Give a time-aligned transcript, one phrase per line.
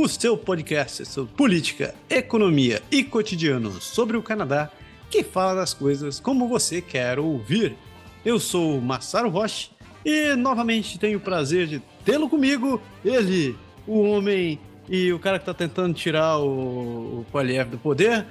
[0.00, 4.70] o seu podcast sobre política, economia e cotidiano sobre o Canadá
[5.10, 7.74] que fala das coisas como você quer ouvir.
[8.24, 9.70] Eu sou Massaro Roche
[10.04, 13.56] e novamente tenho o prazer de tê-lo comigo, ele,
[13.88, 18.24] o homem e o cara que tá tentando tirar o, o Poliev do poder.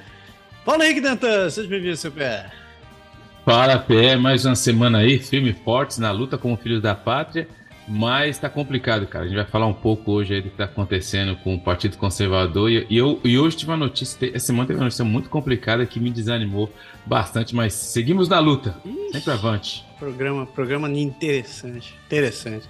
[0.64, 2.50] Fala aí, Dantan, seja bem-vindo, seu pé.
[3.44, 7.46] Fala, Pé, mais uma semana aí, firme e fortes na luta como filhos da pátria,
[7.88, 9.24] mas tá complicado, cara.
[9.24, 11.98] A gente vai falar um pouco hoje aí do que tá acontecendo com o Partido
[11.98, 15.86] Conservador e, eu, e hoje tive uma notícia, essa semana teve uma notícia muito complicada
[15.86, 16.70] que me desanimou
[17.06, 19.86] bastante, mas seguimos na luta, Ixi, sempre avante.
[19.98, 22.68] Programa, programa interessante, interessante.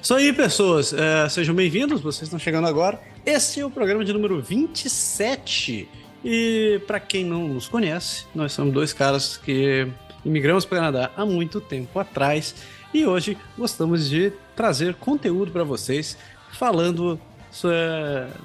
[0.00, 3.00] Isso aí, pessoas, uh, sejam bem-vindos, vocês estão chegando agora.
[3.26, 5.88] Esse é o programa de número 27
[6.24, 9.88] e para quem não nos conhece, nós somos dois caras que
[10.24, 12.54] imigramos para o Canadá há muito tempo atrás
[12.92, 16.18] e hoje gostamos de trazer conteúdo para vocês
[16.52, 17.18] falando,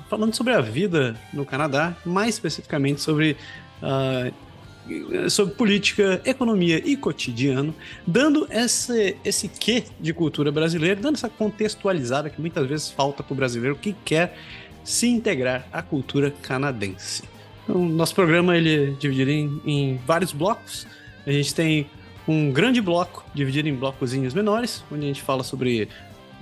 [0.10, 3.36] falando sobre a vida no Canadá, mais especificamente sobre,
[3.84, 7.76] uh, sobre política, economia e cotidiano,
[8.08, 13.34] dando esse, esse quê de cultura brasileira, dando essa contextualizada que muitas vezes falta para
[13.34, 14.38] o brasileiro que quer
[14.86, 17.24] se integrar à cultura canadense.
[17.66, 20.88] Então, nosso programa ele é dividido em, em vários blocos.
[21.28, 21.90] A gente tem
[22.28, 25.88] um grande bloco, dividido em blocozinhos menores, onde a gente fala sobre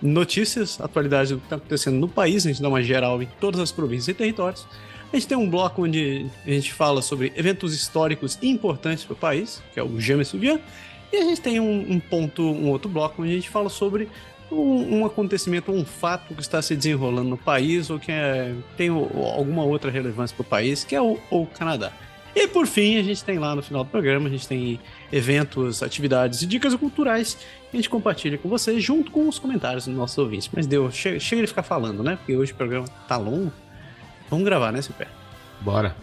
[0.04, 3.59] notícias, atualidades do que está acontecendo no país, a gente dá uma geral em todas
[3.59, 4.68] as províncias e territórios.
[5.12, 9.16] A gente tem um bloco onde a gente fala sobre eventos históricos importantes para o
[9.16, 10.59] país, que é o James Subian,
[11.12, 14.09] e a gente tem um, um, ponto, um outro bloco onde a gente fala sobre
[14.52, 18.90] um, um, acontecimento, um fato que está se desenrolando no país ou que é, tem
[18.90, 21.94] alguma outra relevância para o país, que é o, o Canadá.
[22.35, 24.79] E por fim, a gente tem lá no final do programa, a gente tem
[25.11, 27.35] eventos, atividades e dicas culturais
[27.69, 30.49] que a gente compartilha com vocês junto com os comentários dos nossos ouvintes.
[30.51, 32.16] Mas deu, chega, chega de ficar falando, né?
[32.16, 33.51] Porque hoje o programa tá longo.
[34.29, 35.07] Vamos gravar, né, Super?
[35.61, 35.95] Bora.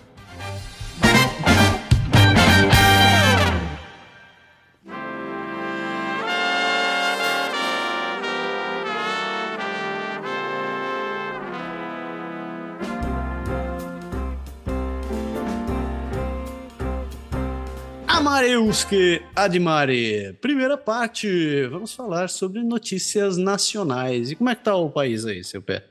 [18.31, 20.35] Amareuske Admare.
[20.41, 24.31] Primeira parte, vamos falar sobre notícias nacionais.
[24.31, 25.90] E como é que tá o país aí, seu pé?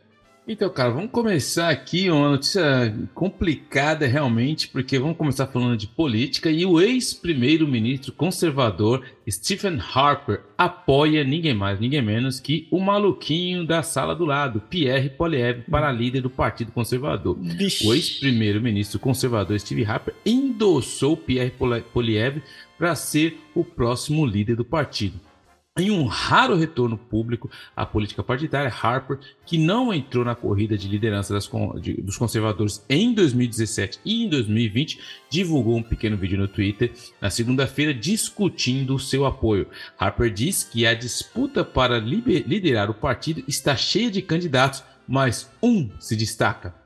[0.52, 6.50] Então, cara, vamos começar aqui uma notícia complicada realmente, porque vamos começar falando de política
[6.50, 13.84] e o ex-primeiro-ministro conservador Stephen Harper apoia ninguém mais, ninguém menos que o maluquinho da
[13.84, 17.36] sala do lado, Pierre Poilievre, para líder do Partido Conservador.
[17.36, 17.88] Bicho.
[17.88, 21.54] O ex-primeiro-ministro conservador Steve Harper endossou Pierre
[21.94, 22.42] Poilievre
[22.76, 25.29] para ser o próximo líder do partido.
[25.78, 30.90] Em um raro retorno público à política partidária, Harper, que não entrou na corrida de
[30.90, 31.50] liderança das,
[31.82, 35.00] de, dos conservadores em 2017 e em 2020,
[35.30, 36.92] divulgou um pequeno vídeo no Twitter
[37.22, 39.68] na segunda-feira discutindo o seu apoio.
[39.98, 45.90] Harper diz que a disputa para liderar o partido está cheia de candidatos, mas um
[45.98, 46.79] se destaca.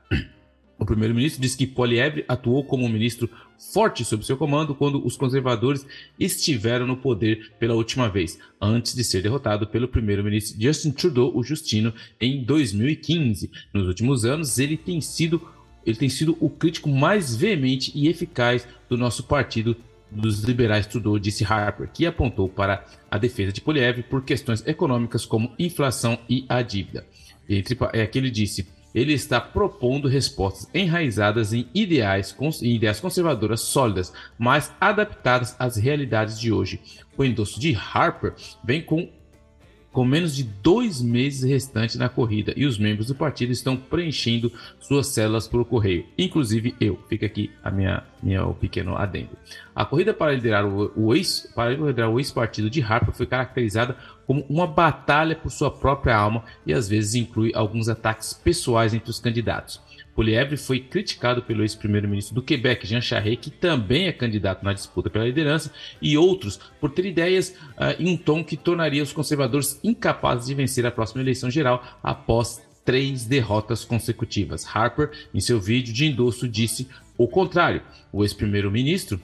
[0.84, 3.30] O primeiro-ministro disse que Poliev atuou como um ministro
[3.72, 5.86] forte sob seu comando quando os conservadores
[6.20, 11.42] estiveram no poder pela última vez, antes de ser derrotado pelo primeiro-ministro Justin Trudeau, o
[11.42, 11.90] Justino,
[12.20, 13.50] em 2015.
[13.72, 15.40] Nos últimos anos, ele tem sido
[15.86, 19.74] ele tem sido o crítico mais veemente e eficaz do nosso partido
[20.10, 25.24] dos liberais Trudeau, disse Harper, que apontou para a defesa de Poliev por questões econômicas
[25.24, 27.06] como inflação e a dívida.
[27.48, 34.12] Entre, é que ele disse: ele está propondo respostas enraizadas em ideais, em conservadoras sólidas,
[34.38, 36.80] mas adaptadas às realidades de hoje.
[37.16, 39.08] O endosso de Harper vem com
[39.94, 44.52] com menos de dois meses restantes na corrida e os membros do partido estão preenchendo
[44.80, 46.98] suas células por correio, inclusive eu.
[47.08, 49.30] Fica aqui a minha, minha pequeno adendo.
[49.72, 53.96] A corrida para liderar o, o ex para liderar o ex-partido de Harper foi caracterizada
[54.26, 59.10] como uma batalha por sua própria alma e às vezes inclui alguns ataques pessoais entre
[59.10, 59.80] os candidatos.
[60.14, 65.10] Polievre foi criticado pelo ex-primeiro-ministro do Quebec, Jean Charest, que também é candidato na disputa
[65.10, 69.80] pela liderança, e outros por ter ideias uh, em um tom que tornaria os conservadores
[69.82, 74.64] incapazes de vencer a próxima eleição geral após três derrotas consecutivas.
[74.72, 76.88] Harper, em seu vídeo de endosso, disse
[77.18, 77.82] o contrário.
[78.12, 79.20] O ex-primeiro-ministro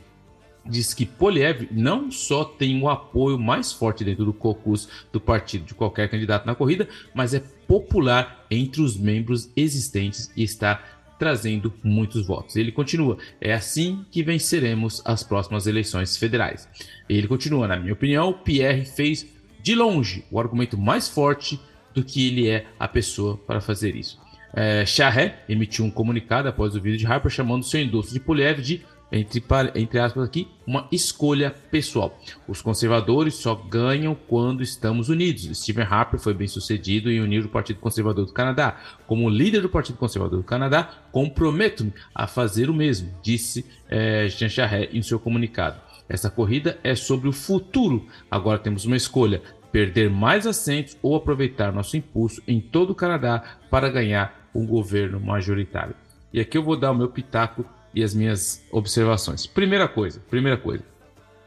[0.65, 5.65] diz que Poliev não só tem o apoio mais forte dentro do caucus do partido
[5.65, 10.83] de qualquer candidato na corrida, mas é popular entre os membros existentes e está
[11.19, 12.57] trazendo muitos votos.
[12.57, 16.69] Ele continua: é assim que venceremos as próximas eleições federais.
[17.09, 19.27] Ele continua: na minha opinião, Pierre fez
[19.63, 21.61] de longe o argumento mais forte
[21.95, 24.19] do que ele é a pessoa para fazer isso.
[24.53, 28.61] É, Charret emitiu um comunicado após o vídeo de Harper chamando seu endosso de Poliev
[28.61, 29.43] de entre,
[29.75, 32.17] entre aspas aqui, uma escolha pessoal.
[32.47, 35.51] Os conservadores só ganham quando estamos unidos.
[35.59, 38.79] Stephen Harper foi bem sucedido em unir o Partido Conservador do Canadá.
[39.07, 44.49] Como líder do Partido Conservador do Canadá, comprometo-me a fazer o mesmo, disse é, Jean
[44.49, 45.81] Charest em seu comunicado.
[46.09, 48.07] Essa corrida é sobre o futuro.
[48.31, 53.59] Agora temos uma escolha: perder mais assentos ou aproveitar nosso impulso em todo o Canadá
[53.71, 55.95] para ganhar um governo majoritário.
[56.33, 57.65] E aqui eu vou dar o meu pitaco
[57.95, 59.47] e as minhas observações.
[59.47, 60.85] Primeira coisa, primeira coisa.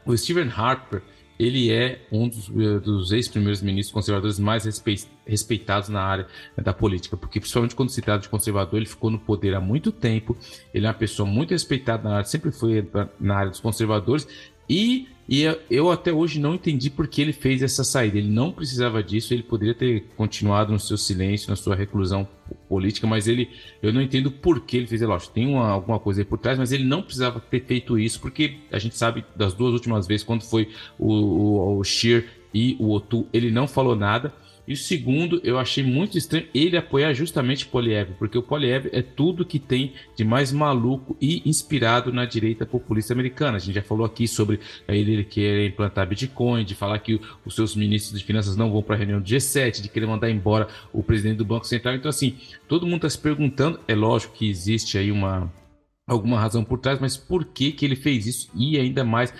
[0.04, 1.02] O Stephen Harper,
[1.38, 4.64] ele é um dos, eh, dos ex-primeiros ministros conservadores mais
[5.26, 6.26] respeitados na área
[6.56, 9.90] da política, porque principalmente quando se trata de conservador, ele ficou no poder há muito
[9.90, 10.36] tempo,
[10.72, 12.88] ele é uma pessoa muito respeitada na área, sempre foi
[13.18, 14.28] na área dos conservadores,
[14.68, 18.18] e e eu até hoje não entendi por que ele fez essa saída.
[18.18, 22.28] Ele não precisava disso, ele poderia ter continuado no seu silêncio, na sua reclusão
[22.68, 23.48] política, mas ele,
[23.82, 25.00] eu não entendo por que ele fez.
[25.00, 27.98] É lógico, tem uma, alguma coisa aí por trás, mas ele não precisava ter feito
[27.98, 30.68] isso, porque a gente sabe das duas últimas vezes, quando foi
[30.98, 31.82] o, o, o
[32.54, 34.32] e o Otu, ele não falou nada.
[34.66, 39.02] E o segundo, eu achei muito estranho ele apoiar justamente Poliev, porque o Poliev é
[39.02, 43.56] tudo que tem de mais maluco e inspirado na direita populista americana.
[43.56, 44.58] A gente já falou aqui sobre
[44.88, 48.82] ele, ele querer implantar Bitcoin, de falar que os seus ministros de finanças não vão
[48.82, 51.94] para a reunião do G7, de querer mandar embora o presidente do Banco Central.
[51.94, 55.52] Então, assim, todo mundo está se perguntando, é lógico que existe aí uma
[56.06, 59.32] alguma razão por trás, mas por que, que ele fez isso e ainda mais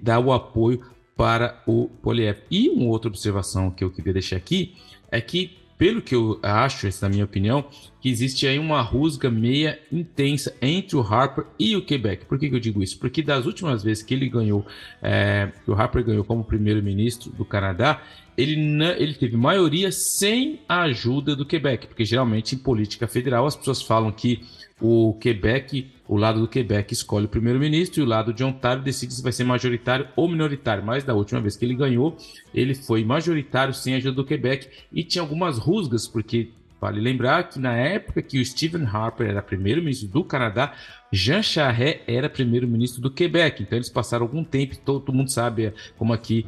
[0.00, 0.80] dar o apoio
[1.16, 2.38] para o Poliev.
[2.50, 4.74] E uma outra observação que eu queria deixar aqui
[5.10, 7.64] é que, pelo que eu acho, essa é a minha opinião,
[8.00, 12.26] que existe aí uma rusga meia intensa entre o Harper e o Quebec.
[12.26, 12.98] Por que, que eu digo isso?
[12.98, 14.66] Porque das últimas vezes que ele ganhou,
[15.00, 18.02] é, que o Harper ganhou como primeiro-ministro do Canadá,
[18.36, 18.54] ele,
[18.98, 23.80] ele teve maioria sem a ajuda do Quebec, porque geralmente em política federal as pessoas
[23.80, 24.42] falam que
[24.80, 29.14] o Quebec, o lado do Quebec escolhe o primeiro-ministro e o lado de Ontário decide
[29.14, 30.84] se vai ser majoritário ou minoritário.
[30.84, 32.16] Mas da última vez que ele ganhou,
[32.52, 36.50] ele foi majoritário sem a ajuda do Quebec e tinha algumas rusgas, porque
[36.80, 40.74] vale lembrar que na época que o Stephen Harper era primeiro-ministro do Canadá,
[41.10, 43.62] Jean Charest era primeiro-ministro do Quebec.
[43.62, 46.46] Então eles passaram algum tempo, todo mundo sabe como aqui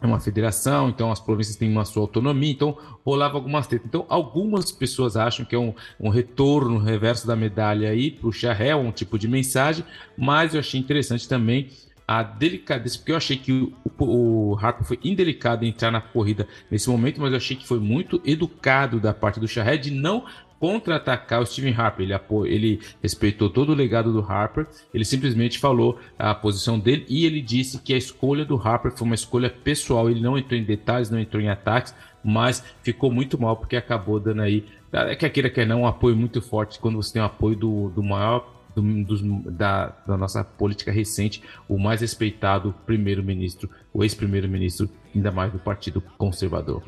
[0.00, 3.86] é uma federação, então as províncias têm uma sua autonomia, então rolava algumas tretas.
[3.86, 8.32] Então, algumas pessoas acham que é um, um retorno reverso da medalha aí para o
[8.32, 9.84] Charré, um tipo de mensagem,
[10.16, 11.68] mas eu achei interessante também
[12.10, 16.48] a delicadeza, porque eu achei que o, o, Harper foi indelicado em entrar na corrida
[16.68, 20.24] nesse momento, mas eu achei que foi muito educado da parte do Charré de não
[20.60, 22.04] contra-atacar o Steven Harper.
[22.04, 27.24] Ele, ele respeitou todo o legado do Harper, ele simplesmente falou a posição dele e
[27.24, 30.08] ele disse que a escolha do Harper foi uma escolha pessoal.
[30.08, 34.20] Ele não entrou em detalhes, não entrou em ataques, mas ficou muito mal porque acabou
[34.20, 37.24] dando aí, é quer queira quer não, um apoio muito forte quando você tem o
[37.24, 43.68] apoio do, do maior do, dos, da, da, nossa política recente, o mais respeitado primeiro-ministro,
[43.92, 46.82] o ex-primeiro-ministro, ainda mais do Partido Conservador.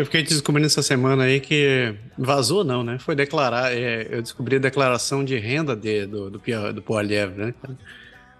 [0.00, 2.98] Eu fiquei descobrindo essa semana aí que vazou não, né?
[2.98, 7.54] Foi declarar, é, eu descobri a declaração de renda de, do, do, do Poaliev, né?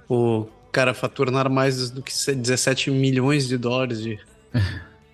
[0.08, 4.18] O cara fatura nada mais do que 17 milhões de dólares de...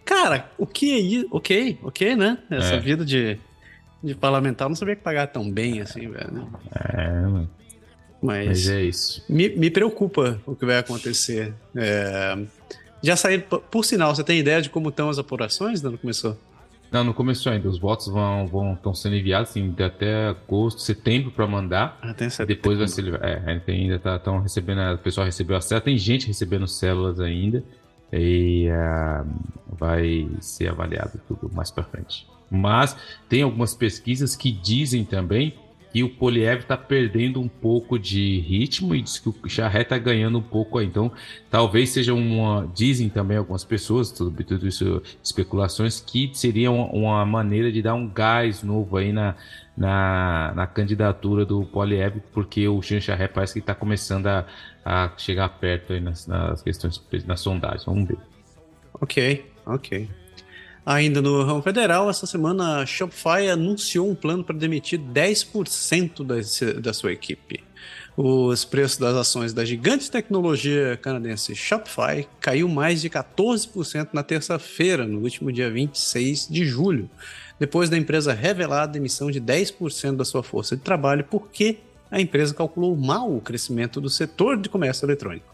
[0.05, 1.27] Cara, o que é isso?
[1.33, 2.39] Ok, ok, né?
[2.49, 2.79] Essa é.
[2.79, 3.37] vida de,
[4.01, 6.49] de parlamentar, não sabia que pagar tão bem assim, velho.
[6.95, 7.51] É, mano.
[8.23, 9.25] Mas, Mas é isso.
[9.29, 11.53] Me, me preocupa o que vai acontecer.
[11.75, 12.39] É,
[13.03, 15.83] já saíram, por sinal, você tem ideia de como estão as apurações?
[15.83, 16.37] Não começou?
[16.91, 17.69] Não, não começou ainda.
[17.69, 21.99] Os votos vão vão estão sendo enviados assim, até agosto, setembro para mandar.
[22.01, 25.85] Ah, tem Depois vai ser é, ainda tá tão recebendo, o pessoal recebeu a célula,
[25.85, 27.63] tem gente recebendo células ainda
[28.13, 29.27] e uh,
[29.69, 32.27] vai ser avaliado tudo mais para frente.
[32.51, 32.97] Mas
[33.29, 35.55] tem algumas pesquisas que dizem também
[35.97, 39.97] e o Poliev está perdendo um pouco de ritmo e diz que o Charré está
[39.97, 40.85] ganhando um pouco aí.
[40.85, 41.11] Então,
[41.51, 42.71] talvez seja uma.
[42.75, 47.95] Dizem também algumas pessoas, sobre tudo isso, especulações, que seria uma, uma maneira de dar
[47.95, 49.37] um gás novo aí na,
[49.75, 53.01] na, na candidatura do Poliev, porque o Jean
[53.33, 54.45] parece que está começando a,
[54.85, 57.87] a chegar perto aí nas, nas questões, nas sondagens.
[57.87, 58.19] Vamos ver.
[59.01, 60.11] Ok, ok.
[60.87, 66.37] Ainda no ramo federal, essa semana a Shopify anunciou um plano para demitir 10% da,
[66.81, 67.65] da sua equipe.
[68.17, 75.05] Os preços das ações da gigante tecnologia canadense Shopify caiu mais de 14% na terça-feira,
[75.05, 77.11] no último dia 26 de julho,
[77.59, 81.79] depois da empresa revelar a demissão de 10% da sua força de trabalho porque
[82.13, 85.53] a empresa calculou mal o crescimento do setor de comércio eletrônico.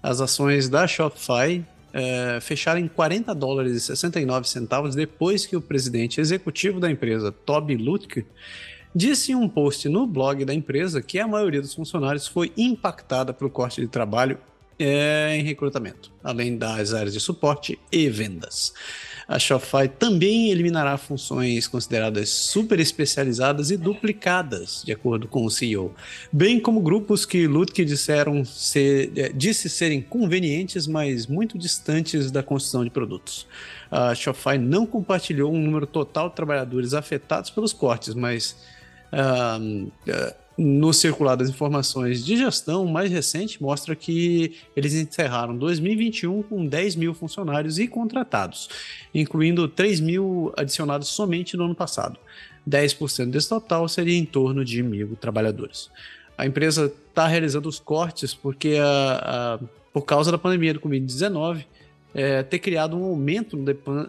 [0.00, 1.64] As ações da Shopify
[1.98, 7.32] é, fecharam em 40 dólares e 69 centavos depois que o presidente executivo da empresa,
[7.32, 8.24] Toby Lutke,
[8.94, 13.32] disse em um post no blog da empresa que a maioria dos funcionários foi impactada
[13.32, 14.38] pelo corte de trabalho
[14.78, 18.72] é, em recrutamento, além das áreas de suporte e vendas.
[19.28, 25.94] A Shopify também eliminará funções consideradas super especializadas e duplicadas, de acordo com o CEO,
[26.32, 32.42] bem como grupos que Lutke disseram ser, é, disse serem convenientes, mas muito distantes da
[32.42, 33.46] construção de produtos.
[33.90, 38.56] A Shopify não compartilhou um número total de trabalhadores afetados pelos cortes, mas
[39.12, 39.92] uh,
[40.58, 46.96] no circular das informações de gestão mais recente mostra que eles encerraram 2021 com 10
[46.96, 48.68] mil funcionários e contratados,
[49.14, 52.18] incluindo 3 mil adicionados somente no ano passado.
[52.68, 55.90] 10% desse total seria em torno de mil trabalhadores.
[56.36, 61.64] A empresa está realizando os cortes porque, a, a, por causa da pandemia do Covid-19,
[62.14, 63.56] é, ter criado um aumento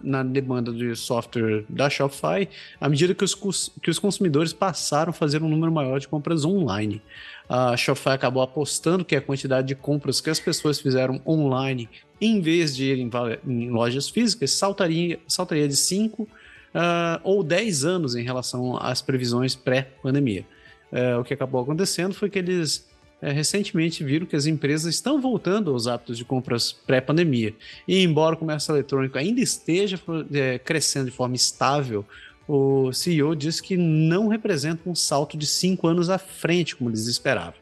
[0.02, 2.48] na demanda de software da Shopify
[2.80, 6.46] à medida que os, que os consumidores passaram a fazer um número maior de compras
[6.46, 7.02] online.
[7.48, 11.90] A Shopify acabou apostando que a quantidade de compras que as pessoas fizeram online,
[12.22, 13.10] em vez de ir em,
[13.48, 16.28] em lojas físicas, saltaria, saltaria de 5 uh,
[16.74, 20.46] ah, ou 10 anos em relação às previsões pré-pandemia.
[20.92, 22.89] Uh, o que acabou acontecendo foi que eles
[23.22, 27.54] é, recentemente viram que as empresas estão voltando aos hábitos de compras pré-pandemia.
[27.88, 30.00] E embora o comércio eletrônico ainda esteja
[30.34, 32.06] é, crescendo de forma estável,
[32.48, 37.06] o CEO disse que não representa um salto de cinco anos à frente, como eles
[37.06, 37.54] esperavam.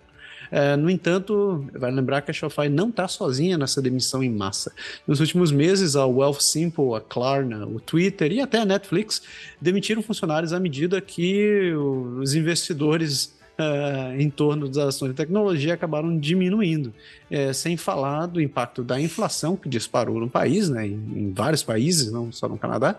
[0.50, 4.72] É, no entanto, vai lembrar que a Shopify não está sozinha nessa demissão em massa.
[5.06, 9.22] Nos últimos meses, a Wealthsimple, a Klarna, o Twitter e até a Netflix
[9.60, 11.74] demitiram funcionários à medida que
[12.20, 16.94] os investidores uh, em torno das ações de tecnologia acabaram diminuindo,
[17.30, 21.64] é, sem falar do impacto da inflação que disparou no país, né, em, em vários
[21.64, 22.96] países, não só no Canadá,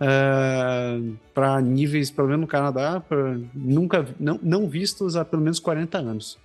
[0.00, 1.00] eh,
[1.32, 5.98] para níveis, pelo menos no Canadá, pra, nunca não, não vistos há pelo menos 40
[5.98, 6.38] anos.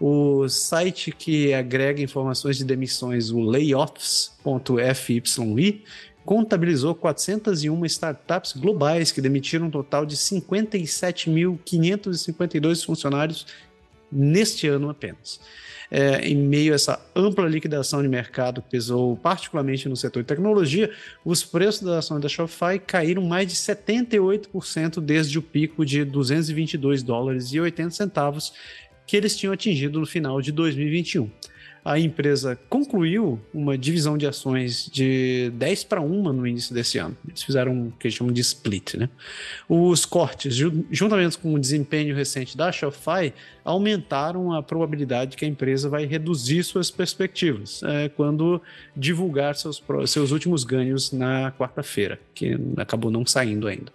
[0.00, 5.82] O site que agrega informações de demissões, o layoffs.fyi,
[6.28, 13.46] contabilizou 401 startups globais que demitiram um total de 57.552 funcionários
[14.12, 15.40] neste ano apenas.
[15.90, 20.26] É, em meio a essa ampla liquidação de mercado que pesou particularmente no setor de
[20.26, 20.90] tecnologia,
[21.24, 27.02] os preços das ações da Shopify caíram mais de 78% desde o pico de 222
[27.02, 28.52] dólares e 80 centavos
[29.06, 31.30] que eles tinham atingido no final de 2021
[31.88, 37.16] a empresa concluiu uma divisão de ações de 10 para 1 no início desse ano.
[37.26, 38.94] Eles fizeram o que eles chamam de split.
[38.94, 39.08] Né?
[39.66, 40.54] Os cortes,
[40.90, 43.32] juntamente com o desempenho recente da Shopify,
[43.68, 48.62] aumentaram a probabilidade que a empresa vai reduzir suas perspectivas é, quando
[48.96, 53.92] divulgar seus, seus últimos ganhos na quarta-feira, que acabou não saindo ainda.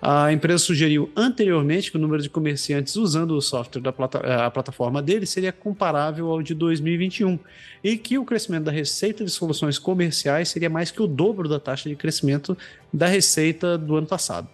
[0.00, 4.48] A empresa sugeriu anteriormente que o número de comerciantes usando o software da plata a
[4.48, 7.36] plataforma dele seria comparável ao de 2021
[7.82, 11.58] e que o crescimento da receita de soluções comerciais seria mais que o dobro da
[11.58, 12.56] taxa de crescimento
[12.92, 14.48] da receita do ano passado.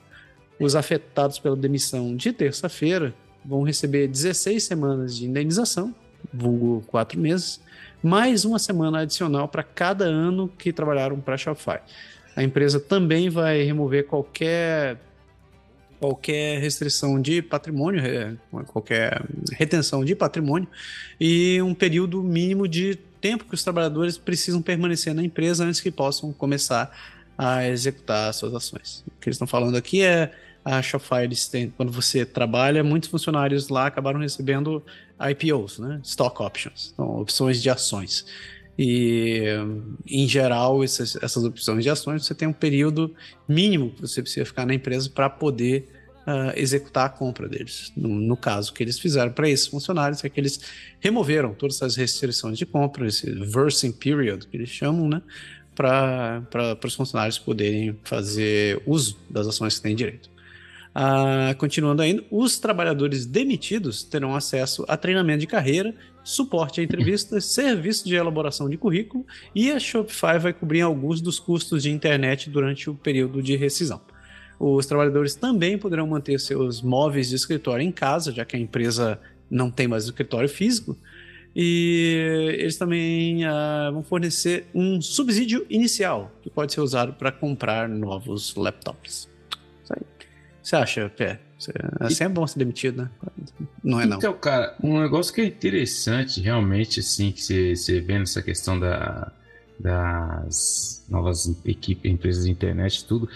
[0.58, 3.14] Os afetados pela demissão de terça-feira
[3.46, 5.94] vão receber 16 semanas de indenização,
[6.32, 7.60] vulgo 4 meses,
[8.02, 11.78] mais uma semana adicional para cada ano que trabalharam para Shopify.
[12.34, 14.98] A empresa também vai remover qualquer
[15.98, 19.22] qualquer restrição de patrimônio, qualquer
[19.52, 20.68] retenção de patrimônio
[21.18, 25.90] e um período mínimo de tempo que os trabalhadores precisam permanecer na empresa antes que
[25.90, 26.94] possam começar
[27.38, 29.04] a executar suas ações.
[29.06, 30.32] O que eles estão falando aqui é
[30.66, 34.82] a Shopify, eles têm, quando você trabalha, muitos funcionários lá acabaram recebendo
[35.30, 36.00] IPOs, né?
[36.02, 38.26] Stock Options, então, opções de ações.
[38.76, 39.44] E,
[40.04, 43.14] em geral, essas, essas opções de ações, você tem um período
[43.48, 45.88] mínimo que você precisa ficar na empresa para poder
[46.26, 47.92] uh, executar a compra deles.
[47.96, 50.60] No, no, caso que eles fizeram para esses funcionários, é que eles
[50.98, 55.22] removeram todas as restrições de compra, esse versing period que eles chamam, né?
[55.76, 60.34] Para os funcionários poderem fazer uso das ações que têm direito.
[60.98, 67.44] Ah, continuando ainda, os trabalhadores demitidos terão acesso a treinamento de carreira suporte a entrevistas,
[67.52, 69.22] serviço de elaboração de currículo
[69.54, 74.00] e a Shopify vai cobrir alguns dos custos de internet durante o período de rescisão.
[74.58, 79.20] Os trabalhadores também poderão manter seus móveis de escritório em casa, já que a empresa
[79.50, 80.96] não tem mais escritório físico.
[81.54, 87.86] E eles também uh, vão fornecer um subsídio inicial, que pode ser usado para comprar
[87.86, 89.35] novos laptops.
[90.66, 91.38] Você acha, Pé?
[92.00, 93.10] Assim é bom ser demitido, né?
[93.84, 94.16] Não é não.
[94.16, 99.30] Então, cara, um negócio que é interessante, realmente, assim, que você, vê nessa questão da,
[99.78, 103.28] das novas equipes, empresas de internet tudo,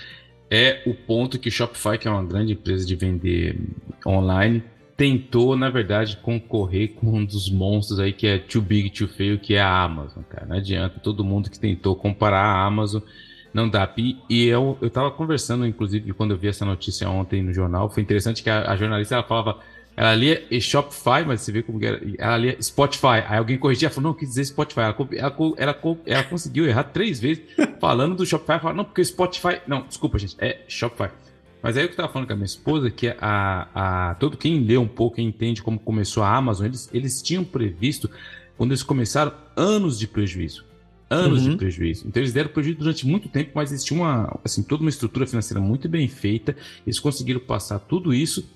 [0.50, 3.56] é o ponto que o Shopify, que é uma grande empresa de vender
[4.04, 4.64] online,
[4.96, 9.38] tentou, na verdade, concorrer com um dos monstros aí que é too big, too fail,
[9.38, 10.46] que é a Amazon, cara.
[10.46, 13.00] Não adianta, todo mundo que tentou comparar a Amazon
[13.52, 13.92] não dá.
[13.96, 17.88] E, e eu, eu tava conversando, inclusive, quando eu vi essa notícia ontem no jornal,
[17.90, 19.58] foi interessante que a, a jornalista ela falava,
[19.96, 23.24] ela lia Shopify, mas você vê como era, ela lia Spotify.
[23.28, 24.80] Aí alguém corrigia, ela falou, não, quis dizer Spotify.
[24.80, 27.42] Ela, ela, ela, ela conseguiu errar três vezes
[27.80, 28.58] falando do Shopify.
[28.60, 29.60] Falou, não, porque Spotify.
[29.66, 31.10] Não, desculpa, gente, é Shopify.
[31.62, 34.78] Mas aí eu estava falando com a minha esposa, que a, a, todo quem lê
[34.78, 38.08] um pouco, quem entende como começou a Amazon, eles, eles tinham previsto,
[38.56, 40.69] quando eles começaram, anos de prejuízo.
[41.10, 41.50] Anos uhum.
[41.50, 42.06] de prejuízo.
[42.06, 45.26] Então eles deram prejuízo durante muito tempo, mas eles tinham uma, assim, toda uma estrutura
[45.26, 46.56] financeira muito bem feita.
[46.86, 48.48] Eles conseguiram passar tudo isso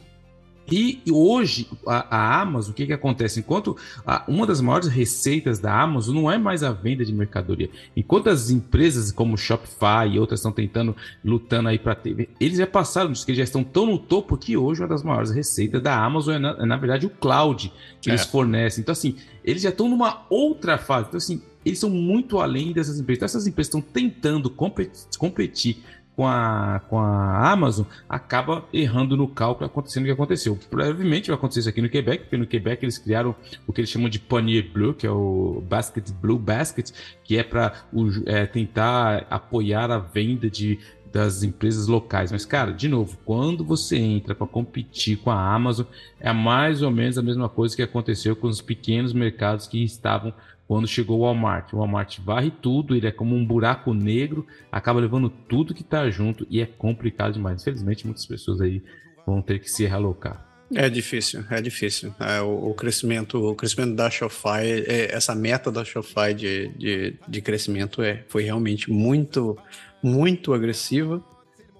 [0.70, 3.40] e hoje, a, a, Amazon, o que, que acontece?
[3.40, 7.68] Enquanto a, uma das maiores receitas da Amazon não é mais a venda de mercadoria,
[7.96, 12.66] enquanto as empresas como Shopify e outras estão tentando, lutando aí para ter, eles já
[12.66, 15.82] passaram disso, que eles já estão tão no topo que hoje uma das maiores receitas
[15.82, 18.12] da Amazon é, na, é, na verdade, o cloud que é.
[18.12, 18.82] eles fornecem.
[18.82, 21.08] Então, assim, eles já estão numa outra fase.
[21.08, 23.18] Então, assim, eles são muito além dessas empresas.
[23.18, 25.82] Então, essas empresas estão tentando competir, competir
[26.16, 30.58] com a, com a Amazon, acaba errando no cálculo acontecendo o que aconteceu.
[30.70, 33.34] Provavelmente vai acontecer isso aqui no Quebec, porque no Quebec eles criaram
[33.66, 36.90] o que eles chamam de Panier Bleu, que é o Basket Blue Basket,
[37.24, 37.84] que é para
[38.26, 40.78] é, tentar apoiar a venda de
[41.14, 42.32] das empresas locais.
[42.32, 45.86] Mas, cara, de novo, quando você entra para competir com a Amazon,
[46.18, 50.34] é mais ou menos a mesma coisa que aconteceu com os pequenos mercados que estavam
[50.66, 51.72] quando chegou o Walmart.
[51.72, 56.08] O Walmart varre tudo, ele é como um buraco negro, acaba levando tudo que está
[56.10, 57.60] junto e é complicado demais.
[57.60, 58.82] Infelizmente, muitas pessoas aí
[59.26, 60.54] vão ter que se realocar.
[60.74, 62.14] É difícil, é difícil.
[62.18, 67.14] É, o, o, crescimento, o crescimento da Shopify, é, essa meta da Shopify de, de,
[67.28, 69.56] de crescimento é, foi realmente muito,
[70.02, 71.22] muito agressiva.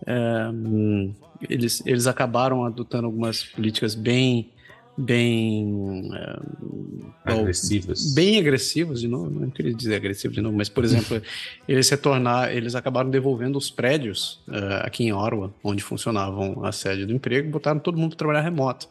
[0.06, 1.14] É, hum,
[1.48, 4.50] eles, eles acabaram adotando algumas políticas bem
[4.96, 8.14] bem é, agressivas.
[8.14, 11.20] Bem agressivas, de novo, não queria dizer agressivo de novo, mas por exemplo,
[11.66, 16.72] eles se tornar, eles acabaram devolvendo os prédios uh, aqui em Orwa, onde funcionavam a
[16.72, 18.88] sede do emprego, botaram todo mundo para trabalhar remoto.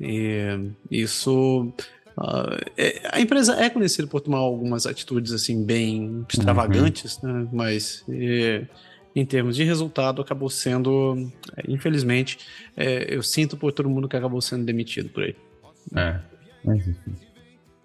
[0.00, 1.72] E isso
[2.18, 7.32] Uh, é, a empresa é conhecida por tomar algumas atitudes assim bem extravagantes, uhum.
[7.32, 7.48] né?
[7.50, 8.66] mas é,
[9.14, 12.38] em termos de resultado, acabou sendo, é, infelizmente,
[12.76, 15.36] é, eu sinto por todo mundo que acabou sendo demitido por aí.
[15.96, 16.20] É,
[16.64, 17.30] mas enfim.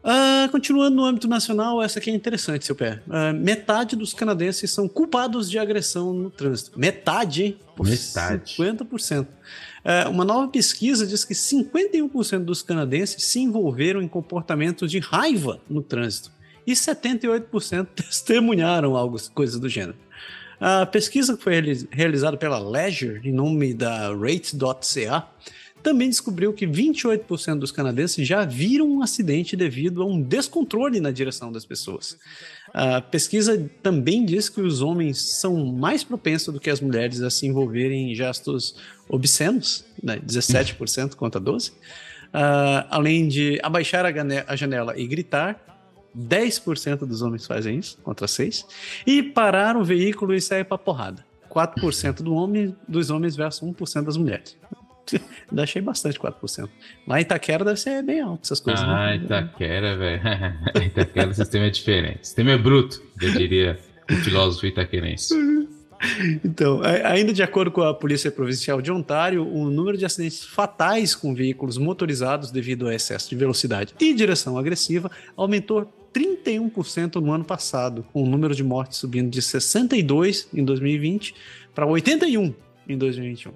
[0.05, 3.01] Uh, continuando no âmbito nacional, essa aqui é interessante, seu pé.
[3.07, 6.79] Uh, metade dos canadenses são culpados de agressão no trânsito.
[6.79, 7.57] Metade?
[7.75, 8.55] Por metade.
[8.55, 9.23] 50%.
[9.23, 9.27] Uh,
[9.83, 15.59] é, uma nova pesquisa diz que 51% dos canadenses se envolveram em comportamentos de raiva
[15.67, 16.31] no trânsito.
[16.67, 19.97] E 78% testemunharam algo, coisas do gênero.
[20.59, 21.53] A pesquisa que foi
[21.91, 25.27] realizada pela Leisure, em nome da Rate.ca,
[25.85, 31.11] também descobriu que 28% dos canadenses já viram um acidente devido a um descontrole na
[31.11, 32.17] direção das pessoas.
[32.73, 37.29] A pesquisa também diz que os homens são mais propensos do que as mulheres a
[37.29, 38.75] se envolverem em gestos
[39.07, 40.19] obscenos, né?
[40.25, 41.69] 17% contra 12%.
[41.69, 45.74] Uh, além de abaixar a janela e gritar,
[46.15, 48.65] 10% dos homens fazem isso, contra 6%,
[49.05, 51.25] e parar um veículo e sair para porrada.
[51.49, 54.57] 4% do homem, dos homens versus 1% das mulheres.
[55.49, 56.69] Ainda achei bastante 4%.
[57.07, 58.85] Lá em Itaquera deve ser bem alto essas coisas.
[58.85, 58.91] Né?
[58.91, 59.15] Ah, né?
[59.17, 60.21] Itaquera, velho.
[60.85, 62.21] Itaquera o sistema é diferente.
[62.21, 65.33] O sistema é bruto, eu diria o filósofo itaquerense.
[66.43, 71.15] Então, ainda de acordo com a Polícia Provincial de Ontário, o número de acidentes fatais
[71.15, 77.43] com veículos motorizados devido ao excesso de velocidade e direção agressiva aumentou 31% no ano
[77.43, 81.35] passado, com o número de mortes subindo de 62 em 2020
[81.73, 82.53] para 81
[82.87, 83.51] em 2021.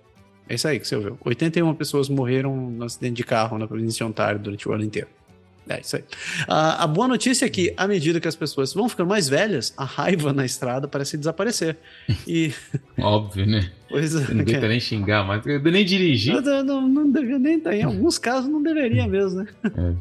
[0.49, 1.17] É isso aí que você ouviu.
[1.23, 5.07] 81 pessoas morreram no acidente de carro na província de Ontário durante o ano inteiro.
[5.69, 6.03] É isso aí.
[6.47, 9.85] a boa notícia é que, à medida que as pessoas vão ficando mais velhas, a
[9.85, 11.77] raiva na estrada parece desaparecer.
[12.27, 12.51] E...
[12.97, 13.71] Óbvio, né?
[13.87, 14.33] Pois é.
[14.33, 16.41] Não deveria nem xingar, mas nem dirigir.
[16.41, 17.61] Não, não, não deveria nem.
[17.79, 19.47] Em alguns casos não deveria mesmo, né?
[19.63, 19.93] É.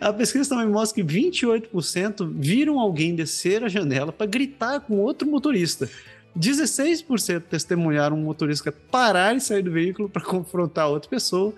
[0.00, 5.28] A pesquisa também mostra que 28% viram alguém descer a janela para gritar com outro
[5.28, 5.88] motorista.
[6.36, 11.54] 16% testemunharam um motorista parar e sair do veículo para confrontar outra pessoa,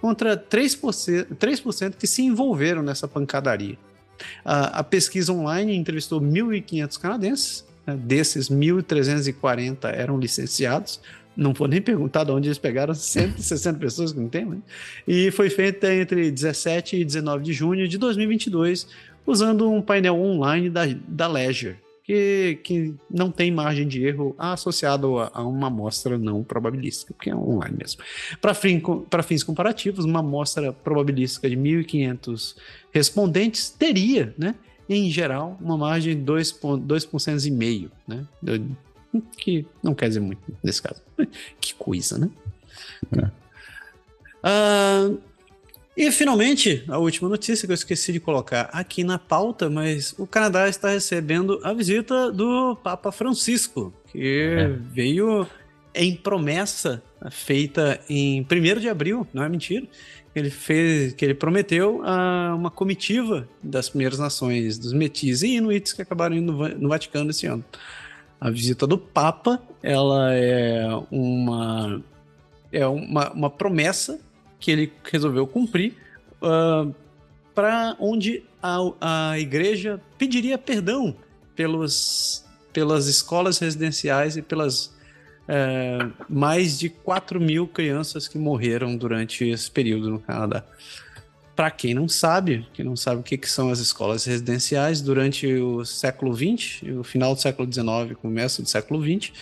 [0.00, 3.78] contra 3%, 3% que se envolveram nessa pancadaria.
[4.44, 11.00] A, a pesquisa online entrevistou 1.500 canadenses, né, desses 1.340 eram licenciados,
[11.38, 14.58] não vou nem perguntar de onde eles pegaram 160 pessoas que não tem, né?
[15.06, 18.88] E foi feita entre 17 e 19 de junho de 2022,
[19.24, 25.16] usando um painel online da, da Ledger, que, que não tem margem de erro associado
[25.16, 28.02] a, a uma amostra não probabilística, porque é online mesmo.
[28.40, 32.56] Para fins comparativos, uma amostra probabilística de 1.500
[32.90, 34.56] respondentes teria, né?
[34.88, 38.26] Em geral, uma margem de 2,5%, né?
[39.36, 41.02] Que não quer dizer muito nesse caso.
[41.60, 42.30] que coisa, né?
[43.16, 43.48] É.
[44.44, 45.20] Uh,
[45.96, 50.28] e finalmente, a última notícia que eu esqueci de colocar aqui na pauta, mas o
[50.28, 54.68] Canadá está recebendo a visita do Papa Francisco, que é.
[54.68, 55.44] veio
[55.92, 59.88] em promessa feita em 1 de abril, não é mentira,
[60.36, 65.92] ele fez, que ele prometeu a uma comitiva das primeiras nações, dos metis e inuits
[65.92, 67.64] que acabaram indo no Vaticano esse ano.
[68.40, 72.02] A visita do Papa, ela é uma
[72.70, 74.20] é uma, uma promessa
[74.60, 75.94] que ele resolveu cumprir
[76.42, 76.94] uh,
[77.54, 81.16] para onde a, a igreja pediria perdão
[81.56, 84.86] pelos, pelas escolas residenciais e pelas
[85.48, 90.64] uh, mais de 4 mil crianças que morreram durante esse período no Canadá
[91.58, 95.44] para quem não sabe, quem não sabe o que, que são as escolas residenciais, durante
[95.54, 99.32] o século XX, o final do século XIX, começo do século XX,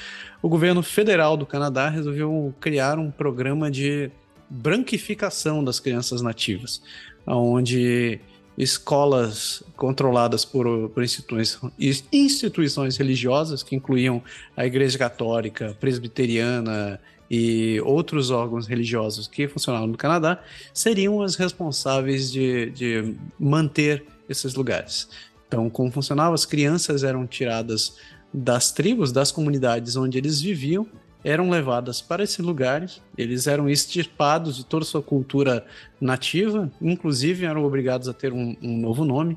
[0.40, 4.10] o governo federal do Canadá resolveu criar um programa de
[4.48, 6.80] branquificação das crianças nativas,
[7.26, 8.18] onde
[8.56, 14.22] escolas controladas por, por instituições, instituições religiosas, que incluíam
[14.56, 16.98] a Igreja Católica, Presbiteriana,
[17.30, 24.54] e outros órgãos religiosos que funcionavam no Canadá seriam as responsáveis de, de manter esses
[24.54, 25.08] lugares.
[25.48, 26.34] Então, como funcionava?
[26.34, 27.96] As crianças eram tiradas
[28.32, 30.86] das tribos, das comunidades onde eles viviam,
[31.24, 35.66] eram levadas para esses lugares, eles eram extirpados de toda sua cultura
[36.00, 39.36] nativa, inclusive eram obrigados a ter um, um novo nome,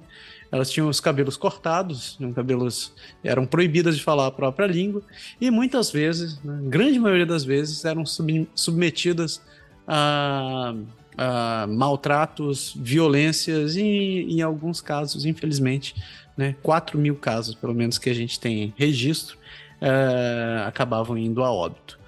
[0.52, 5.02] elas tinham os cabelos cortados, tinham cabelos eram proibidas de falar a própria língua
[5.40, 9.42] e muitas vezes, né, grande maioria das vezes, eram sub, submetidas
[9.88, 10.74] a,
[11.18, 15.96] a, maltratos, violências e, em alguns casos, infelizmente,
[16.36, 19.38] né, 4 mil casos, pelo menos que a gente tem registro,
[19.82, 22.00] é, acabavam indo a óbito.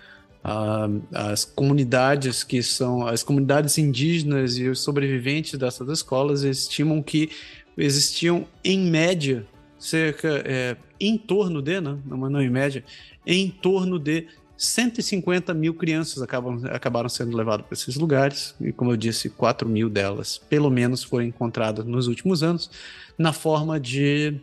[1.13, 7.29] as comunidades que são as comunidades indígenas e os sobreviventes dessas escolas estimam que
[7.77, 9.45] existiam, em média,
[9.79, 12.83] cerca, é, em torno de, não, não, não em média,
[13.25, 18.91] em torno de 150 mil crianças acabam, acabaram sendo levadas para esses lugares, e como
[18.91, 22.69] eu disse, 4 mil delas, pelo menos, foram encontradas nos últimos anos,
[23.17, 24.39] na forma de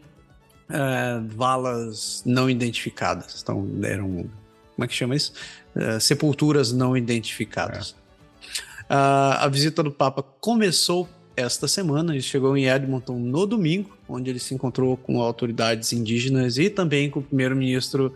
[0.69, 3.41] é, valas não identificadas.
[3.43, 4.29] Então, eram,
[4.75, 5.33] como é que chama isso?
[5.75, 7.95] É, sepulturas não identificadas.
[8.05, 8.09] É.
[8.89, 11.07] Uh, a visita do Papa começou
[11.39, 12.13] esta semana.
[12.13, 17.09] Ele chegou em Edmonton no domingo, onde ele se encontrou com autoridades indígenas e também
[17.09, 18.13] com o primeiro-ministro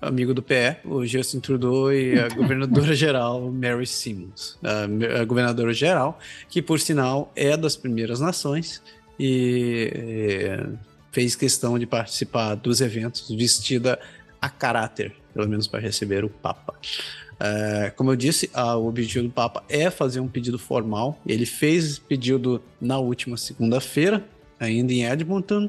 [0.00, 4.58] amigo do PE, o Justin Trudeau, e a governadora-geral Mary Simmons.
[4.62, 8.82] A, governadora-geral, que por sinal é das primeiras nações
[9.18, 10.76] e, e
[11.12, 13.98] fez questão de participar dos eventos vestida
[14.40, 16.74] a caráter, pelo menos para receber o Papa.
[17.38, 21.20] É, como eu disse, a, o objetivo do Papa é fazer um pedido formal.
[21.26, 24.24] Ele fez pedido na última segunda-feira,
[24.58, 25.68] ainda em Edmonton.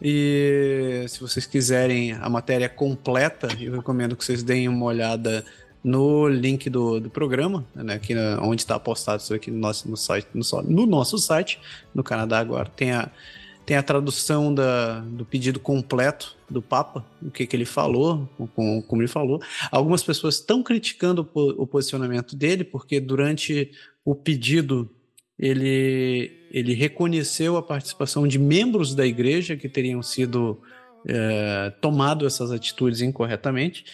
[0.00, 5.44] E se vocês quiserem a matéria completa, eu recomendo que vocês deem uma olhada
[5.82, 9.88] no link do, do programa, né, aqui na, onde está postado isso aqui no nosso,
[9.88, 11.60] no, site, no, no nosso site,
[11.94, 12.68] no Canadá agora.
[12.76, 13.08] Tem a,
[13.66, 18.80] tem a tradução da, do pedido completo do Papa, o que, que ele falou, como,
[18.84, 19.42] como ele falou.
[19.72, 23.72] Algumas pessoas estão criticando o, o posicionamento dele, porque durante
[24.04, 24.88] o pedido
[25.36, 30.62] ele, ele reconheceu a participação de membros da igreja que teriam sido
[31.04, 33.84] é, tomado essas atitudes incorretamente.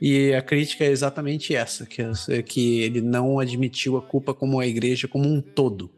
[0.00, 2.02] E a crítica é exatamente essa, que,
[2.42, 5.90] que ele não admitiu a culpa como a igreja como um todo.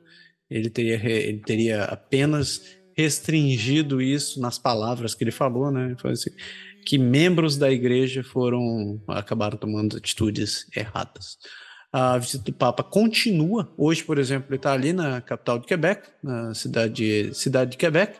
[0.48, 2.62] Ele teria, ele teria apenas
[2.96, 5.94] restringido isso nas palavras que ele falou, né?
[5.98, 6.30] Foi assim,
[6.84, 11.38] que membros da igreja foram acabaram tomando atitudes erradas.
[11.92, 13.72] A visita do Papa continua.
[13.76, 18.18] Hoje, por exemplo, ele está ali na capital de Quebec, na cidade, cidade de Quebec.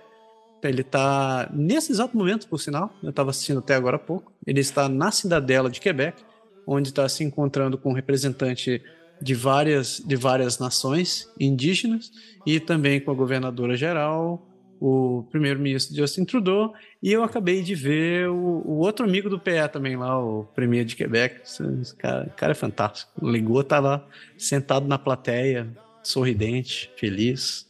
[0.63, 4.61] Ele está, nesse exato momento, por sinal, eu estava assistindo até agora há pouco, ele
[4.61, 6.23] está na cidadela de Quebec,
[6.67, 8.81] onde está se encontrando com um representante
[9.21, 12.11] de várias, de várias nações indígenas
[12.47, 14.47] e também com a governadora geral,
[14.87, 19.67] o primeiro-ministro Justin Trudeau, e eu acabei de ver o, o, outro amigo do PE
[19.73, 21.41] também lá, o premier de Quebec.
[21.43, 23.11] Esse cara, cara é fantástico.
[23.27, 27.67] Ligou tá lá, sentado na plateia, sorridente, feliz.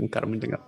[0.00, 0.64] Um cara muito legal.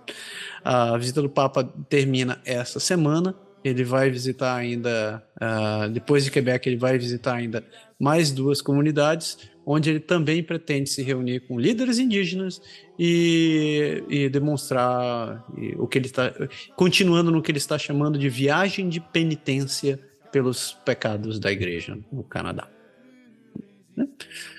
[0.61, 3.33] A visita do Papa termina essa semana.
[3.63, 7.63] Ele vai visitar ainda, uh, depois de Quebec, ele vai visitar ainda
[7.99, 9.37] mais duas comunidades
[9.71, 12.59] onde ele também pretende se reunir com líderes indígenas
[12.97, 15.45] e, e demonstrar
[15.77, 16.33] o que ele está,
[16.75, 19.99] continuando no que ele está chamando de viagem de penitência
[20.31, 22.67] pelos pecados da igreja no Canadá.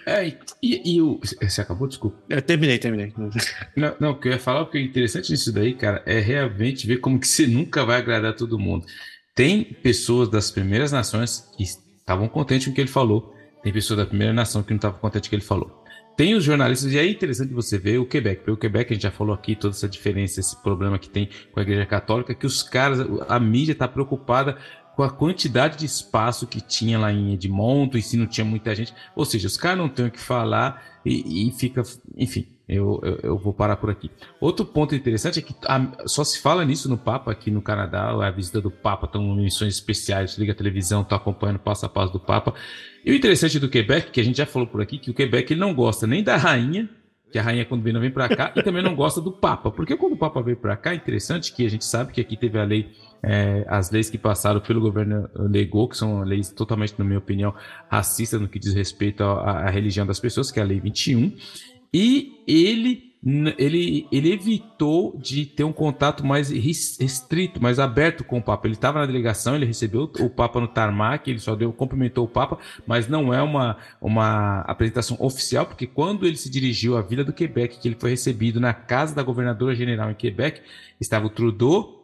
[0.07, 0.26] É,
[0.62, 1.20] e, e o.
[1.40, 1.87] Você acabou?
[1.87, 2.18] Desculpa.
[2.29, 3.12] Eu terminei, terminei.
[3.76, 6.18] Não, não, o que eu ia falar, o que é interessante nisso daí, cara, é
[6.18, 8.87] realmente ver como que você nunca vai agradar todo mundo.
[9.35, 13.98] Tem pessoas das primeiras nações que estavam contentes com o que ele falou, tem pessoas
[13.98, 15.81] da primeira nação que não estavam contentes com o que ele falou.
[16.16, 18.40] Tem os jornalistas, e é interessante você ver o Quebec.
[18.40, 21.31] Porque o Quebec, a gente já falou aqui, toda essa diferença, esse problema que tem
[21.50, 24.59] com a Igreja Católica, que os caras, a mídia está preocupada
[24.96, 28.74] com a quantidade de espaço que tinha lá em Edmonton e se não tinha muita
[28.74, 28.94] gente.
[29.14, 31.83] Ou seja, os caras não têm o que falar e, e fica.
[32.16, 34.11] Enfim, eu, eu, eu, vou parar por aqui.
[34.40, 38.11] Outro ponto interessante é que a, só se fala nisso no Papa aqui no Canadá,
[38.11, 42.12] a visita do Papa, estão missões especiais, liga a televisão, está acompanhando passo a passo
[42.12, 42.55] do Papa.
[43.05, 45.53] E o interessante do Quebec, que a gente já falou por aqui, que o Quebec
[45.53, 46.88] ele não gosta nem da rainha,
[47.33, 49.70] que a rainha quando vem não vem para cá, e também não gosta do Papa,
[49.70, 52.37] porque quando o Papa veio para cá, é interessante que a gente sabe que aqui
[52.37, 56.94] teve a lei, é, as leis que passaram pelo governo legou, que são leis totalmente,
[56.98, 57.54] na minha opinião,
[57.88, 61.33] racistas no que diz respeito à, à religião das pessoas, que é a lei 21,
[61.92, 63.11] e ele
[63.59, 68.66] ele, ele evitou de ter um contato mais restrito, mais aberto com o Papa.
[68.66, 72.28] Ele estava na delegação, ele recebeu o Papa no tarmac, ele só deu, cumprimentou o
[72.28, 77.22] Papa, mas não é uma, uma apresentação oficial, porque quando ele se dirigiu à Vila
[77.22, 80.62] do Quebec, que ele foi recebido na casa da governadora general em Quebec,
[80.98, 81.99] estava o Trudeau,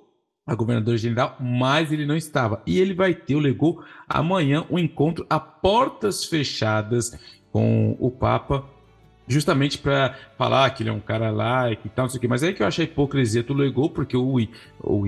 [0.47, 2.63] a governadora general, mas ele não estava.
[2.67, 7.19] E ele vai ter, o legou amanhã, um encontro a portas fechadas
[7.51, 8.65] com o Papa
[9.29, 12.21] justamente para falar que ele é um cara lá e que tal, não sei o
[12.21, 12.29] que.
[12.29, 14.39] Mas é aí que eu acho a hipocrisia do Legou, porque o,
[14.81, 15.05] o,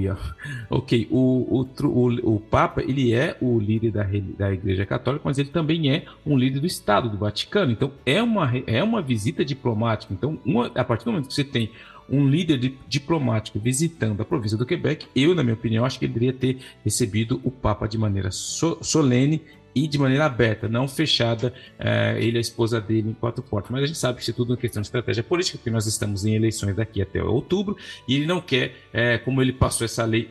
[0.71, 4.05] ok, o, o, o, o Papa, ele é o líder da,
[4.37, 7.73] da Igreja Católica, mas ele também é um líder do Estado, do Vaticano.
[7.73, 10.13] Então é uma, é uma visita diplomática.
[10.13, 11.71] Então, uma, a partir do momento que você tem
[12.09, 16.05] um líder de, diplomático visitando a província do Quebec, eu, na minha opinião, acho que
[16.07, 19.43] ele deveria ter recebido o Papa de maneira so, solene
[19.75, 23.71] e de maneira aberta, não fechada, uh, ele e a esposa dele em quatro portas.
[23.71, 25.87] Mas a gente sabe que isso é tudo uma questão de estratégia política, porque nós
[25.87, 30.05] estamos em eleições daqui até outubro, e ele não quer, uh, como ele passou essa
[30.05, 30.31] lei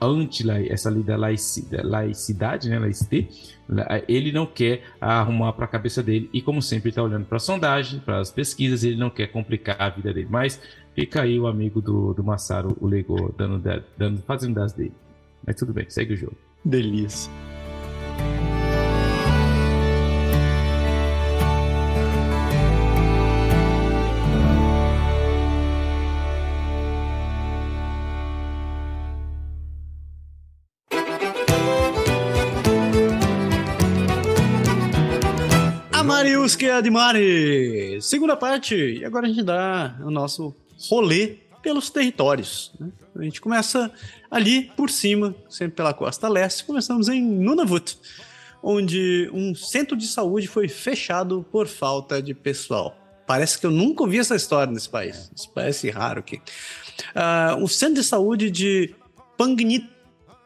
[0.00, 3.26] anti essa lei da laicidade, né, laicité,
[4.06, 7.40] ele não quer arrumar para a cabeça dele e como sempre está olhando para a
[7.40, 10.28] sondagem, para as pesquisas, ele não quer complicar a vida dele.
[10.30, 10.60] Mas
[10.98, 13.62] fica aí o amigo do, do Massaro, o Lego, dando,
[13.96, 14.92] dando, fazendo das dele.
[15.46, 16.36] Mas tudo bem, segue o jogo.
[16.64, 17.30] Delícia.
[36.04, 38.02] Mariuski de Mari.
[38.02, 38.74] Segunda parte.
[38.74, 40.56] E agora a gente dá o nosso
[40.90, 42.72] rolê pelos territórios.
[42.78, 42.90] Né?
[43.16, 43.90] A gente começa
[44.30, 46.64] ali por cima, sempre pela costa leste.
[46.64, 47.98] Começamos em Nunavut,
[48.62, 52.96] onde um centro de saúde foi fechado por falta de pessoal.
[53.26, 55.30] Parece que eu nunca ouvi essa história nesse país.
[55.36, 56.40] Isso parece raro aqui.
[57.10, 58.94] Uh, o centro de saúde de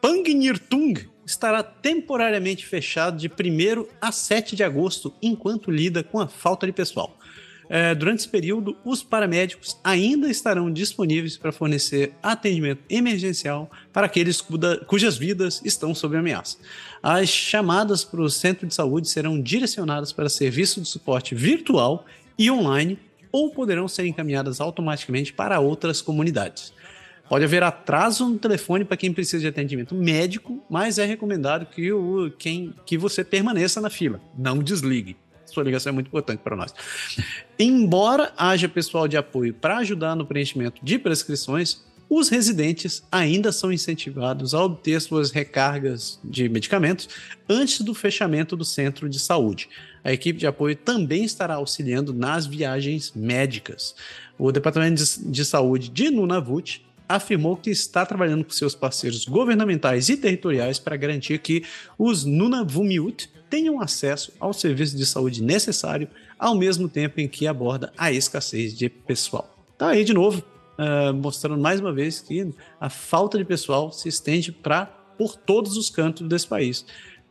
[0.01, 6.65] Pangnirtung estará temporariamente fechado de 1 a 7 de agosto, enquanto lida com a falta
[6.65, 7.17] de pessoal.
[7.69, 14.41] É, durante esse período, os paramédicos ainda estarão disponíveis para fornecer atendimento emergencial para aqueles
[14.41, 16.57] cuja, cujas vidas estão sob ameaça.
[17.01, 22.05] As chamadas para o centro de saúde serão direcionadas para serviço de suporte virtual
[22.37, 22.99] e online
[23.31, 26.73] ou poderão ser encaminhadas automaticamente para outras comunidades.
[27.27, 31.91] Pode haver atraso no telefone para quem precisa de atendimento médico, mas é recomendado que,
[31.91, 35.15] o, quem, que você permaneça na fila, não desligue.
[35.53, 36.73] Sua ligação é muito importante para nós.
[37.59, 43.71] Embora haja pessoal de apoio para ajudar no preenchimento de prescrições, os residentes ainda são
[43.71, 47.09] incentivados a obter suas recargas de medicamentos
[47.49, 49.69] antes do fechamento do centro de saúde.
[50.03, 53.95] A equipe de apoio também estará auxiliando nas viagens médicas.
[54.37, 60.17] O Departamento de Saúde de Nunavut afirmou que está trabalhando com seus parceiros governamentais e
[60.17, 61.63] territoriais para garantir que
[61.97, 66.07] os Nunavummiut tenham acesso ao serviço de saúde necessário,
[66.39, 69.47] ao mesmo tempo em que aborda a escassez de pessoal.
[69.77, 70.43] Tá aí de novo,
[70.79, 74.87] uh, mostrando mais uma vez que a falta de pessoal se estende para
[75.19, 76.83] por todos os cantos desse país,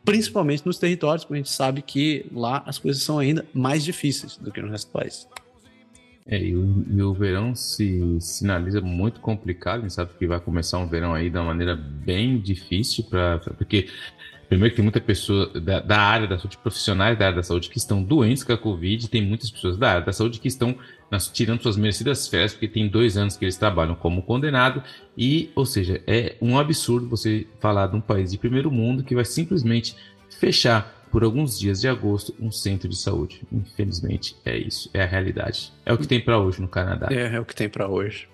[0.05, 4.37] principalmente nos territórios, porque a gente sabe que lá as coisas são ainda mais difíceis
[4.37, 5.27] do que no resto do país.
[6.25, 10.39] É, e o, e o verão se sinaliza muito complicado, a gente sabe que vai
[10.39, 13.89] começar um verão aí uma maneira bem difícil, pra, pra porque
[14.47, 17.69] primeiro que tem muita pessoa da, da, área da saúde, profissionais da área da saúde
[17.69, 20.75] que estão doentes com a Covid, tem muitas pessoas da área da saúde que estão
[21.09, 24.83] nas, tirando suas merecidas férias, porque tem dois anos que eles trabalham como condenado,
[25.17, 29.15] e, ou seja, é um absurdo você falar de um país de primeiro mundo que
[29.15, 29.95] vai simplesmente
[30.39, 33.43] fechar por alguns dias de agosto um centro de saúde.
[33.51, 35.71] Infelizmente, é isso, é a realidade.
[35.85, 37.07] É o que tem para hoje no Canadá.
[37.11, 38.27] É, é o que tem para hoje.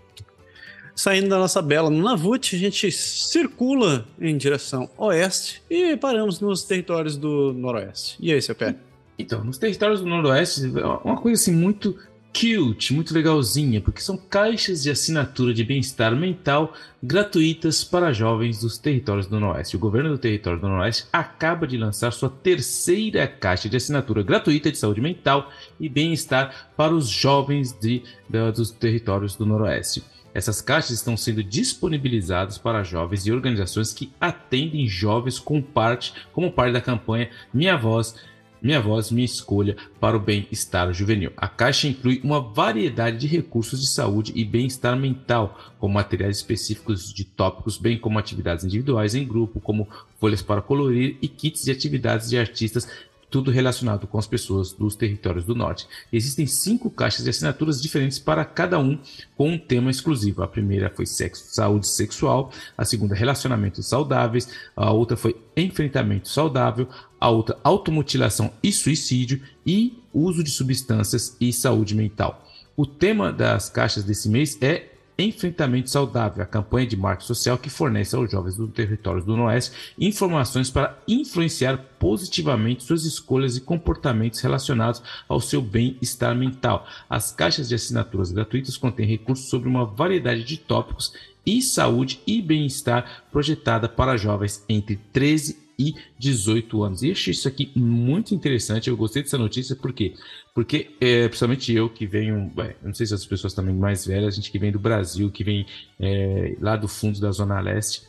[0.99, 7.15] Saindo da nossa bela Nunavut, a gente circula em direção oeste e paramos nos territórios
[7.15, 8.17] do noroeste.
[8.19, 8.75] E aí, seu pé?
[9.17, 10.65] Então, nos territórios do noroeste,
[11.05, 11.97] uma coisa assim muito
[12.33, 18.77] cute, muito legalzinha, porque são caixas de assinatura de bem-estar mental gratuitas para jovens dos
[18.77, 19.77] territórios do Noroeste.
[19.77, 24.69] O governo do território do Noroeste acaba de lançar sua terceira caixa de assinatura gratuita
[24.69, 30.03] de saúde mental e bem-estar para os jovens de, de, dos territórios do Noroeste.
[30.33, 36.51] Essas caixas estão sendo disponibilizadas para jovens e organizações que atendem jovens com parte, como
[36.51, 38.15] parte da campanha Minha Voz
[38.61, 41.31] minha voz, minha escolha para o bem-estar juvenil.
[41.37, 47.13] A caixa inclui uma variedade de recursos de saúde e bem-estar mental, como materiais específicos
[47.13, 49.87] de tópicos, bem como atividades individuais em grupo, como
[50.19, 52.89] folhas para colorir e kits de atividades de artistas
[53.29, 55.87] tudo relacionado com as pessoas dos territórios do norte.
[56.11, 58.97] Existem cinco caixas de assinaturas diferentes para cada um,
[59.37, 60.41] com um tema exclusivo.
[60.41, 66.87] A primeira foi sexo, saúde sexual, a segunda relacionamentos saudáveis, a outra foi enfrentamento saudável,
[67.19, 72.45] a outra automutilação e suicídio e uso de substâncias e saúde mental.
[72.75, 77.69] O tema das caixas desse mês é Enfrentamento Saudável, a campanha de marketing social que
[77.69, 84.39] fornece aos jovens do território do Oeste informações para influenciar positivamente suas escolhas e comportamentos
[84.39, 86.87] relacionados ao seu bem-estar mental.
[87.09, 91.13] As caixas de assinaturas gratuitas contêm recursos sobre uma variedade de tópicos
[91.45, 97.03] e saúde e bem-estar projetada para jovens entre 13 e 18 anos.
[97.03, 98.89] E achei isso aqui muito interessante.
[98.89, 100.13] Eu gostei dessa notícia porque
[100.59, 102.51] porque, é, principalmente eu que venho,
[102.83, 105.41] não sei se as pessoas também mais velhas, a gente que vem do Brasil, que
[105.41, 105.65] vem
[105.97, 108.03] é, lá do fundo da Zona Leste,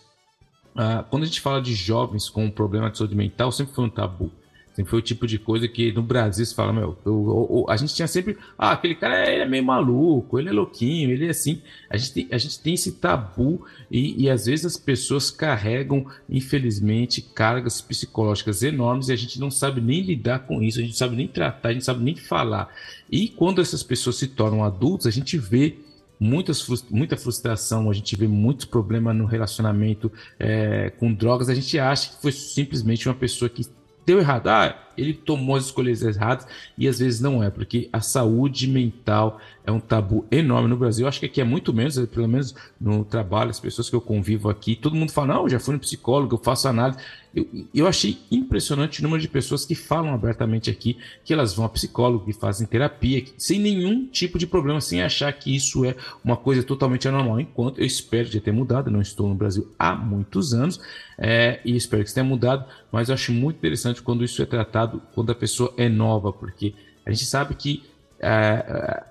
[0.74, 3.84] ah, quando a gente fala de jovens com um problema de saúde mental, sempre foi
[3.84, 4.32] um tabu.
[4.74, 7.76] Sempre foi o tipo de coisa que no Brasil se fala, meu, eu, eu, a
[7.76, 11.30] gente tinha sempre, ah, aquele cara ele é meio maluco, ele é louquinho, ele é
[11.30, 11.60] assim.
[11.88, 16.06] A gente tem, a gente tem esse tabu e, e às vezes as pessoas carregam,
[16.28, 20.92] infelizmente, cargas psicológicas enormes e a gente não sabe nem lidar com isso, a gente
[20.92, 22.72] não sabe nem tratar, a gente não sabe nem falar.
[23.10, 25.78] E quando essas pessoas se tornam adultos, a gente vê
[26.20, 31.76] muitas, muita frustração, a gente vê muitos problemas no relacionamento é, com drogas, a gente
[31.78, 33.66] acha que foi simplesmente uma pessoa que
[34.10, 34.48] deu errado.
[34.48, 39.40] Ah, ele tomou as escolhas erradas e às vezes não é, porque a saúde mental
[39.64, 41.04] é um tabu enorme no Brasil.
[41.04, 44.00] Eu acho que aqui é muito menos, pelo menos no trabalho, as pessoas que eu
[44.00, 46.98] convivo aqui, todo mundo fala: não, eu já fui no psicólogo, eu faço análise.
[47.32, 51.64] Eu, eu achei impressionante o número de pessoas que falam abertamente aqui que elas vão
[51.64, 55.94] a psicólogo, que fazem terapia, sem nenhum tipo de problema, sem achar que isso é
[56.24, 57.38] uma coisa totalmente anormal.
[57.40, 60.80] Enquanto eu espero de ter mudado, não estou no Brasil há muitos anos
[61.22, 64.46] é, e espero que isso tenha mudado, mas eu acho muito interessante quando isso é
[64.46, 66.74] tratado, quando a pessoa é nova, porque
[67.04, 67.82] a gente sabe que
[68.22, 69.06] é,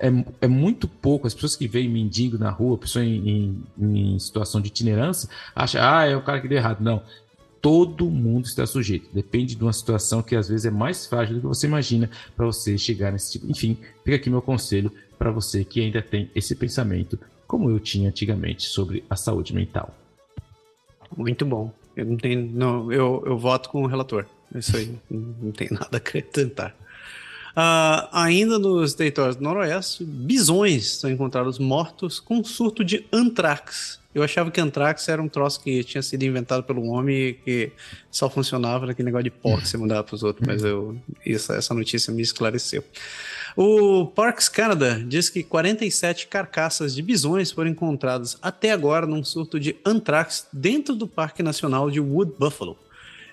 [0.00, 1.26] é, é, é, muito pouco.
[1.26, 5.80] As pessoas que veem mendigo na rua, pessoa em, em, em, situação de itinerância, acham,
[5.82, 6.80] ah, é o cara que deu errado.
[6.80, 7.02] Não.
[7.60, 9.10] Todo mundo está sujeito.
[9.12, 12.46] Depende de uma situação que às vezes é mais frágil do que você imagina para
[12.46, 13.50] você chegar nesse tipo.
[13.50, 18.08] Enfim, fica aqui meu conselho para você que ainda tem esse pensamento, como eu tinha
[18.08, 19.94] antigamente, sobre a saúde mental.
[21.14, 21.72] Muito bom.
[21.96, 22.50] Eu não tenho.
[22.52, 24.26] Não, eu, eu voto com o relator.
[24.54, 24.94] Isso aí.
[25.10, 26.74] não tem nada a acrescentar.
[27.56, 33.98] Uh, ainda nos territórios do Noroeste, bisões são encontrados mortos com surto de antrax.
[34.14, 37.72] Eu achava que antrax era um troço que tinha sido inventado pelo homem e que
[38.10, 41.54] só funcionava naquele negócio de pó que você mandava para os outros, mas eu, essa,
[41.54, 42.84] essa notícia me esclareceu.
[43.56, 49.58] O Parks Canada diz que 47 carcaças de bisões foram encontradas até agora num surto
[49.58, 52.76] de anthrax dentro do Parque Nacional de Wood Buffalo.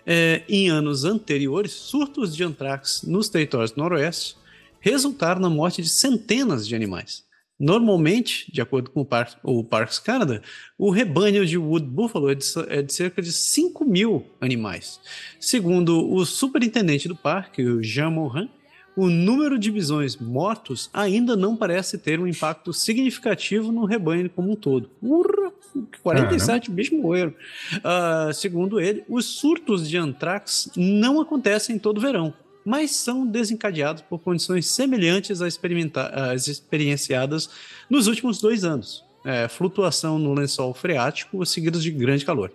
[0.06, 4.36] É, em anos anteriores, surtos de anthrax nos territórios Noroeste
[4.80, 7.24] resultaram na morte de centenas de animais.
[7.58, 10.42] Normalmente, de acordo com o, Par o Parks Canada,
[10.78, 15.00] o rebanho de Wood Buffalo é de, é de, cerca de 5 mil animais.
[15.40, 18.50] Segundo o superintendente do parque, Jean Morin,
[18.98, 24.52] o número de bisões mortos ainda não parece ter um impacto significativo no rebanho como
[24.52, 24.90] um todo.
[25.02, 25.53] Urra,
[26.02, 27.34] 47 ah, bichos morreram.
[27.78, 32.34] Uh, segundo ele, os surtos de antrax não acontecem todo verão
[32.66, 37.50] mas são desencadeados por condições semelhantes às experienciadas
[37.90, 39.04] nos últimos dois anos.
[39.26, 42.52] É, flutuação no lençol freático seguidos de grande calor.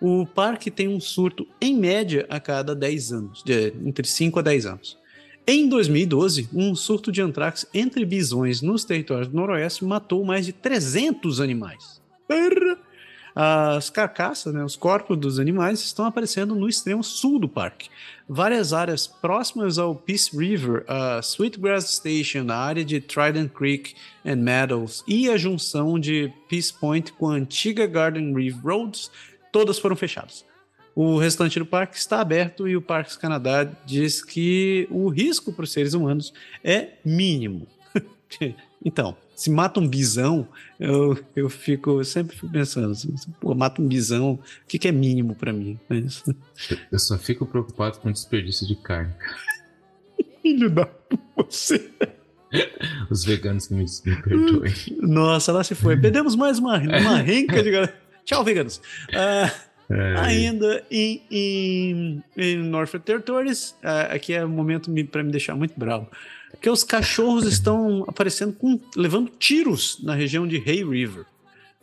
[0.00, 4.42] O parque tem um surto em média a cada 10 anos, de, entre 5 a
[4.42, 4.98] 10 anos.
[5.46, 10.52] Em 2012, um surto de antrax entre bisões nos territórios do Noroeste matou mais de
[10.52, 12.01] 300 animais.
[13.34, 17.88] As carcaças, né, os corpos dos animais, estão aparecendo no extremo sul do parque,
[18.28, 24.36] várias áreas próximas ao Peace River, a Sweetgrass Station, a área de Trident Creek and
[24.36, 29.10] Meadows e a junção de Peace Point com a antiga Garden Reef Roads,
[29.50, 30.44] todas foram fechadas.
[30.94, 35.64] O restante do parque está aberto e o Parques Canadá diz que o risco para
[35.64, 37.66] os seres humanos é mínimo.
[38.84, 40.46] então, se mata um bisão,
[40.78, 44.88] eu, eu fico eu sempre fico pensando assim, pô, mata um bisão, o que, que
[44.88, 45.78] é mínimo para mim?
[45.90, 46.02] É
[46.90, 49.12] eu só fico preocupado com o desperdício de carne.
[50.42, 50.88] Filho da
[51.36, 51.90] você.
[53.10, 54.72] Os veganos que me, me perdoem.
[55.00, 55.96] Nossa, lá se foi.
[55.96, 57.94] Perdemos mais uma, uma renca de galera.
[58.24, 58.76] Tchau, veganos.
[59.10, 60.16] Uh, é.
[60.18, 65.54] Ainda em, em, em Norfolk Territories, uh, aqui é o um momento para me deixar
[65.54, 66.08] muito bravo
[66.62, 71.26] que os cachorros estão aparecendo com, levando tiros na região de Hay River.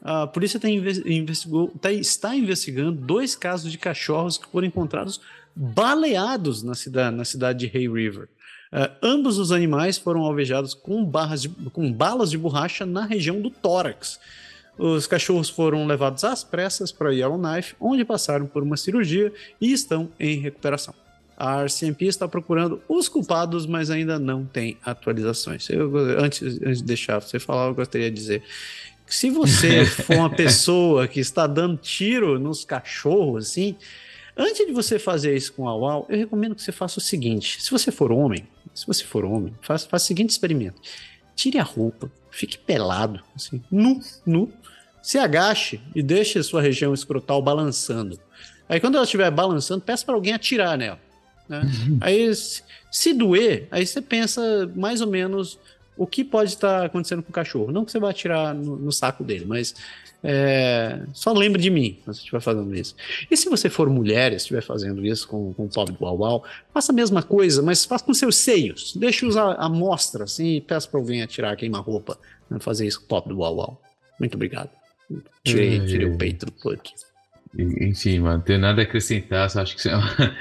[0.01, 0.57] A polícia
[1.05, 5.19] investigou, tá, está investigando dois casos de cachorros que foram encontrados
[5.53, 8.29] baleados na cidade, na cidade de Hay River.
[8.71, 13.41] Uh, ambos os animais foram alvejados com, barras de, com balas de borracha na região
[13.41, 14.17] do tórax.
[14.77, 20.09] Os cachorros foram levados às pressas para Yellowknife, onde passaram por uma cirurgia e estão
[20.17, 20.93] em recuperação.
[21.39, 25.69] A RCMP está procurando os culpados, mas ainda não tem atualizações.
[25.69, 28.43] Eu, antes, antes de deixar você falar, eu gostaria de dizer
[29.07, 33.77] que se você for uma pessoa que está dando tiro nos cachorros, assim,
[34.35, 37.61] antes de você fazer isso com a UAU, eu recomendo que você faça o seguinte:
[37.61, 40.81] se você for homem, se você for homem, faça, faça o seguinte experimento:
[41.37, 44.51] tire a roupa, fique pelado, assim, nu, nu,
[45.01, 48.19] se agache e deixe a sua região escrotal balançando.
[48.67, 50.99] Aí quando ela estiver balançando, peça para alguém atirar nela.
[51.49, 51.61] Né?
[51.99, 52.31] aí,
[52.91, 55.59] se doer, aí você pensa mais ou menos
[55.97, 57.71] o que pode estar acontecendo com o cachorro.
[57.71, 59.75] Não que você vai atirar no, no saco dele, mas
[60.23, 62.95] é, só lembre de mim quando você estiver fazendo isso.
[63.29, 66.43] E se você for mulher e estiver fazendo isso com, com o pobre do Uau
[66.73, 68.95] faça a mesma coisa, mas faça com seus seios.
[68.95, 72.17] Deixe usar a mostra assim e peça para alguém atirar queima-roupa.
[72.49, 72.59] Né?
[72.59, 73.81] Fazer isso com o pobre do Uau
[74.19, 74.69] Muito obrigado.
[75.43, 76.93] Tirei, tirei o peito do Puck.
[77.57, 80.35] Enfim, mano, não tenho nada a acrescentar, só acho que isso é uma,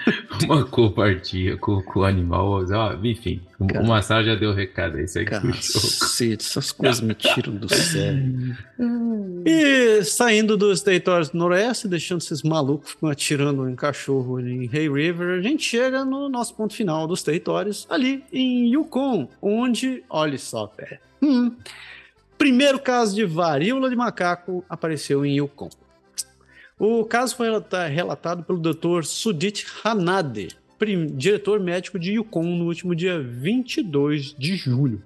[0.44, 2.62] uma covardia com, com o animal.
[3.02, 7.54] enfim, cara, o Massal já deu o recado aí, segue Cacete, essas coisas me tiram
[7.54, 8.54] do sério.
[9.46, 14.90] e saindo dos territórios do Noroeste, deixando esses malucos ficam atirando em cachorro em Hay
[14.90, 20.36] River, a gente chega no nosso ponto final dos territórios, ali em Yukon, onde, olha
[20.36, 21.00] só, pé.
[21.22, 21.56] Hum,
[22.36, 25.70] primeiro caso de varíola de macaco apareceu em Yukon.
[26.78, 27.48] O caso foi
[27.88, 29.02] relatado pelo Dr.
[29.02, 30.48] Sudit Hanade,
[31.16, 35.02] diretor médico de Yukon, no último dia 22 de julho.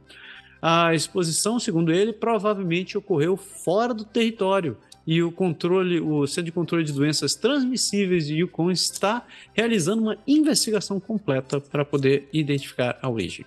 [0.61, 6.53] A exposição, segundo ele, provavelmente ocorreu fora do território e o controle, o Centro de
[6.53, 13.09] Controle de Doenças Transmissíveis de Yukon está realizando uma investigação completa para poder identificar a
[13.09, 13.47] origem.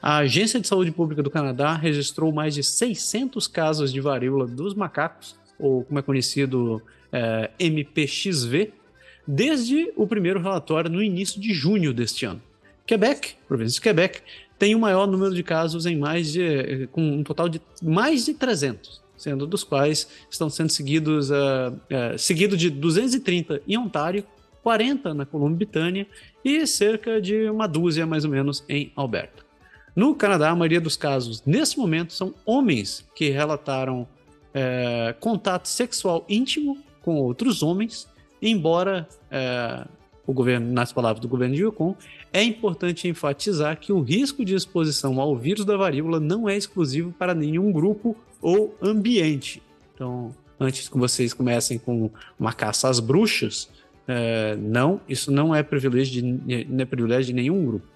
[0.00, 4.74] A Agência de Saúde Pública do Canadá registrou mais de 600 casos de varíola dos
[4.74, 6.80] macacos, ou como é conhecido
[7.14, 8.72] é, MPXV
[9.26, 12.42] desde o primeiro relatório no início de junho deste ano.
[12.84, 14.20] Quebec, província de Quebec,
[14.58, 18.34] tem o maior número de casos em mais de, com um total de mais de
[18.34, 24.24] 300, sendo dos quais estão sendo seguidos, uh, uh, seguido de 230 em Ontário,
[24.62, 26.06] 40 na Colômbia-Britânia
[26.44, 29.44] e cerca de uma dúzia mais ou menos em Alberta.
[29.94, 34.08] No Canadá, a maioria dos casos nesse momento são homens que relataram
[35.20, 38.08] contato sexual íntimo com outros homens,
[38.40, 39.86] embora é,
[40.26, 41.94] o governo, nas palavras do governo de Yukon,
[42.32, 47.12] é importante enfatizar que o risco de exposição ao vírus da varíola não é exclusivo
[47.12, 49.62] para nenhum grupo ou ambiente.
[49.94, 53.68] Então, antes que vocês comecem com uma caça às bruxas,
[54.08, 57.86] é, não, isso não é privilégio de, não é privilégio de nenhum grupo.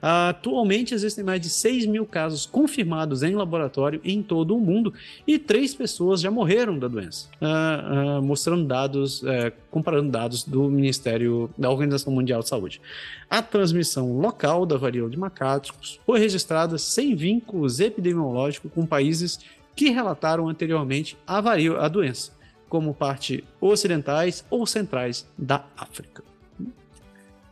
[0.00, 4.92] Atualmente existem mais de 6 mil casos confirmados em laboratório em todo o mundo
[5.26, 10.68] e três pessoas já morreram da doença, uh, uh, mostrando dados, uh, comparando dados do
[10.68, 12.80] Ministério da Organização Mundial de Saúde.
[13.28, 19.38] A transmissão local da varíola de macacos foi registrada sem vínculos epidemiológicos com países
[19.74, 22.32] que relataram anteriormente a, varíola, a doença,
[22.68, 26.27] como parte ocidentais ou centrais da África.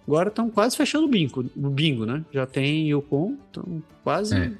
[0.06, 2.24] Agora estão quase fechando o bingo, o bingo, né?
[2.32, 4.36] Já tem Yukon, estão quase.
[4.36, 4.52] É.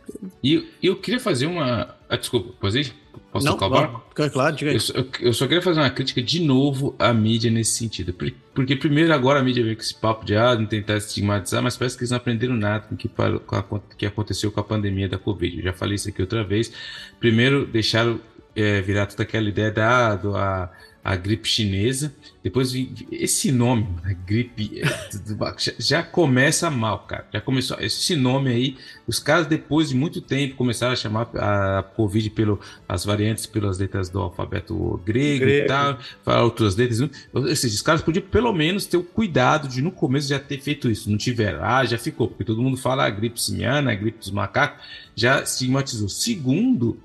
[0.42, 1.94] E eu queria fazer uma.
[2.08, 2.92] Ah, desculpa, posso ir?
[3.32, 4.30] Posso Não, tocar o?
[4.30, 4.76] Claro, diga aí.
[4.76, 8.12] Eu, só- eu- só queria fazer uma crítica de novo à mídia nesse sentido.
[8.12, 11.62] Por- Porque, primeiro, agora a mídia veio com esse papo de ah, não tentar estigmatizar,
[11.62, 14.64] mas parece que eles não aprenderam nada com o que, o que aconteceu com a
[14.64, 15.58] pandemia da Covid.
[15.58, 16.72] Eu já falei isso aqui outra vez.
[17.20, 18.18] Primeiro, deixaram
[18.54, 20.70] é, virar toda aquela ideia da do- a,
[21.06, 22.12] a gripe chinesa.
[22.42, 22.72] Depois,
[23.12, 27.24] esse nome, a gripe, é, já, começa mal, cara.
[27.32, 27.78] Já começou.
[27.78, 28.76] Esse nome aí,
[29.06, 33.78] os caras, depois de muito tempo, começaram a chamar a Covid pelo as variantes pelas
[33.78, 35.64] letras do alfabeto grego, Grego.
[35.64, 36.98] e tal, falar outras letras.
[37.32, 40.60] Ou seja, os caras podiam pelo menos ter o cuidado de no começo já ter
[40.60, 41.08] feito isso.
[41.08, 41.62] Não tiveram.
[41.62, 44.84] Ah, já ficou, porque todo mundo fala a gripe simiana, a gripe dos macacos,
[45.14, 46.08] já estigmatizou.
[46.08, 46.98] Segundo,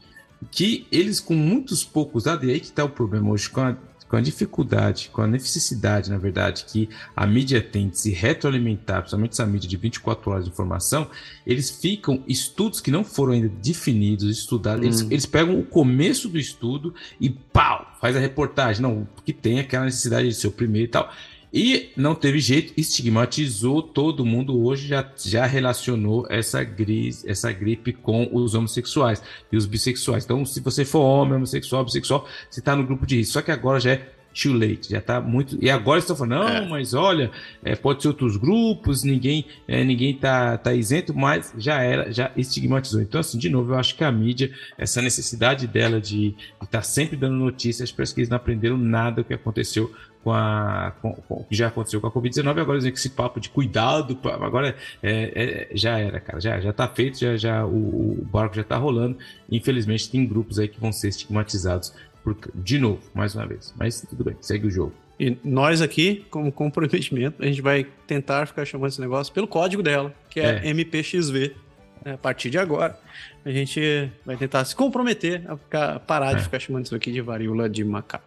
[0.50, 3.76] que eles com muitos poucos dados, e aí que está o problema hoje, com a,
[4.12, 9.00] com a dificuldade, com a necessidade, na verdade, que a mídia tem de se retroalimentar,
[9.00, 11.10] principalmente essa mídia de 24 horas de informação,
[11.48, 15.08] eles ficam estudos que não foram ainda definidos, estudados, eles, Hum.
[15.12, 19.86] eles pegam o começo do estudo e pau, faz a reportagem, não, porque tem aquela
[19.86, 21.10] necessidade de ser o primeiro e tal.
[21.54, 27.92] E não teve jeito, estigmatizou todo mundo hoje, já, já relacionou essa, gris, essa gripe
[27.92, 29.22] com os homossexuais
[29.52, 30.24] e os bissexuais.
[30.24, 33.34] Então, se você for homem, homossexual, bissexual, você está no grupo de risco.
[33.34, 35.58] Só que agora já é too late, já tá muito.
[35.62, 36.68] E agora estão falando, não, É.
[36.68, 37.32] mas olha,
[37.64, 42.32] é, pode ser outros grupos, ninguém, é, ninguém tá, tá isento, mas já era, já
[42.36, 43.02] estigmatizou.
[43.02, 47.16] Então, assim, de novo, eu acho que a mídia, essa necessidade dela de estar sempre
[47.16, 49.92] dando notícias, parece que eles não aprenderam nada do que aconteceu
[50.24, 54.18] com a com, com já aconteceu com a Covid-19, agora que esse papo de cuidado,
[54.24, 58.56] agora é, é, já era, cara, já, já tá feito, já, já o, o barco
[58.56, 59.18] já tá rolando.
[59.52, 61.94] Infelizmente, tem grupos aí que vão ser estigmatizados
[62.24, 63.74] por, de novo, mais uma vez.
[63.78, 64.94] Mas tudo bem, segue o jogo.
[65.20, 69.84] E nós aqui, como comprometimento, a gente vai tentar ficar chamando esse negócio pelo código
[69.84, 70.70] dela, que é, É.
[70.70, 71.56] MPXV.
[72.04, 72.14] né?
[72.14, 72.98] A partir de agora,
[73.46, 76.44] a gente vai tentar se comprometer a ficar- parar de É.
[76.44, 78.26] ficar chamando isso aqui de varíola de macaco.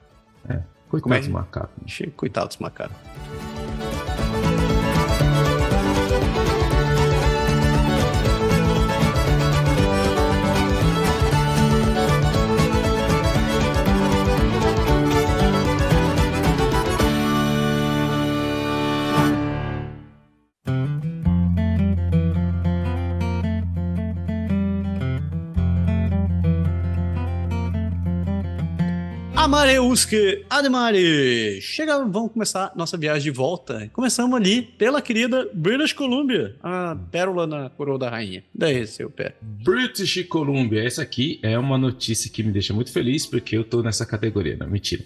[0.48, 0.60] É
[0.92, 1.70] dos que- macacos.
[1.92, 2.96] Che- Coitado dos macacos.
[29.54, 31.60] Amareuske Ademare!
[31.62, 33.88] Chega, vamos começar nossa viagem de volta.
[33.92, 38.42] Começamos ali pela querida British Columbia, a pérola na coroa da rainha.
[38.52, 39.36] Daí, seu pé.
[39.40, 43.80] British Columbia, essa aqui é uma notícia que me deixa muito feliz porque eu tô
[43.80, 45.04] nessa categoria, não, mentira.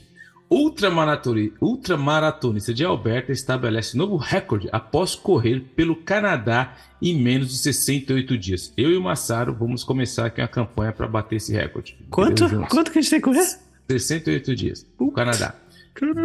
[0.50, 8.72] Ultramaratonista de Alberta estabelece novo recorde após correr pelo Canadá em menos de 68 dias.
[8.78, 11.98] Eu e o Massaro vamos começar aqui uma campanha para bater esse recorde.
[12.08, 13.67] Quanto, quanto que a gente tem que correr?
[13.88, 14.86] 68 dias.
[14.98, 15.10] O.
[15.10, 15.54] Canadá.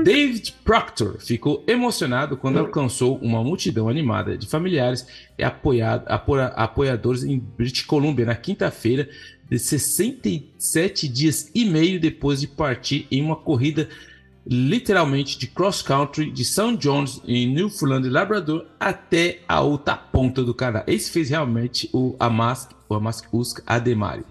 [0.03, 5.07] David Proctor ficou emocionado quando alcançou uma multidão animada de familiares
[5.37, 9.09] e apoiado- apoia- apoiadores em British Columbia na quinta-feira,
[9.49, 13.89] de 67 dias e meio depois de partir em uma corrida
[14.45, 16.75] literalmente de cross-country de St.
[16.77, 20.83] John's em Newfoundland e Labrador até a outra ponta do Canadá.
[20.85, 24.23] Esse fez realmente o Amask, o Amask Usk Ademari.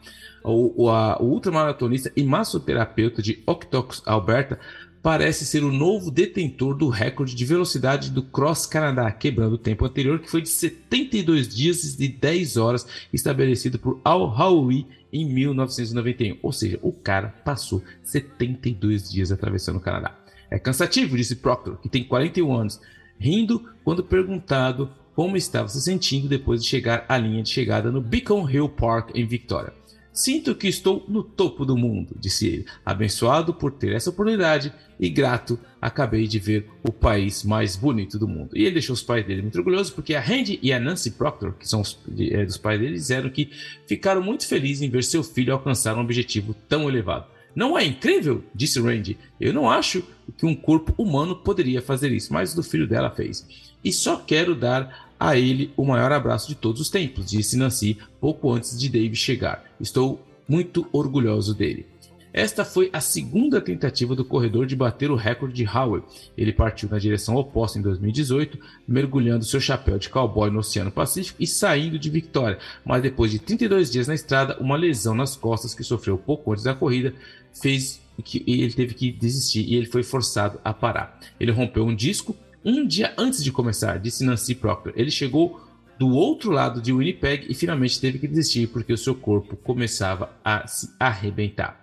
[0.45, 4.59] O, o, a- o ultramaratonista e massoterapeuta de Okotoks, Alberta,
[5.03, 9.85] parece ser o novo detentor do recorde de velocidade do Cross Canadá, quebrando o tempo
[9.85, 16.39] anterior, que foi de 72 dias e 10 horas, estabelecido por Al Howie em 1991.
[16.43, 20.17] Ou seja, o cara passou 72 dias atravessando o Canadá.
[20.51, 22.81] É cansativo, disse Proctor, que tem 41 anos,
[23.19, 28.01] rindo quando perguntado como estava se sentindo depois de chegar à linha de chegada no
[28.01, 29.73] Beacon Hill Park, em Victoria.
[30.13, 35.09] Sinto que estou no topo do mundo, disse ele, abençoado por ter essa oportunidade e
[35.09, 38.51] grato, acabei de ver o país mais bonito do mundo.
[38.55, 41.55] E ele deixou os pais dele muito orgulhosos, porque a Randy e a Nancy Proctor,
[41.55, 43.51] que são os é, dos pais dele, disseram que
[43.87, 47.27] ficaram muito felizes em ver seu filho alcançar um objetivo tão elevado.
[47.55, 48.45] Não é incrível?
[48.55, 49.19] disse Randy.
[49.41, 50.05] Eu não acho
[50.37, 53.47] que um corpo humano poderia fazer isso, mas o filho dela fez.
[53.85, 57.97] E só quero dar a ele o maior abraço de todos os tempos, disse Nancy
[58.21, 59.65] pouco antes de Dave chegar.
[59.79, 61.87] Estou muito orgulhoso dele.
[62.33, 66.05] Esta foi a segunda tentativa do corredor de bater o recorde de Howard.
[66.37, 68.59] Ele partiu na direção oposta em 2018,
[68.89, 73.39] mergulhando seu chapéu de cowboy no Oceano Pacífico e saindo de vitória, mas depois de
[73.39, 77.15] 32 dias na estrada, uma lesão nas costas que sofreu pouco antes da corrida
[77.53, 81.21] fez que ele teve que desistir e ele foi forçado a parar.
[81.39, 85.61] Ele rompeu um disco um dia antes de começar, disse Nancy Proctor, ele chegou
[85.99, 90.31] do outro lado de Winnipeg e finalmente teve que desistir porque o seu corpo começava
[90.45, 91.83] a se arrebentar.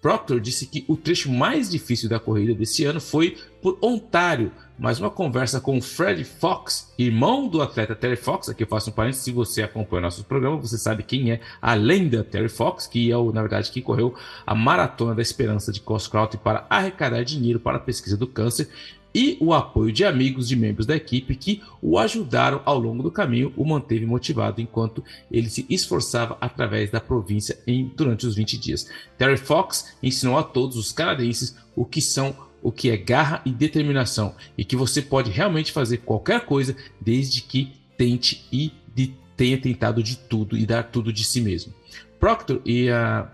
[0.00, 4.98] Proctor disse que o trecho mais difícil da corrida desse ano foi por Ontário, mas
[4.98, 9.24] uma conversa com Fred Fox, irmão do atleta Terry Fox, aqui eu faço um parênteses,
[9.24, 13.16] se você acompanha nossos programas, você sabe quem é a lenda Terry Fox, que é
[13.16, 14.14] o, na verdade, que correu
[14.46, 18.70] a Maratona da Esperança de Coscrout para arrecadar dinheiro para a pesquisa do câncer,
[19.14, 23.10] e o apoio de amigos de membros da equipe que o ajudaram ao longo do
[23.10, 28.58] caminho, o manteve motivado enquanto ele se esforçava através da província em, durante os 20
[28.58, 28.88] dias.
[29.18, 33.50] Terry Fox ensinou a todos os canadenses o que são o que é garra e
[33.50, 39.58] determinação e que você pode realmente fazer qualquer coisa desde que tente e de, tenha
[39.58, 41.72] tentado de tudo e dar tudo de si mesmo.
[42.18, 43.30] Proctor e a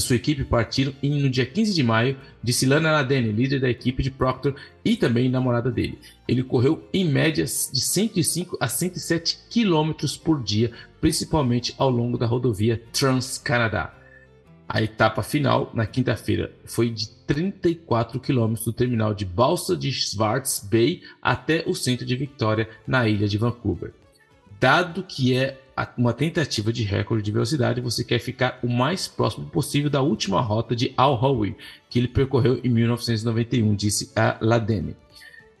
[0.00, 4.10] sua equipe partiram no dia 15 de maio de Silana Ladene, líder da equipe de
[4.10, 5.98] Proctor e também namorada dele.
[6.26, 9.92] Ele correu em média de 105 a 107 km
[10.24, 13.94] por dia, principalmente ao longo da rodovia Trans-Canadá.
[14.66, 20.66] A etapa final, na quinta-feira, foi de 34 km do terminal de Balsa de Swartz
[20.70, 23.92] Bay até o centro de Victoria, na ilha de Vancouver.
[24.58, 25.58] Dado que é
[25.96, 30.40] uma tentativa de recorde de velocidade, você quer ficar o mais próximo possível da última
[30.40, 31.56] rota de Al Howe,
[31.88, 34.96] que ele percorreu em 1991, disse a Ladene.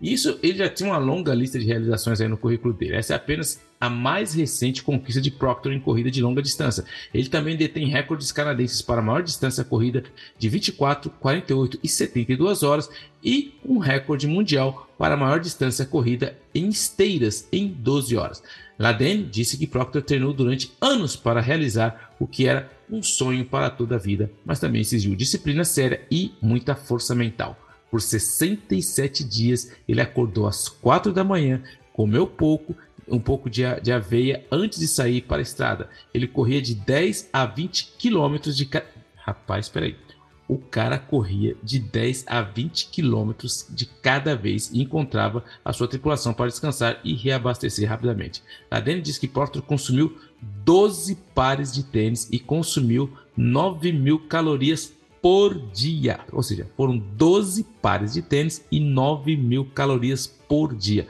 [0.02, 2.96] Isso ele já tinha uma longa lista de realizações aí no currículo dele.
[2.96, 6.84] Essa é apenas a mais recente conquista de Proctor em corrida de longa distância.
[7.14, 10.02] Ele também detém recordes canadenses para a maior distância corrida
[10.36, 12.90] de 24, 48 e 72 horas
[13.22, 18.42] e um recorde mundial para a maior distância corrida em esteiras em 12 horas.
[18.82, 23.70] Laden disse que Proctor treinou durante anos para realizar o que era um sonho para
[23.70, 27.56] toda a vida, mas também exigiu disciplina séria e muita força mental.
[27.88, 31.62] Por 67 dias, ele acordou às 4 da manhã,
[31.92, 32.74] comeu pouco,
[33.06, 35.88] um pouco de, de aveia antes de sair para a estrada.
[36.12, 38.68] Ele corria de 10 a 20 quilômetros de.
[39.14, 39.94] Rapaz, peraí
[40.48, 45.88] o cara corria de 10 a 20 quilômetros de cada vez e encontrava a sua
[45.88, 48.42] tripulação para descansar e reabastecer rapidamente.
[48.70, 55.54] Ladene diz que Porter consumiu 12 pares de tênis e consumiu 9 mil calorias por
[55.72, 56.20] dia.
[56.32, 61.06] Ou seja, foram 12 pares de tênis e 9 mil calorias por dia.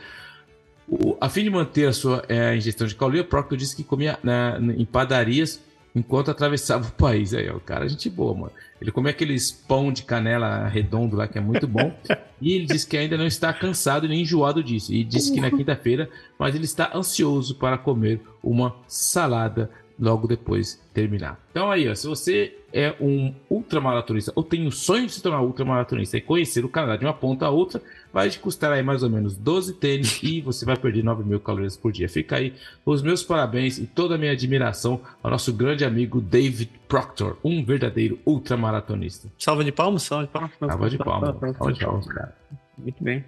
[0.87, 4.19] O, a fim de manter a sua é, ingestão de caloria, Proctor disse que comia
[4.23, 5.59] na, em padarias
[5.95, 7.35] enquanto atravessava o país.
[7.35, 8.53] Aí, o cara, gente boa, mano.
[8.81, 11.93] Ele come aqueles pão de canela redondo lá que é muito bom.
[12.41, 14.93] e ele diz que ainda não está cansado nem enjoado disso.
[14.93, 19.71] E disse que na quinta-feira, mas ele está ansioso para comer uma salada
[20.03, 21.39] logo depois terminar.
[21.53, 25.41] Então aí, ó, se você é um ultramaratonista ou tem o sonho de se tornar
[25.43, 27.81] ultramaratonista e conhecer o Canadá de uma ponta a outra,
[28.13, 31.39] vai te custar aí mais ou menos 12 tênis e você vai perder 9 mil
[31.39, 32.09] calorias por dia.
[32.09, 32.53] Fica aí
[32.85, 37.65] os meus parabéns e toda a minha admiração ao nosso grande amigo David Proctor, um
[37.65, 39.29] verdadeiro ultramaratonista.
[39.39, 40.51] Salva de palmas, salva de palmas.
[40.59, 42.37] Salva de palmas, salva de palmas, cara.
[42.77, 43.25] Muito bem.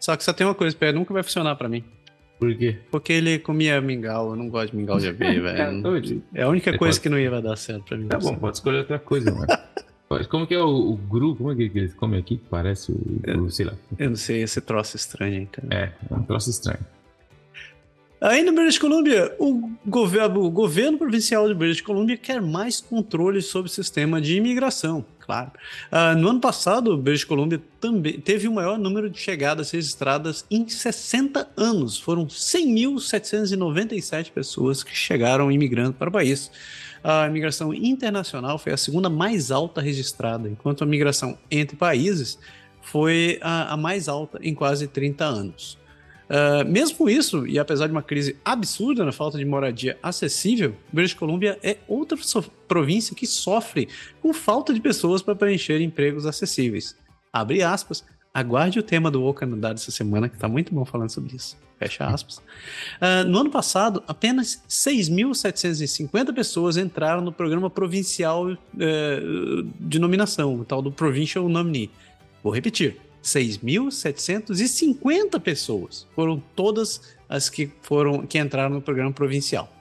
[0.00, 1.84] Só que só tem uma coisa, Pé, nunca vai funcionar para mim.
[2.38, 2.76] Por quê?
[2.90, 6.22] Porque ele comia mingau, eu não gosto de mingau de aveia, velho.
[6.34, 8.08] É a única coisa que não ia dar certo pra mim.
[8.08, 9.46] Tá bom, pode escolher outra coisa, mano.
[10.28, 11.34] Como que é o, o gru?
[11.34, 12.40] Como é que eles comem aqui?
[12.48, 13.72] Parece o gru, sei lá.
[13.98, 15.64] Eu não sei, esse troço estranho, então.
[15.70, 16.78] É, é um troço estranho.
[18.20, 23.42] Aí no British Columbia, o governo, o governo provincial de British Columbia quer mais controle
[23.42, 25.50] sobre o sistema de imigração claro.
[25.90, 30.68] Uh, no ano passado, British Columbia também teve o maior número de chegadas registradas em
[30.68, 31.98] 60 anos.
[31.98, 36.50] Foram 100.797 pessoas que chegaram imigrando para o país.
[37.02, 42.38] A imigração internacional foi a segunda mais alta registrada, enquanto a migração entre países
[42.80, 45.76] foi a, a mais alta em quase 30 anos.
[46.28, 51.14] Uh, mesmo isso, e apesar de uma crise absurda na falta de moradia acessível, British
[51.14, 53.88] Columbia é outra so província que sofre
[54.20, 56.96] com falta de pessoas para preencher empregos acessíveis.
[57.32, 58.04] Abre aspas,
[58.34, 61.56] aguarde o tema do O Canadá dessa semana, que está muito bom falando sobre isso.
[61.78, 62.38] Fecha aspas.
[62.38, 68.56] Uh, no ano passado, apenas 6.750 pessoas entraram no programa provincial uh,
[69.78, 71.90] de nominação, o tal do Provincial Nominee.
[72.42, 79.72] Vou repetir: 6.750 pessoas foram todas as que foram que entraram no programa provincial.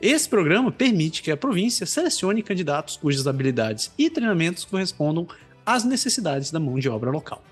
[0.00, 5.26] Esse programa permite que a província selecione candidatos cujas habilidades e treinamentos correspondam
[5.66, 7.42] às necessidades da mão de obra local.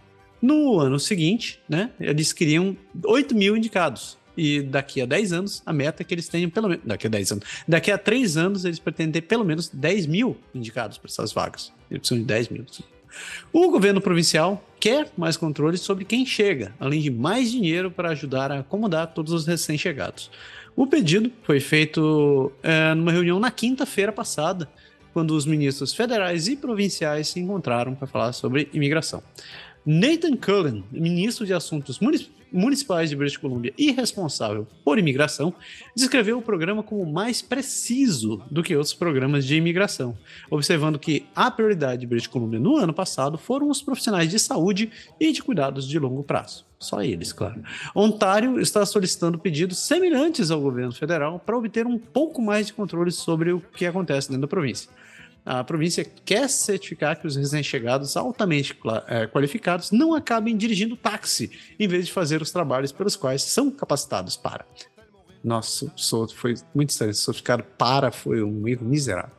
[0.41, 4.17] No ano seguinte, né, eles queriam 8 mil indicados.
[4.37, 6.85] E daqui a 10 anos, a meta é que eles tenham pelo menos.
[6.85, 7.45] Daqui a 10 anos.
[7.69, 11.73] Daqui a 3 anos, eles pretendem ter pelo menos 10 mil indicados para essas vagas.
[11.91, 12.65] Eles precisam de 10 mil.
[13.53, 18.51] O governo provincial quer mais controle sobre quem chega, além de mais dinheiro para ajudar
[18.51, 20.31] a acomodar todos os recém-chegados.
[20.75, 24.69] O pedido foi feito é, numa reunião na quinta-feira passada,
[25.13, 29.23] quando os ministros federais e provinciais se encontraram para falar sobre imigração.
[29.85, 31.99] Nathan Cullen, ministro de Assuntos
[32.53, 35.55] Municipais de British Columbia e responsável por imigração,
[35.95, 40.17] descreveu o programa como mais preciso do que outros programas de imigração,
[40.51, 44.91] observando que a prioridade de British Columbia no ano passado foram os profissionais de saúde
[45.19, 46.65] e de cuidados de longo prazo.
[46.79, 47.63] Só eles, claro.
[47.95, 53.13] Ontário está solicitando pedidos semelhantes ao governo federal para obter um pouco mais de controle
[53.13, 54.91] sobre o que acontece dentro da província
[55.45, 58.79] a província quer certificar que os recém-chegados altamente
[59.09, 63.71] é, qualificados não acabem dirigindo táxi, em vez de fazer os trabalhos pelos quais são
[63.71, 64.65] capacitados para.
[65.43, 65.93] Nossa,
[66.37, 67.13] foi muito estranho.
[67.13, 69.33] Certificado para foi um erro miserável.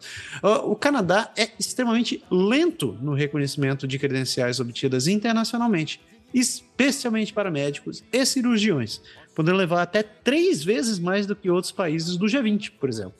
[0.65, 6.01] O Canadá é extremamente lento no reconhecimento de credenciais obtidas internacionalmente,
[6.33, 9.01] especialmente para médicos e cirurgiões,
[9.33, 13.15] podendo levar até três vezes mais do que outros países do G20, por exemplo.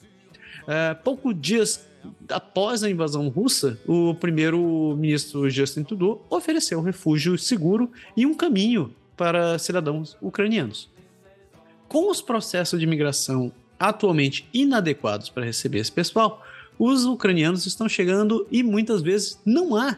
[0.67, 1.85] É, poucos dias
[2.29, 9.57] após a invasão russa, o primeiro-ministro Justin Trudeau ofereceu refúgio seguro e um caminho para
[9.59, 10.89] cidadãos ucranianos.
[11.87, 16.43] Com os processos de imigração atualmente inadequados para receber esse pessoal,
[16.79, 19.97] os ucranianos estão chegando e muitas vezes não há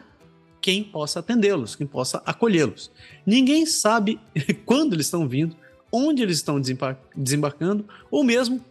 [0.60, 2.90] quem possa atendê-los, quem possa acolhê-los.
[3.24, 4.18] Ninguém sabe
[4.66, 5.56] quando eles estão vindo,
[5.90, 6.60] onde eles estão
[7.16, 8.62] desembarcando, ou mesmo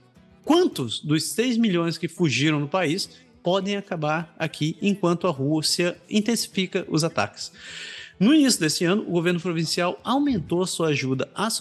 [0.43, 3.09] quantos dos 6 milhões que fugiram do país
[3.45, 7.51] podem acabar aqui enquanto a Rússia intensifica os ataques.
[8.19, 11.53] No início desse ano, o governo provincial aumentou sua ajuda às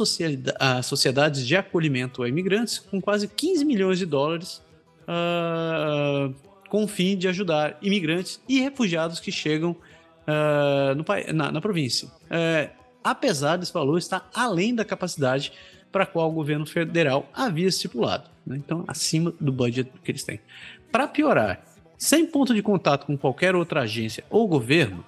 [0.86, 4.62] sociedades de acolhimento a imigrantes com quase 15 milhões de dólares,
[5.02, 6.34] uh,
[6.70, 11.04] com o fim de ajudar imigrantes e refugiados que chegam uh, no,
[11.34, 12.08] na, na, província.
[12.08, 12.70] Uh,
[13.02, 15.52] apesar desse valor estar além da capacidade
[15.92, 18.30] para a qual o governo federal havia estipulado.
[18.46, 18.56] Né?
[18.56, 20.40] Então, acima do budget que eles têm.
[20.90, 25.04] Para piorar, sem ponto de contato com qualquer outra agência ou governo,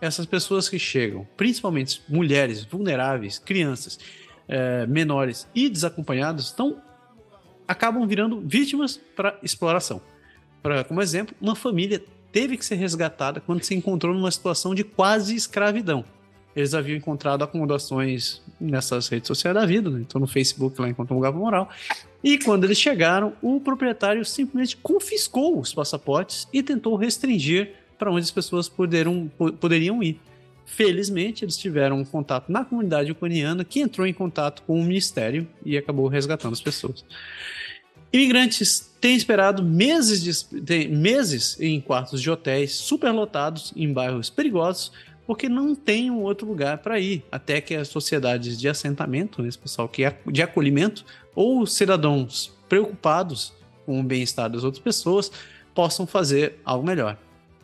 [0.00, 3.98] essas pessoas que chegam, principalmente mulheres vulneráveis, crianças,
[4.46, 6.80] é, menores e desacompanhados, estão,
[7.66, 10.00] acabam virando vítimas para exploração.
[10.62, 14.84] Pra, como exemplo, uma família teve que ser resgatada quando se encontrou numa situação de
[14.84, 16.04] quase escravidão.
[16.58, 20.00] Eles haviam encontrado acomodações nessas redes sociais da vida, né?
[20.00, 21.68] então no Facebook lá encontrou um lugar moral,
[22.22, 28.22] e quando eles chegaram, o proprietário simplesmente confiscou os passaportes e tentou restringir para onde
[28.22, 29.30] as pessoas poderam,
[29.60, 30.20] poderiam ir.
[30.66, 35.46] Felizmente, eles tiveram um contato na comunidade ucraniana que entrou em contato com o ministério
[35.64, 37.04] e acabou resgatando as pessoas.
[38.12, 44.90] Imigrantes têm esperado meses, de, meses em quartos de hotéis superlotados em bairros perigosos
[45.28, 49.58] porque não tem um outro lugar para ir, até que as sociedades de assentamento, esse
[49.58, 51.04] pessoal que é de acolhimento,
[51.34, 53.52] ou cidadãos preocupados
[53.84, 55.30] com o bem-estar das outras pessoas,
[55.74, 57.18] possam fazer algo melhor.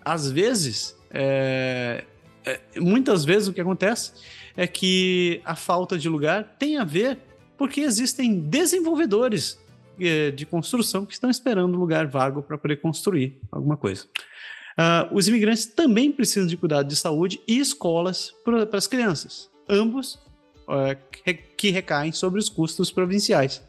[0.05, 2.05] Às vezes, é,
[2.45, 4.13] é, muitas vezes o que acontece
[4.55, 7.19] é que a falta de lugar tem a ver
[7.57, 9.59] porque existem desenvolvedores
[9.99, 14.05] é, de construção que estão esperando um lugar vago para poder construir alguma coisa.
[14.77, 20.15] Uh, os imigrantes também precisam de cuidado de saúde e escolas para as crianças, ambos
[20.67, 20.97] uh,
[21.57, 23.63] que recaem sobre os custos provinciais.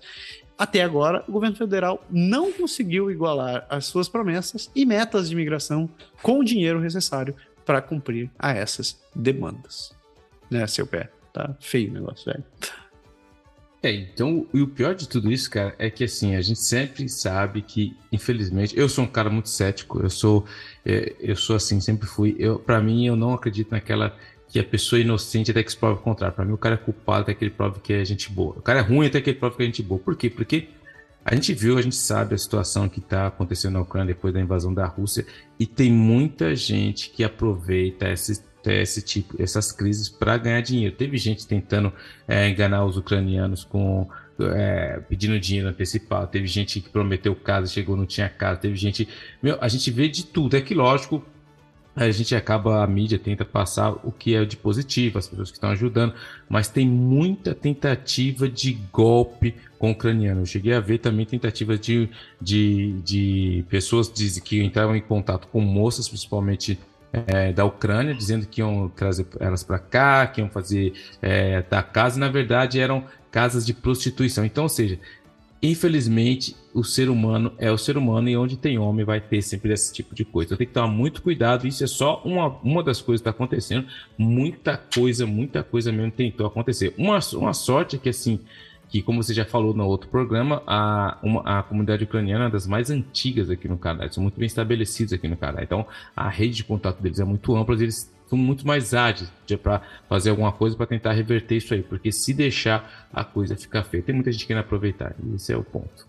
[0.57, 5.89] Até agora, o governo federal não conseguiu igualar as suas promessas e metas de imigração
[6.21, 7.35] com o dinheiro necessário
[7.65, 9.93] para cumprir a essas demandas.
[10.49, 11.09] Né, seu pé?
[11.33, 12.43] Tá feio o negócio, velho.
[13.85, 17.07] É, então, e o pior de tudo isso, cara, é que assim, a gente sempre
[17.07, 20.43] sabe que, infelizmente, eu sou um cara muito cético, eu sou,
[20.83, 22.35] é, eu sou assim, sempre fui.
[22.39, 24.17] Eu, para mim, eu não acredito naquela
[24.47, 26.35] que a pessoa é inocente até que se prove o contrário.
[26.35, 28.55] Para mim, o cara é culpado até que ele prove que é gente boa.
[28.57, 29.99] O cara é ruim até que ele prove que é gente boa.
[29.99, 30.31] Por quê?
[30.31, 30.67] Porque
[31.23, 34.41] a gente viu, a gente sabe a situação que está acontecendo na Ucrânia depois da
[34.41, 35.27] invasão da Rússia
[35.59, 40.95] e tem muita gente que aproveita esse, esse tipo, essas crises para ganhar dinheiro.
[40.95, 41.91] Teve gente tentando
[42.27, 44.07] é, enganar os ucranianos com
[44.39, 46.27] é, pedindo dinheiro antecipado.
[46.27, 48.59] Teve gente que prometeu casa, chegou não tinha casa.
[48.59, 49.07] Teve gente,
[49.41, 50.55] meu, a gente vê de tudo.
[50.55, 51.23] É que lógico
[51.95, 55.55] a gente acaba, a mídia tenta passar o que é de positivo, as pessoas que
[55.55, 56.13] estão ajudando,
[56.49, 60.41] mas tem muita tentativa de golpe com o ucraniano.
[60.41, 62.09] Eu cheguei a ver também tentativas de,
[62.41, 64.09] de, de pessoas
[64.43, 66.77] que entravam em contato com moças, principalmente
[67.27, 71.81] é, da Ucrânia, dizendo que iam trazer elas para cá, que iam fazer é, da
[71.81, 74.45] casa, na verdade eram casas de prostituição.
[74.45, 74.99] Então, ou seja,
[75.61, 79.73] infelizmente, o ser humano é o ser humano e onde tem homem vai ter sempre
[79.73, 80.47] esse tipo de coisa.
[80.47, 81.67] Então tem que tomar muito cuidado.
[81.67, 83.87] Isso é só uma, uma das coisas que está acontecendo.
[84.17, 86.93] Muita coisa, muita coisa mesmo tentou acontecer.
[86.97, 88.39] Uma, uma sorte é que, assim,
[88.89, 92.67] que como você já falou no outro programa, a, uma, a comunidade ucraniana é das
[92.67, 94.09] mais antigas aqui no Canadá.
[94.09, 95.63] São muito bem estabelecidos aqui no Canadá.
[95.63, 97.75] Então a rede de contato deles é muito ampla.
[97.75, 99.31] Eles são muito mais ágeis
[99.61, 103.83] para fazer alguma coisa para tentar reverter isso aí, porque se deixar a coisa ficar
[103.83, 106.07] feia, tem muita gente querendo aproveitar, e esse é o ponto.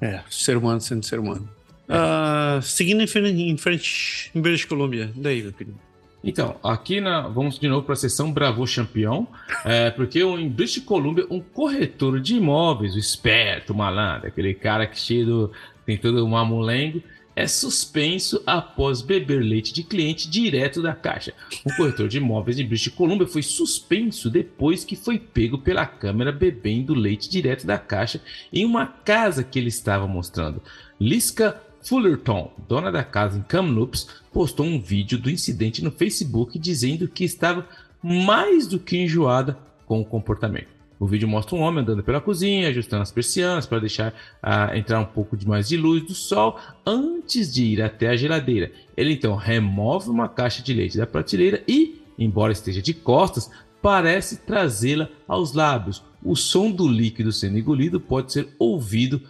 [0.00, 1.48] É, ser humano sendo ser humano.
[1.88, 2.58] É.
[2.58, 5.89] Uh, seguindo em frente, em frente em British Columbia, daí, meu querido.
[6.22, 9.26] Então, aqui na, vamos de novo para a sessão Bravo Champion,
[9.64, 14.86] é, porque em British Columbia, um corretor de imóveis, o esperto, o malandro, aquele cara
[14.86, 15.52] que cheio do,
[15.86, 17.02] tem todo um mamulengo,
[17.34, 21.32] é suspenso após beber leite de cliente direto da caixa.
[21.64, 26.32] O corretor de imóveis de British Columbia foi suspenso depois que foi pego pela câmera
[26.32, 28.20] bebendo leite direto da caixa
[28.52, 30.62] em uma casa que ele estava mostrando.
[31.00, 37.08] Liska Fullerton, dona da casa em Kamloops, postou um vídeo do incidente no Facebook dizendo
[37.08, 37.66] que estava
[38.02, 40.68] mais do que enjoada com o comportamento.
[40.98, 44.12] O vídeo mostra um homem andando pela cozinha, ajustando as persianas para deixar
[44.44, 48.16] uh, entrar um pouco de mais de luz do sol antes de ir até a
[48.16, 48.70] geladeira.
[48.94, 53.50] Ele então remove uma caixa de leite da prateleira e, embora esteja de costas,
[53.80, 56.04] parece trazê-la aos lábios.
[56.22, 59.22] O som do líquido sendo engolido pode ser ouvido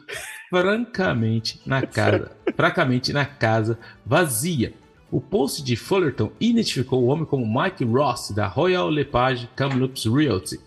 [0.51, 4.75] francamente na casa, francamente na casa vazia.
[5.11, 10.61] O post de Fullerton identificou o homem como Mike Ross da Royal LePage Kamloops Realty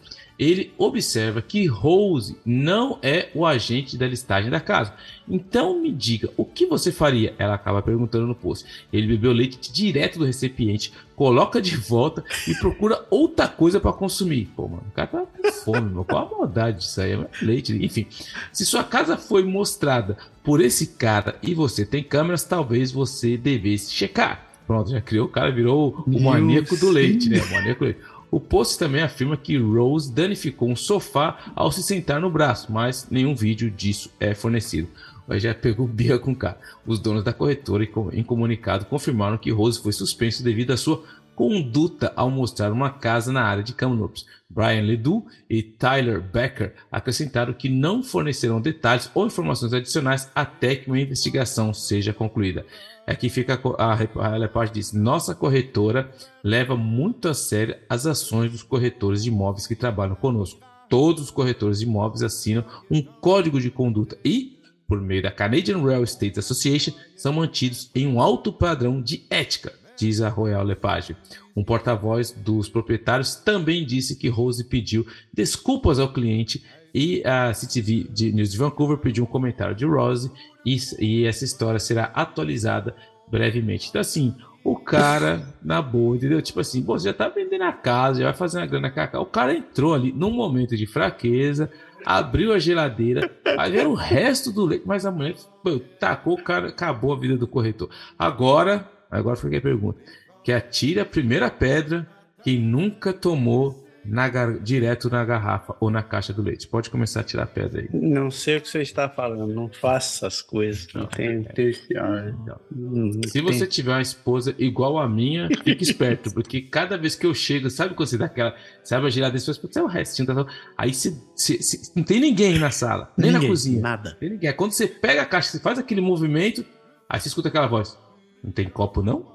[0.44, 4.94] ele observa que Rose não é o agente da listagem da casa.
[5.28, 7.34] Então me diga, o que você faria?
[7.38, 8.66] Ela acaba perguntando no post.
[8.92, 14.50] Ele bebeu leite direto do recipiente, coloca de volta e procura outra coisa para consumir.
[14.56, 16.04] Pô, mano, o cara tá com fome, meu.
[16.04, 17.14] Qual a maldade disso aí?
[17.14, 17.74] É leite.
[17.84, 18.06] Enfim,
[18.52, 23.94] se sua casa foi mostrada por esse cara e você tem câmeras, talvez você devesse
[23.94, 24.50] checar.
[24.66, 27.42] Pronto, já criou, o cara virou o maníaco do leite, né?
[27.42, 28.02] O maníaco do leite.
[28.34, 33.08] O post também afirma que Rose danificou um sofá ao se sentar no braço, mas
[33.08, 34.88] nenhum vídeo disso é fornecido.
[35.28, 36.58] Mas já pegou Bia com K.
[36.84, 41.04] Os donos da corretora, em comunicado, confirmaram que Rose foi suspenso devido à sua
[41.36, 44.26] conduta ao mostrar uma casa na área de Kamloops.
[44.50, 50.88] Brian Ledoux e Tyler Becker acrescentaram que não fornecerão detalhes ou informações adicionais até que
[50.88, 52.66] uma investigação seja concluída.
[53.06, 56.10] Aqui fica a, a, a diz: nossa corretora
[56.44, 60.62] leva muito a sério as ações dos corretores de imóveis que trabalham conosco.
[60.90, 65.84] Todos os corretores de imóveis assinam um código de conduta e, por meio da Canadian
[65.84, 71.16] Real Estate Association, são mantidos em um alto padrão de ética, diz a Royal Lepage.
[71.56, 78.08] Um porta-voz dos proprietários também disse que Rose pediu desculpas ao cliente e a CTV
[78.10, 80.32] de News de Vancouver pediu um comentário de Rose
[80.66, 82.96] e, e essa história será atualizada
[83.28, 83.90] brevemente.
[83.90, 86.42] Então, assim, o cara, na boa, entendeu?
[86.42, 89.20] Tipo assim, você já tá vendendo a casa, já vai fazer uma grana cacá.
[89.20, 91.70] O cara entrou ali num momento de fraqueza,
[92.06, 96.70] abriu a geladeira, era o resto do leite, mas a mulher pô, tacou o cara,
[96.70, 97.90] acabou a vida do corretor.
[98.18, 100.00] Agora, agora foi a pergunta:
[100.44, 102.08] que atire a primeira pedra
[102.42, 104.60] quem nunca tomou na gar...
[104.60, 106.68] direto na garrafa ou na caixa do leite.
[106.68, 107.90] Pode começar a tirar pedra aí.
[107.94, 110.88] Não sei o que você está falando, não faça essas coisas.
[110.94, 111.74] Não, tem, tem...
[111.74, 117.34] Se você tiver uma esposa igual a minha, fique esperto, porque cada vez que eu
[117.34, 118.56] chego, sabe quando você dá aquela.
[118.84, 120.46] Sabe a geladeira, você fala, é o restinho, tá...
[120.78, 123.82] aí você, você, você, não tem ninguém na sala, nem ninguém, na cozinha.
[123.82, 124.18] Nada.
[124.20, 124.54] Tem ninguém.
[124.54, 126.66] Quando você pega a caixa, você faz aquele movimento,
[127.10, 127.98] aí você escuta aquela voz.
[128.44, 129.33] Não tem copo, não?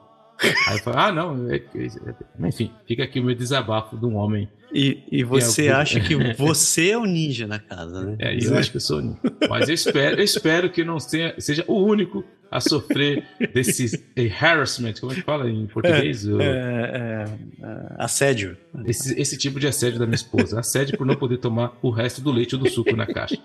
[0.69, 1.51] Aí eu falo, ah, não.
[1.51, 4.49] É, é, é, enfim, fica aqui o meu desabafo de um homem.
[4.73, 8.17] E, e você é acha que você é o ninja na casa, né?
[8.19, 9.19] É, eu acho que eu sou o ninja.
[9.49, 14.03] Mas eu espero, eu espero que não seja, seja o único a sofrer desse
[14.41, 16.27] harassment, como é que fala em português?
[16.27, 17.25] É, é,
[17.63, 18.57] é, assédio.
[18.87, 20.61] Esse, esse, tipo de assédio da minha esposa.
[20.61, 23.39] Assédio por não poder tomar o resto do leite ou do suco na caixa.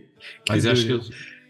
[0.48, 1.00] Mas eu acho que eu,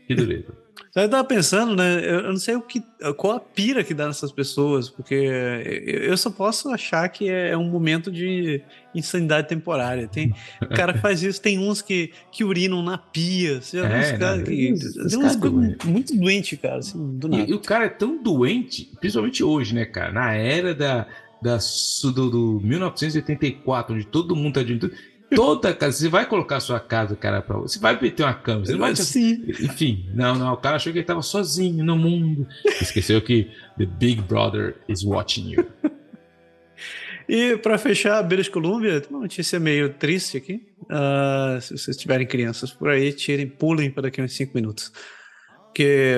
[0.07, 0.53] que dureza.
[0.95, 2.05] Eu tava pensando, né?
[2.05, 2.83] Eu não sei o que,
[3.17, 7.69] qual a pira que dá nessas pessoas, porque eu só posso achar que é um
[7.69, 8.63] momento de
[8.95, 10.09] insanidade temporária.
[10.09, 10.35] Tem
[10.75, 13.61] cara que faz isso, tem uns que, que urinam na pia.
[13.61, 15.87] Você é, cara que, tem uns doente.
[15.87, 17.45] muito doente, cara, assim, do nada.
[17.45, 20.13] E, e, o cara é tão doente, principalmente hoje, né, cara?
[20.13, 21.07] Na era da,
[21.41, 21.59] da
[22.15, 24.79] do, do 1984, onde todo mundo tá de
[25.35, 25.97] toda casa.
[25.97, 28.65] Você vai colocar a sua casa, cara, pra você vai meter uma cama.
[28.65, 28.97] Você não vai.
[28.97, 29.45] Sim.
[29.49, 30.53] Enfim, não, não.
[30.53, 32.47] O cara achou que ele estava sozinho no mundo.
[32.81, 35.67] Esqueceu que The Big Brother is watching you.
[37.33, 40.67] E para fechar British Columbia, tem uma notícia meio triste aqui.
[40.83, 44.93] Uh, se vocês tiverem crianças por aí, tirem, pulem para daqui a uns 5 minutos.
[45.73, 46.17] Que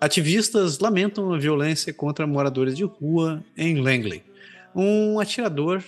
[0.00, 4.22] ativistas lamentam a violência contra moradores de rua em Langley.
[4.72, 5.82] Um atirador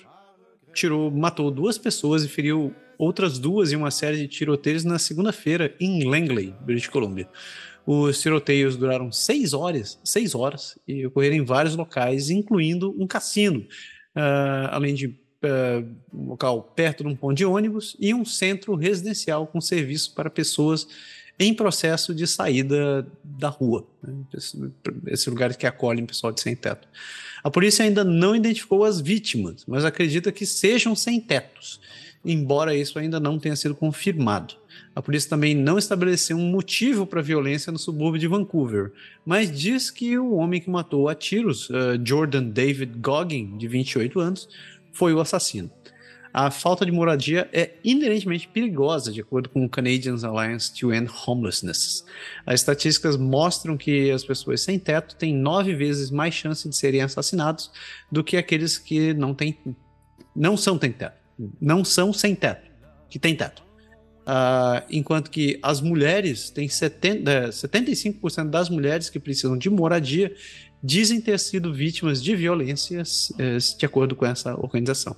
[0.77, 5.75] tirou, matou duas pessoas e feriu outras duas em uma série de tiroteios na segunda-feira
[5.81, 7.29] em Langley, British Columbia.
[7.87, 13.61] Os tiroteios duraram seis horas, seis horas e ocorreram em vários locais, incluindo um cassino,
[13.61, 18.75] uh, além de uh, um local perto de um ponto de ônibus e um centro
[18.75, 20.89] residencial com serviço para pessoas
[21.39, 23.87] em processo de saída da rua.
[24.03, 24.15] Né?
[24.35, 24.73] Esse,
[25.09, 26.89] esse lugar que acolhem pessoal de sem teto.
[27.47, 31.81] A polícia ainda não identificou as vítimas, mas acredita que sejam sem tetos,
[32.25, 34.57] embora isso ainda não tenha sido confirmado.
[34.93, 38.91] A polícia também não estabeleceu um motivo para a violência no subúrbio de Vancouver,
[39.25, 44.19] mas diz que o homem que matou a tiros, uh, Jordan David Goggin, de 28
[44.19, 44.49] anos,
[44.93, 45.71] foi o assassino
[46.37, 51.11] a falta de moradia é inerentemente perigosa, de acordo com o Canadian Alliance to End
[51.27, 52.05] Homelessness.
[52.45, 57.01] As estatísticas mostram que as pessoas sem teto têm nove vezes mais chance de serem
[57.01, 57.71] assassinados
[58.13, 59.57] do que aqueles que não têm,
[60.37, 61.17] não são sem teto,
[61.59, 62.71] não são sem teto,
[63.09, 63.63] que têm teto.
[64.27, 70.35] Uh, enquanto que as mulheres têm 70, 75% das mulheres que precisam de moradia
[70.83, 73.03] dizem ter sido vítimas de violência,
[73.39, 75.17] eh, de acordo com essa organização.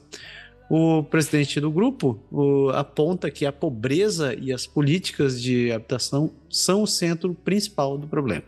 [0.70, 6.82] O presidente do grupo o, aponta que a pobreza e as políticas de habitação são
[6.82, 8.44] o centro principal do problema.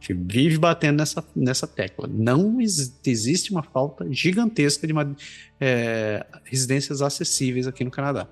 [0.00, 2.08] A gente vive batendo nessa, nessa tecla.
[2.10, 5.14] Não ex existe uma falta gigantesca de uma,
[5.60, 8.26] é, residências acessíveis aqui no Canadá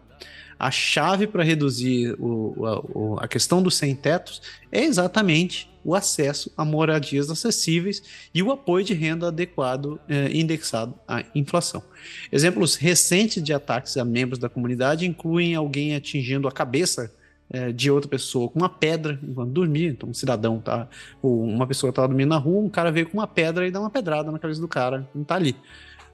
[0.59, 2.67] a chave para reduzir o,
[3.19, 8.03] a, a, questão dos sem-tetos é exatamente o acesso a moradias acessíveis
[8.35, 11.83] e o apoio de renda adequado eh, indexado à inflação.
[12.31, 17.11] Exemplos recentes de ataques a membros da comunidade incluem alguém atingindo a cabeça
[17.51, 19.89] eh, de outra pessoa com uma pedra enquanto dormia.
[19.89, 20.87] Então, um cidadão tá,
[21.23, 23.81] ou uma pessoa estava dormindo na rua, um cara veio com uma pedra e dá
[23.81, 25.57] uma pedrada na cabeça do cara, não está ali.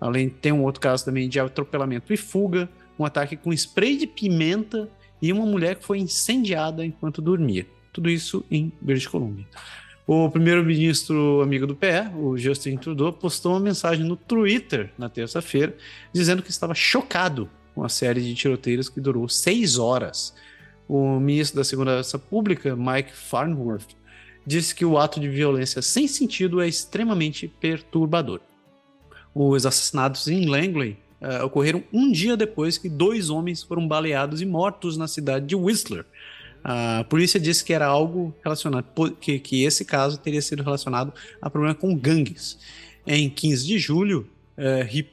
[0.01, 4.07] Além, tem um outro caso também de atropelamento e fuga um ataque com spray de
[4.07, 4.89] pimenta
[5.20, 7.66] e uma mulher que foi incendiada enquanto dormia.
[7.95, 9.47] Tudo isso em British Columbia.
[10.07, 15.74] O primeiro-ministro amigo do PE, o Justin Trudeau, postou uma mensagem no Twitter na terça-feira
[16.12, 20.34] dizendo que estava chocado com a série de tiroteios que durou seis horas.
[20.86, 23.97] O ministro da Segurança Pública, Mike Farnworth,
[24.47, 28.40] disse que o ato de violência sem sentido é extremamente perturbador.
[29.34, 34.47] Os assassinatos em Langley uh, ocorreram um dia depois que dois homens foram baleados e
[34.47, 36.05] mortos na cidade de Whistler.
[36.64, 38.86] A polícia disse que era algo relacionado,
[39.20, 42.58] que, que esse caso teria sido relacionado a problema com gangues.
[43.06, 45.04] Em 15 de julho, uh,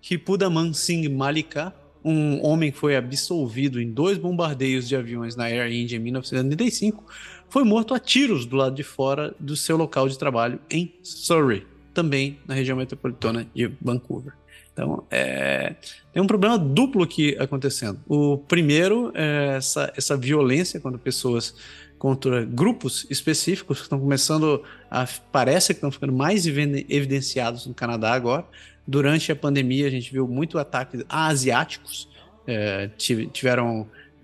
[0.00, 1.74] Ripudaman Singh Malika,
[2.04, 7.04] um homem que foi absolvido em dois bombardeios de aviões na Air India em 1995,
[7.48, 11.66] foi morto a tiros do lado de fora do seu local de trabalho em Surrey,
[11.92, 14.34] também na região metropolitana de Vancouver.
[14.72, 15.74] Então, é,
[16.12, 18.00] tem um problema duplo aqui acontecendo.
[18.08, 21.54] O primeiro é essa, essa violência quando pessoas
[21.98, 25.06] contra grupos específicos que estão começando a.
[25.30, 28.44] parece que estão ficando mais evidenciados no Canadá agora.
[28.84, 32.08] Durante a pandemia, a gente viu muito ataques a asiáticos,
[32.44, 33.82] é, tiveram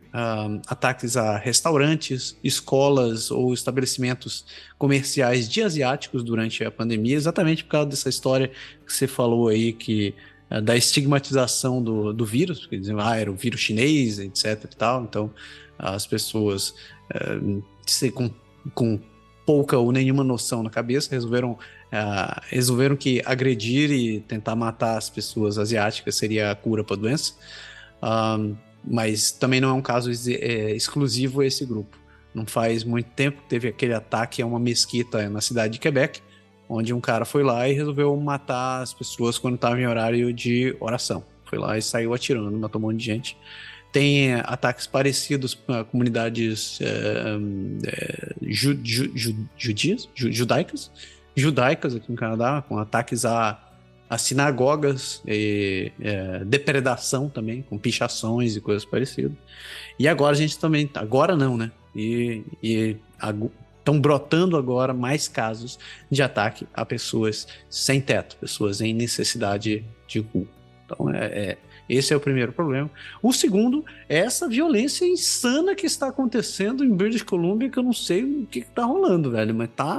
[0.09, 4.45] uh, ataques a restaurantes, escolas ou estabelecimentos
[4.77, 8.51] comerciais de asiáticos durante a pandemia, exatamente por causa dessa história
[8.85, 10.15] que você falou aí que
[10.63, 15.05] da estigmatização do, do vírus, porque diziam, ah, era o vírus chinês, etc e tal,
[15.05, 15.31] então
[15.79, 16.75] as pessoas
[17.11, 18.31] é, com,
[18.75, 19.01] com
[19.47, 25.09] pouca ou nenhuma noção na cabeça resolveram, uh, resolveram que agredir e tentar matar as
[25.09, 27.33] pessoas asiáticas seria a cura para a doença,
[28.85, 31.97] mas também não é um caso é, exclusivo a esse grupo.
[32.35, 36.21] Não faz muito tempo que teve aquele ataque a uma mesquita na cidade de Quebec,
[36.69, 40.77] onde um cara foi lá e resolveu matar as pessoas quando estava em horário de
[40.79, 41.25] oração.
[41.45, 43.37] Foi lá e saiu atirando, matou um monte de gente.
[43.91, 47.39] Tem é, ataques parecidos a comunidades é,
[47.87, 50.91] é, ju, ju, ju, judias, judaicas,
[51.35, 53.59] judaicas aqui no Canadá, com ataques a,
[54.11, 59.33] a sinagogas, e, é, depredação também, com pichações e coisas parecidas.
[59.99, 61.73] E agora a gente também, agora não, né?
[61.97, 62.97] E, e
[63.89, 65.79] estão brotando agora mais casos
[66.11, 70.47] de ataque a pessoas sem teto, pessoas em necessidade de rua.
[70.85, 71.59] Então, é, é,
[71.89, 72.91] esse é o primeiro problema.
[73.23, 77.95] O segundo é essa violência insana que está acontecendo em British Columbia, que eu não
[77.95, 79.99] sei o que está rolando, velho, mas tá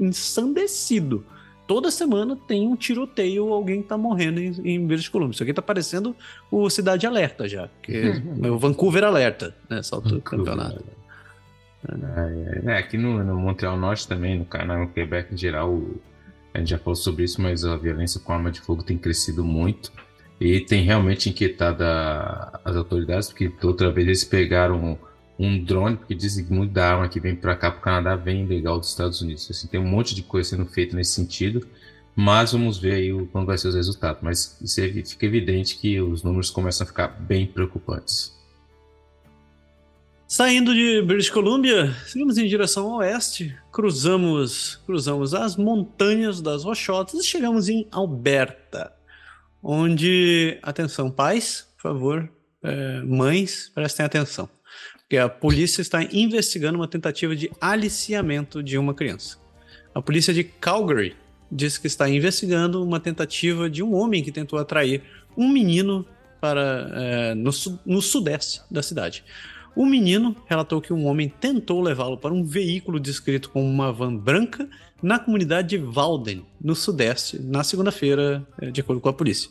[0.00, 1.26] ensandecido.
[1.66, 5.32] Toda semana tem um tiroteio, alguém está morrendo em, em British Columbia.
[5.32, 6.14] Isso aqui está parecendo
[6.50, 7.92] o Cidade Alerta já, que
[8.42, 11.03] é o Vancouver Alerta, nessa altura do campeonato.
[12.16, 15.82] É, é, aqui no, no, Montreal Norte também, no, Canadá, no Quebec em geral,
[16.52, 19.44] a gente já falou sobre isso, mas a violência com arma de fogo tem crescido
[19.44, 19.92] muito
[20.40, 24.98] e tem realmente inquietado a, as autoridades, porque outra vez eles pegaram
[25.38, 28.16] um drone, porque dizem que muito da arma que vem para cá, para o Canadá,
[28.16, 29.50] vem legal dos Estados Unidos.
[29.50, 31.66] Assim, tem um monte de coisa sendo feita nesse sentido,
[32.14, 34.22] mas vamos ver aí quando vai ser os resultados.
[34.22, 38.32] Mas é, fica evidente que os números começam a ficar bem preocupantes.
[40.26, 47.20] Saindo de British Columbia, seguimos em direção ao oeste, cruzamos, cruzamos as montanhas das Rochotas
[47.20, 48.92] e chegamos em Alberta,
[49.62, 54.48] onde, atenção, pais, por favor, é, mães, prestem atenção,
[55.00, 59.38] porque a polícia está investigando uma tentativa de aliciamento de uma criança.
[59.94, 61.14] A polícia de Calgary
[61.52, 65.02] diz que está investigando uma tentativa de um homem que tentou atrair
[65.36, 66.06] um menino
[66.40, 67.50] para é, no,
[67.84, 69.22] no sudeste da cidade.
[69.76, 74.16] O menino relatou que um homem tentou levá-lo para um veículo descrito como uma van
[74.16, 74.68] branca
[75.02, 79.50] na comunidade de Walden, no sudeste, na segunda-feira, eh, de acordo com a polícia.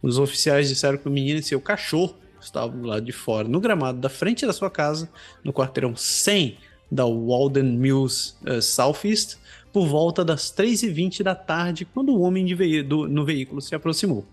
[0.00, 3.98] Os oficiais disseram que o menino e seu cachorro estavam lado de fora, no gramado
[3.98, 5.10] da frente da sua casa,
[5.42, 6.56] no quarteirão 100
[6.90, 9.38] da Walden Mills uh, Southeast,
[9.72, 14.24] por volta das 3h20 da tarde, quando o homem ve do, no veículo se aproximou.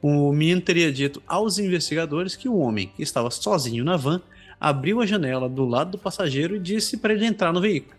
[0.00, 4.22] O menino teria dito aos investigadores que o homem, que estava sozinho na van,
[4.60, 7.96] abriu a janela do lado do passageiro e disse para ele entrar no veículo.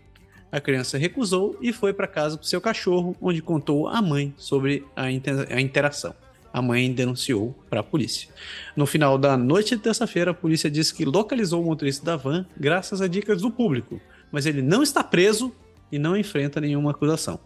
[0.52, 4.84] A criança recusou e foi para casa com seu cachorro, onde contou à mãe sobre
[4.96, 6.14] a, inter a interação.
[6.52, 8.28] A mãe denunciou para a polícia.
[8.74, 12.44] No final da noite de terça-feira, a polícia disse que localizou o motorista da van
[12.56, 14.00] graças a dicas do público,
[14.32, 15.54] mas ele não está preso
[15.92, 17.38] e não enfrenta nenhuma acusação.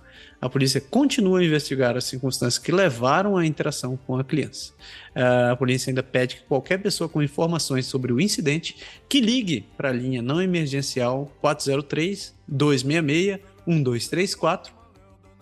[0.44, 4.74] A polícia continua a investigar as circunstâncias que levaram à interação com a criança.
[5.16, 8.76] Uh, a polícia ainda pede que qualquer pessoa com informações sobre o incidente
[9.08, 14.74] que ligue para a linha não emergencial 403 266 1234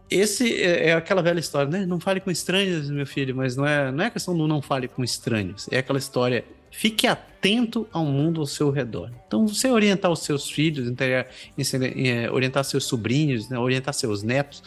[0.10, 1.86] Esse é, é, aquela velha história, né?
[1.86, 4.88] Não fale com estranhos, meu filho, mas não é, não é questão do não fale
[4.88, 9.12] com estranhos, é aquela história, fique atento ao mundo ao seu redor.
[9.28, 13.60] Então, você orientar os seus filhos, é, orientar seus sobrinhos, né?
[13.60, 14.64] orientar seus netos,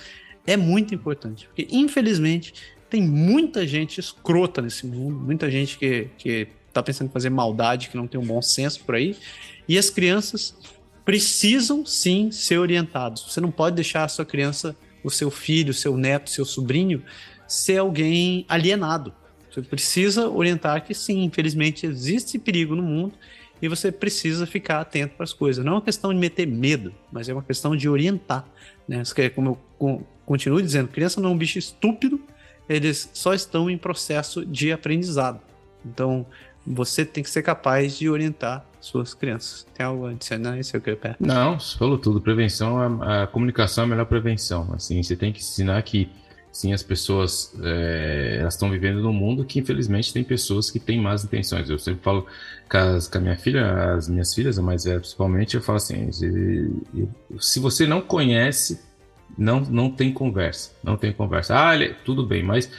[0.47, 2.55] é muito importante, porque infelizmente
[2.89, 7.89] tem muita gente escrota nesse mundo, muita gente que, que tá pensando em fazer maldade,
[7.89, 9.17] que não tem um bom senso por aí.
[9.69, 10.55] E as crianças
[11.05, 13.25] precisam sim ser orientados.
[13.29, 16.45] Você não pode deixar a sua criança, o seu filho, o seu neto, o seu
[16.45, 17.03] sobrinho,
[17.47, 19.13] ser alguém alienado.
[19.51, 23.15] Você precisa orientar que sim, infelizmente existe perigo no mundo
[23.63, 25.65] e você precisa ficar atento para as coisas.
[25.65, 28.47] Não é uma questão de meter medo, mas é uma questão de orientar.
[28.87, 29.03] Né?
[29.35, 32.21] Como eu continuo dizendo, criança não é um bicho estúpido
[32.69, 35.41] eles só estão em processo de aprendizado.
[35.85, 36.27] Então,
[36.67, 39.67] você tem que ser capaz de orientar suas crianças.
[39.75, 42.21] Tem algo a adicionar isso quero Não, você falou tudo.
[42.21, 44.69] Prevenção, a, a, comunicação é a melhor prevenção.
[44.75, 46.09] Assim, você tem que ensinar que
[46.53, 51.01] sim, as pessoas é, elas estão vivendo num mundo que infelizmente tem pessoas que têm
[51.01, 51.69] más intenções.
[51.69, 52.27] Eu sempre falo
[52.69, 55.77] com, as, com a minha filha, as minhas filhas, a mais velha principalmente, eu falo
[55.77, 56.11] assim:
[57.39, 58.81] se você não conhece,
[59.37, 61.55] não, não tem conversa, não tem conversa.
[61.55, 62.71] Ah, tudo bem, mas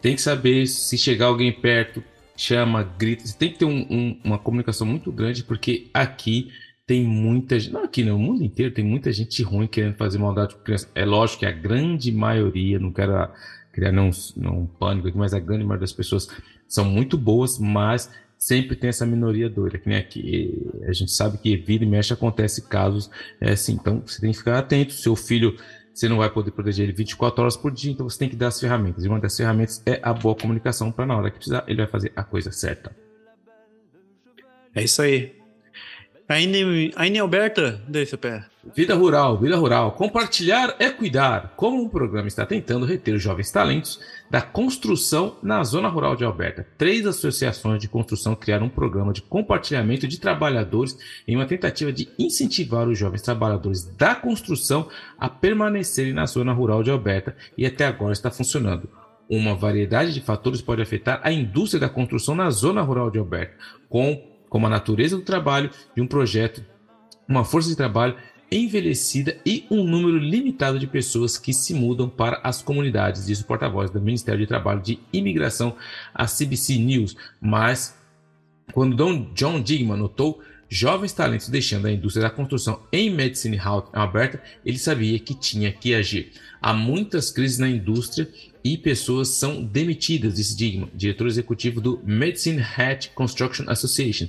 [0.00, 2.02] tem que saber se chegar alguém perto,
[2.36, 3.26] chama, grita.
[3.26, 6.50] Você tem que ter um, um, uma comunicação muito grande, porque aqui
[6.86, 10.54] tem muita gente, não aqui no mundo inteiro, tem muita gente ruim querendo fazer maldade
[10.54, 10.88] com criança.
[10.94, 13.28] É lógico que a grande maioria, não quero
[13.72, 16.28] criar não, não pânico aqui, mas a grande maioria das pessoas
[16.66, 20.66] são muito boas, mas sempre tem essa minoria doida, que nem aqui.
[20.84, 23.10] A gente sabe que vira e mexe acontece casos
[23.40, 24.92] é assim, então você tem que ficar atento.
[24.92, 25.56] Seu filho,
[25.98, 28.48] você não vai poder proteger ele 24 horas por dia, então você tem que dar
[28.48, 29.04] as ferramentas.
[29.04, 31.88] E uma das ferramentas é a boa comunicação para na hora que precisar, ele vai
[31.88, 32.94] fazer a coisa certa.
[34.72, 35.37] É isso aí.
[36.28, 38.44] Aí, aí Alberta, daí seu pé.
[38.76, 39.92] Vida rural, vida rural.
[39.92, 41.54] Compartilhar é cuidar.
[41.56, 43.98] Como o programa está tentando reter jovens talentos
[44.30, 46.66] da construção na zona rural de Alberta.
[46.76, 52.10] Três associações de construção criaram um programa de compartilhamento de trabalhadores em uma tentativa de
[52.18, 54.86] incentivar os jovens trabalhadores da construção
[55.18, 58.86] a permanecerem na zona rural de Alberta e até agora está funcionando.
[59.30, 63.54] Uma variedade de fatores pode afetar a indústria da construção na zona rural de Alberta,
[63.88, 66.64] com como a natureza do trabalho de um projeto,
[67.28, 68.16] uma força de trabalho
[68.50, 73.44] envelhecida e um número limitado de pessoas que se mudam para as comunidades, diz o
[73.44, 75.76] porta-voz do Ministério de Trabalho de Imigração,
[76.14, 77.16] a CBC News.
[77.40, 77.96] Mas,
[78.72, 83.88] quando Don John Digman notou jovens talentos deixando a indústria da construção em Medicine Hall
[83.92, 86.32] Alberta, ele sabia que tinha que agir.
[86.60, 88.28] Há muitas crises na indústria
[88.72, 94.28] e pessoas são demitidas, disse Digman, diretor executivo do Medicine Hat Construction Association.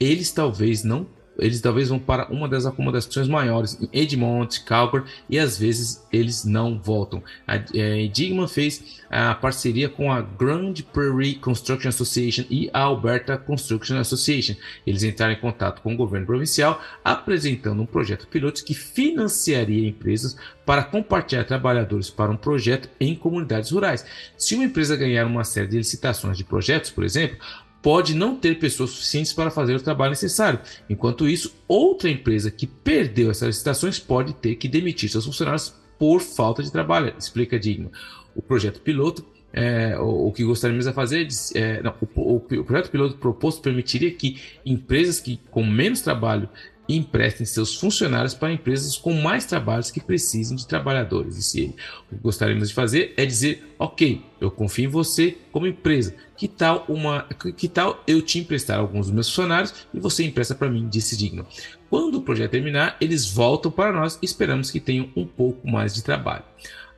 [0.00, 1.06] Eles talvez não
[1.38, 6.44] eles talvez vão para uma das acomodações maiores em Edmond, Calgary e às vezes eles
[6.44, 7.22] não voltam.
[7.46, 8.10] A é,
[8.48, 14.54] fez a parceria com a Grand Prairie Construction Association e a Alberta Construction Association.
[14.86, 20.36] Eles entraram em contato com o governo provincial apresentando um projeto piloto que financiaria empresas
[20.64, 24.04] para compartilhar trabalhadores para um projeto em comunidades rurais.
[24.36, 27.38] Se uma empresa ganhar uma série de licitações de projetos, por exemplo,
[27.86, 30.58] pode não ter pessoas suficientes para fazer o trabalho necessário.
[30.90, 36.20] Enquanto isso, outra empresa que perdeu essas licitações pode ter que demitir seus funcionários por
[36.20, 37.92] falta de trabalho, explica Digno.
[38.34, 42.64] O projeto piloto é, o, o, que gostaríamos de fazer, é, não, o, o, o,
[42.64, 46.48] projeto piloto proposto permitiria que empresas que com menos trabalho
[46.88, 51.36] e emprestem seus funcionários para empresas com mais trabalhos que precisem de trabalhadores.
[51.36, 51.74] E se ele,
[52.06, 56.14] o que gostaríamos de fazer é dizer, ok, eu confio em você como empresa.
[56.36, 57.26] Que tal uma,
[57.56, 61.16] que tal eu te emprestar alguns dos meus funcionários e você empresta para mim, disse
[61.16, 61.46] Digno.
[61.88, 65.94] Quando o projeto terminar, eles voltam para nós e esperamos que tenham um pouco mais
[65.94, 66.44] de trabalho.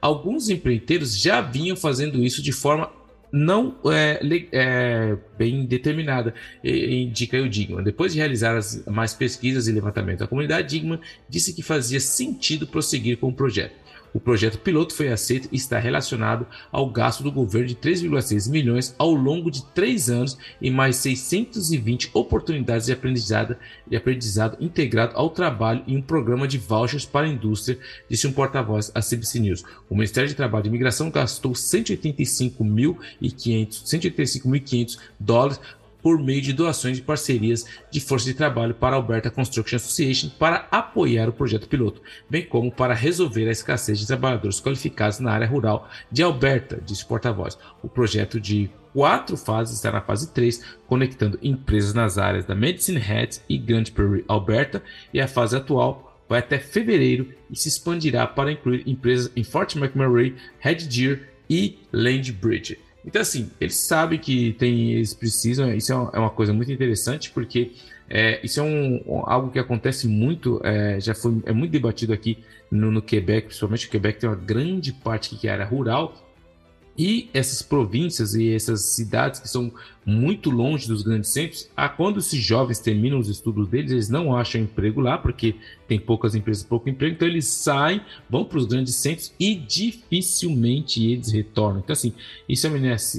[0.01, 2.91] Alguns empreiteiros já vinham fazendo isso de forma
[3.33, 4.21] não é,
[4.53, 7.85] é, bem determinada, indica o Digman.
[7.85, 12.67] Depois de realizar as mais pesquisas e levantamento da comunidade, Digman disse que fazia sentido
[12.67, 13.88] prosseguir com o projeto.
[14.19, 18.93] O projeto piloto foi aceito e está relacionado ao gasto do governo de 3,6 milhões
[18.99, 23.55] ao longo de três anos e mais 620 oportunidades de aprendizado,
[23.87, 27.79] de aprendizado integrado ao trabalho em um programa de vouchers para a indústria,
[28.11, 29.63] disse um porta-voz à CBC News.
[29.89, 35.61] O Ministério de Trabalho e Imigração gastou 185.500 185.500 dólares
[36.03, 40.31] por meio de doações de parcerias de força de trabalho para a Alberta Construction Association
[40.39, 45.33] para apoiar o projeto piloto, bem como para resolver a escassez de trabalhadores qualificados na
[45.33, 47.59] área rural de Alberta, disse o porta-voz.
[47.83, 53.01] O projeto de quatro fases está na fase 3, conectando empresas nas áreas da Medicine
[53.01, 58.27] Hat e Grand Prairie, Alberta, e a fase atual vai até fevereiro e se expandirá
[58.27, 62.79] para incluir empresas em Fort McMurray, Red Deer e Landbridge.
[63.05, 67.31] Então, assim, eles sabem que tem, eles precisam, isso é uma é coisa muito interessante,
[67.31, 67.73] porque
[68.09, 72.39] é, isso é um, algo que acontece muito, é, já foi é muito debatido aqui
[72.71, 76.15] no, no, Quebec, principalmente o Quebec tem uma grande parte que é área rural,
[76.97, 79.73] e essas províncias e essas cidades que são
[80.09, 84.35] muito longe dos grandes centros, a quando esses jovens terminam os estudos deles, eles não
[84.35, 85.55] acham emprego lá, porque
[85.87, 91.05] tem poucas empresas, pouco emprego, então eles saem, vão para os grandes centros e dificilmente
[91.05, 91.81] eles retornam.
[91.81, 92.15] Então, assim,
[92.49, 92.71] isso é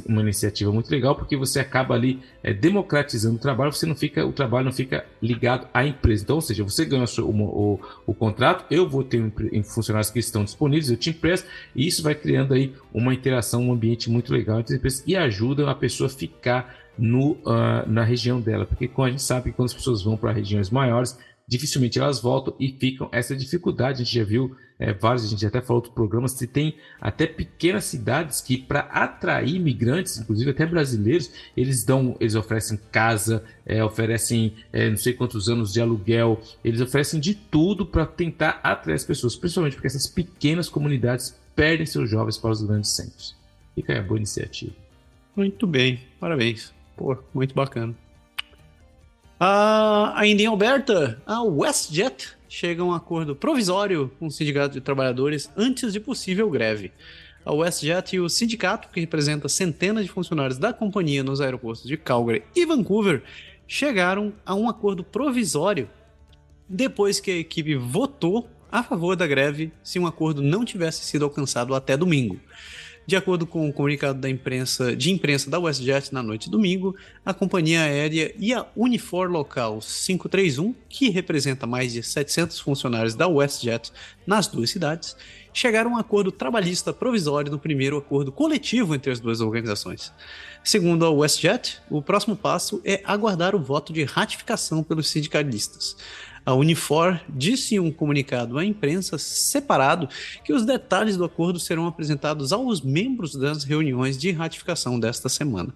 [0.07, 4.26] uma iniciativa muito legal, porque você acaba ali é, democratizando o trabalho, você não fica,
[4.26, 6.24] o trabalho não fica ligado à empresa.
[6.24, 9.32] Então, ou seja, você ganha o, o, o, contrato, eu vou ter
[9.64, 13.74] funcionários que estão disponíveis, eu te empresto, e isso vai criando aí uma interação, um
[13.74, 18.03] ambiente muito legal entre as empresas e ajuda a pessoa a ficar no, uh, na
[18.03, 21.17] região dela, porque como a gente sabe que quando as pessoas vão para regiões maiores,
[21.49, 24.01] dificilmente elas voltam e ficam essa dificuldade.
[24.01, 27.26] A gente já viu é, vários, a gente até falou outros programas, se tem até
[27.26, 33.84] pequenas cidades que, para atrair imigrantes, inclusive até brasileiros, eles dão, eles oferecem casa, é,
[33.84, 38.95] oferecem é, não sei quantos anos de aluguel, eles oferecem de tudo para tentar atrair
[38.95, 43.35] as pessoas, principalmente porque essas pequenas comunidades perdem seus jovens para os grandes centros.
[43.76, 44.73] Fica aí a boa iniciativa.
[45.35, 46.78] Muito bem, parabéns.
[46.99, 47.95] Pô, muito bacana.
[49.39, 54.81] Ah, ainda em Alberta, a WestJet chega a um acordo provisório com o Sindicato de
[54.81, 56.91] Trabalhadores antes de possível greve.
[57.45, 61.95] A WestJet e o sindicato, que representa centenas de funcionários da companhia nos aeroportos de
[61.95, 63.23] Calgary e Vancouver,
[63.65, 65.89] chegaram a um acordo provisório
[66.67, 71.23] depois que a equipe votou a favor da greve se um acordo não tivesse sido
[71.23, 72.38] alcançado até domingo.
[73.10, 76.95] De acordo com o comunicado da imprensa, de imprensa da WestJet na noite de domingo,
[77.26, 83.27] a companhia aérea e a Unifor Local 531, que representa mais de 700 funcionários da
[83.27, 83.91] WestJet
[84.27, 85.18] nas duas cidades,
[85.52, 90.14] chegaram a um acordo trabalhista provisório no primeiro acordo coletivo entre as duas organizações.
[90.64, 95.98] Segundo a WestJet, o próximo passo é aguardar o voto de ratificação pelos sindicalistas.
[96.49, 100.09] A Unifor disse em um comunicado à imprensa separado
[100.43, 105.71] que os detalhes do acordo serão apresentados aos membros das reuniões de ratificação desta semana.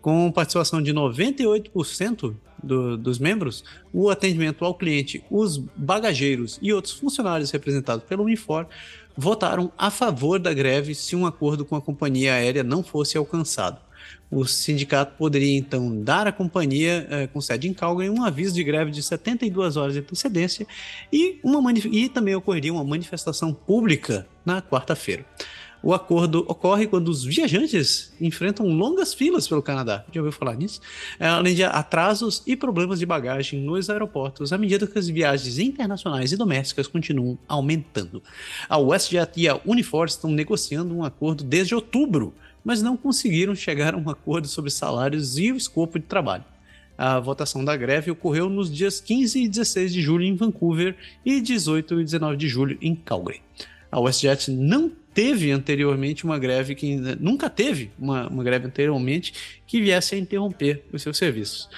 [0.00, 2.32] Com participação de 98%
[2.62, 8.68] do, dos membros, o atendimento ao cliente, os bagageiros e outros funcionários representados pela Unifor
[9.16, 13.83] votaram a favor da greve se um acordo com a companhia aérea não fosse alcançado.
[14.34, 18.64] O sindicato poderia então dar à companhia, eh, com sede em Calgary, um aviso de
[18.64, 20.66] greve de 72 horas de antecedência
[21.12, 25.24] e, uma e também ocorreria uma manifestação pública na quarta-feira.
[25.86, 30.02] O acordo ocorre quando os viajantes enfrentam longas filas pelo Canadá.
[30.10, 30.80] Já ouviu falar nisso?
[31.20, 35.58] É, além de atrasos e problemas de bagagem nos aeroportos, à medida que as viagens
[35.58, 38.22] internacionais e domésticas continuam aumentando.
[38.66, 42.32] A WestJet e a Unifor estão negociando um acordo desde outubro
[42.64, 46.44] mas não conseguiram chegar a um acordo sobre salários e o escopo de trabalho.
[46.96, 51.42] A votação da greve ocorreu nos dias 15 e 16 de julho em Vancouver e
[51.42, 53.42] 18 e 19 de julho em Calgary.
[53.92, 59.80] A WestJet não teve anteriormente uma greve que nunca teve uma, uma greve anteriormente que
[59.80, 61.68] viesse a interromper os seus serviços.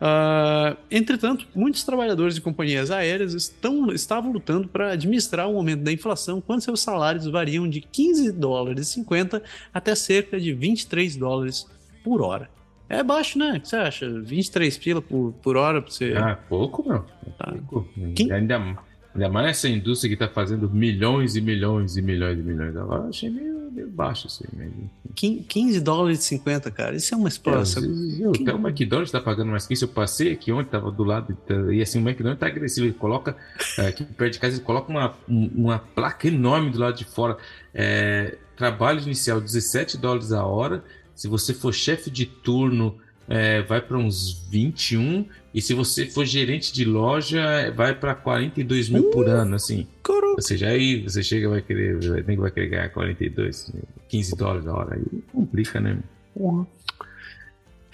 [0.00, 5.92] Uh, entretanto, muitos trabalhadores de companhias aéreas estão, estavam lutando para administrar o aumento da
[5.92, 9.42] inflação quando seus salários variam de 15 dólares e 50
[9.72, 11.66] até cerca de 23 dólares
[12.04, 12.48] por hora.
[12.88, 13.54] É baixo, né?
[13.56, 14.08] O que você acha?
[14.08, 16.12] 23 pila por, por hora para você.
[16.16, 17.04] Ah, pouco, meu.
[17.38, 17.54] Tá.
[17.68, 17.88] Pouco.
[18.14, 18.30] Quem...
[18.30, 18.76] Ainda
[19.14, 22.76] Ainda mais nessa indústria que está fazendo milhões e milhões e milhões e milhões.
[22.76, 24.44] Agora achei meio, meio baixo assim.
[24.52, 24.90] Meio...
[25.14, 26.96] 15 dólares e 50, cara.
[26.96, 27.82] Isso é uma exploração.
[27.84, 29.84] É, até o McDonald's está pagando mais que isso.
[29.84, 31.36] Eu passei aqui ontem, estava do lado.
[31.72, 32.86] E assim, o McDonald's está agressivo.
[32.86, 33.36] Ele coloca,
[33.78, 37.36] é, aqui perto de casa, ele coloca uma, uma placa enorme do lado de fora.
[37.72, 40.82] É, trabalho inicial 17 dólares a hora.
[41.14, 45.24] Se você for chefe de turno, é, vai para uns 21
[45.54, 49.86] e se você for gerente de loja, vai para 42 mil uh, por ano, assim.
[50.02, 50.26] Caraca.
[50.26, 53.72] Ou seja, aí você chega vai querer, nem vai querer ganhar 42,
[54.08, 54.96] 15 dólares a hora.
[54.96, 55.98] Aí complica, né?
[56.34, 56.66] Uhum.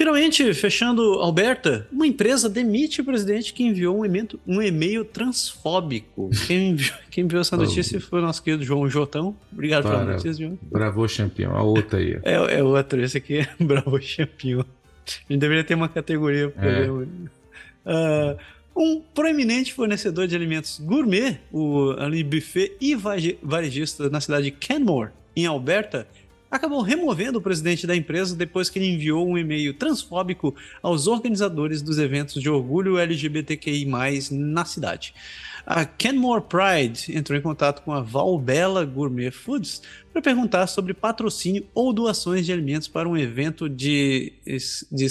[0.01, 4.01] Finalmente, fechando Alberta, uma empresa demite o presidente que enviou
[4.47, 6.31] um e-mail, transfóbico.
[6.47, 9.36] Quem enviou, quem enviou essa notícia foi o nosso querido João Jotão.
[9.52, 10.59] Obrigado Para, pela notícia, João.
[10.62, 12.19] Bravo Champion, a outra aí.
[12.23, 14.65] É, é outro, esse aqui é Bravo Champion.
[15.28, 16.91] A gente deveria ter uma categoria é.
[16.91, 18.39] Uh,
[18.77, 25.11] um proeminente fornecedor de alimentos gourmet, o ali, buffet e varejista na cidade de Canmore,
[25.35, 26.07] em Alberta,
[26.51, 31.81] acabou removendo o presidente da empresa depois que ele enviou um e-mail transfóbico aos organizadores
[31.81, 33.87] dos eventos de orgulho LGBTQI+,
[34.31, 35.15] na cidade.
[35.66, 39.82] A Canmore Pride entrou em contato com a Valbella Gourmet Foods
[40.12, 44.32] para perguntar sobre patrocínio ou doações de alimentos para um evento de,
[44.91, 45.09] de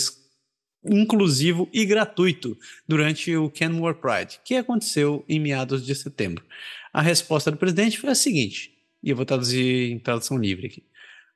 [0.86, 2.58] inclusivo e gratuito
[2.88, 6.44] durante o Kenmore Pride, que aconteceu em meados de setembro.
[6.94, 8.72] A resposta do presidente foi a seguinte,
[9.04, 10.84] e eu vou traduzir em tradução livre aqui.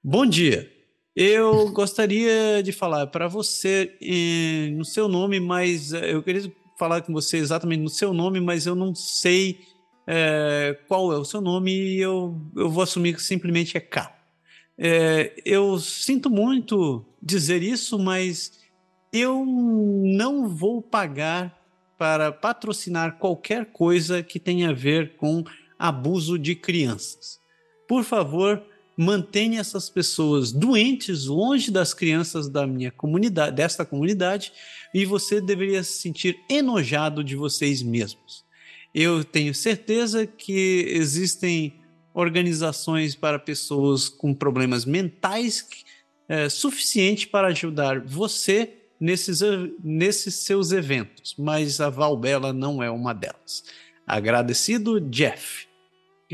[0.03, 0.71] Bom dia.
[1.15, 7.01] Eu gostaria de falar para você eh, no seu nome, mas eh, eu queria falar
[7.01, 9.61] com você exatamente no seu nome, mas eu não sei
[10.07, 14.13] eh, qual é o seu nome e eu, eu vou assumir que simplesmente é K.
[14.77, 18.59] É, eu sinto muito dizer isso, mas
[19.11, 21.57] eu não vou pagar
[21.97, 25.43] para patrocinar qualquer coisa que tenha a ver com
[25.77, 27.39] abuso de crianças.
[27.87, 28.63] Por favor,
[28.97, 34.51] mantenha essas pessoas doentes longe das crianças da minha comunidade, desta comunidade,
[34.93, 38.43] e você deveria se sentir enojado de vocês mesmos.
[38.93, 41.73] Eu tenho certeza que existem
[42.13, 45.67] organizações para pessoas com problemas mentais
[46.29, 49.41] é, suficiente para ajudar você nesses,
[49.83, 53.63] nesses seus eventos, mas a Valbela não é uma delas.
[54.05, 55.67] Agradecido, Jeff.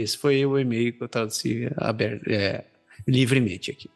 [0.02, 2.66] Esse foi o e-mail que eu traduzi aberto, é,
[3.08, 3.90] livremente aqui.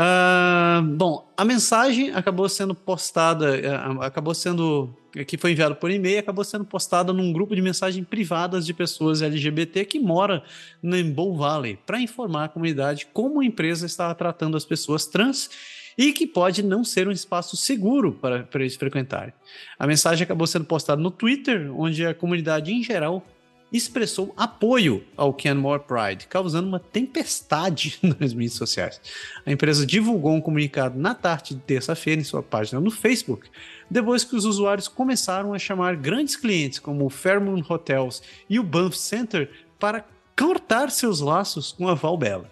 [0.00, 6.20] Uh, bom, a mensagem acabou sendo postada, uh, acabou sendo, que foi enviado por e-mail,
[6.20, 10.42] acabou sendo postada num grupo de mensagens privadas de pessoas LGBT que mora
[10.82, 15.50] no Bull Valley, para informar a comunidade como a empresa estava tratando as pessoas trans
[15.98, 19.34] e que pode não ser um espaço seguro para, para eles frequentarem.
[19.78, 23.26] A mensagem acabou sendo postada no Twitter, onde a comunidade em geral
[23.72, 29.00] expressou apoio ao Canmore Pride, causando uma tempestade nas mídias sociais.
[29.46, 33.48] A empresa divulgou um comunicado na tarde de terça-feira em sua página no Facebook,
[33.88, 38.62] depois que os usuários começaram a chamar grandes clientes como o Fairmont Hotels e o
[38.62, 40.04] Banff Center para
[40.38, 42.50] cortar seus laços com a Valbella.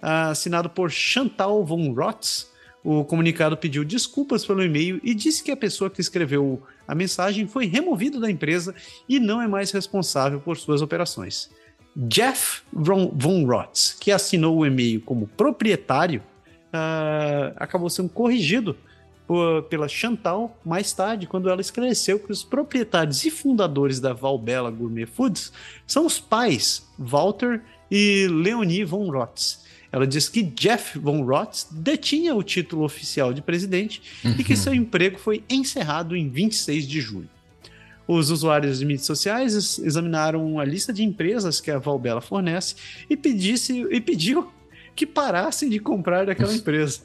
[0.00, 2.50] Assinado por Chantal von Rotz,
[2.84, 7.46] o comunicado pediu desculpas pelo e-mail e disse que a pessoa que escreveu a mensagem
[7.46, 8.74] foi removida da empresa
[9.08, 11.50] e não é mais responsável por suas operações.
[11.96, 16.22] Jeff Von Rotz, que assinou o e-mail como proprietário,
[16.68, 18.76] uh, acabou sendo corrigido
[19.26, 24.70] por, pela Chantal mais tarde, quando ela esclareceu que os proprietários e fundadores da Valbella
[24.70, 25.52] Gourmet Foods
[25.86, 32.34] são os pais Walter e Leonie Von Rotz ela diz que Jeff Von Rotz detinha
[32.34, 34.34] o título oficial de presidente uhum.
[34.38, 34.58] e que uhum.
[34.58, 37.28] seu emprego foi encerrado em 26 de julho.
[38.08, 42.76] Os usuários de mídias sociais examinaram a lista de empresas que a Valbella fornece
[43.10, 44.52] e, pedisse, e pediu
[44.94, 47.00] que parassem de comprar daquela empresa.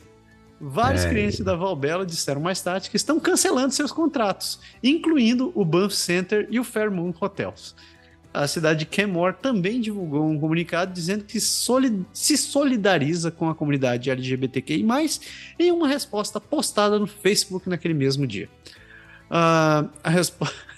[0.60, 1.10] Vários é.
[1.10, 6.48] clientes da Valbella disseram mais tarde que estão cancelando seus contratos, incluindo o Banff Center
[6.52, 7.76] e o Fairmont Hotels
[8.34, 13.56] a cidade de Kenmore também divulgou um comunicado dizendo que solid se solidariza com a
[13.56, 14.86] comunidade LGBTQI+,
[15.60, 18.50] em uma resposta postada no Facebook naquele mesmo dia.
[19.30, 20.56] Uh, a resposta...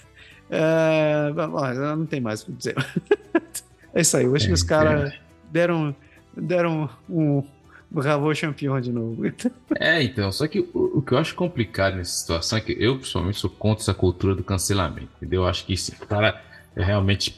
[0.50, 1.32] É,
[1.96, 2.76] não tem mais o que dizer.
[3.94, 5.12] é isso aí, eu acho que os caras
[5.50, 5.96] deram,
[6.36, 7.42] deram um,
[8.00, 9.22] Ravô campeão de novo.
[9.78, 12.98] é, então, só que o, o, que eu acho complicado nessa situação é que eu,
[12.98, 15.42] pessoalmente, sou contra essa cultura do cancelamento, entendeu?
[15.42, 16.40] Eu acho que esse cara
[16.76, 17.34] é realmente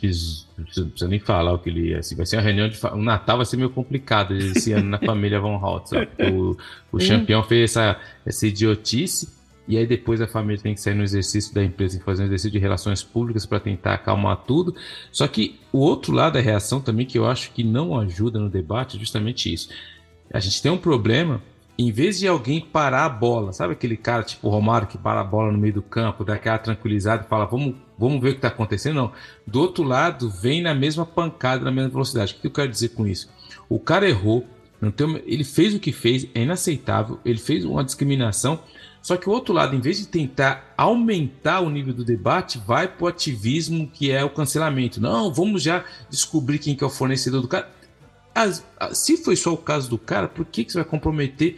[0.56, 3.36] não precisa nem falar o que ele assim, vai ser uma reunião de o Natal
[3.36, 5.90] vai ser meio complicado esse ano na família Von Holt,
[6.32, 6.56] o,
[6.90, 9.36] o campeão fez essa, essa idiotice
[9.68, 12.26] e aí depois a família tem que sair no exercício da empresa e fazer um
[12.26, 14.74] exercício de relações públicas para tentar acalmar tudo.
[15.10, 18.48] Só que o outro lado da reação também que eu acho que não ajuda no
[18.48, 19.68] debate é justamente isso.
[20.32, 21.42] A gente tem um problema
[21.78, 25.24] em vez de alguém parar a bola, sabe aquele cara tipo Romário que para a
[25.24, 28.38] bola no meio do campo, dá aquela tranquilizada e fala, vamos, vamos ver o que
[28.38, 28.94] está acontecendo?
[28.94, 29.12] Não.
[29.46, 32.34] Do outro lado, vem na mesma pancada, na mesma velocidade.
[32.34, 33.28] O que eu quero dizer com isso?
[33.68, 34.46] O cara errou,
[34.80, 38.60] não tem, ele fez o que fez, é inaceitável, ele fez uma discriminação,
[39.02, 42.88] só que o outro lado, em vez de tentar aumentar o nível do debate, vai
[42.88, 45.00] para o ativismo que é o cancelamento.
[45.00, 47.70] Não, vamos já descobrir quem que é o fornecedor do cara.
[48.92, 51.56] Se foi só o caso do cara, por que, que você vai comprometer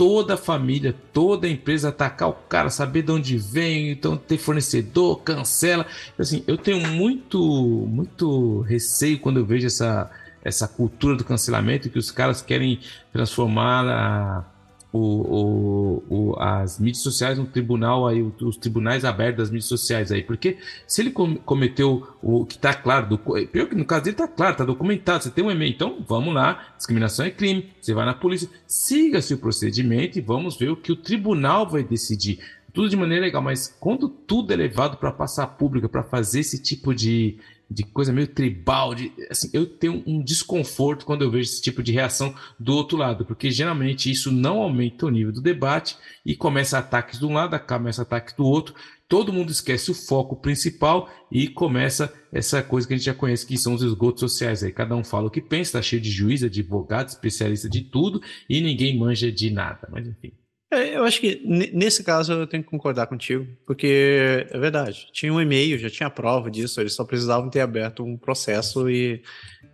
[0.00, 4.38] toda a família, toda a empresa, atacar o cara, saber de onde vem, então ter
[4.38, 5.84] fornecedor, cancela.
[6.18, 7.38] Assim, eu tenho muito,
[7.86, 10.10] muito receio quando eu vejo essa,
[10.42, 12.80] essa cultura do cancelamento que os caras querem
[13.12, 14.44] transformar a
[14.92, 20.10] o, o, o, as mídias sociais no tribunal aí, os tribunais abertos das mídias sociais
[20.10, 24.14] aí, porque se ele cometeu o que está claro, do, pior que no caso dele
[24.14, 27.94] está claro, está documentado, você tem um e-mail, então vamos lá, discriminação é crime, você
[27.94, 32.40] vai na polícia, siga-se o procedimento e vamos ver o que o tribunal vai decidir.
[32.72, 36.62] Tudo de maneira legal, mas quando tudo é levado para passar pública, para fazer esse
[36.62, 37.36] tipo de,
[37.70, 41.82] de coisa meio tribal, de, assim, eu tenho um desconforto quando eu vejo esse tipo
[41.82, 46.34] de reação do outro lado, porque geralmente isso não aumenta o nível do debate e
[46.34, 48.74] começa ataques de um lado, começa ataques do outro,
[49.08, 53.46] todo mundo esquece o foco principal e começa essa coisa que a gente já conhece,
[53.46, 54.64] que são os esgotos sociais.
[54.64, 58.20] Aí cada um fala o que pensa, está cheio de juiz, advogado, especialista de tudo
[58.48, 60.32] e ninguém manja de nada, mas enfim.
[60.72, 65.08] É, eu acho que nesse caso eu tenho que concordar contigo, porque é verdade.
[65.12, 69.20] Tinha um e-mail, já tinha prova disso, eles só precisavam ter aberto um processo e,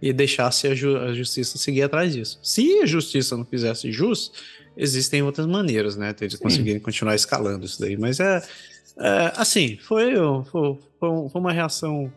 [0.01, 2.41] e deixasse a, ju a justiça seguir atrás disso.
[2.43, 4.33] Se a justiça não fizesse jus,
[4.75, 6.15] existem outras maneiras, né?
[6.15, 7.99] De conseguirem continuar escalando isso daí.
[7.99, 8.43] Mas é,
[8.99, 10.15] é assim, foi,
[10.51, 12.11] foi, foi uma reação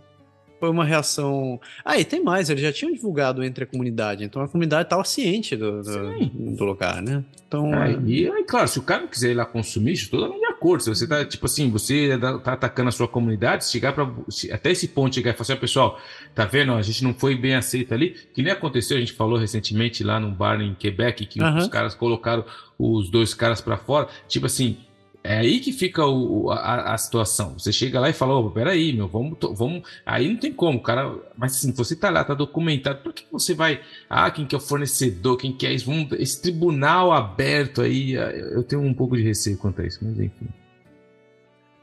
[0.60, 1.60] foi uma reação.
[1.84, 5.04] Ah, e tem mais, eles já tinham divulgado entre a comunidade, então a comunidade estava
[5.04, 7.24] ciente do, do, do, lugar, né?
[7.48, 7.74] Então.
[7.74, 10.52] É, e aí, claro, se o cara não quiser ir lá consumir, estou totalmente de
[10.52, 10.84] acordo.
[10.84, 14.08] Se você tá, tipo assim, você tá atacando a sua comunidade, chegar para
[14.52, 16.00] até esse ponto, chegar e falar assim, pessoal,
[16.36, 16.74] tá vendo?
[16.74, 18.16] A gente não foi bem aceito ali.
[18.34, 21.58] Que nem aconteceu, a gente falou recentemente lá num bar em Quebec, que uhum.
[21.58, 22.46] os caras colocaram
[22.78, 24.08] os dois caras para fora.
[24.28, 24.78] Tipo assim,
[25.24, 27.60] é aí que fica o, a, a, situação.
[27.60, 29.84] Você chega lá e fala, oh, peraí, meu, vamos, vamos.
[30.06, 31.14] Aí não tem como, cara.
[31.38, 33.02] Mas assim, você tá lá, tá documentado.
[33.02, 33.82] Por que você vai.
[34.10, 35.86] Ah, quem que é o fornecedor, quem que é isso?
[35.86, 38.14] Vamos, esse tribunal aberto aí.
[38.14, 40.48] Eu tenho um pouco de receio quanto a isso, mas enfim.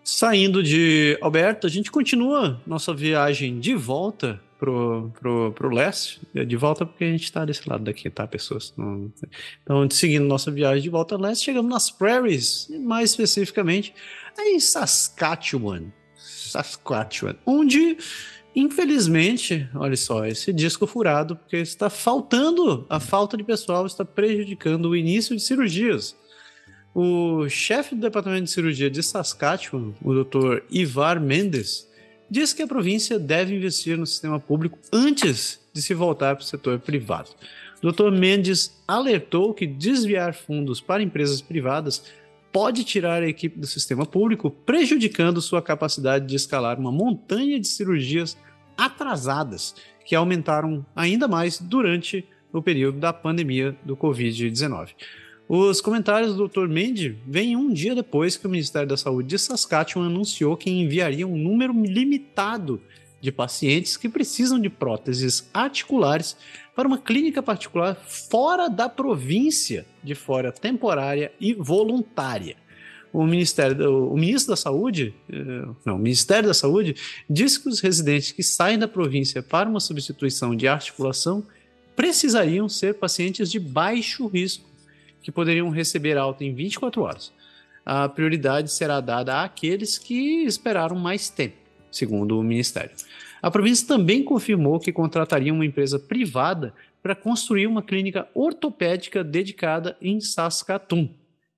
[0.02, 6.56] Saindo de Alberto, a gente continua nossa viagem de volta pro, pro, pro leste, de
[6.56, 8.74] volta porque a gente está desse lado daqui, tá, pessoas?
[9.62, 13.94] Então, seguindo nossa viagem de volta ao leste, chegamos nas prairies, mais especificamente
[14.38, 15.84] em Saskatchewan.
[16.16, 17.98] Saskatchewan, onde,
[18.54, 24.86] infelizmente, olha só, esse disco furado, porque está faltando, a falta de pessoal está prejudicando
[24.86, 26.16] o início de cirurgias.
[26.94, 30.62] O chefe do departamento de cirurgia de Saskatchewan, o Dr.
[30.70, 31.85] Ivar Mendes,
[32.30, 36.46] diz que a província deve investir no sistema público antes de se voltar para o
[36.46, 37.30] setor privado.
[37.82, 38.10] Dr.
[38.10, 42.04] Mendes alertou que desviar fundos para empresas privadas
[42.52, 47.68] pode tirar a equipe do sistema público, prejudicando sua capacidade de escalar uma montanha de
[47.68, 48.36] cirurgias
[48.76, 49.74] atrasadas,
[50.06, 54.94] que aumentaram ainda mais durante o período da pandemia do Covid-19.
[55.48, 56.66] Os comentários do Dr.
[56.66, 61.26] Mendes vêm um dia depois que o Ministério da Saúde de Saskatchewan anunciou que enviaria
[61.26, 62.80] um número limitado
[63.20, 66.36] de pacientes que precisam de próteses articulares
[66.74, 72.56] para uma clínica particular fora da província, de fora temporária e voluntária.
[73.12, 76.96] O Ministério, o ministro da Saúde, eh, não, o Ministério da Saúde
[77.30, 81.44] disse que os residentes que saem da província para uma substituição de articulação
[81.94, 84.75] precisariam ser pacientes de baixo risco
[85.26, 87.32] que poderiam receber alta em 24 horas.
[87.84, 91.56] A prioridade será dada àqueles que esperaram mais tempo,
[91.90, 92.92] segundo o Ministério.
[93.42, 96.72] A província também confirmou que contrataria uma empresa privada
[97.02, 101.08] para construir uma clínica ortopédica dedicada em Saskatoon,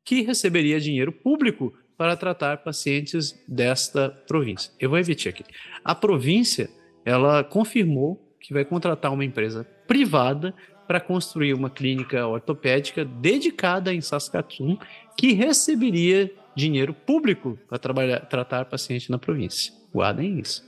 [0.03, 4.73] que receberia dinheiro público para tratar pacientes desta província.
[4.81, 5.45] Eu vou repetir aqui.
[5.85, 6.71] A província,
[7.05, 10.55] ela confirmou que vai contratar uma empresa privada
[10.89, 14.79] para construir uma clínica ortopédica dedicada em Saskatoon
[15.17, 19.75] que receberia dinheiro público para trabalhar, tratar pacientes na província.
[19.95, 20.67] Guardem isso.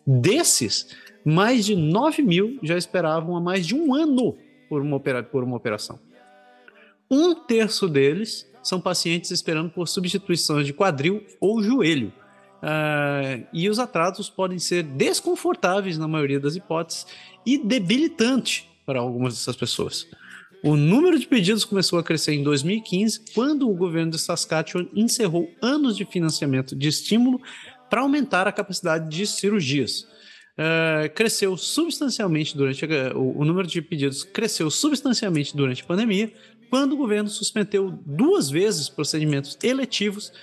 [0.08, 0.96] Desses,
[1.26, 4.38] mais de 9 mil já esperavam há mais de um ano
[4.70, 6.00] por uma, opera, por uma operação.
[7.10, 12.14] Um terço deles são pacientes esperando por substituições de quadril ou joelho.
[12.62, 17.08] Uh, e os atrasos podem ser desconfortáveis na maioria das hipóteses
[17.46, 20.08] e debilitante para algumas dessas pessoas.
[20.62, 25.50] O número de pedidos começou a crescer em 2015, quando o governo de Saskatchewan encerrou
[25.62, 27.42] anos de financiamento de estímulo
[27.90, 30.06] para aumentar a capacidade de cirurgias.
[30.60, 36.34] Uh, cresceu substancialmente durante a, o, o, número de pedidos cresceu substancialmente durante a pandemia,
[36.70, 40.34] quando o governo suspendeu duas vezes procedimentos eletivos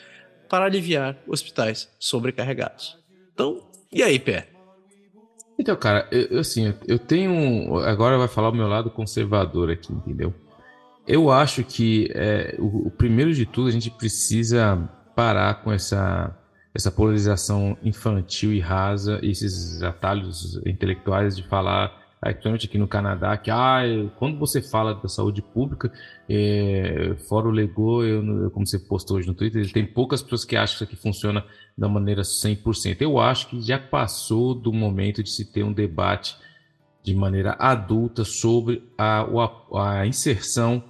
[0.48, 2.96] para aliviar hospitais sobrecarregados.
[3.34, 4.48] Então, e aí, Pé?
[5.58, 7.76] Então, cara, eu, assim, eu tenho.
[7.80, 10.32] Agora vai falar o meu lado conservador aqui, entendeu?
[11.06, 14.76] Eu acho que é, o, o primeiro de tudo a gente precisa
[15.14, 16.34] parar com essa
[16.76, 21.90] essa polarização infantil e rasa, esses atalhos intelectuais de falar,
[22.20, 23.80] principalmente aqui no Canadá, que ah,
[24.18, 25.90] quando você fala da saúde pública,
[26.28, 30.54] é, fora o Lego, eu, como você postou hoje no Twitter, tem poucas pessoas que
[30.54, 31.42] acham que isso aqui funciona
[31.76, 33.00] da maneira 100%.
[33.00, 36.36] Eu acho que já passou do momento de se ter um debate
[37.02, 40.84] de maneira adulta sobre a, a, a inserção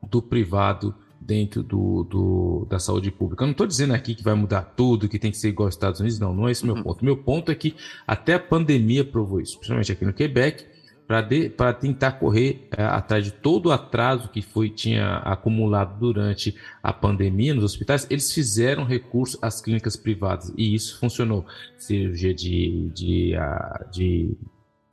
[0.00, 0.94] do privado
[1.26, 3.42] dentro do, do, da saúde pública.
[3.42, 5.74] Eu não estou dizendo aqui que vai mudar tudo, que tem que ser igual aos
[5.74, 6.74] Estados Unidos, não, não é esse o uhum.
[6.74, 7.04] meu ponto.
[7.04, 7.74] Meu ponto é que
[8.06, 10.64] até a pandemia provou isso, principalmente aqui no Quebec,
[11.06, 16.92] para tentar correr é, atrás de todo o atraso que foi tinha acumulado durante a
[16.92, 21.46] pandemia nos hospitais, eles fizeram recurso às clínicas privadas e isso funcionou.
[21.78, 23.34] Cirurgia de, de,
[23.92, 24.36] de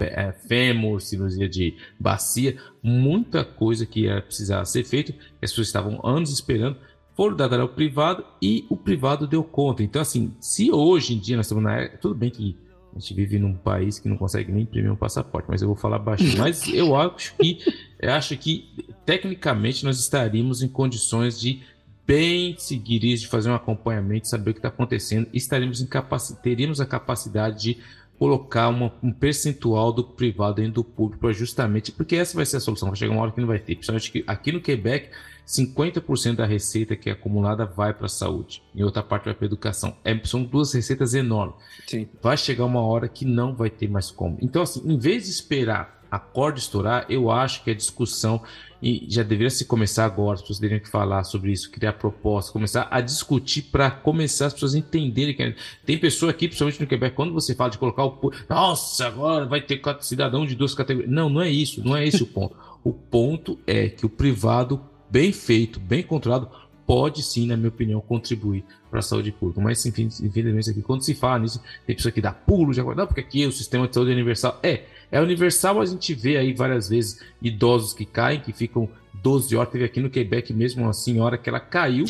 [0.06, 6.00] é, fêmur, cirurgia de bacia, muita coisa que ia precisar ser feito, as pessoas estavam
[6.06, 6.78] anos esperando,
[7.16, 9.84] foram dar ao privado e o privado deu conta.
[9.84, 12.58] Então, assim, se hoje em dia nós estamos na era, tudo bem que
[12.96, 15.76] a gente vive num país que não consegue nem imprimir um passaporte, mas eu vou
[15.76, 16.38] falar baixinho.
[16.38, 17.60] Mas eu acho que
[18.00, 18.70] eu acho que
[19.06, 21.62] tecnicamente nós estaríamos em condições de
[22.06, 26.22] bem seguir isso, de fazer um acompanhamento, saber o que está acontecendo, estaremos incapac...
[26.42, 27.78] teríamos a capacidade de
[28.24, 32.60] colocar uma, um percentual do privado dentro do público justamente, porque essa vai ser a
[32.62, 35.10] solução, vai chegar uma hora que não vai ter, principalmente que aqui no Quebec
[35.46, 39.44] 50% da receita que é acumulada vai para a saúde e outra parte vai para
[39.44, 39.98] a educação.
[40.06, 41.58] É, são duas receitas enormes.
[41.86, 42.08] Sim.
[42.22, 44.38] Vai chegar uma hora que não vai ter mais como.
[44.42, 48.40] Então, assim, em vez de esperar a corda estourar, eu acho que a discussão
[48.80, 52.52] e já deveria se começar agora, as pessoas teriam que falar sobre isso, criar propostas,
[52.52, 57.16] começar a discutir para começar as pessoas entenderem que tem pessoa aqui, principalmente no Quebec,
[57.16, 61.12] quando você fala de colocar o nossa, agora vai ter cidadão de duas categorias.
[61.12, 62.56] Não, não é isso, não é esse o ponto.
[62.84, 64.80] O ponto é que o privado
[65.10, 66.50] bem feito, bem controlado,
[66.86, 69.62] pode sim, na minha opinião, contribuir para a saúde pública.
[69.62, 73.08] Mas, enfim, infelizmente, aqui, quando se fala nisso, tem pessoa que dá pulo, já não,
[73.08, 74.60] porque aqui o sistema de saúde é universal.
[74.62, 79.56] É, é universal, a gente vê aí várias vezes idosos que caem, que ficam 12
[79.56, 79.72] horas.
[79.72, 82.06] Teve aqui no Quebec mesmo uma senhora que ela caiu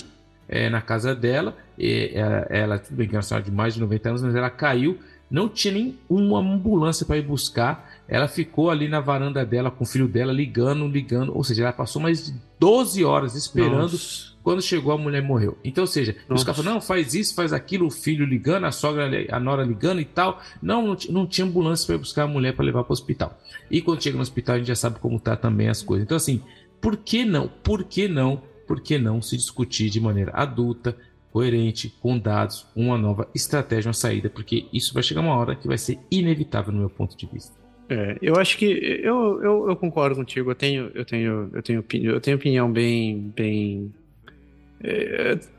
[0.47, 3.79] é, na casa dela, ela, ela, tudo bem que é uma senhora de mais de
[3.79, 4.97] 90 anos, mas ela caiu,
[5.29, 9.83] não tinha nem uma ambulância para ir buscar ela ficou ali na varanda dela com
[9.83, 13.93] o filho dela ligando, ligando, ou seja, ela passou mais de 12 horas esperando.
[13.93, 14.32] Nossa.
[14.43, 15.57] Quando chegou, a mulher morreu.
[15.63, 16.41] Então, ou seja, Nossa.
[16.41, 19.63] os caras falaram, não, faz isso, faz aquilo, o filho ligando, a sogra, a nora
[19.63, 20.41] ligando e tal.
[20.61, 23.39] Não, não, não tinha ambulância para buscar a mulher para levar para o hospital.
[23.71, 26.03] E quando chega no hospital, a gente já sabe como tá também as coisas.
[26.03, 26.41] Então, assim,
[26.81, 27.47] por que não?
[27.47, 28.41] Por que não?
[28.67, 30.97] Por que não se discutir de maneira adulta,
[31.31, 34.29] coerente, com dados, uma nova estratégia, uma saída?
[34.29, 37.57] Porque isso vai chegar uma hora que vai ser inevitável no meu ponto de vista.
[37.89, 40.51] É, eu acho que eu, eu, eu, concordo contigo.
[40.51, 43.93] Eu tenho eu tenho eu tenho eu tenho opinião bem bem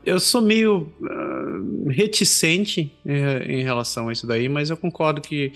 [0.05, 5.53] eu sou meio uh, reticente em, em relação a isso daí, mas eu concordo que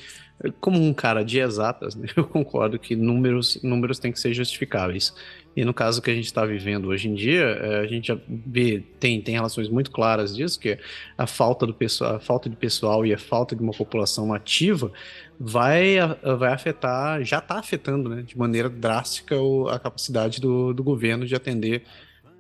[0.59, 5.13] como um cara de exatas, né, eu concordo que números números têm que ser justificáveis.
[5.55, 8.17] E no caso que a gente está vivendo hoje em dia, é, a gente já
[8.27, 10.79] vê, tem, tem relações muito claras disso, que é
[11.17, 14.91] a falta, do pessoal, a falta de pessoal e a falta de uma população ativa
[15.37, 15.97] vai,
[16.37, 19.35] vai afetar, já está afetando né, de maneira drástica
[19.69, 21.83] a capacidade do, do governo de atender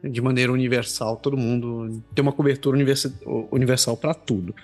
[0.03, 2.77] de maneira universal todo mundo, ter uma cobertura
[3.51, 4.55] universal para tudo.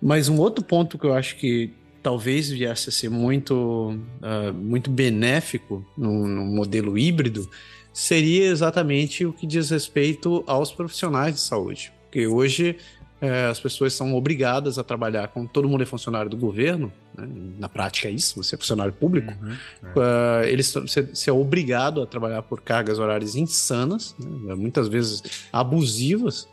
[0.00, 1.72] Mas um outro ponto que eu acho que
[2.02, 7.48] talvez viesse a ser muito, uh, muito benéfico no, no modelo híbrido
[7.92, 11.92] seria exatamente o que diz respeito aos profissionais de saúde.
[12.04, 12.76] Porque hoje
[13.20, 17.28] é, as pessoas são obrigadas a trabalhar com todo mundo é funcionário do governo, né?
[17.58, 20.44] na prática é isso, você é funcionário público, uhum, é.
[20.44, 24.54] uh, eles, você, você, é obrigado a trabalhar por cargas horárias insanas, né?
[24.54, 25.22] muitas vezes
[25.52, 26.48] abusivas,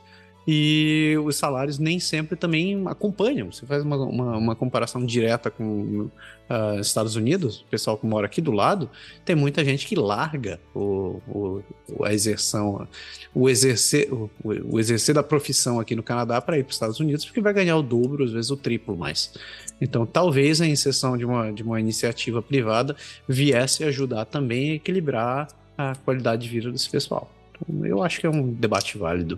[0.48, 3.52] e os salários nem sempre também acompanham.
[3.52, 6.10] Você faz uma, uma, uma comparação direta com
[6.50, 8.90] uh, Estados Unidos, o pessoal que mora aqui do lado,
[9.26, 11.64] tem muita gente que larga o, o
[12.06, 12.88] a exerção,
[13.36, 17.00] o exercer, o, o, exercer da profissão aqui no Canadá para ir para os Estados
[17.02, 19.34] Unidos, porque vai ganhar o dobro, às vezes o triplo mais.
[19.82, 22.96] Então, talvez a inserção de uma, de uma iniciativa privada
[23.28, 27.30] viesse ajudar também a equilibrar a qualidade de vida desse pessoal.
[27.62, 29.38] Então, eu acho que é um debate válido.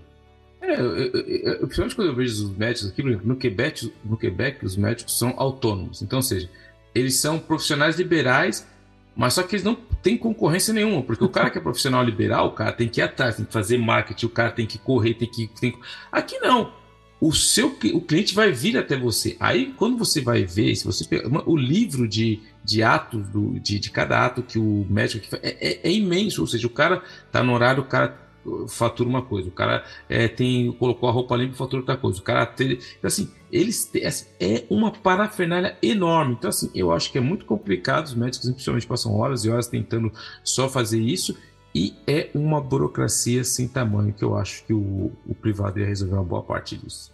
[0.70, 4.64] É, eu, eu, eu, principalmente quando eu vejo os médicos aqui, no Quebec, no Quebec,
[4.64, 6.04] os médicos são autônomos.
[6.04, 6.48] Então, ou seja,
[6.94, 8.68] eles são profissionais liberais,
[9.16, 12.48] mas só que eles não têm concorrência nenhuma, porque o cara que é profissional liberal,
[12.48, 15.16] o cara tem que ir atrás, tem que fazer marketing, o cara tem que correr,
[15.16, 15.48] tem que.
[15.60, 15.76] Tem.
[16.12, 16.78] Aqui não.
[17.20, 19.36] O seu o cliente vai vir até você.
[19.42, 21.06] Aí, quando você vai ver, se você
[21.46, 25.58] o livro de, de atos, do, de, de cada ato que o médico faz, é,
[25.60, 26.40] é, é imenso.
[26.40, 28.29] Ou seja, o cara tá no horário, o cara
[28.68, 32.20] fatura uma coisa, o cara é, tem colocou a roupa limpa e fatura outra coisa,
[32.20, 37.12] o cara tem, então, assim, eles assim, é uma parafernália enorme, então assim, eu acho
[37.12, 40.12] que é muito complicado, os médicos principalmente passam horas e horas tentando
[40.44, 41.38] só fazer isso
[41.74, 46.16] e é uma burocracia sem tamanho que eu acho que o, o privado ia resolver
[46.16, 47.12] uma boa parte disso.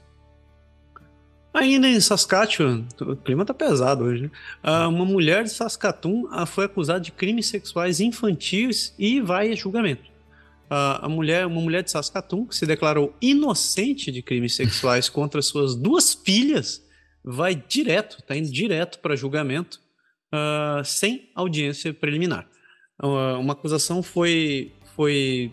[1.54, 4.32] Ainda em Saskatchewan, o clima tá pesado hoje, né?
[4.62, 9.56] Ah, uma mulher de Saskatoon ah, foi acusada de crimes sexuais infantis e vai a
[9.56, 10.15] julgamento
[10.70, 15.76] a, mulher, uma mulher de Saskatoon, que se declarou inocente de crimes sexuais contra suas
[15.76, 16.84] duas filhas,
[17.24, 19.80] vai direto, está indo direto para julgamento,
[20.34, 22.48] uh, sem audiência preliminar.
[23.02, 25.52] Uh, uma acusação foi, foi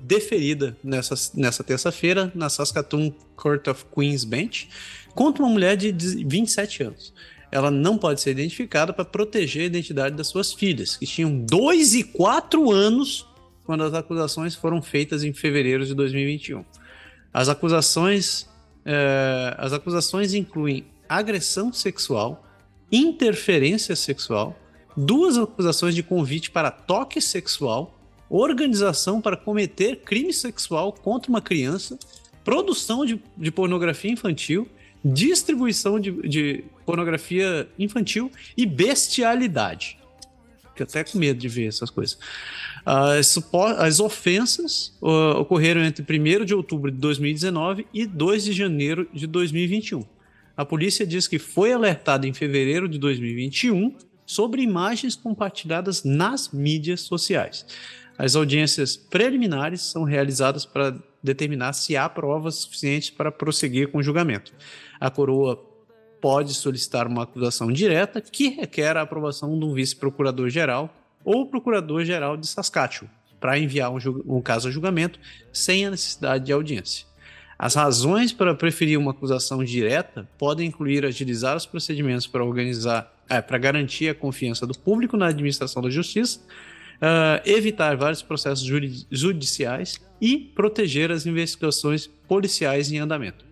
[0.00, 4.68] deferida nessa, nessa terça-feira na Saskatoon Court of Queen's Bench
[5.14, 5.92] contra uma mulher de
[6.24, 7.12] 27 anos.
[7.52, 11.94] Ela não pode ser identificada para proteger a identidade das suas filhas, que tinham 2
[11.94, 13.26] e 4 anos
[13.70, 16.64] quando as acusações foram feitas em fevereiro de 2021.
[17.32, 18.50] As acusações,
[18.84, 22.44] é, as acusações incluem agressão sexual,
[22.90, 24.58] interferência sexual,
[24.96, 27.96] duas acusações de convite para toque sexual
[28.28, 31.96] organização para cometer crime sexual contra uma criança,
[32.42, 34.68] produção de, de pornografia infantil,
[35.04, 39.96] distribuição de, de, pornografia infantil e bestialidade.
[40.80, 42.18] Fico até com medo de ver essas coisas.
[42.84, 43.38] As,
[43.78, 49.26] as ofensas uh, ocorreram entre 1 de outubro de 2019 e 2 de janeiro de
[49.26, 50.04] 2021.
[50.56, 53.94] A polícia diz que foi alertada em fevereiro de 2021
[54.24, 57.66] sobre imagens compartilhadas nas mídias sociais.
[58.16, 64.02] As audiências preliminares são realizadas para determinar se há provas suficientes para prosseguir com o
[64.02, 64.52] julgamento.
[64.98, 65.56] A coroa
[66.20, 70.94] pode solicitar uma acusação direta que requer a aprovação de um vice-procurador-geral
[71.24, 73.10] ou procurador-geral de Saskatchewan
[73.40, 75.18] para enviar um, um, caso a julgamento
[75.52, 77.06] sem a necessidade de audiência.
[77.58, 83.40] As razões para preferir uma acusação direta podem incluir agilizar os procedimentos para organizar, é,
[83.40, 86.40] para garantir a confiança do público na administração da justiça,
[87.00, 88.66] uh, evitar vários processos
[89.10, 93.44] judiciais e proteger as investigações policiais em andamento.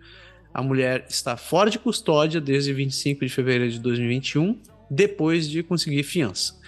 [0.59, 4.59] A mulher está fora de custódia desde 25 de fevereiro de 2021,
[4.91, 6.59] depois de conseguir fiança.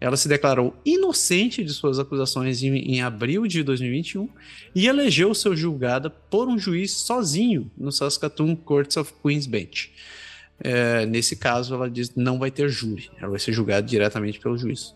[0.00, 4.28] Ela se declarou inocente de suas acusações em, em abril de 2021
[4.72, 9.90] e elegeu ser julgada por um juiz sozinho no Saskatoon Courts of Queen's Bench.
[10.62, 14.56] É, nesse caso, ela diz não vai ter júri, ela vai ser julgada diretamente pelo
[14.56, 14.94] juiz.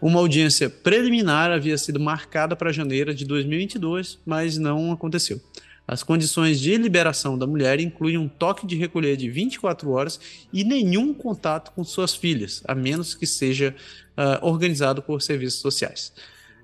[0.00, 5.40] Uma audiência preliminar havia sido marcada para janeiro de 2022, mas não aconteceu.
[5.88, 10.20] As condições de liberação da mulher incluem um toque de recolher de 24 horas
[10.52, 13.74] e nenhum contato com suas filhas, a menos que seja
[14.10, 16.12] uh, organizado por serviços sociais.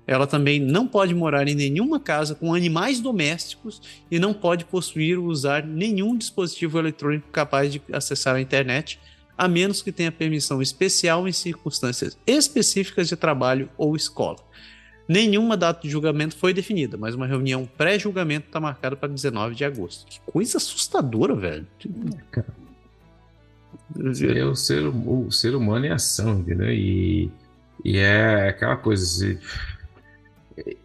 [0.05, 3.81] Ela também não pode morar em nenhuma casa com animais domésticos
[4.11, 8.99] e não pode possuir ou usar nenhum dispositivo eletrônico capaz de acessar a internet,
[9.35, 14.37] a menos que tenha permissão especial em circunstâncias específicas de trabalho ou escola.
[15.07, 19.63] Nenhuma data de julgamento foi definida, mas uma reunião pré-julgamento está marcada para 19 de
[19.63, 20.05] agosto.
[20.07, 21.67] Que coisa assustadora, velho.
[24.35, 26.71] É o ser, o ser humano em ação, entendeu?
[26.71, 27.31] E,
[27.83, 29.05] e é aquela coisa.
[29.05, 29.39] Se,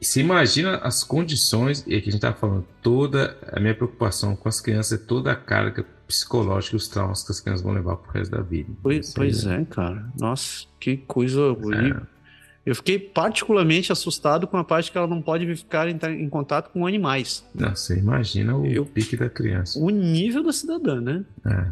[0.01, 4.49] se imagina as condições, e aqui a gente está falando, toda a minha preocupação com
[4.49, 7.97] as crianças é toda a carga psicológica e os traumas que as crianças vão levar
[7.97, 8.71] pro resto da vida.
[8.83, 10.05] Pois, pois é, cara.
[10.19, 11.97] Nossa, que coisa horrível.
[11.97, 12.20] É.
[12.65, 16.71] Eu fiquei particularmente assustado com a parte que ela não pode ficar em, em contato
[16.71, 17.45] com animais.
[17.55, 19.79] Não, você imagina o Eu, pique da criança.
[19.79, 21.25] O nível da cidadã, né?
[21.47, 21.67] É.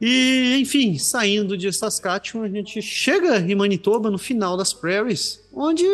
[0.00, 5.84] E, enfim, saindo de Saskatchewan, a gente chega em Manitoba, no final das prairies, onde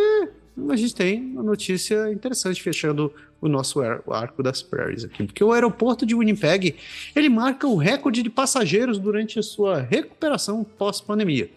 [0.69, 5.53] a gente tem uma notícia interessante fechando o nosso arco das prairies aqui, porque o
[5.53, 6.77] aeroporto de Winnipeg,
[7.15, 11.51] ele marca o recorde de passageiros durante a sua recuperação pós-pandemia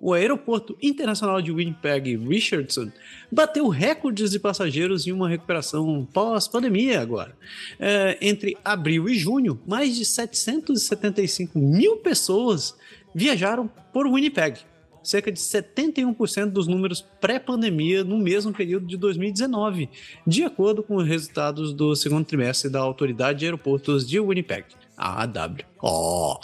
[0.00, 2.90] o Aeroporto Internacional de Winnipeg Richardson
[3.30, 7.36] bateu recordes de passageiros em uma recuperação pós-pandemia agora.
[7.78, 12.76] É, entre abril e junho, mais de 775 mil pessoas
[13.14, 14.60] viajaram por Winnipeg,
[15.02, 19.88] cerca de 71% dos números pré-pandemia no mesmo período de 2019,
[20.26, 24.66] de acordo com os resultados do segundo trimestre da Autoridade de Aeroportos de Winnipeg.
[24.98, 25.64] AW.
[25.80, 26.38] Oh.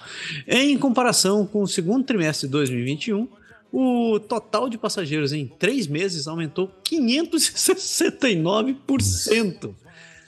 [0.47, 3.29] Em comparação com o segundo trimestre de 2021,
[3.77, 9.75] o total de passageiros em três meses aumentou 569%.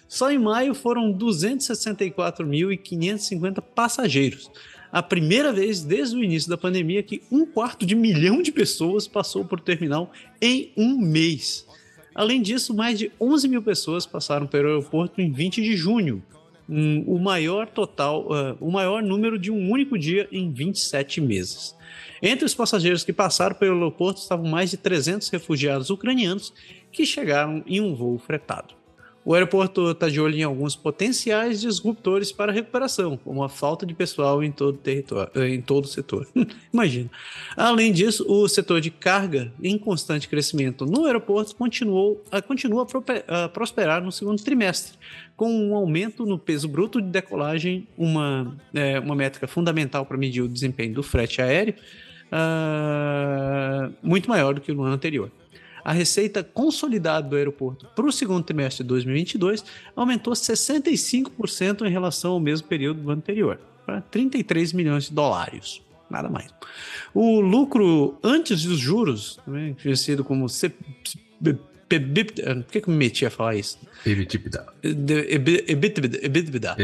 [0.09, 4.51] Só em maio foram 264.550 passageiros.
[4.91, 9.07] A primeira vez desde o início da pandemia que um quarto de milhão de pessoas
[9.07, 10.11] passou por terminal
[10.43, 11.65] em um mês.
[12.17, 16.21] Além disso, mais de 11 mil pessoas passaram pelo aeroporto em 20 de junho,
[16.69, 21.77] o maior total, uh, o maior número de um único dia em 27 meses.
[22.21, 26.53] Entre os passageiros que passaram pelo aeroporto estavam mais de 300 refugiados ucranianos
[26.91, 28.75] que chegaram em um voo fretado.
[29.27, 33.85] O aeroporto está de olho em alguns potenciais disruptores para a recuperação, como a falta
[33.85, 36.29] de pessoal em todo o território, eh, em todo o setor.
[36.73, 37.11] Imagina.
[37.57, 42.87] Além disso, o setor de carga em constante crescimento no aeroporto continuou, continua
[43.27, 44.97] a prosperar no segundo trimestre,
[45.37, 50.41] com um aumento no peso bruto de decolagem, uma, é, uma métrica fundamental para medir
[50.41, 51.75] o desempenho do frete aéreo,
[52.33, 55.31] uh, muito maior do que no ano anterior.
[55.85, 59.65] A receita consolidada do aeroporto para o segundo trimestre de 2022
[59.95, 65.81] aumentou 65% em relação ao mesmo período do ano anterior, para 33 milhões de dólares.
[66.11, 66.53] Nada mais.
[67.15, 70.73] O lucro antes dos juros, também conhecido como C
[71.89, 73.79] por que, que eu me meti a falar isso?
[74.05, 74.67] EBITDA.
[74.83, 76.77] EBITDA.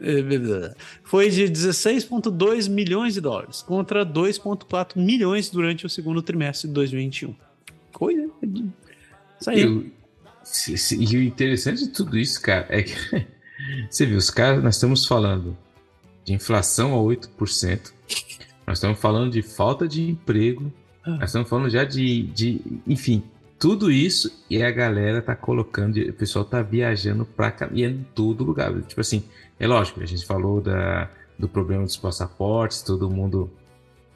[0.00, 0.76] EBITDA.
[1.04, 7.34] Foi de 16,2 milhões de dólares contra 2,4 milhões durante o segundo trimestre de 2021.
[7.92, 8.28] Coisa.
[9.40, 9.92] Isso aí.
[10.98, 12.94] E o interessante de tudo isso, cara, é que
[13.88, 15.56] você viu, os caras, nós estamos falando
[16.24, 17.92] de inflação a 8%,
[18.66, 20.72] nós estamos falando de falta de emprego,
[21.04, 21.10] ah.
[21.10, 23.22] nós estamos falando já de, de enfim,
[23.66, 28.06] tudo isso e a galera tá colocando, o pessoal tá viajando pra e é em
[28.14, 28.72] todo lugar.
[28.82, 29.24] Tipo assim,
[29.58, 33.50] é lógico, a gente falou da, do problema dos passaportes, todo mundo,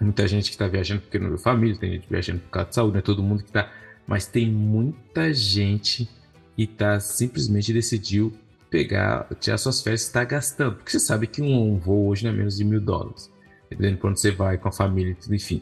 [0.00, 2.74] muita gente que tá viajando porque não é família, tem gente viajando por causa de
[2.76, 3.68] saúde, não é todo mundo que tá,
[4.06, 6.08] mas tem muita gente
[6.54, 8.32] que tá simplesmente decidiu
[8.70, 12.22] pegar, tirar suas férias e está gastando, porque você sabe que um, um voo hoje
[12.22, 13.28] não é menos de mil dólares,
[13.68, 15.60] dependendo de quando você vai com a família, enfim.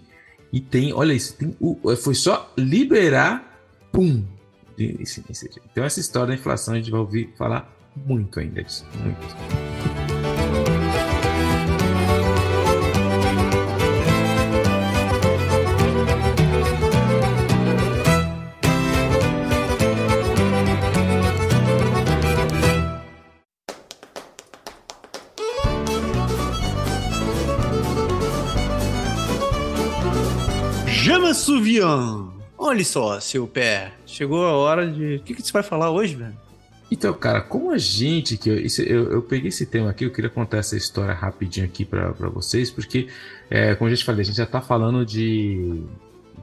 [0.53, 1.57] E tem, olha isso, tem,
[1.97, 3.48] foi só liberar
[3.93, 4.25] pum!
[4.79, 9.19] Então essa história da inflação a gente vai ouvir falar muito ainda disso, muito.
[30.87, 31.33] Jama
[32.69, 33.93] Olha só, seu pé.
[34.05, 35.17] Chegou a hora de.
[35.17, 36.37] O que, que você vai falar hoje, velho?
[36.91, 40.13] Então, cara, como a gente que eu, isso, eu, eu, peguei esse tema aqui, eu
[40.13, 43.09] queria contar essa história rapidinho aqui para vocês, porque,
[43.49, 45.83] é, como a gente falou, a gente já tá falando de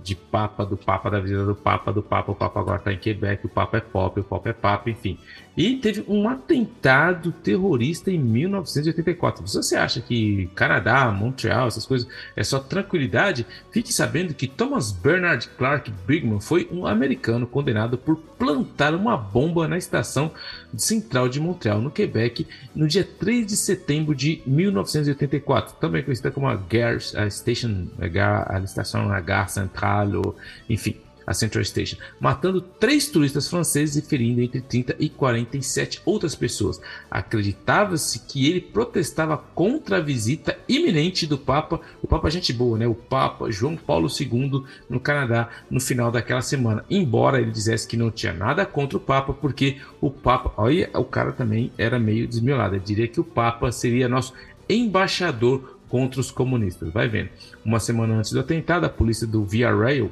[0.04, 2.98] de Papa, do Papa, da visita do Papa, do Papa, o Papa agora está em
[2.98, 5.18] Quebec, o Papa é pop, o Papa é Papa, enfim.
[5.58, 9.48] E teve um atentado terrorista em 1984.
[9.48, 14.92] Se você acha que Canadá, Montreal, essas coisas é só tranquilidade, fique sabendo que Thomas
[14.92, 20.32] Bernard Clark Brigman foi um americano condenado por plantar uma bomba na estação
[20.76, 22.46] central de Montreal, no Quebec,
[22.76, 27.00] no dia 3 de setembro de 1984, também conhecida como a Gare
[27.30, 30.36] Station, a, a estação Gare Centrale, ou,
[30.70, 36.36] enfim a Central Station, matando três turistas franceses e ferindo entre 30 e 47 outras
[36.36, 36.80] pessoas.
[37.10, 42.88] Acreditava-se que ele protestava contra a visita iminente do Papa, o Papa gente boa, né?
[42.88, 46.86] O Papa João Paulo II no Canadá no final daquela semana.
[46.90, 51.04] Embora ele dissesse que não tinha nada contra o Papa, porque o Papa, olha, o
[51.04, 52.80] cara também era meio desmiolado.
[52.80, 54.34] Diria que o Papa seria nosso
[54.70, 56.92] embaixador contra os comunistas.
[56.92, 57.30] Vai vendo.
[57.64, 60.12] Uma semana antes do atentado, a polícia do Via Rail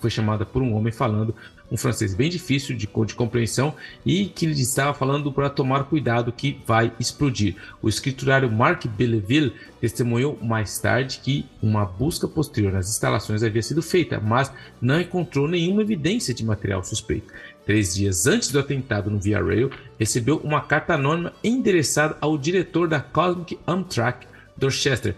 [0.00, 1.34] foi chamada por um homem falando
[1.70, 6.32] um francês bem difícil de, de compreensão e que lhe estava falando para tomar cuidado
[6.32, 7.56] que vai explodir.
[7.82, 13.82] O escriturário Marc Belleville testemunhou mais tarde que uma busca posterior nas instalações havia sido
[13.82, 17.32] feita, mas não encontrou nenhuma evidência de material suspeito.
[17.66, 22.88] Três dias antes do atentado no Via Rail, recebeu uma carta anônima endereçada ao diretor
[22.88, 24.26] da Cosmic Amtrak,
[24.56, 25.14] Dorchester,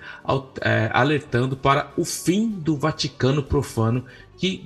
[0.61, 4.05] é, alertando para o fim do Vaticano profano
[4.41, 4.65] que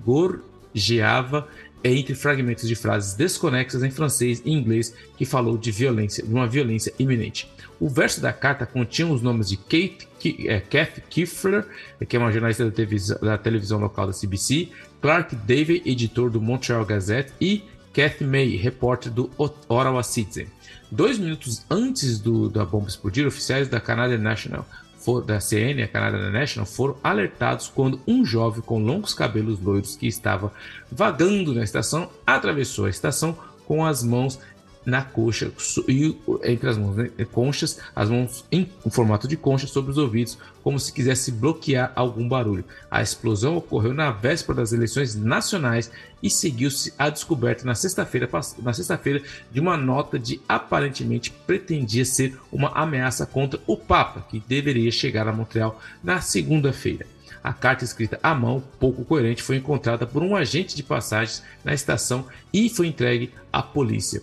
[0.00, 1.48] gorjeava
[1.84, 6.48] entre fragmentos de frases desconexas em francês e inglês que falou de violência, de uma
[6.48, 7.48] violência iminente.
[7.78, 10.08] O verso da carta continha os nomes de Kate,
[10.48, 11.64] é, Kathy Kiffler,
[12.08, 14.70] que é uma jornalista da televisão, da televisão local da CBC,
[15.00, 17.62] Clark Davey, editor do Montreal Gazette, e
[17.94, 20.48] Kathy May, repórter do Ottawa Citizen.
[20.90, 24.66] Dois minutos antes do, da bomba explodir, oficiais da Canadian National
[25.06, 29.94] for, da CN, a Canada National, foram alertados quando um jovem com longos cabelos loiros
[29.94, 30.52] que estava
[30.90, 34.40] vagando na estação atravessou a estação com as mãos
[34.86, 35.50] na coxa
[35.88, 40.38] e entre as mãos, né, conchas, as mãos em formato de concha sobre os ouvidos,
[40.62, 42.64] como se quisesse bloquear algum barulho.
[42.88, 45.90] A explosão ocorreu na véspera das eleições nacionais
[46.22, 48.28] e seguiu-se a descoberta na sexta-feira
[48.62, 54.42] na sexta-feira de uma nota de aparentemente pretendia ser uma ameaça contra o Papa, que
[54.46, 57.06] deveria chegar a Montreal na segunda-feira.
[57.42, 61.74] A carta escrita à mão, pouco coerente, foi encontrada por um agente de passagens na
[61.74, 64.22] estação e foi entregue à polícia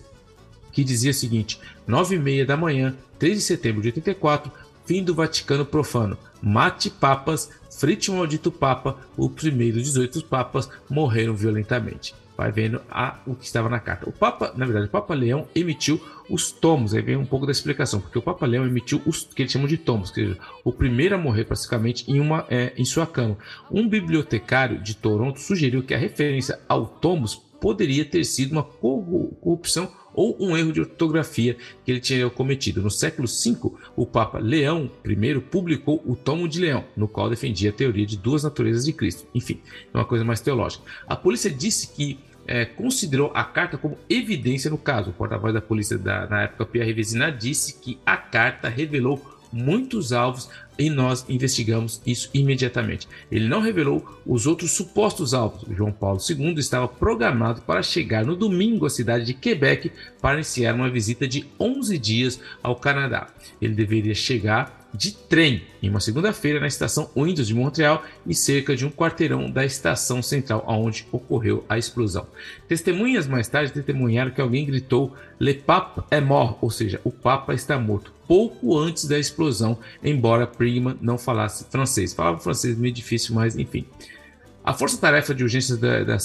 [0.73, 4.51] que dizia o seguinte: 9 e meia da manhã, 3 de setembro de 84,
[4.85, 6.17] fim do Vaticano profano.
[6.41, 12.13] Mate papas, frite o maldito papa, o primeiro dos 18 papas morreram violentamente.
[12.35, 14.09] Vai vendo a, o que estava na carta.
[14.09, 16.95] O Papa, na verdade, o Papa Leão emitiu os tomos.
[16.95, 19.67] Aí vem um pouco da explicação, porque o Papa Leão emitiu os que eles chamam
[19.67, 23.37] de tomos, que seja, o primeiro a morrer pacificamente em, uma, é, em sua cama.
[23.69, 29.91] Um bibliotecário de Toronto sugeriu que a referência ao tomos poderia ter sido uma corrupção
[30.13, 32.81] ou um erro de ortografia que ele tinha cometido.
[32.81, 37.69] No século V, o Papa Leão I publicou o Tomo de Leão, no qual defendia
[37.69, 39.27] a teoria de duas naturezas de Cristo.
[39.33, 39.59] Enfim,
[39.93, 40.83] é uma coisa mais teológica.
[41.07, 45.11] A polícia disse que é, considerou a carta como evidência no caso.
[45.11, 49.21] O porta-voz da polícia da, na época, Pierre Vezina, disse que a carta revelou
[49.51, 53.07] muitos alvos e nós investigamos isso imediatamente.
[53.31, 55.65] Ele não revelou os outros supostos alvos.
[55.75, 59.91] João Paulo II estava programado para chegar no domingo à cidade de Quebec
[60.21, 63.27] para iniciar uma visita de 11 dias ao Canadá.
[63.61, 68.75] Ele deveria chegar de trem em uma segunda-feira na estação Windows de Montreal e cerca
[68.75, 72.27] de um quarteirão da estação central onde ocorreu a explosão.
[72.67, 77.53] Testemunhas mais tarde testemunharam que alguém gritou Le Pape est mort, ou seja, o Papa
[77.53, 82.13] está morto, pouco antes da explosão, embora Prima não falasse francês.
[82.13, 83.85] Falava francês meio difícil, mas enfim.
[84.65, 86.17] A força-tarefa de urgências da, da,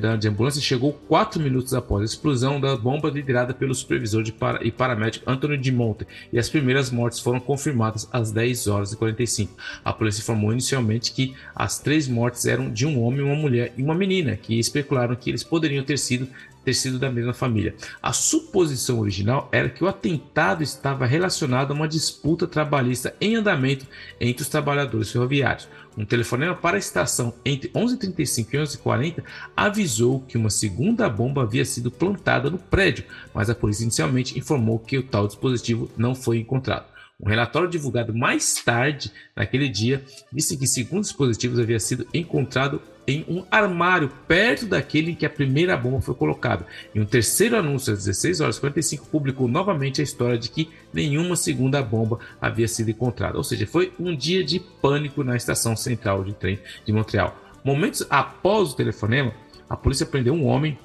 [0.00, 4.66] da, de ambulância chegou quatro minutos após a explosão da bomba liderada pelo supervisor para,
[4.66, 8.96] e paramédico Antônio de Monte, e as primeiras mortes foram confirmadas às 10 horas e
[8.96, 9.54] 45.
[9.84, 13.82] A polícia informou inicialmente que as três mortes eram de um homem, uma mulher e
[13.84, 16.26] uma menina, que especularam que eles poderiam ter sido
[16.64, 17.74] ter sido da mesma família.
[18.02, 23.86] A suposição original era que o atentado estava relacionado a uma disputa trabalhista em andamento
[24.18, 25.68] entre os trabalhadores ferroviários.
[25.96, 29.24] Um telefonema para a estação entre 11h35 e 11h40
[29.56, 34.78] avisou que uma segunda bomba havia sido plantada no prédio, mas a polícia inicialmente informou
[34.78, 36.86] que o tal dispositivo não foi encontrado.
[37.20, 42.82] Um relatório divulgado mais tarde naquele dia disse que, segundo os dispositivos, havia sido encontrado
[43.06, 46.66] em um armário perto daquele em que a primeira bomba foi colocada.
[46.94, 51.36] Em um terceiro anúncio às 16 horas 45 publicou novamente a história de que nenhuma
[51.36, 53.36] segunda bomba havia sido encontrada.
[53.36, 57.36] Ou seja, foi um dia de pânico na estação central de trem de Montreal.
[57.62, 59.32] Momentos após o telefonema,
[59.68, 60.78] a polícia prendeu um homem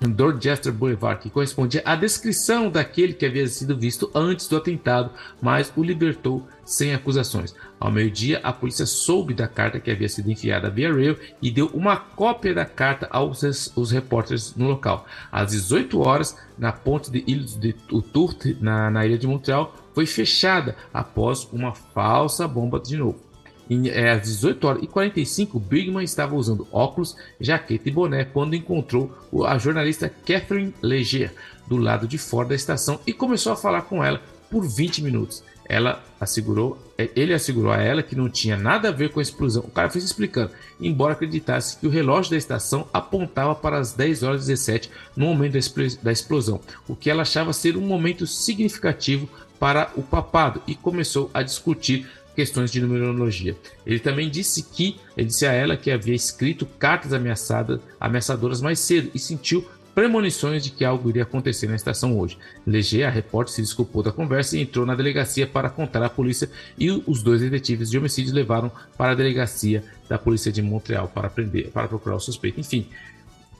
[0.00, 5.10] Dorchester Boulevard, que correspondia à descrição daquele que havia sido visto antes do atentado,
[5.40, 7.54] mas o libertou sem acusações.
[7.80, 11.66] Ao meio-dia, a polícia soube da carta que havia sido enviada via rail e deu
[11.68, 13.42] uma cópia da carta aos
[13.74, 15.06] os repórteres no local.
[15.32, 17.72] Às 18 horas, na ponte de Illes de
[18.12, 23.25] Tourte, na, na ilha de Montreal, foi fechada após uma falsa bomba de novo.
[23.68, 29.12] É, às 18 horas e 45, Bigman estava usando óculos, jaqueta e boné quando encontrou
[29.44, 31.32] a jornalista Catherine Leger
[31.66, 35.42] do lado de fora da estação e começou a falar com ela por 20 minutos.
[35.68, 39.22] Ela assegurou, é, ele assegurou a ela que não tinha nada a ver com a
[39.22, 39.64] explosão.
[39.64, 44.22] O cara fez explicando, embora acreditasse que o relógio da estação apontava para as 10
[44.22, 45.58] horas e 17 no momento
[46.02, 49.28] da explosão, o que ela achava ser um momento significativo
[49.58, 52.06] para o papado e começou a discutir
[52.36, 53.56] questões de numerologia.
[53.86, 58.78] Ele também disse que ele disse a ela que havia escrito cartas ameaçadas, ameaçadoras mais
[58.78, 62.36] cedo e sentiu premonições de que algo iria acontecer na estação hoje.
[62.66, 66.50] Leger, a repórter, se desculpou da conversa e entrou na delegacia para contar à polícia
[66.78, 71.30] e os dois detetives de homicídio levaram para a delegacia da polícia de Montreal para
[71.30, 72.60] prender, para procurar o suspeito.
[72.60, 72.86] Enfim,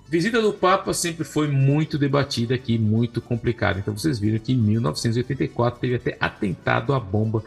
[0.07, 3.79] visita do Papa sempre foi muito debatida aqui, muito complicada.
[3.79, 7.43] Então vocês viram que em 1984 teve até atentado à bomba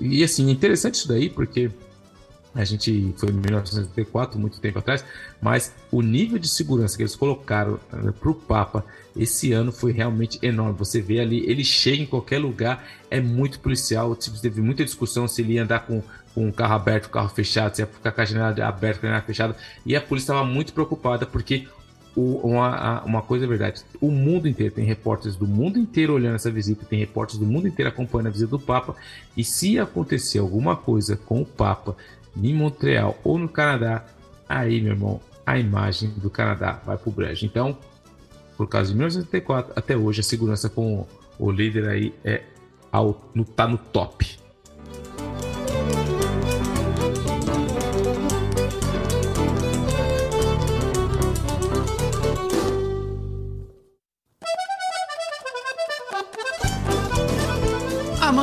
[0.00, 1.70] e assim, interessante isso daí, porque
[2.54, 5.04] a gente foi em 1984, muito tempo atrás,
[5.40, 8.84] mas o nível de segurança que eles colocaram eh, para o Papa
[9.16, 10.74] esse ano foi realmente enorme.
[10.78, 14.14] Você vê ali, ele chega em qualquer lugar, é muito policial.
[14.14, 16.02] Teve muita discussão se ele ia andar com,
[16.34, 19.06] com o carro aberto, o carro fechado, se ia ficar com a janela aberta, com
[19.06, 19.56] a janela fechada.
[19.84, 21.66] E a polícia estava muito preocupada porque
[22.14, 26.36] o, uma, uma coisa é verdade: o mundo inteiro tem repórteres do mundo inteiro olhando
[26.36, 28.94] essa visita, tem repórteres do mundo inteiro acompanhando a visita do Papa.
[29.36, 31.96] E se acontecer alguma coisa com o Papa
[32.36, 34.04] em Montreal ou no Canadá,
[34.48, 37.46] aí, meu irmão, a imagem do Canadá vai pro brejo.
[37.46, 37.76] Então,
[38.56, 41.06] por causa de 1984 até hoje, a segurança com
[41.38, 42.42] o líder aí é
[42.90, 44.38] ao, no, tá no top.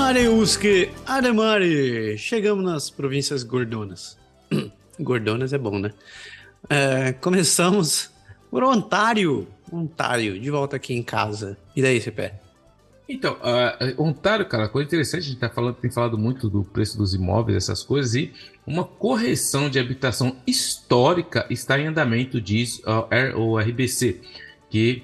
[0.10, 4.18] Mareuski, Ademari, chegamos nas províncias gordonas.
[5.00, 5.94] gordonas é bom, né?
[6.68, 8.10] É, começamos
[8.50, 9.48] por Ontário.
[9.72, 11.56] Ontário, de volta aqui em casa.
[11.76, 12.32] E daí, CP?
[13.08, 16.98] Então, uh, Ontário, cara, coisa interessante, a gente tá falando, tem falado muito do preço
[16.98, 18.34] dos imóveis, essas coisas, e
[18.66, 24.22] uma correção de habitação histórica está em andamento, diz uh, o RBC,
[24.72, 25.04] que,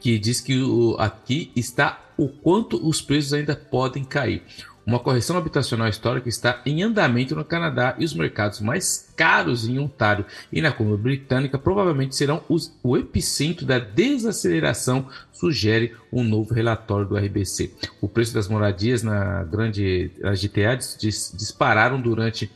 [0.00, 4.42] que diz que o, aqui está o quanto os preços ainda podem cair.
[4.86, 9.78] Uma correção habitacional histórica está em andamento no Canadá e os mercados mais caros em
[9.78, 16.52] Ontário e na Colômbia Britânica provavelmente serão os, o epicentro da desaceleração, sugere um novo
[16.52, 17.72] relatório do RBC.
[17.98, 22.50] O preço das moradias na grande as GTA dis, dispararam durante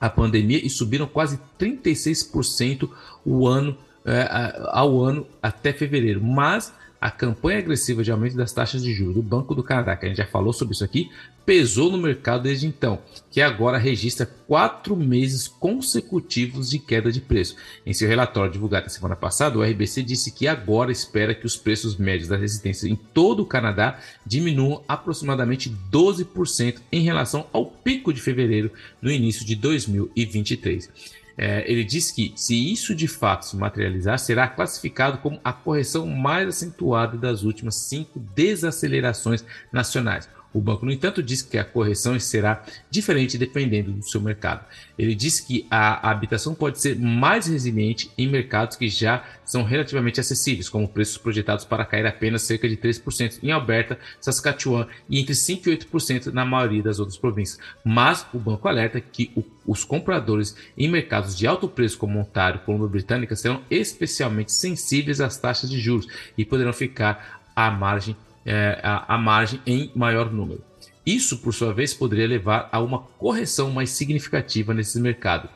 [0.00, 2.88] a pandemia e subiram quase 36%
[3.24, 8.82] o ano é, ao ano até fevereiro, mas a campanha agressiva de aumento das taxas
[8.82, 11.10] de juros do Banco do Canadá, que a gente já falou sobre isso aqui,
[11.46, 12.98] pesou no mercado desde então,
[13.30, 17.56] que agora registra quatro meses consecutivos de queda de preço.
[17.86, 21.56] Em seu relatório divulgado na semana passada, o RBC disse que agora espera que os
[21.56, 28.12] preços médios das residências em todo o Canadá diminuam aproximadamente 12% em relação ao pico
[28.12, 28.70] de fevereiro
[29.00, 31.19] no início de 2023.
[31.42, 36.06] É, ele diz que, se isso de fato se materializar, será classificado como a correção
[36.06, 39.42] mais acentuada das últimas cinco desacelerações
[39.72, 40.28] nacionais.
[40.52, 44.64] O banco, no entanto, diz que a correção será diferente dependendo do seu mercado.
[44.98, 50.18] Ele diz que a habitação pode ser mais resiliente em mercados que já são relativamente
[50.18, 55.34] acessíveis, como preços projetados para cair apenas cerca de 3% em Alberta, Saskatchewan e entre
[55.34, 57.60] 5% e 8% na maioria das outras províncias.
[57.84, 62.60] Mas o banco alerta que o, os compradores em mercados de alto preço, como Ontário
[62.60, 68.16] e Colômbia Britânica, serão especialmente sensíveis às taxas de juros e poderão ficar à margem
[68.44, 70.62] é, a, a margem em maior número.
[71.04, 75.48] Isso, por sua vez, poderia levar a uma correção mais significativa nesse mercado.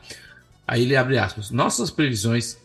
[0.67, 1.51] Aí ele abre aspas.
[1.51, 2.57] Nossas previsões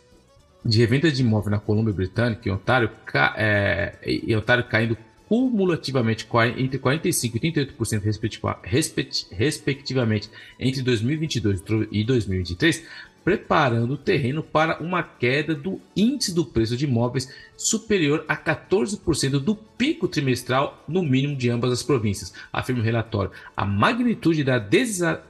[0.65, 2.91] de revenda de imóvel na Colômbia Britânica e Ontário,
[3.37, 4.97] é, e Ontário caindo
[5.29, 6.27] cumulativamente
[6.57, 10.29] entre 45% e 38% respectivamente
[10.59, 12.85] entre 2022 e 2023,
[13.23, 19.39] preparando o terreno para uma queda do índice do preço de imóveis superior a 14%
[19.39, 23.31] do pico trimestral no mínimo de ambas as províncias, afirma o relatório.
[23.57, 25.23] A magnitude da desa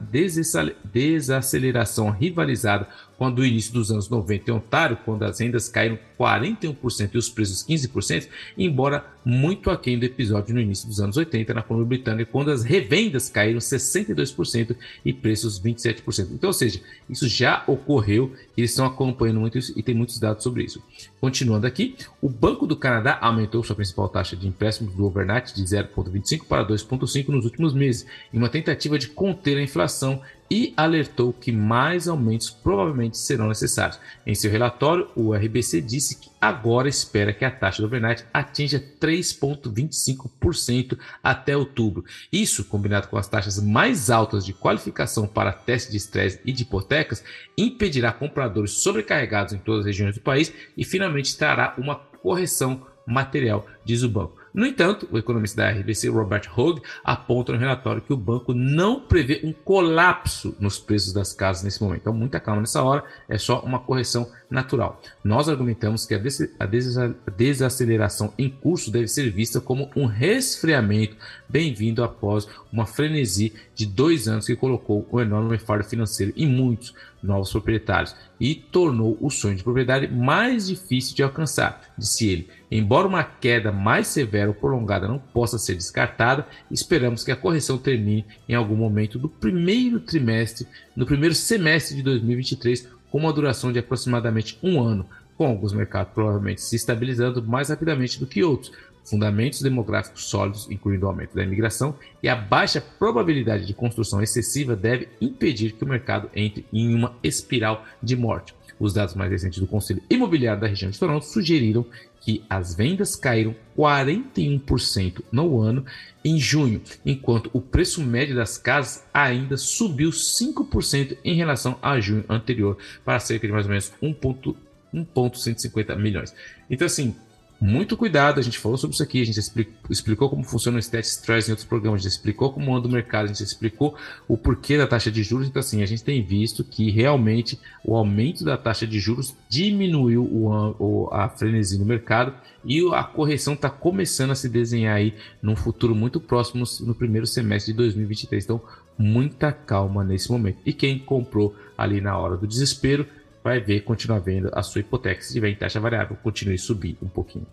[0.91, 2.85] desaceleração rivalizada
[3.21, 7.17] com a do início dos anos 90 em Ontário, quando as rendas caíram 41% e
[7.19, 11.99] os preços 15%, embora muito aquém do episódio no início dos anos 80 na Colômbia
[11.99, 14.75] Britânica, quando as revendas caíram 62%
[15.05, 16.29] e preços 27%.
[16.31, 20.43] Então, ou seja, isso já ocorreu, eles estão acompanhando muito isso e tem muitos dados
[20.43, 20.81] sobre isso.
[21.19, 25.63] Continuando aqui, o Banco do Canadá aumentou sua principal taxa de empréstimos do overnight de
[25.63, 30.21] 0,25 para 2,5 nos últimos meses, em uma tentativa de conter a inflação
[30.51, 33.97] e alertou que mais aumentos provavelmente serão necessários.
[34.27, 38.83] Em seu relatório, o RBC disse que agora espera que a taxa do overnight atinja
[38.99, 42.03] 3,25% até outubro.
[42.29, 46.63] Isso, combinado com as taxas mais altas de qualificação para teste de estresse e de
[46.63, 47.23] hipotecas,
[47.57, 53.65] impedirá compradores sobrecarregados em todas as regiões do país e finalmente trará uma correção material,
[53.85, 54.40] diz o banco.
[54.53, 58.99] No entanto, o economista da RBC, Robert Hogue, aponta no relatório que o banco não
[58.99, 62.01] prevê um colapso nos preços das casas nesse momento.
[62.01, 65.01] Então, muita calma nessa hora, é só uma correção natural.
[65.23, 71.15] Nós argumentamos que a, des a desaceleração em curso deve ser vista como um resfriamento
[71.47, 76.93] bem-vindo após uma frenesi de dois anos que colocou um enorme fardo financeiro em muitos
[77.21, 82.49] novos proprietários e tornou o sonho de propriedade mais difícil de alcançar, disse ele.
[82.69, 87.77] Embora uma queda mais severa ou prolongada não possa ser descartada, esperamos que a correção
[87.77, 93.71] termine em algum momento do primeiro trimestre, no primeiro semestre de 2023, com uma duração
[93.71, 95.05] de aproximadamente um ano,
[95.37, 98.71] com alguns mercados provavelmente se estabilizando mais rapidamente do que outros,
[99.03, 104.75] fundamentos demográficos sólidos, incluindo o aumento da imigração, e a baixa probabilidade de construção excessiva
[104.75, 108.53] deve impedir que o mercado entre em uma espiral de morte.
[108.79, 111.85] Os dados mais recentes do Conselho Imobiliário da região de Toronto sugeriram
[112.19, 115.85] que as vendas caíram 41% no ano
[116.23, 122.23] em junho, enquanto o preço médio das casas ainda subiu 5% em relação a junho
[122.29, 126.33] anterior, para cerca de mais ou menos 1,150 milhões.
[126.69, 127.15] Então, assim,
[127.61, 129.39] muito cuidado, a gente falou sobre isso aqui, a gente
[129.87, 132.91] explicou como funciona o Stat Stress em outros programas, a gente explicou como anda o
[132.91, 133.95] mercado, a gente explicou
[134.27, 137.95] o porquê da taxa de juros, então assim, a gente tem visto que realmente o
[137.95, 142.33] aumento da taxa de juros diminuiu o a frenesi no mercado
[142.65, 147.27] e a correção está começando a se desenhar aí num futuro muito próximo, no primeiro
[147.27, 148.61] semestre de 2023, então
[148.97, 150.57] muita calma nesse momento.
[150.65, 153.05] E quem comprou ali na hora do desespero,
[153.43, 155.21] vai ver, continuar vendo a sua hipoteca.
[155.21, 157.47] Se tiver em taxa variável, continue subir um pouquinho.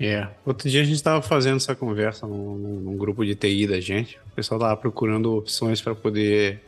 [0.00, 3.80] É, outro dia a gente estava fazendo essa conversa num, num, grupo de TI da
[3.80, 4.16] gente.
[4.32, 6.62] O pessoal estava procurando opções para poder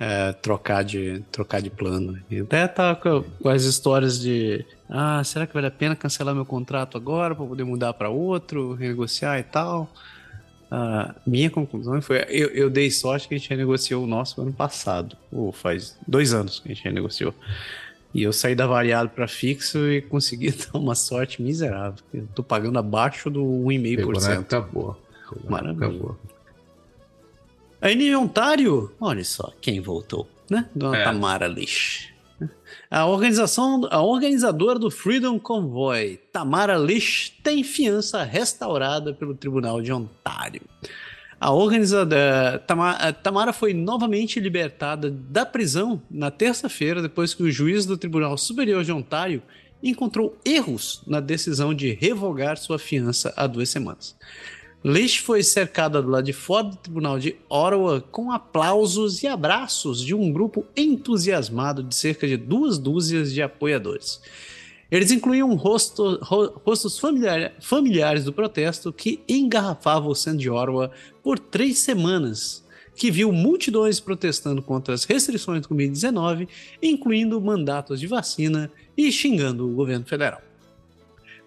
[0.00, 2.18] é, trocar, de, trocar de plano.
[2.30, 6.34] E até tá com, com, as histórias de: ah, será que vale a pena cancelar
[6.34, 9.90] meu contrato agora para poder mudar para outro, renegociar e tal?
[11.26, 15.16] Minha conclusão foi: eu, eu, dei sorte que a gente renegociou o nosso ano passado,
[15.30, 17.34] ou faz dois anos que a gente renegociou.
[18.14, 22.02] E eu saí da variável para fixo e consegui dar uma sorte miserável.
[22.12, 24.44] Eu tô pagando abaixo do 1,5%.
[24.44, 24.96] Tá boa.
[25.48, 25.88] Maravilha.
[25.88, 26.18] Boa.
[27.80, 30.68] Aí em Ontário, olha só quem voltou, né?
[30.74, 31.04] Dona é.
[31.04, 32.13] Tamara Lix.
[32.90, 39.92] A organização, a organizadora do Freedom Convoy, Tamara Lish, tem fiança restaurada pelo Tribunal de
[39.92, 40.62] Ontário.
[41.40, 42.64] A organizadora
[43.22, 48.84] Tamara foi novamente libertada da prisão na terça-feira, depois que o juiz do Tribunal Superior
[48.84, 49.42] de Ontário
[49.82, 54.16] encontrou erros na decisão de revogar sua fiança há duas semanas.
[54.84, 59.98] Lish foi cercada do lado de fora do tribunal de Ottawa com aplausos e abraços
[59.98, 64.20] de um grupo entusiasmado de cerca de duas dúzias de apoiadores.
[64.90, 70.90] Eles incluíam rosto, ro, rostos familiar, familiares do protesto que engarrafavam o centro de Ottawa
[71.22, 72.62] por três semanas,
[72.94, 76.46] que viu multidões protestando contra as restrições do Covid-19,
[76.82, 80.42] incluindo mandatos de vacina e xingando o governo federal.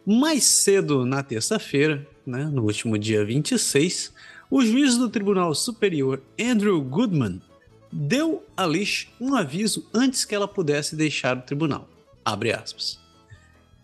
[0.09, 4.13] Mais cedo na terça-feira, né, no último dia 26,
[4.49, 7.41] o juiz do Tribunal Superior, Andrew Goodman,
[7.91, 11.89] deu a Lish um aviso antes que ela pudesse deixar o tribunal.
[12.23, 12.97] Abre aspas.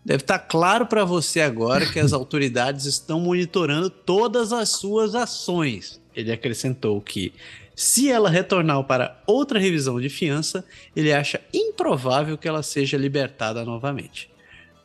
[0.06, 6.00] Deve estar claro para você agora que as autoridades estão monitorando todas as suas ações.
[6.16, 7.34] Ele acrescentou que,
[7.76, 10.64] se ela retornar para outra revisão de fiança,
[10.96, 14.32] ele acha improvável que ela seja libertada novamente.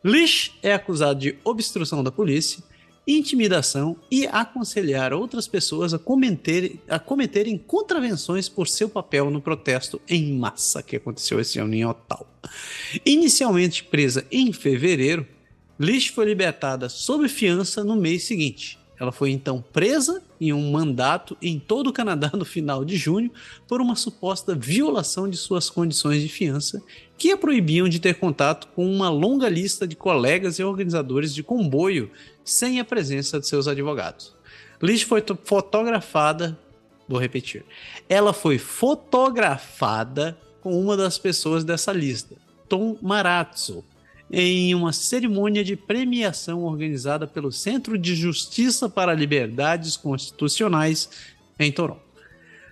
[0.05, 2.63] Lish é acusado de obstrução da polícia
[3.09, 9.99] intimidação e aconselhar outras pessoas a, cometer, a cometerem contravenções por seu papel no protesto
[10.07, 12.27] em massa que aconteceu esse ano em Ottawa.
[13.07, 15.27] Inicialmente presa em fevereiro,
[15.81, 18.78] Lish foi libertada sob fiança no mês seguinte.
[19.01, 23.31] Ela foi então presa em um mandato em todo o Canadá no final de junho
[23.67, 26.83] por uma suposta violação de suas condições de fiança
[27.17, 31.43] que a proibiam de ter contato com uma longa lista de colegas e organizadores de
[31.43, 32.11] comboio
[32.45, 34.35] sem a presença de seus advogados.
[34.83, 36.59] Liz foi fotografada,
[37.09, 37.65] vou repetir,
[38.09, 42.37] ela foi fotografada com uma das pessoas dessa lista,
[42.69, 43.85] Tom Marazzo,
[44.31, 51.09] em uma cerimônia de premiação organizada pelo Centro de Justiça para Liberdades Constitucionais
[51.59, 52.03] em Toronto.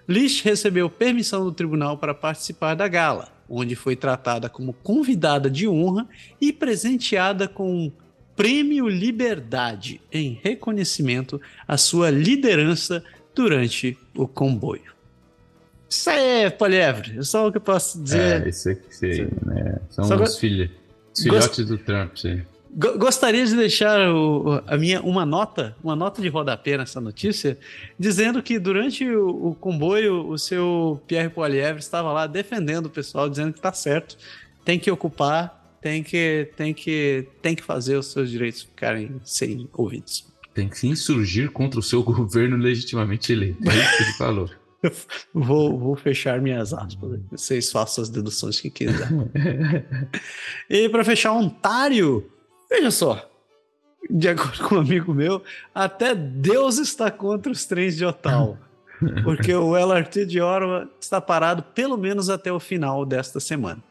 [0.08, 5.66] Lish recebeu permissão do tribunal para participar da gala, onde foi tratada como convidada de
[5.66, 6.06] honra
[6.40, 7.90] e presenteada com
[8.36, 13.02] Prêmio Liberdade em reconhecimento à sua liderança
[13.34, 14.94] durante o comboio.
[15.88, 18.44] Isso aí, é Polievre, é só o que eu posso dizer.
[18.44, 19.78] É, isso aqui, né?
[19.88, 20.68] São só os filhos,
[21.22, 21.68] filhotes Gost...
[21.68, 22.42] do Trump, sim.
[22.98, 27.56] Gostaria de deixar o, a minha, uma nota, uma nota de rodapé nessa notícia,
[27.98, 33.30] dizendo que durante o, o comboio o seu Pierre Poilievre estava lá defendendo o pessoal,
[33.30, 34.18] dizendo que está certo,
[34.62, 35.56] tem que ocupar
[35.86, 40.26] tem que, tem que, tem que fazer os seus direitos ficarem sem ouvidos.
[40.52, 43.58] Tem que se insurgir contra o seu governo legitimamente eleito.
[43.70, 44.50] É isso que ele falou.
[45.32, 47.20] vou, vou fechar minhas aspas.
[47.30, 49.30] Vocês façam as deduções que quiserem.
[50.68, 52.30] e para fechar, Ontário,
[52.70, 53.30] veja só.
[54.08, 55.42] De acordo com um amigo meu,
[55.74, 58.58] até Deus está contra os trens de Ottawa.
[59.24, 63.82] Porque o LRT de Ottawa está parado pelo menos até o final desta semana.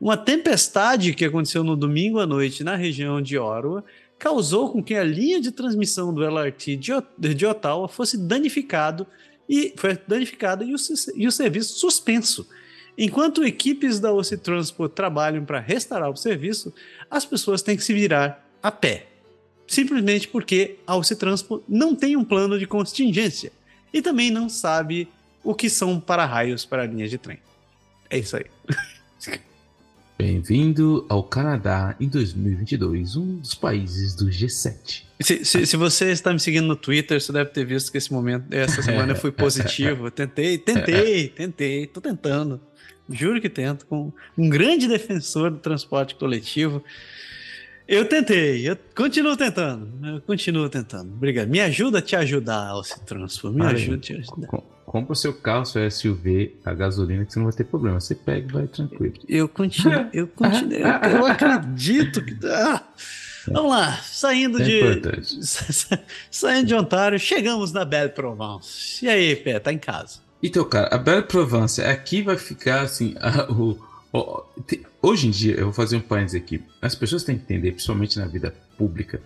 [0.00, 3.84] Uma tempestade que aconteceu no domingo à noite na região de Ottawa
[4.18, 9.06] causou com que a linha de transmissão do LRT de, de Ottawa fosse danificado
[9.50, 10.76] e foi danificada e o,
[11.16, 12.48] e o serviço suspenso.
[12.96, 16.72] Enquanto equipes da OC Transport trabalham para restaurar o serviço,
[17.10, 19.08] as pessoas têm que se virar a pé.
[19.66, 23.50] Simplesmente porque a OC Transport não tem um plano de contingência
[23.92, 25.08] e também não sabe
[25.42, 27.40] o que são para-raios para linhas de trem.
[28.08, 28.44] É isso aí.
[30.20, 35.04] Bem-vindo ao Canadá em 2022, um dos países do G7.
[35.18, 38.12] Se, se, se, você está me seguindo no Twitter, você deve ter visto que esse
[38.12, 40.10] momento, essa semana eu fui positivo.
[40.10, 42.60] tentei, tentei, tentei, tô tentando.
[43.08, 46.84] Juro que tento, com um grande defensor do transporte coletivo.
[47.88, 51.14] Eu tentei, eu continuo tentando, eu continuo tentando.
[51.14, 51.48] Obrigado.
[51.48, 53.54] Me ajuda a te ajudar, Alce Transform.
[53.54, 54.50] Me ajuda a te ajudar.
[54.90, 58.00] Compra o seu carro, seu SUV, a gasolina, que você não vai ter problema.
[58.00, 59.14] Você pega e vai tranquilo.
[59.28, 60.72] Eu continuo, eu continuo.
[60.72, 62.36] eu, eu acredito que.
[62.44, 62.82] Ah,
[63.46, 64.80] vamos lá, saindo é de.
[64.80, 65.38] Importante.
[66.28, 69.04] saindo de Ontário, chegamos na Belle Provence.
[69.04, 70.18] E aí, Pé, tá em casa?
[70.42, 73.14] Então, cara, a Belle Provence, aqui vai ficar assim.
[73.20, 73.78] A, o,
[74.12, 74.42] o,
[75.00, 76.64] hoje em dia, eu vou fazer um parênteses aqui.
[76.82, 79.22] As pessoas têm que entender, principalmente na vida pública,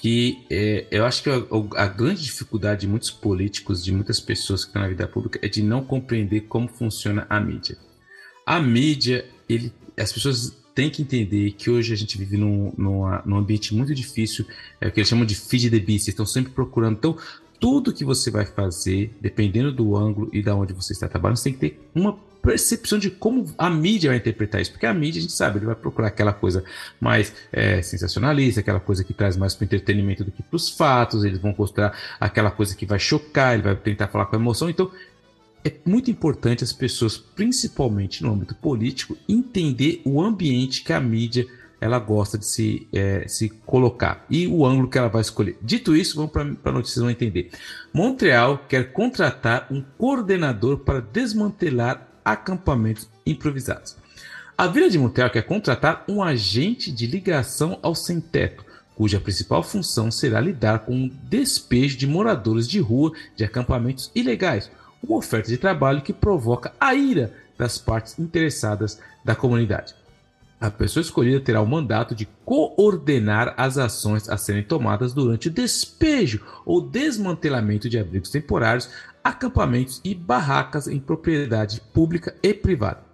[0.00, 1.42] que é, eu acho que a,
[1.76, 5.48] a, grande dificuldade de muitos políticos, de muitas pessoas que estão na vida pública, é
[5.48, 7.76] de não compreender como funciona a mídia.
[8.46, 13.36] A mídia, ele, as pessoas têm que entender que hoje a gente vive num, num
[13.36, 14.46] ambiente muito difícil,
[14.80, 16.96] é o que eles chamam de feed the beast, estão sempre procurando.
[16.96, 17.18] Então,
[17.58, 21.50] tudo que você vai fazer, dependendo do ângulo e da onde você está trabalhando, você
[21.50, 22.12] tem que ter uma
[22.42, 25.66] percepção de como a mídia vai interpretar isso, porque a mídia a gente sabe, ele
[25.66, 26.64] vai procurar aquela coisa
[27.00, 30.68] mais é, sensacionalista, aquela coisa que traz mais para o entretenimento do que para os
[30.68, 34.70] fatos, eles vão mostrar aquela coisa que vai chocar, ele vai tentar falar com emoção,
[34.70, 34.90] então
[35.64, 41.46] é muito importante as pessoas, principalmente no âmbito político, entender o ambiente que a mídia
[41.80, 45.56] ela gosta de se, é, se colocar e o ângulo que ela vai escolher.
[45.62, 47.50] Dito isso, vamos para a notícia, vão entender.
[47.92, 53.96] Montreal quer contratar um coordenador para desmantelar acampamentos improvisados.
[54.56, 58.64] A Vila de Montreal quer contratar um agente de ligação ao sem-teto,
[58.96, 64.70] cuja principal função será lidar com o despejo de moradores de rua de acampamentos ilegais,
[65.00, 69.94] uma oferta de trabalho que provoca a ira das partes interessadas da comunidade.
[70.60, 75.52] A pessoa escolhida terá o mandato de coordenar as ações a serem tomadas durante o
[75.52, 78.90] despejo ou desmantelamento de abrigos temporários,
[79.22, 83.08] acampamentos e barracas em propriedade pública e privada.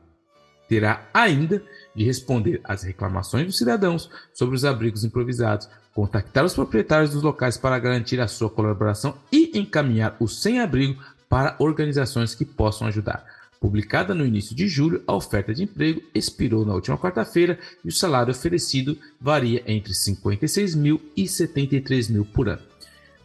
[0.68, 1.62] Terá ainda
[1.94, 7.56] de responder às reclamações dos cidadãos sobre os abrigos improvisados, contactar os proprietários dos locais
[7.56, 13.24] para garantir a sua colaboração e encaminhar o sem-abrigo para organizações que possam ajudar.
[13.60, 17.92] Publicada no início de julho, a oferta de emprego expirou na última quarta-feira e o
[17.92, 22.62] salário oferecido varia entre 56 mil e 73 mil por ano.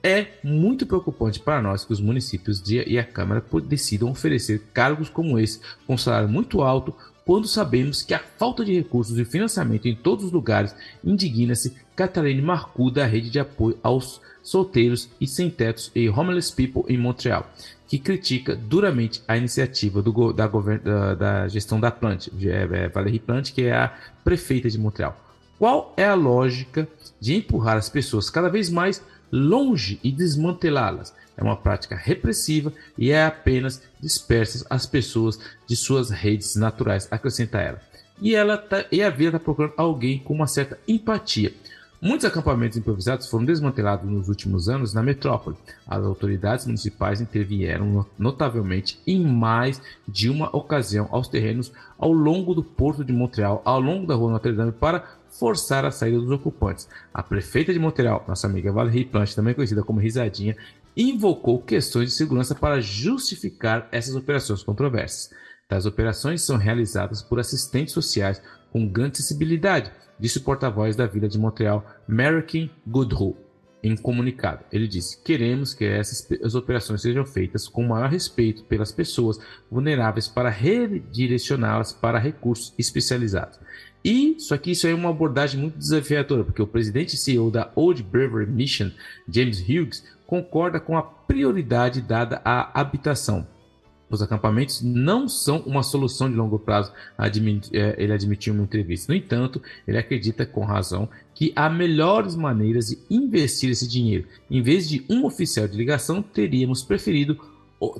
[0.01, 5.37] É muito preocupante para nós que os municípios e a Câmara decidam oferecer cargos como
[5.37, 6.95] esse com salário muito alto
[7.25, 10.73] quando sabemos que a falta de recursos e financiamento em todos os lugares
[11.03, 16.97] indigna-se Catarine Marcoux da rede de apoio aos solteiros e sem-tetos e homeless people em
[16.97, 17.51] Montreal
[17.89, 23.19] que critica duramente a iniciativa do, da, da, da, gestão da Plant, é, é, Valérie
[23.19, 23.91] Plant, que é a
[24.23, 25.17] prefeita de Montreal.
[25.57, 26.87] Qual é a lógica
[27.19, 31.13] de empurrar as pessoas cada vez mais longe e desmantelá-las?
[31.37, 37.59] É uma prática repressiva e é apenas dispersas as pessoas de suas redes naturais, acrescenta
[37.59, 37.81] ela.
[38.21, 41.53] E, ela tá, e a Vila está procurando alguém com uma certa empatia
[42.01, 45.57] Muitos acampamentos improvisados foram desmantelados nos últimos anos na metrópole.
[45.85, 52.63] As autoridades municipais intervieram notavelmente em mais de uma ocasião aos terrenos ao longo do
[52.63, 56.87] porto de Montreal, ao longo da rua Notre Dame, para forçar a saída dos ocupantes.
[57.13, 60.55] A prefeita de Montreal, nossa amiga Valérie Plante, também conhecida como Risadinha,
[60.95, 65.31] invocou questões de segurança para justificar essas operações controversas.
[65.67, 68.41] Tais operações são realizadas por assistentes sociais
[68.71, 73.37] com grande acessibilidade disse o porta-voz da Vila de Montreal, Merrick Goodrow,
[73.81, 74.65] em comunicado.
[74.71, 79.39] Ele disse: Queremos que essas operações sejam feitas com maior respeito pelas pessoas
[79.71, 83.57] vulneráveis para redirecioná-las para recursos especializados.
[84.03, 87.71] E só que isso é uma abordagem muito desafiadora, porque o presidente e CEO da
[87.75, 88.91] Old Bravery Mission,
[89.27, 93.45] James Hughes, concorda com a prioridade dada à habitação
[94.09, 99.11] os acampamentos não são uma solução de longo prazo, é, ele admitiu em uma entrevista.
[99.11, 104.25] No entanto, ele acredita com razão que há melhores maneiras de investir esse dinheiro.
[104.49, 107.39] Em vez de um oficial de ligação, teríamos preferido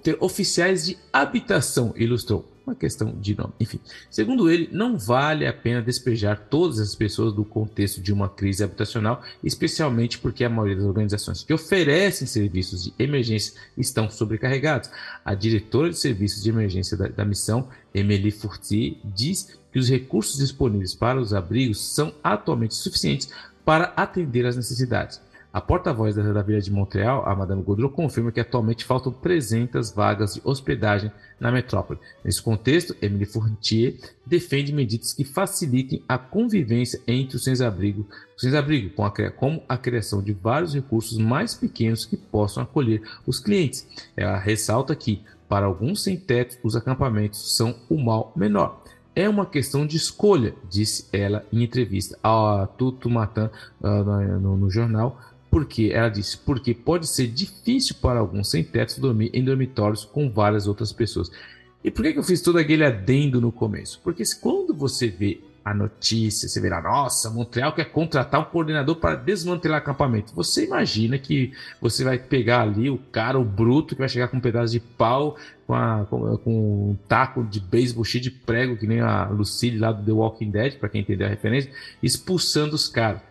[0.04, 3.54] ter oficiais de habitação, ilustrou uma questão de nome.
[3.60, 3.80] Enfim,
[4.10, 8.64] segundo ele, não vale a pena despejar todas as pessoas do contexto de uma crise
[8.64, 14.92] habitacional, especialmente porque a maioria das organizações que oferecem serviços de emergência estão sobrecarregadas.
[15.26, 20.38] A diretora de serviços de emergência da, da missão, Emily Fortier, diz que os recursos
[20.38, 23.30] disponíveis para os abrigos são atualmente suficientes
[23.66, 25.22] para atender às necessidades.
[25.52, 30.36] A porta-voz da Vila de Montreal, a Madame Gaudreau, confirma que atualmente faltam 300 vagas
[30.36, 32.00] de hospedagem na metrópole.
[32.24, 38.06] Nesse contexto, Emily Fournier defende medidas que facilitem a convivência entre os sem-abrigo,
[38.38, 43.40] sem-abrigo com a, como a criação de vários recursos mais pequenos que possam acolher os
[43.40, 43.88] clientes.
[44.16, 48.84] Ela ressalta que, para alguns sem-teto, os acampamentos são o mal menor.
[49.16, 53.50] É uma questão de escolha, disse ela em entrevista a Tutu Matan
[53.82, 55.20] uh, no, no jornal
[55.50, 60.30] porque ela disse, porque pode ser difícil para alguns sem teto dormir em dormitórios com
[60.30, 61.32] várias outras pessoas.
[61.84, 64.00] E por que, eu fiz todo aquele adendo no começo?
[64.04, 68.96] Porque quando você vê a notícia, você vê lá, nossa, Montreal quer contratar um coordenador
[68.96, 70.34] para desmantelar acampamento.
[70.36, 74.38] Você imagina que você vai pegar ali o cara, o bruto, que vai chegar com
[74.38, 78.78] um pedaço de pau, com, a, com, com um taco de beisebol cheio de prego,
[78.78, 81.72] que nem a Lucille lá do The Walking Dead, para quem entender a referência,
[82.02, 83.22] expulsando os caras.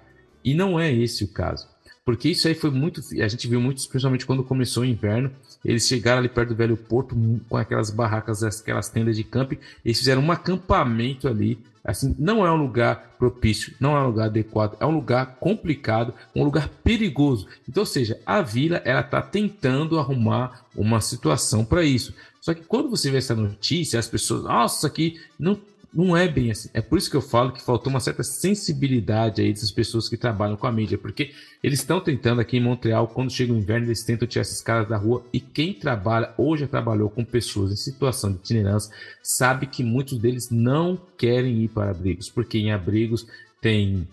[0.45, 1.67] E não é esse o caso.
[2.09, 3.03] Porque isso aí foi muito.
[3.23, 5.31] A gente viu muito, principalmente quando começou o inverno.
[5.63, 7.15] Eles chegaram ali perto do velho porto
[7.47, 9.59] com aquelas barracas, aquelas tendas de camping.
[9.85, 11.59] Eles fizeram um acampamento ali.
[11.85, 16.15] Assim, não é um lugar propício, não é um lugar adequado, é um lugar complicado,
[16.35, 17.47] um lugar perigoso.
[17.69, 22.15] Então, ou seja, a vila ela está tentando arrumar uma situação para isso.
[22.41, 25.61] Só que quando você vê essa notícia, as pessoas, nossa, aqui não
[25.93, 26.69] não é bem assim.
[26.75, 30.17] É por isso que eu falo que faltou uma certa sensibilidade aí dessas pessoas que
[30.17, 31.33] trabalham com a mídia, porque
[31.63, 34.89] eles estão tentando aqui em Montreal, quando chega o inverno, eles tentam tirar esses caras
[34.89, 35.25] da rua.
[35.33, 40.19] E quem trabalha ou já trabalhou com pessoas em situação de itinerância sabe que muitos
[40.19, 43.27] deles não querem ir para abrigos, porque em abrigos
[43.61, 44.07] tem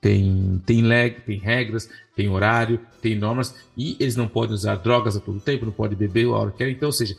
[0.00, 5.16] tem, tem, leg, tem regras, tem horário, tem normas, e eles não podem usar drogas
[5.16, 6.74] a todo tempo, não podem beber a hora que querem.
[6.74, 7.16] Então, ou seja,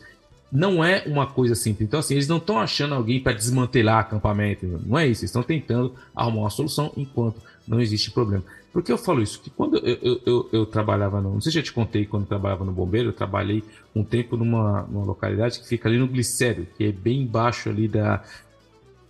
[0.50, 1.86] não é uma coisa simples.
[1.86, 4.66] Então, assim, eles não estão achando alguém para desmantelar acampamento.
[4.86, 5.22] Não é isso.
[5.22, 8.44] Eles estão tentando arrumar uma solução enquanto não existe problema.
[8.72, 9.40] Por que eu falo isso?
[9.40, 11.32] Que quando eu, eu, eu, eu trabalhava no.
[11.32, 13.64] Não sei se eu te contei, quando eu trabalhava no bombeiro, eu trabalhei
[13.94, 17.88] um tempo numa, numa localidade que fica ali no Glicério, que é bem embaixo ali
[17.88, 18.22] da,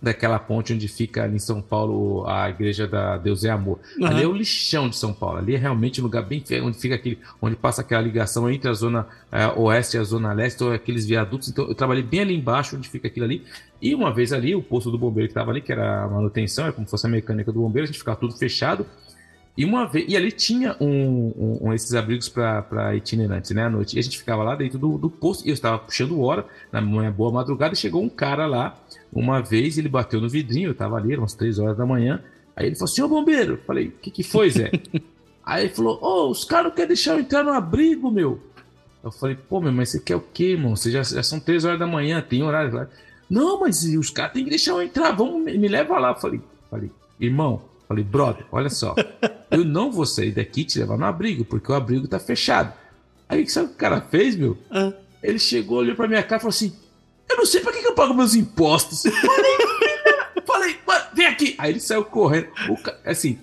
[0.07, 3.79] daquela ponte onde fica ali em São Paulo a igreja da Deus é Amor.
[3.99, 4.07] Uhum.
[4.07, 5.37] Ali é o lixão de São Paulo.
[5.37, 8.69] Ali é realmente um lugar bem feio, onde fica aquele, onde passa aquela ligação entre
[8.69, 11.49] a zona é, oeste e a zona leste, ou aqueles viadutos.
[11.49, 13.43] Então eu trabalhei bem ali embaixo, onde fica aquilo ali.
[13.81, 16.67] E uma vez ali, o posto do bombeiro que estava ali, que era a manutenção,
[16.67, 18.85] é como se fosse a mecânica do bombeiro, a gente ficava tudo fechado.
[19.57, 23.69] E uma vez, e ali tinha um, um, um esses abrigos para itinerantes, né, à
[23.69, 23.95] noite.
[23.95, 26.79] E a gente ficava lá dentro do, do posto, e eu estava puxando hora, na
[26.79, 28.79] minha boa madrugada, e chegou um cara lá,
[29.11, 32.23] uma vez, ele bateu no vidrinho, eu estava ali, eram umas três horas da manhã,
[32.55, 34.71] aí ele falou, senhor bombeiro, eu falei, o que que foi, Zé?
[35.43, 38.39] aí ele falou, ô, oh, os caras não querem deixar eu entrar no abrigo, meu.
[39.03, 40.75] Eu falei, pô, meu, mas você quer o quê, irmão?
[40.75, 42.87] Você já, já são três horas da manhã, tem horário lá.
[43.29, 46.09] Não, mas os caras têm que deixar eu entrar, vamos, me leva lá.
[46.09, 48.93] Eu falei, falei, irmão, Falei, brother, olha só,
[49.49, 52.73] eu não vou sair daqui e te levar no abrigo, porque o abrigo tá fechado.
[53.29, 54.57] Aí sabe o que o cara fez, meu?
[55.23, 56.75] Ele chegou, olhou pra minha cara e falou assim:
[57.29, 59.03] Eu não sei pra que, que eu pago meus impostos.
[60.45, 61.55] Falei, mano, vem aqui.
[61.57, 62.47] Aí ele saiu correndo.
[62.83, 62.97] Ca...
[63.05, 63.39] Assim,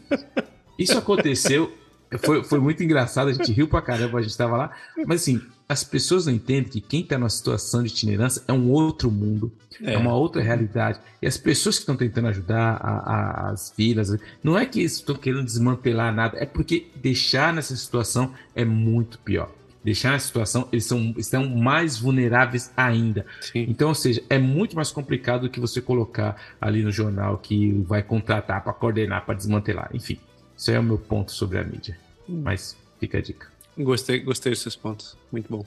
[0.78, 1.72] isso aconteceu.
[2.18, 4.70] Foi, foi muito engraçado, a gente riu pra caramba, a gente tava lá.
[5.06, 8.70] Mas assim, as pessoas não entendem que quem está numa situação de itinerância é um
[8.70, 9.52] outro mundo,
[9.82, 11.00] é, é uma outra realidade.
[11.20, 15.16] E as pessoas que estão tentando ajudar a, a, as vilas, não é que estão
[15.16, 19.50] querendo desmantelar nada, é porque deixar nessa situação é muito pior.
[19.84, 23.26] Deixar nessa situação, eles são, estão mais vulneráveis ainda.
[23.40, 23.66] Sim.
[23.68, 27.70] Então, ou seja, é muito mais complicado do que você colocar ali no jornal que
[27.86, 29.90] vai contratar para coordenar, para desmantelar.
[29.92, 30.18] Enfim,
[30.56, 31.98] isso é o meu ponto sobre a mídia.
[32.26, 32.40] Hum.
[32.42, 33.46] Mas fica a dica.
[33.76, 35.18] Gostei, gostei dos seus pontos.
[35.30, 35.66] Muito bom.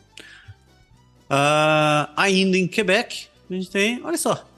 [1.29, 4.49] Uh, ainda em Quebec, a gente tem, olha só,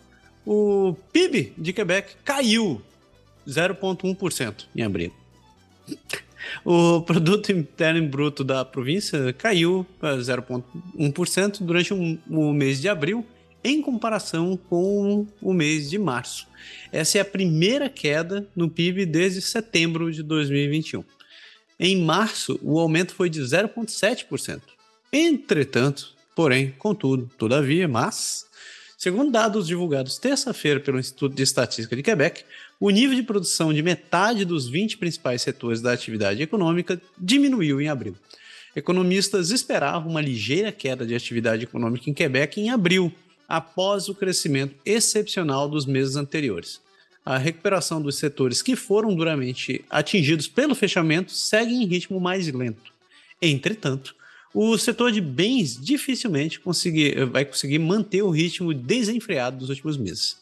[0.46, 2.82] o PIB de Quebec caiu
[3.48, 5.12] 0,1% em abril.
[6.64, 13.26] O produto interno bruto da província caiu para 0,1% durante um, o mês de abril,
[13.64, 16.48] em comparação com o mês de março.
[16.92, 21.04] Essa é a primeira queda no PIB desde setembro de 2021.
[21.80, 24.62] Em março, o aumento foi de 0,7%.
[25.12, 28.46] Entretanto, porém, contudo, todavia, mas,
[28.98, 32.44] segundo dados divulgados terça-feira pelo Instituto de Estatística de Quebec,
[32.80, 37.90] o nível de produção de metade dos 20 principais setores da atividade econômica diminuiu em
[37.90, 38.16] abril.
[38.76, 43.12] Economistas esperavam uma ligeira queda de atividade econômica em Quebec em abril,
[43.48, 46.80] após o crescimento excepcional dos meses anteriores
[47.30, 52.92] a recuperação dos setores que foram duramente atingidos pelo fechamento segue em ritmo mais lento.
[53.40, 54.16] Entretanto,
[54.52, 60.38] o setor de bens dificilmente conseguir, vai conseguir manter o ritmo desenfreado dos últimos meses.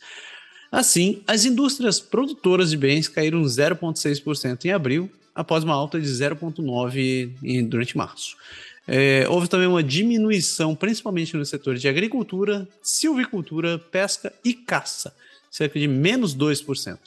[0.72, 7.68] Assim, as indústrias produtoras de bens caíram 0,6% em abril, após uma alta de 0,9%
[7.68, 8.35] durante março.
[8.88, 15.14] É, houve também uma diminuição, principalmente no setor de agricultura, silvicultura, pesca e caça,
[15.52, 16.98] cerca de menos 2%.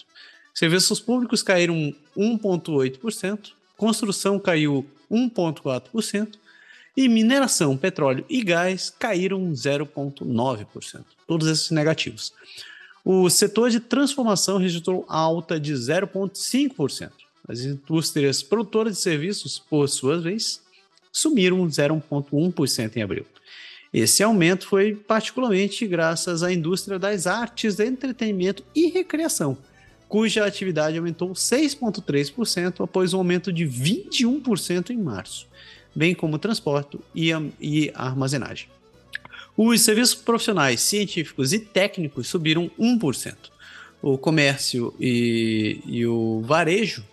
[0.55, 6.35] Serviços públicos caíram 1,8%, construção caiu 1,4%
[6.97, 11.05] e mineração, petróleo e gás caíram 0,9%.
[11.27, 12.33] Todos esses negativos.
[13.05, 17.11] O setor de transformação registrou alta de 0,5%.
[17.49, 20.61] As indústrias produtoras de serviços, por sua vez,
[21.11, 23.27] sumiram 0,1% em abril.
[23.93, 29.59] Esse aumento foi particularmente graças à indústria das artes, entretenimento e recreação,
[30.09, 35.49] cuja atividade aumentou 6,3% após um aumento de 21% em março,
[35.95, 38.69] bem como transporte e, armazenagem.
[39.63, 43.35] Os serviços profissionais, científicos e técnicos subiram 1%.
[44.01, 47.05] O comércio e, e o varejo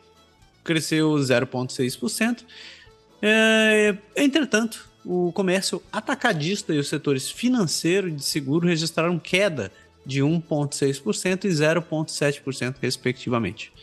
[0.63, 2.45] cresceu 0,6%.
[3.21, 9.69] É, entretanto, o comércio atacadista e os setores financeiro e de seguro registraram queda
[10.05, 13.73] de 1,6% e 0,7%, respectivamente.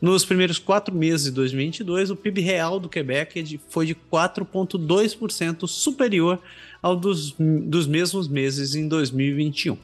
[0.00, 6.40] Nos primeiros quatro meses de 2022, o PIB real do Quebec foi de 4,2% superior
[6.86, 9.76] ao dos, dos mesmos meses em 2021.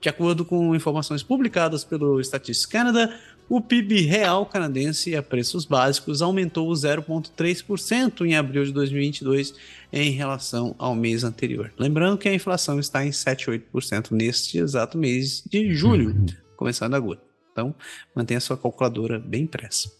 [0.00, 3.16] De acordo com informações publicadas pelo Statistics Canada,
[3.48, 9.54] o PIB real canadense a preços básicos aumentou 0,3% em abril de 2022
[9.92, 11.72] em relação ao mês anterior.
[11.78, 16.26] Lembrando que a inflação está em 7,8% neste exato mês de julho, uhum.
[16.56, 17.20] começando agora.
[17.52, 17.72] Então,
[18.14, 19.90] mantenha sua calculadora bem impressa.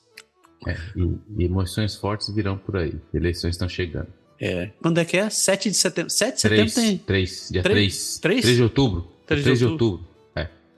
[0.66, 2.94] É, e, e, emoções fortes virão por aí.
[3.14, 4.17] Eleições estão chegando.
[4.40, 4.70] É.
[4.80, 5.28] Quando é que é?
[5.28, 6.10] 7 de setembro.
[6.10, 6.98] 7 de setembro 3, tem.
[6.98, 8.18] 3, dia 3.
[8.18, 9.08] 3, 3 de outubro.
[9.26, 9.78] 3 de 3 outubro.
[9.78, 10.08] De outubro.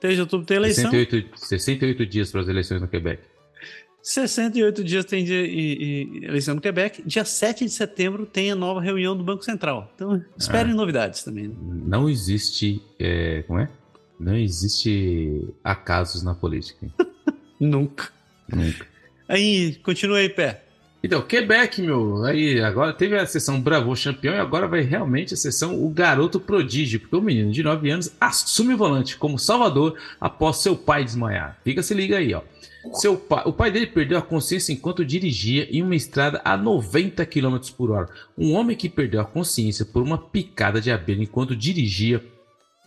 [0.01, 0.89] 3 de outubro tem eleição.
[0.89, 3.21] 68, 68 dias para as eleições no Quebec.
[4.01, 7.03] 68 dias tem de, e, e, eleição no Quebec.
[7.05, 9.91] Dia 7 de setembro tem a nova reunião do Banco Central.
[9.93, 11.49] Então, esperem ah, novidades também.
[11.49, 11.55] Né?
[11.59, 12.81] Não existe.
[12.99, 13.69] É, como é?
[14.19, 16.87] Não existe acasos na política.
[17.59, 18.09] Nunca.
[18.51, 18.87] Nunca.
[19.27, 20.63] Aí, continua aí, pé.
[21.03, 25.37] Então, Quebec, meu, aí agora teve a sessão Bravo Campeão e agora vai realmente a
[25.37, 29.97] sessão O Garoto Prodígio, porque o menino de 9 anos assume o volante como salvador
[30.19, 31.59] após seu pai desmaiar.
[31.63, 32.43] Fica se liga aí, ó.
[32.93, 37.25] Seu pai, o pai dele perdeu a consciência enquanto dirigia em uma estrada a 90
[37.25, 38.09] km por hora.
[38.37, 42.23] Um homem que perdeu a consciência por uma picada de abelha enquanto dirigia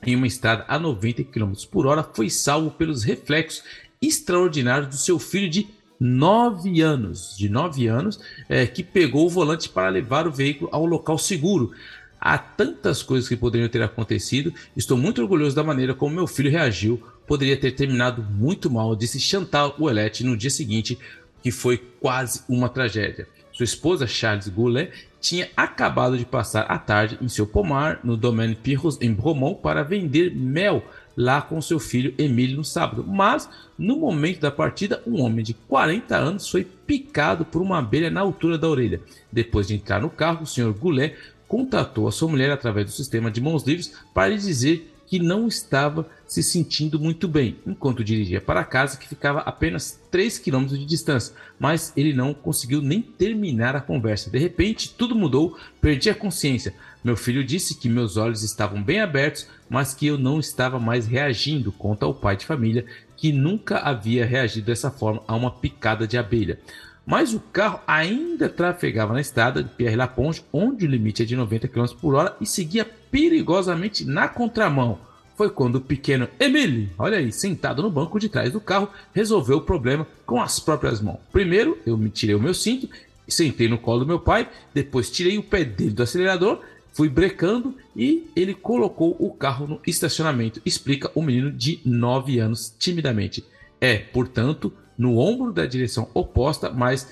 [0.06, 3.64] em uma estrada a 90 km por hora foi salvo pelos reflexos
[4.00, 5.66] extraordinários do seu filho de
[6.04, 10.84] nove anos, de nove anos, é, que pegou o volante para levar o veículo ao
[10.84, 11.72] local seguro.
[12.20, 14.52] Há tantas coisas que poderiam ter acontecido.
[14.76, 17.02] Estou muito orgulhoso da maneira como meu filho reagiu.
[17.26, 20.98] Poderia ter terminado muito mal, disse Chantal Ouellette no dia seguinte,
[21.42, 23.26] que foi quase uma tragédia.
[23.50, 24.90] Sua esposa, Charles Goulet,
[25.20, 29.82] tinha acabado de passar a tarde em seu pomar no Domaine Pirros, em Bromont, para
[29.82, 30.82] vender mel
[31.16, 33.04] lá com seu filho Emílio no sábado.
[33.06, 38.10] Mas, no momento da partida, um homem de 40 anos foi picado por uma abelha
[38.10, 39.00] na altura da orelha.
[39.30, 41.16] Depois de entrar no carro, o senhor Goulet
[41.46, 45.46] contatou a sua mulher através do sistema de mãos livres para lhe dizer que não
[45.46, 50.84] estava se sentindo muito bem, enquanto dirigia para casa que ficava apenas 3 km de
[50.84, 54.30] distância, mas ele não conseguiu nem terminar a conversa.
[54.30, 56.74] De repente, tudo mudou, perdi a consciência.
[57.04, 61.08] Meu filho disse que meus olhos estavam bem abertos, mas que eu não estava mais
[61.08, 62.86] reagindo, conta o pai de família,
[63.16, 66.60] que nunca havia reagido dessa forma a uma picada de abelha.
[67.04, 71.34] Mas o carro ainda trafegava na estrada de Pierre Laponge, onde o limite é de
[71.34, 75.00] 90 km por hora, e seguia perigosamente na contramão.
[75.36, 79.56] Foi quando o pequeno Emile, olha aí, sentado no banco de trás do carro, resolveu
[79.56, 81.18] o problema com as próprias mãos.
[81.32, 82.88] Primeiro, eu me tirei o meu cinto,
[83.26, 86.60] sentei no colo do meu pai, depois tirei o pé dele do acelerador
[86.94, 92.72] Fui brecando e ele colocou o carro no estacionamento, explica o menino de 9 anos
[92.78, 93.44] timidamente.
[93.80, 97.08] É, portanto, no ombro da direção oposta, mas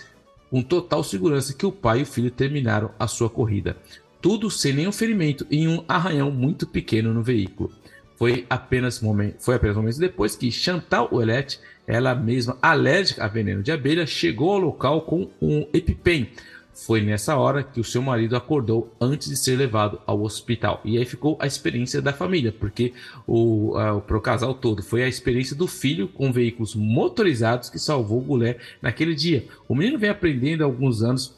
[0.48, 3.76] com total segurança que o pai e o filho terminaram a sua corrida.
[4.20, 7.72] Tudo sem nenhum ferimento em um arranhão muito pequeno no veículo.
[8.16, 13.64] Foi apenas, momento, foi apenas momentos depois que Chantal Ouellette, ela mesma alérgica a veneno
[13.64, 16.30] de abelha, chegou ao local com um EpiPen,
[16.74, 20.80] foi nessa hora que o seu marido acordou antes de ser levado ao hospital.
[20.84, 22.92] E aí ficou a experiência da família, porque
[23.26, 28.24] o, o casal todo foi a experiência do filho com veículos motorizados que salvou o
[28.24, 29.46] Gulé naquele dia.
[29.68, 31.34] O menino vem aprendendo há alguns anos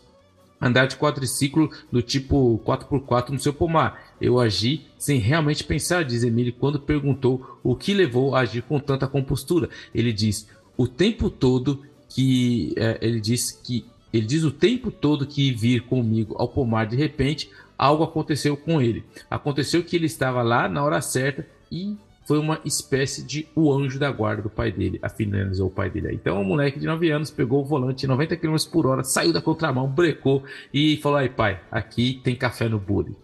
[0.60, 4.14] andar de quadriciclo do tipo 4x4 no seu pomar.
[4.20, 8.78] Eu agi sem realmente pensar, diz Emílio, quando perguntou o que levou a agir com
[8.78, 9.68] tanta compostura.
[9.94, 13.84] Ele diz: o tempo todo que é, ele disse que
[14.16, 18.80] ele diz o tempo todo que vir comigo ao pomar, de repente, algo aconteceu com
[18.80, 19.04] ele.
[19.28, 23.98] Aconteceu que ele estava lá na hora certa e foi uma espécie de o anjo
[23.98, 26.14] da guarda do pai dele, finalizou o pai dele.
[26.14, 29.42] Então o moleque de 9 anos pegou o volante 90 km por hora, saiu da
[29.42, 33.16] contramão, brecou e falou: aí pai, aqui tem café no bully.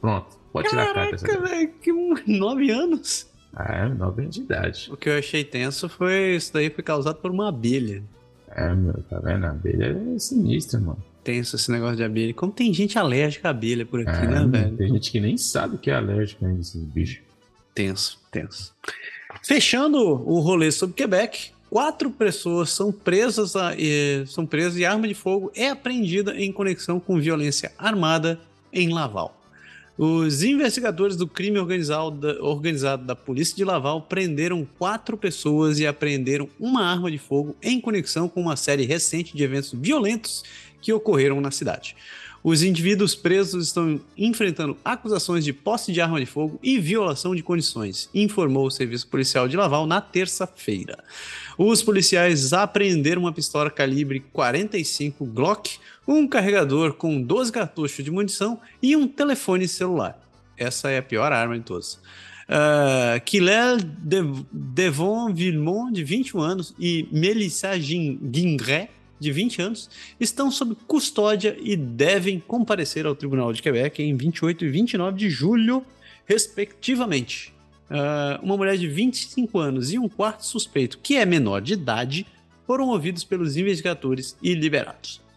[0.00, 1.40] Pronto, pode tirar Caraca, a carta.
[1.46, 1.92] velho, que
[2.26, 3.28] 9 anos.
[3.54, 4.88] Ah, 9 anos de idade.
[4.90, 8.02] O que eu achei tenso foi isso daí foi causado por uma abelha.
[8.58, 9.44] É, meu, tá vendo?
[9.44, 11.02] A abelha é sinistra, mano.
[11.22, 12.34] Tenso esse negócio de abelha.
[12.34, 14.76] Como tem gente alérgica à abelha por aqui, é, né, velho?
[14.76, 17.20] Tem gente que nem sabe que é alérgica a esses bichos.
[17.72, 18.74] Tenso, tenso.
[19.44, 25.06] Fechando o rolê sobre Quebec, quatro pessoas são presas, a, e, são presas e arma
[25.06, 28.40] de fogo é apreendida em conexão com violência armada
[28.72, 29.37] em Laval.
[29.98, 35.86] Os investigadores do crime organizado da, organizado da polícia de Laval prenderam quatro pessoas e
[35.88, 40.44] apreenderam uma arma de fogo em conexão com uma série recente de eventos violentos
[40.80, 41.96] que ocorreram na cidade.
[42.44, 47.42] Os indivíduos presos estão enfrentando acusações de posse de arma de fogo e violação de
[47.42, 51.02] condições, informou o Serviço Policial de Laval na terça-feira.
[51.58, 58.58] Os policiais apreenderam uma pistola calibre 45 Glock, um carregador com 12 cartuchos de munição
[58.82, 60.18] e um telefone celular.
[60.56, 62.00] Essa é a pior arma de todas.
[62.48, 63.20] Uh,
[64.50, 68.88] Devon Villemont, de 21 anos, e Melissa Guingret,
[69.20, 74.64] de 20 anos, estão sob custódia e devem comparecer ao Tribunal de Quebec em 28
[74.64, 75.84] e 29 de julho,
[76.24, 77.52] respectivamente.
[77.90, 82.26] Uh, uma mulher de 25 anos e um quarto suspeito, que é menor de idade,
[82.66, 85.27] foram ouvidos pelos investigadores e liberados.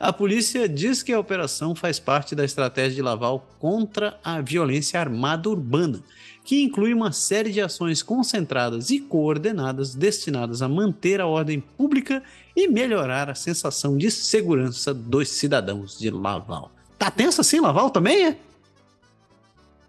[0.00, 4.98] A polícia diz que a operação faz parte da estratégia de Laval contra a violência
[4.98, 6.00] armada urbana,
[6.42, 12.22] que inclui uma série de ações concentradas e coordenadas destinadas a manter a ordem pública
[12.56, 16.72] e melhorar a sensação de segurança dos cidadãos de Laval.
[16.98, 18.36] Tá tenso assim, Laval também, é?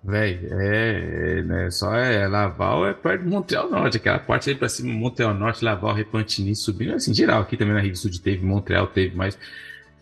[0.03, 4.55] Véi, é, é, né, só é Laval é perto de Montreal Norte, aquela parte aí
[4.57, 8.11] pra cima, Montreal Norte, Laval, Repantini subindo, assim, geral, aqui também na Rio do Sul
[8.21, 9.37] teve, Montreal teve, mas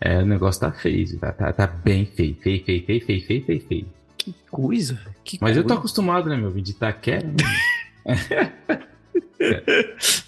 [0.00, 3.44] é, o negócio tá feio, tá, tá, tá bem feio, feio, feio, feio, feio, feio,
[3.44, 3.86] feio, feio.
[4.16, 5.60] Que coisa, que Mas coisa.
[5.60, 7.34] eu tô acostumado, né, meu, de Itaquera, né?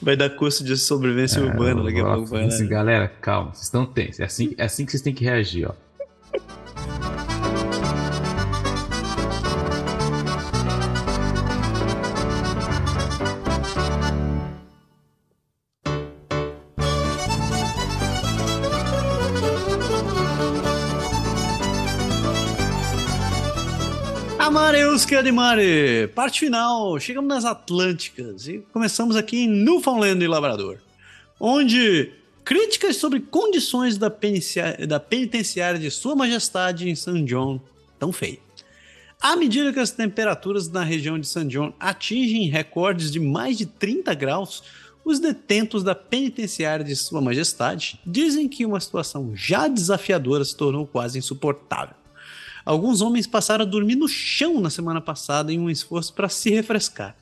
[0.00, 2.36] Vai dar curso de sobrevivência É, urbana daqui a pouco.
[2.36, 2.68] Assim, né?
[2.68, 5.74] galera, calma, vocês estão tensos, é assim, é assim que vocês têm que reagir, ó.
[25.04, 30.78] Amareus que parte final, chegamos nas Atlânticas e começamos aqui em Newfoundland e Labrador,
[31.40, 32.12] onde
[32.44, 37.22] críticas sobre condições da, penicia- da penitenciária de Sua Majestade em St.
[37.24, 37.60] John
[37.98, 38.38] tão feia.
[39.20, 41.44] À medida que as temperaturas na região de St.
[41.46, 44.62] John atingem recordes de mais de 30 graus,
[45.04, 50.86] os detentos da penitenciária de Sua Majestade dizem que uma situação já desafiadora se tornou
[50.86, 51.96] quase insuportável.
[52.64, 56.50] Alguns homens passaram a dormir no chão na semana passada em um esforço para se
[56.50, 57.16] refrescar.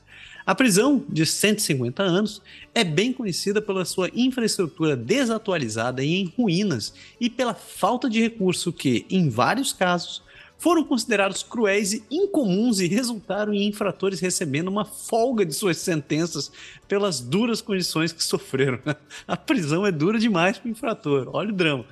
[0.45, 2.41] A prisão, de 150 anos,
[2.73, 8.73] é bem conhecida pela sua infraestrutura desatualizada e em ruínas e pela falta de recurso
[8.73, 10.23] que, em vários casos,
[10.61, 16.51] foram considerados cruéis e incomuns e resultaram em infratores recebendo uma folga de suas sentenças
[16.87, 18.79] pelas duras condições que sofreram.
[19.27, 21.83] A prisão é dura demais para o infrator, olha o drama.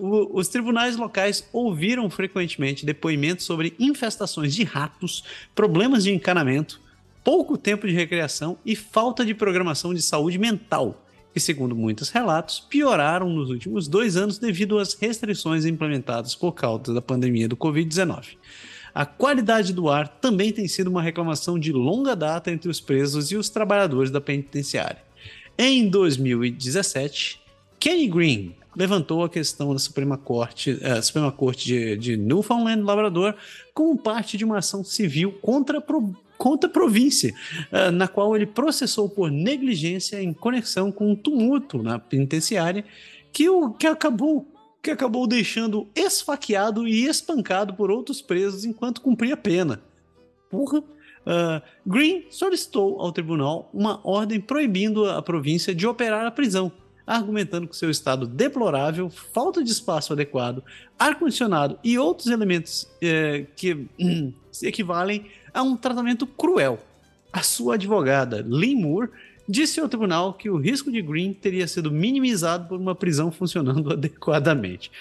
[0.00, 5.22] O- os tribunais locais ouviram frequentemente depoimentos sobre infestações de ratos,
[5.54, 6.80] problemas de encanamento,
[7.22, 11.04] pouco tempo de recreação e falta de programação de saúde mental,
[11.34, 16.94] que, segundo muitos relatos, pioraram nos últimos dois anos devido às restrições implementadas por causa
[16.94, 18.36] da pandemia do Covid-19.
[18.92, 23.30] A qualidade do ar também tem sido uma reclamação de longa data entre os presos
[23.30, 25.02] e os trabalhadores da penitenciária.
[25.56, 27.40] Em 2017,
[27.78, 33.34] Kenny Green levantou a questão da Suprema Corte, eh, Suprema Corte de, de Newfoundland Labrador
[33.74, 37.34] como parte de uma ação civil contra a, pro- contra a província,
[37.72, 42.84] eh, na qual ele processou por negligência em conexão com um tumulto na penitenciária
[43.32, 44.46] que, o, que acabou
[44.82, 49.82] que acabou deixando esfaqueado e espancado por outros presos enquanto cumpria a pena.
[50.50, 50.82] Porra.
[51.26, 56.72] Ah, Green solicitou ao tribunal uma ordem proibindo a província de operar a prisão,
[57.10, 60.62] argumentando que seu estado deplorável, falta de espaço adequado,
[60.96, 66.78] ar-condicionado e outros elementos eh, que hum, se equivalem a um tratamento cruel.
[67.32, 69.10] A sua advogada, Lynn Moore,
[69.48, 73.90] disse ao tribunal que o risco de Green teria sido minimizado por uma prisão funcionando
[73.92, 74.92] adequadamente.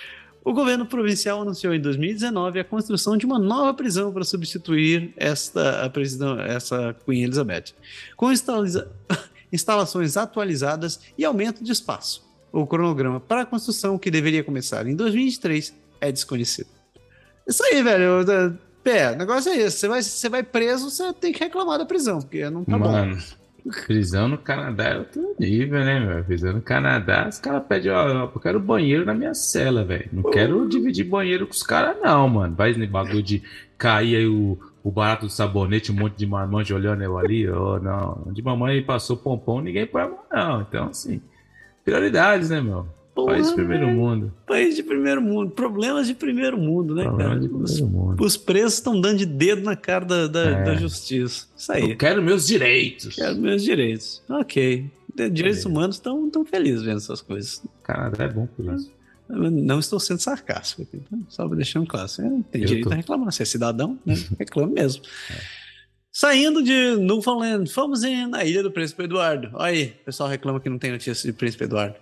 [0.44, 5.86] O governo provincial anunciou em 2019 a construção de uma nova prisão para substituir esta
[5.86, 7.76] a prisão, essa Queen Elizabeth,
[8.16, 8.32] com
[9.52, 12.28] instalações atualizadas e aumento de espaço.
[12.52, 16.68] O cronograma para a construção, que deveria começar em 2023, é desconhecido.
[17.48, 18.58] Isso aí, velho.
[18.84, 19.78] Pé, o negócio é esse.
[19.78, 22.92] Você vai, você vai preso, você tem que reclamar da prisão, porque não tá bom.
[22.92, 23.18] Mano,
[23.86, 26.24] prisão no Canadá é outro nível, né, meu?
[26.24, 30.10] Prisão no Canadá, os caras pedem, ó, eu quero banheiro na minha cela, velho.
[30.12, 32.56] Não quero dividir banheiro com os caras, não, mano.
[32.56, 33.44] Vai nesse bagulho de
[33.78, 37.80] cair aí o, o barato do sabonete, um monte de marmanjo olhando eu ali, ó,
[37.80, 38.24] não.
[38.28, 40.62] Onde mamãe passou pompom, ninguém põe a mão, não.
[40.62, 41.22] Então, assim,
[41.84, 42.88] prioridades, né, meu?
[43.16, 43.98] Porra, País de primeiro velho.
[43.98, 44.34] mundo.
[44.48, 45.52] País de primeiro mundo.
[45.52, 47.42] Problemas de primeiro mundo, né, Problema cara?
[47.42, 48.24] de Os, primeiro mundo.
[48.24, 50.64] os presos estão dando de dedo na cara da, da, É.
[50.64, 51.48] da justiça.
[51.58, 51.92] Isso aí.
[51.92, 53.16] Eu quero meus direitos.
[53.16, 54.22] Quero meus direitos.
[54.30, 54.90] Ok.
[55.34, 55.68] Direitos É.
[55.68, 57.62] humanos estão tão felizes vendo essas coisas.
[57.84, 58.90] Canadá é bom por isso.
[59.30, 61.18] Não estou sendo sarcástico aqui, tá?
[61.30, 62.08] só deixando claro.
[62.08, 62.94] Você tem eu direito tô.
[62.94, 63.32] a reclamar.
[63.32, 64.16] Você é cidadão, né?
[64.40, 65.04] reclame mesmo.
[65.30, 65.60] É.
[66.12, 69.52] Saindo de Newfoundland, fomos na ilha do Príncipe Eduardo.
[69.54, 71.96] Olha aí, o pessoal reclama que não tem notícia de Príncipe Eduardo.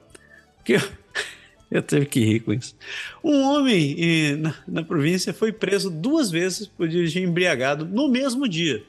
[0.64, 0.82] Que eu,
[1.70, 2.74] eu tive que rir com isso.
[3.22, 8.82] Um homem na, na província foi preso duas vezes por dirigir embriagado no mesmo dia.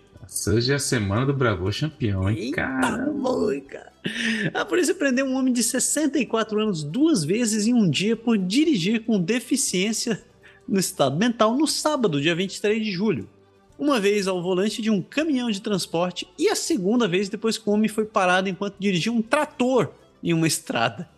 [0.46, 3.06] Hoje é a semana do Bravo Campeão, hein, cara?
[3.06, 3.90] Boi, cara.
[4.52, 9.04] A polícia prendeu um homem de 64 anos duas vezes em um dia por dirigir
[9.04, 10.22] com deficiência
[10.68, 13.26] no estado mental no sábado, dia 23 de julho.
[13.78, 17.68] Uma vez ao volante de um caminhão de transporte e a segunda vez depois que
[17.68, 19.92] o homem foi parado enquanto dirigia um trator
[20.22, 21.08] em uma estrada.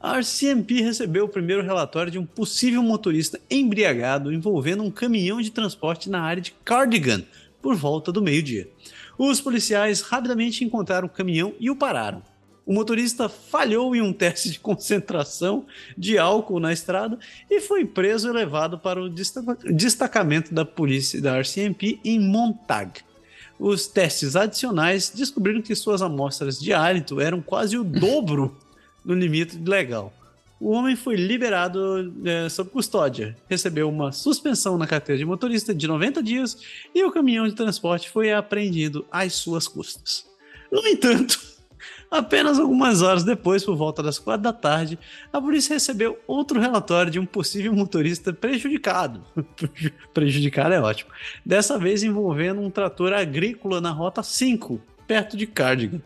[0.00, 5.50] A RCMP recebeu o primeiro relatório de um possível motorista embriagado envolvendo um caminhão de
[5.50, 7.24] transporte na área de Cardigan,
[7.64, 8.68] por volta do meio-dia.
[9.16, 12.22] Os policiais rapidamente encontraram o caminhão e o pararam.
[12.66, 15.64] O motorista falhou em um teste de concentração
[15.96, 17.18] de álcool na estrada
[17.50, 23.00] e foi preso e levado para o destacamento da polícia da RCMP em Montag.
[23.58, 28.54] Os testes adicionais descobriram que suas amostras de hálito eram quase o dobro
[29.02, 30.12] do limite legal
[30.64, 35.86] o homem foi liberado é, sob custódia, recebeu uma suspensão na carteira de motorista de
[35.86, 36.56] 90 dias
[36.94, 40.24] e o caminhão de transporte foi apreendido às suas custas.
[40.72, 41.38] No entanto,
[42.10, 44.98] apenas algumas horas depois, por volta das quatro da tarde,
[45.30, 49.22] a polícia recebeu outro relatório de um possível motorista prejudicado.
[50.14, 51.10] prejudicado é ótimo.
[51.44, 56.00] Dessa vez envolvendo um trator agrícola na rota 5, perto de Cardigan.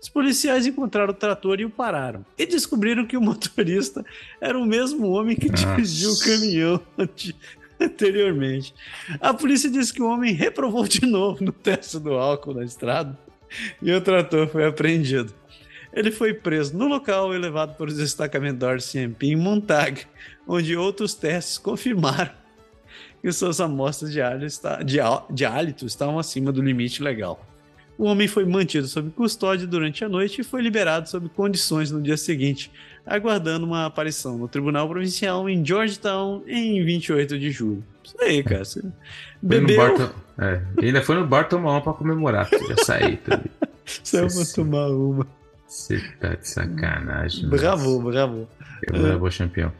[0.00, 2.24] Os policiais encontraram o trator e o pararam.
[2.38, 4.04] E descobriram que o motorista
[4.40, 6.80] era o mesmo homem que dirigiu o caminhão
[7.78, 8.74] anteriormente.
[9.20, 13.18] A polícia disse que o homem reprovou de novo no teste do álcool na estrada
[13.82, 15.34] e o trator foi apreendido.
[15.92, 20.06] Ele foi preso no local e levado para o destacamento da RCMP em Montag,
[20.46, 22.30] onde outros testes confirmaram
[23.20, 24.98] que suas amostras de hálito, de,
[25.30, 27.44] de hálito estavam acima do limite legal.
[28.00, 32.00] O homem foi mantido sob custódia durante a noite e foi liberado sob condições no
[32.00, 32.72] dia seguinte,
[33.04, 37.84] aguardando uma aparição no Tribunal Provincial em Georgetown em 28 de julho.
[38.02, 38.64] Isso aí, cara.
[38.64, 38.82] Você
[39.42, 40.10] bebeu...
[40.38, 43.50] É, ainda foi no bar tomar uma pra comemorar, já saí também.
[44.02, 45.26] Saiu pra tomar uma.
[45.66, 47.50] Você tá de sacanagem.
[47.50, 48.48] Bravo, bravo.
[48.88, 49.30] Bravo, é.
[49.30, 49.72] campeão.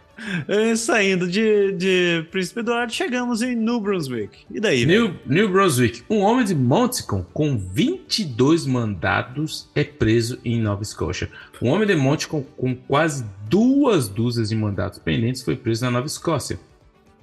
[0.49, 4.39] É, saindo de, de Príncipe Eduardo, chegamos em New Brunswick.
[4.51, 4.85] E daí?
[4.87, 6.03] New, New Brunswick.
[6.09, 11.31] Um homem de Monticon com 22 mandados é preso em Nova Escócia.
[11.61, 16.07] Um homem de Monticon com quase duas dúzias de mandatos pendentes foi preso na Nova
[16.07, 16.59] Escócia.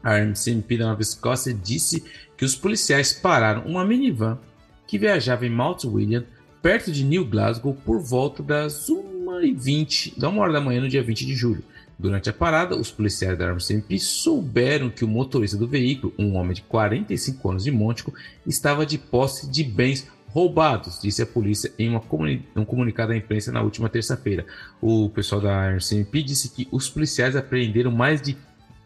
[0.03, 2.03] A RMCMP da Nova Escócia disse
[2.37, 4.37] que os policiais pararam uma minivan
[4.87, 6.23] que viajava em Mount William,
[6.61, 11.03] perto de New Glasgow, por volta das 1h20, da 1 hora da manhã no dia
[11.03, 11.63] 20 de julho.
[11.99, 16.53] Durante a parada, os policiais da RCMP souberam que o motorista do veículo, um homem
[16.53, 18.13] de 45 anos de Montico,
[18.45, 23.51] estava de posse de bens roubados, disse a polícia em comuni um comunicado à imprensa
[23.51, 24.45] na última terça-feira.
[24.79, 28.37] O pessoal da RCMP disse que os policiais apreenderam mais de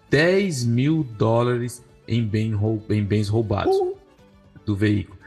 [0.09, 2.53] 10 mil dólares em, bem
[2.89, 3.75] em bens roubados
[4.65, 5.19] do veículo.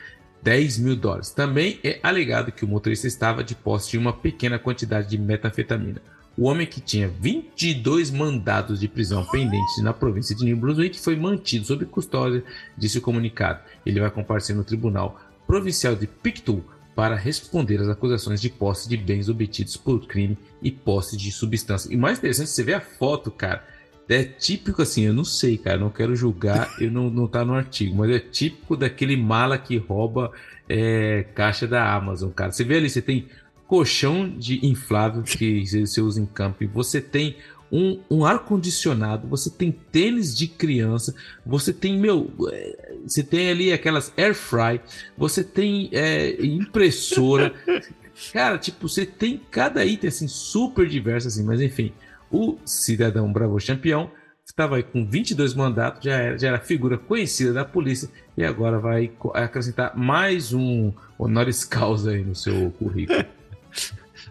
[0.43, 1.31] 10 mil dólares.
[1.31, 6.01] Também é alegado que o motorista estava de posse de uma pequena quantidade de metanfetamina.
[6.37, 11.15] O homem que tinha 22 mandados de prisão pendentes na província de New Brunswick foi
[11.15, 12.43] mantido sob custódia,
[12.77, 13.61] disse o comunicado.
[13.87, 16.65] Ele vai comparecer no Tribunal Provincial de Pictou
[16.95, 21.93] para responder às acusações de posse de bens obtidos por crime e posse de substância.
[21.93, 23.65] E mais interessante, você vê a foto, cara.
[24.09, 27.55] É típico assim, eu não sei, cara, não quero julgar, eu não, não tá no
[27.55, 30.31] artigo, mas é típico daquele mala que rouba
[30.69, 32.53] é, caixa da Amazon, cara.
[32.53, 33.29] Você vê ali, você tem
[33.75, 37.35] colchão de inflável que você usa em camping, você tem
[37.73, 41.13] um, um ar-condicionado, você tem tênis de criança,
[41.45, 44.81] você tem, meu, é, você tem ali aquelas air fry,
[45.19, 47.53] você tem é, impressora.
[48.33, 51.93] Cara, tipo, você tem cada item assim super diverso assim, mas enfim,
[52.31, 54.09] o cidadão Bravo Campeão
[54.47, 58.79] estava aí com 22 mandatos, já era, já era figura conhecida da polícia e agora
[58.79, 63.25] vai acrescentar mais um honoris causa aí no seu currículo.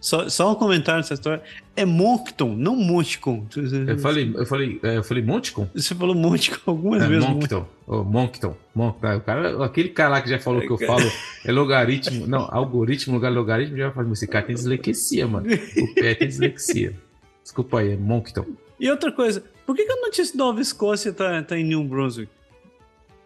[0.03, 1.41] Só, só um comentário nessa história.
[1.77, 3.47] É Moncton, não Moncton.
[3.87, 5.69] Eu falei, eu falei, é, eu falei Moncton?
[5.73, 7.25] Você falou Moncton algumas é, vezes.
[7.25, 7.65] Moncton.
[7.87, 8.53] Oh, Moncton.
[8.75, 9.15] Moncton.
[9.15, 11.09] O cara, aquele cara lá que já falou que eu falo
[11.45, 12.27] é logaritmo.
[12.27, 15.47] Não, algoritmo, lugar logaritmo, já fala, esse cara tem dislexia, mano.
[15.47, 16.93] O pé tem dislexia.
[17.41, 18.45] Desculpa aí, é Moncton.
[18.77, 21.81] E outra coisa, por que, que a notícia da Nova Escócia tá, tá em New
[21.85, 22.29] Brunswick?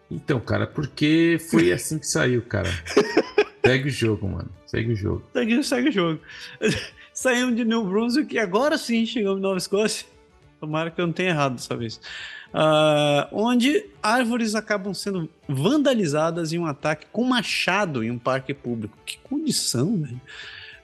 [0.08, 2.70] Então, cara, porque foi assim que saiu, cara.
[3.68, 4.50] Segue o jogo, mano.
[4.64, 5.22] Segue o jogo.
[5.34, 6.20] Segue, segue o jogo.
[7.12, 10.06] Saímos de New Brunswick e agora sim chegamos em Nova Escócia.
[10.58, 12.00] Tomara que eu não tenha errado dessa vez.
[12.48, 18.96] Uh, onde árvores acabam sendo vandalizadas em um ataque com machado em um parque público.
[19.04, 20.20] Que condição, velho.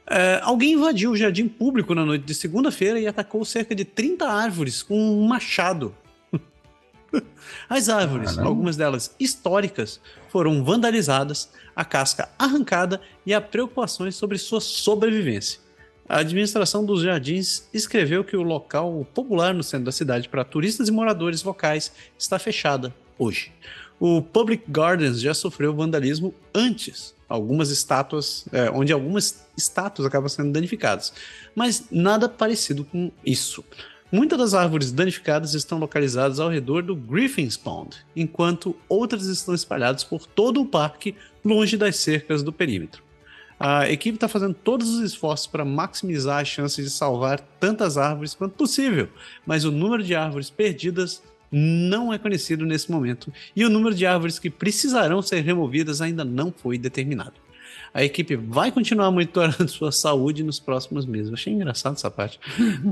[0.07, 4.29] Uh, alguém invadiu o jardim público na noite de segunda-feira e atacou cerca de 30
[4.29, 5.95] árvores com um machado.
[7.67, 8.49] As árvores, Caramba.
[8.51, 10.03] algumas delas históricas,
[10.35, 15.61] foram vandalizadas, a casca arrancada e há preocupações sobre sua sobrevivência.
[16.09, 20.89] A administração dos jardins escreveu que o local popular no centro da cidade para turistas
[20.89, 23.53] e moradores locais está fechada hoje.
[24.01, 30.51] O Public Gardens já sofreu vandalismo antes, algumas estátuas, é, onde algumas estátuas acabam sendo
[30.51, 31.13] danificadas,
[31.55, 33.65] mas nada parecido com isso.
[34.15, 40.05] Muitas das árvores danificadas estão localizadas ao redor do Griffin's Pond, enquanto outras estão espalhadas
[40.05, 43.03] por todo o parque, longe das cercas do perímetro.
[43.59, 48.35] A equipe está fazendo todos os esforços para maximizar as chances de salvar tantas árvores
[48.35, 49.09] quanto possível,
[49.45, 51.21] mas o número de árvores perdidas
[51.51, 56.25] não é conhecido nesse momento e o número de árvores que precisarão ser removidas ainda
[56.25, 57.44] não foi determinado.
[57.95, 61.29] A equipe vai continuar monitorando sua saúde nos próximos meses.
[61.29, 62.41] Eu achei engraçado essa parte.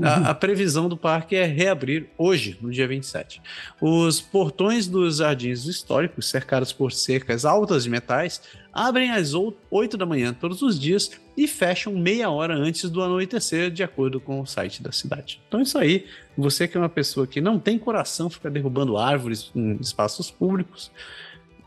[0.01, 3.41] A, a, previsão do parque é reabrir hoje, no dia 27.
[3.81, 8.41] Os portões dos jardins históricos, cercados por cercas altas de metais,
[8.71, 13.69] abrem às 8 da manhã todos os dias e fecham meia hora antes do anoitecer,
[13.69, 15.41] de acordo com o site da cidade.
[15.49, 16.05] Então, isso aí,
[16.37, 20.89] você que é uma pessoa que não tem coração, fica derrubando árvores em espaços públicos.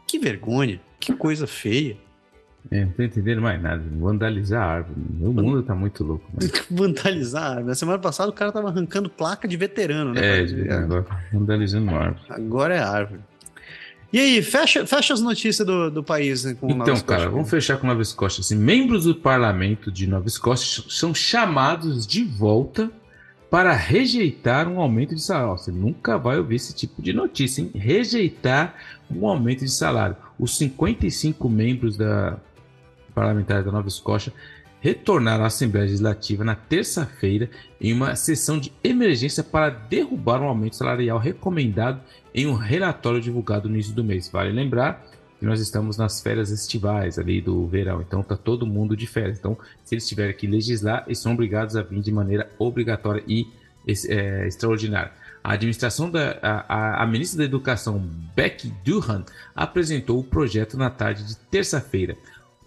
[0.06, 1.98] Que vergonha, que coisa feia.
[2.70, 3.82] É, não tô entendendo mais nada.
[3.98, 5.00] Vandalizar a árvore.
[5.20, 6.24] O mundo tá muito louco.
[6.34, 6.50] Mas...
[6.70, 7.66] Vandalizar a árvore.
[7.66, 10.40] Na semana passada o cara tava arrancando placa de veterano, né?
[10.40, 12.24] É, de, agora vandalizando uma árvore.
[12.28, 13.20] Agora é árvore.
[14.12, 17.76] E aí, fecha, fecha as notícias do, do país né, com Então, cara, vamos fechar
[17.76, 18.40] com Nova Escócia.
[18.40, 22.90] Assim, membros do parlamento de Nova Escócia são chamados de volta
[23.50, 25.58] para rejeitar um aumento de salário.
[25.58, 27.70] Você nunca vai ouvir esse tipo de notícia, hein?
[27.74, 28.74] Rejeitar
[29.10, 30.16] um aumento de salário.
[30.38, 32.38] Os 55 membros da
[33.16, 34.30] parlamentares da Nova Escócia
[34.78, 37.48] retornaram à Assembleia Legislativa na terça-feira
[37.80, 42.00] em uma sessão de emergência para derrubar um aumento salarial recomendado
[42.34, 44.28] em um relatório divulgado no início do mês.
[44.28, 45.02] Vale lembrar
[45.38, 49.38] que nós estamos nas férias estivais ali do verão, então está todo mundo de férias.
[49.38, 53.46] Então, se eles tiverem que legislar, eles são obrigados a vir de maneira obrigatória e
[53.86, 55.12] é, extraordinária.
[55.42, 57.98] A administração da a, a, ministra da Educação,
[58.34, 62.16] Becky Durham, apresentou o projeto na tarde de terça-feira.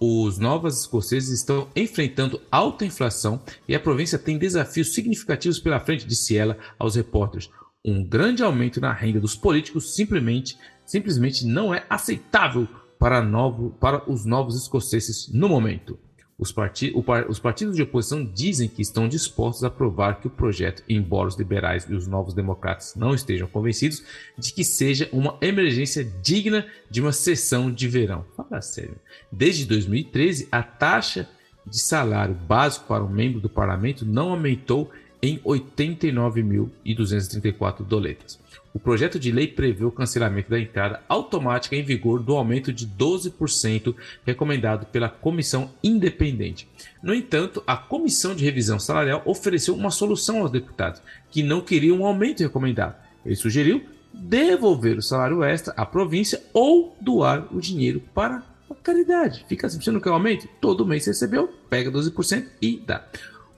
[0.01, 6.07] Os novos escoceses estão enfrentando alta inflação e a província tem desafios significativos pela frente,
[6.07, 7.49] disse ela aos repórteres.
[7.83, 12.65] Um grande aumento na renda dos políticos simplesmente, simplesmente não é aceitável
[12.97, 15.99] para, novo, para os novos escoceses no momento.
[16.39, 16.93] Os, parti
[17.27, 21.37] os, partidos de oposição dizem que estão dispostos a provar que o projeto, embora os
[21.37, 24.01] liberais e os novos democratas não estejam convencidos,
[24.37, 28.25] de que seja uma emergência digna de uma sessão de verão.
[28.37, 28.95] Fala sério.
[29.29, 31.27] Desde 2013, a taxa
[31.65, 34.89] de salário básico para um membro do parlamento não aumentou
[35.21, 38.39] em 89.234 doletas.
[38.73, 42.87] O projeto de lei prevê o cancelamento da entrada automática em vigor do aumento de
[42.87, 46.67] 12% recomendado pela comissão independente.
[47.01, 51.97] No entanto, a comissão de revisão salarial ofereceu uma solução aos deputados que não queriam
[51.97, 52.95] um aumento recomendado.
[53.25, 53.83] Ele sugeriu
[54.13, 59.45] devolver o salário extra à província ou doar o dinheiro para a caridade.
[59.49, 60.47] Fica assim, você não quer um aumento?
[60.61, 63.03] Todo mês recebeu, pega 12% e dá.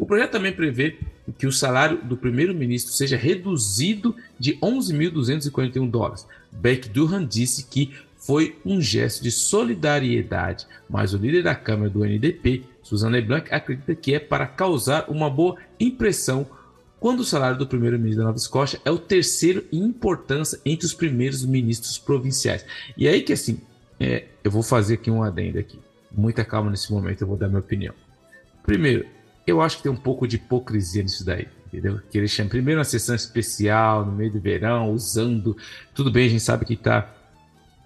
[0.01, 0.97] O projeto também prevê
[1.37, 6.25] que o salário do primeiro-ministro seja reduzido de 11.241 dólares.
[6.51, 12.03] Beck Durham disse que foi um gesto de solidariedade, mas o líder da Câmara do
[12.03, 16.47] NDP, Suzanne LeBlanc, acredita que é para causar uma boa impressão
[16.99, 20.95] quando o salário do primeiro-ministro da Nova Escócia é o terceiro em importância entre os
[20.95, 22.65] primeiros ministros provinciais.
[22.97, 23.61] E aí que assim,
[23.99, 25.77] é, eu vou fazer aqui um adendo aqui.
[26.11, 27.93] Muita calma nesse momento, eu vou dar minha opinião.
[28.63, 29.05] Primeiro,
[29.45, 31.99] eu acho que tem um pouco de hipocrisia nisso daí, entendeu?
[32.09, 35.57] Que eles chamam primeiro uma sessão especial no meio do verão, usando.
[35.93, 37.09] Tudo bem, a gente sabe que está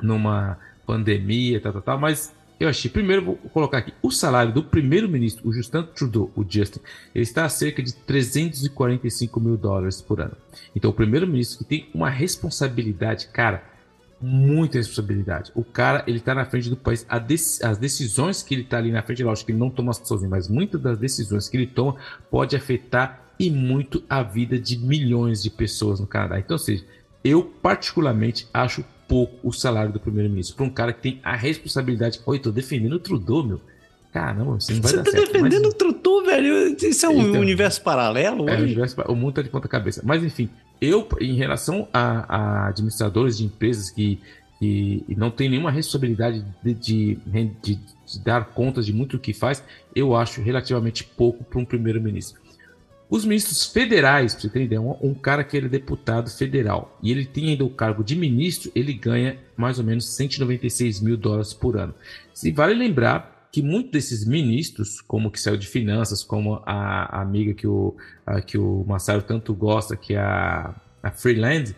[0.01, 2.89] numa pandemia, tal, tal, tal, mas eu achei.
[2.89, 6.79] Primeiro, vou colocar aqui: o salário do primeiro-ministro, o Justin Trudeau, o Justin,
[7.13, 10.35] ele está a cerca de 345 mil dólares por ano.
[10.75, 13.74] Então, o primeiro-ministro que tem uma responsabilidade, cara
[14.25, 15.51] muita responsabilidade.
[15.53, 17.05] O cara, ele tá na frente do país.
[17.09, 20.49] as decisões que ele tá ali na frente, lógico que ele não toma sozinho, mas
[20.49, 21.95] muitas das decisões que ele toma
[22.31, 26.39] pode afetar e muito a vida de milhões de pessoas no Canadá.
[26.39, 26.83] Então, ou seja,
[27.23, 32.19] eu particularmente acho pouco o salário do primeiro-ministro para um cara que tem a responsabilidade.
[32.25, 33.61] Oi, tô defendendo o Trudeau, meu.
[34.11, 35.33] Caramba, você não vai você tá certo.
[35.33, 35.73] defendendo mas...
[35.73, 36.75] o Trudeau, velho?
[36.81, 38.49] Isso é um então, universo paralelo?
[38.49, 40.01] É, universo, o mundo tá de ponta cabeça.
[40.03, 40.49] Mas enfim,
[40.85, 44.19] eu, em relação a, a administradores de empresas que,
[44.59, 47.17] que não tem nenhuma responsabilidade de, de,
[47.61, 49.63] de, de dar contas de muito o que faz,
[49.95, 52.45] eu acho relativamente pouco para um primeiro-ministro.
[53.09, 57.11] Os ministros federais, para você ideia, um, um, cara que ele é deputado federal e
[57.11, 61.53] ele tem ainda o cargo de ministro, ele ganha mais ou menos 196 mil dólares
[61.53, 61.93] por ano.
[62.43, 67.53] E vale lembrar que muitos desses ministros, como que saiu de finanças, como a, amiga
[67.53, 71.73] que o, a, que o Massaro tanto gosta, que é a, a Freeland,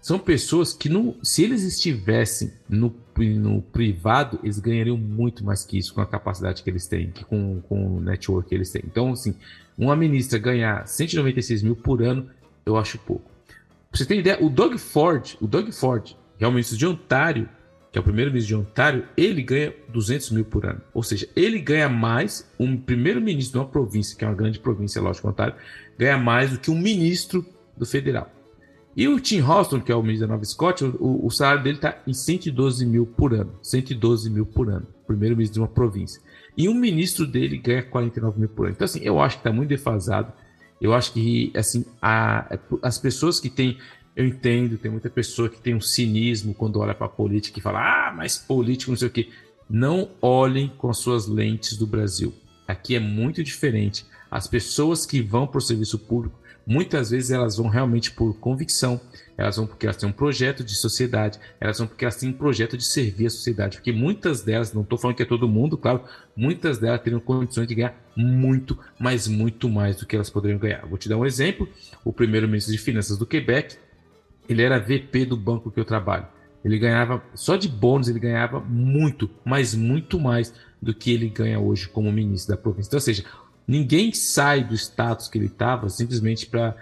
[0.00, 5.76] são pessoas que, não, se eles estivessem no, no privado, eles ganhariam muito mais que
[5.76, 8.82] isso, com a capacidade que eles têm, que com, com o network que eles têm.
[8.86, 9.34] Então, assim,
[9.76, 12.30] uma ministra ganhar 196 mil por ano,
[12.64, 13.28] eu acho pouco.
[13.90, 16.86] Pra você ter ideia, o Doug Ford, o Doug Ford, que é o ministro de
[16.86, 17.48] Ontário,
[17.92, 20.80] que é o primeiro-ministro de Ontário, ele ganha 200 mil por ano.
[20.94, 25.00] Ou seja, ele ganha mais, um primeiro-ministro de uma província, que é uma grande província,
[25.02, 25.54] lógico, Ontário,
[25.98, 27.44] ganha mais do que um ministro
[27.76, 28.30] do federal.
[28.96, 31.76] E o Tim Houston, que é o ministro da Nova Scott, o, o salário dele
[31.76, 33.52] está em 112 mil por ano.
[33.62, 34.86] 112 mil por ano.
[35.06, 36.20] Primeiro ministro de uma província.
[36.56, 38.74] E um ministro dele ganha 49 mil por ano.
[38.74, 40.32] Então, assim, eu acho que está muito defasado.
[40.80, 43.78] Eu acho que, assim, a, as pessoas que têm.
[44.14, 47.62] Eu entendo, tem muita pessoa que tem um cinismo quando olha para a política e
[47.62, 49.30] fala, ah, mas político, não sei o quê.
[49.68, 52.34] Não olhem com as suas lentes do Brasil.
[52.68, 54.04] Aqui é muito diferente.
[54.30, 59.00] As pessoas que vão para o serviço público Muitas vezes elas vão realmente por convicção,
[59.36, 62.32] elas vão porque elas têm um projeto de sociedade, elas vão porque elas têm um
[62.32, 63.78] projeto de servir a sociedade.
[63.78, 66.04] Porque muitas delas, não estou falando que é todo mundo, claro,
[66.36, 70.86] muitas delas teriam condições de ganhar muito, mas muito mais do que elas poderiam ganhar.
[70.86, 71.68] Vou te dar um exemplo:
[72.04, 73.76] o primeiro-ministro de Finanças do Quebec,
[74.48, 76.26] ele era VP do banco que eu trabalho.
[76.64, 81.58] Ele ganhava, só de bônus, ele ganhava muito, mas muito mais do que ele ganha
[81.58, 82.88] hoje como ministro da província.
[82.88, 83.24] Então, ou seja,
[83.66, 86.76] Ninguém sai do status que ele estava simplesmente para.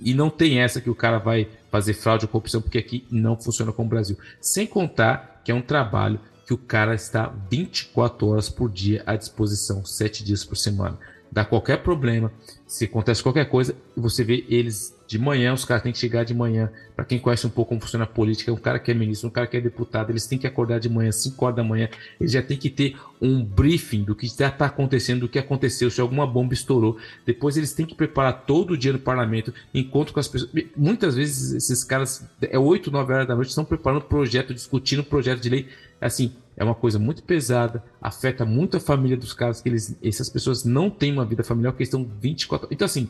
[0.00, 3.36] E não tem essa que o cara vai fazer fraude ou corrupção, porque aqui não
[3.36, 4.16] funciona como o Brasil.
[4.40, 9.16] Sem contar que é um trabalho que o cara está 24 horas por dia à
[9.16, 10.98] disposição, 7 dias por semana.
[11.30, 12.32] Dá qualquer problema,
[12.66, 16.34] se acontece qualquer coisa, você vê eles de manhã, os caras têm que chegar de
[16.34, 16.70] manhã.
[16.94, 19.30] Para quem conhece um pouco como funciona a política, um cara que é ministro, um
[19.30, 21.88] cara que é deputado, eles têm que acordar de manhã, 5 horas da manhã,
[22.20, 26.00] eles já têm que ter um briefing do que está acontecendo, do que aconteceu, se
[26.00, 26.98] alguma bomba estourou.
[27.24, 30.50] Depois eles têm que preparar todo o dia no parlamento, encontro com as pessoas.
[30.76, 35.40] Muitas vezes esses caras, é 8, 9 horas da noite, estão preparando projeto, discutindo projeto
[35.40, 35.68] de lei.
[36.00, 40.28] Assim, é uma coisa muito pesada, afeta muito a família dos caras, que eles, essas
[40.28, 43.08] pessoas não têm uma vida familiar, porque estão 24 Então, assim,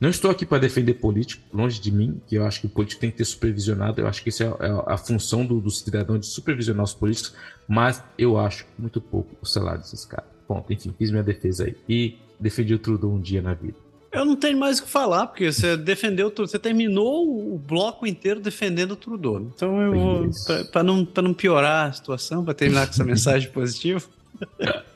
[0.00, 3.00] não estou aqui para defender político, longe de mim, que eu acho que o político
[3.00, 6.18] tem que ter supervisionado, eu acho que isso é, é a função do, do, cidadão
[6.18, 7.34] de supervisionar os políticos,
[7.66, 10.28] mas eu acho muito pouco o salário desses caras.
[10.46, 11.76] Ponto, enfim, fiz minha defesa aí.
[11.88, 13.83] E defendi o Trudeau um dia na vida.
[14.14, 16.32] Eu não tenho mais o que falar, porque você defendeu.
[16.34, 19.40] Você terminou o bloco inteiro defendendo o Trudeau.
[19.54, 20.30] Então eu vou.
[20.72, 24.02] Para não, não piorar a situação, para terminar com essa mensagem positiva.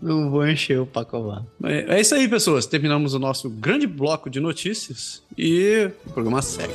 [0.00, 1.42] Não vou encher o Pacová.
[1.62, 2.64] É isso aí, pessoas.
[2.64, 6.72] Terminamos o nosso grande bloco de notícias e o programa segue.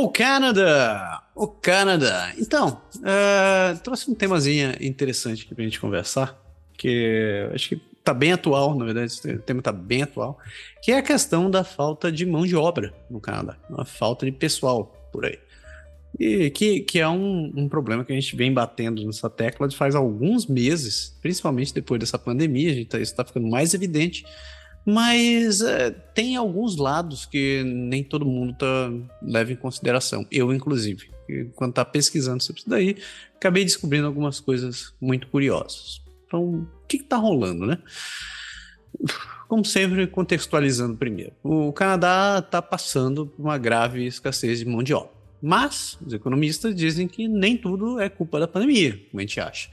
[0.00, 1.22] O Canada!
[1.34, 2.32] O Canadá.
[2.38, 6.40] Então, uh, trouxe um temazinho interessante aqui pra gente conversar,
[6.74, 10.38] que acho que tá bem atual, na verdade, o tema tá bem atual,
[10.80, 14.30] que é a questão da falta de mão de obra no Canadá, a falta de
[14.30, 15.40] pessoal por aí.
[16.16, 19.76] E que, que é um, um problema que a gente vem batendo nessa tecla de
[19.76, 24.24] faz alguns meses, principalmente depois dessa pandemia, a gente tá, isso está ficando mais evidente
[24.90, 31.10] mas é, tem alguns lados que nem todo mundo tá, leva em consideração, eu inclusive.
[31.56, 32.96] Quando tá pesquisando sobre isso daí,
[33.36, 36.00] acabei descobrindo algumas coisas muito curiosas.
[36.26, 37.76] Então, o que, que tá rolando, né?
[39.46, 41.34] Como sempre, contextualizando primeiro.
[41.42, 45.12] O Canadá está passando por uma grave escassez de mão de obra.
[45.42, 49.68] Mas os economistas dizem que nem tudo é culpa da pandemia, como a gente acha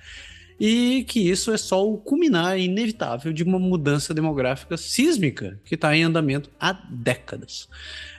[0.60, 5.96] e que isso é só o culminar inevitável de uma mudança demográfica sísmica que está
[5.96, 7.68] em andamento há décadas.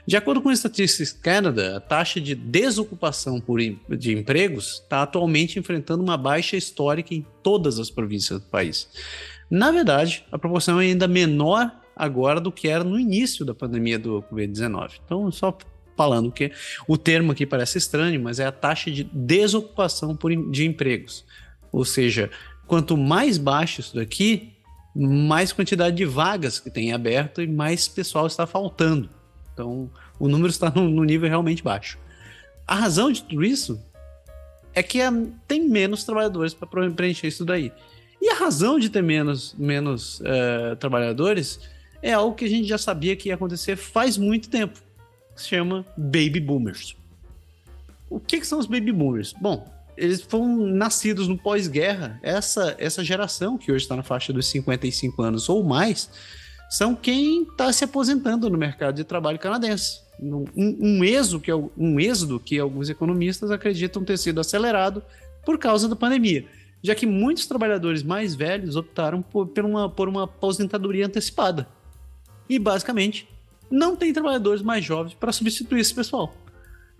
[0.07, 5.59] De acordo com o Statistics Canada, a taxa de desocupação por, de empregos está atualmente
[5.59, 8.89] enfrentando uma baixa histórica em todas as províncias do país.
[9.51, 13.99] Na verdade, a proporção é ainda menor agora do que era no início da pandemia
[13.99, 15.01] do Covid-19.
[15.05, 15.57] Então, só
[15.97, 16.53] falando que
[16.87, 21.25] o termo aqui parece estranho, mas é a taxa de desocupação por, de empregos.
[21.73, 22.31] Ou seja,
[22.67, 24.53] quanto mais baixo isso daqui,
[24.95, 29.11] mais quantidade de vagas que tem aberto e mais pessoal está faltando.
[29.53, 31.99] Então, o número está no, nível realmente baixo.
[32.67, 33.81] A razão de tudo isso
[34.75, 34.99] é que
[35.47, 37.73] tem menos trabalhadores para preencher isso daí.
[38.21, 41.61] E a razão de ter menos, menos é, trabalhadores
[42.03, 44.81] é algo que a gente já sabia que ia acontecer faz muito tempo.
[45.35, 46.97] Se chama Baby Boomers.
[48.09, 49.35] O que, que são os Baby Boomers?
[49.35, 52.19] Bom, eles foram nascidos no pós-guerra.
[52.23, 56.11] Essa, essa geração, que hoje está na faixa dos 55 anos ou mais,
[56.69, 60.01] são quem está se aposentando no mercado de trabalho canadense.
[60.21, 65.03] Um, um, êxodo que, um êxodo que alguns economistas acreditam ter sido acelerado
[65.45, 66.47] por causa da pandemia,
[66.83, 71.69] já que muitos trabalhadores mais velhos optaram por, por, uma, por uma aposentadoria antecipada.
[72.49, 73.29] E, basicamente,
[73.71, 76.35] não tem trabalhadores mais jovens para substituir esse pessoal.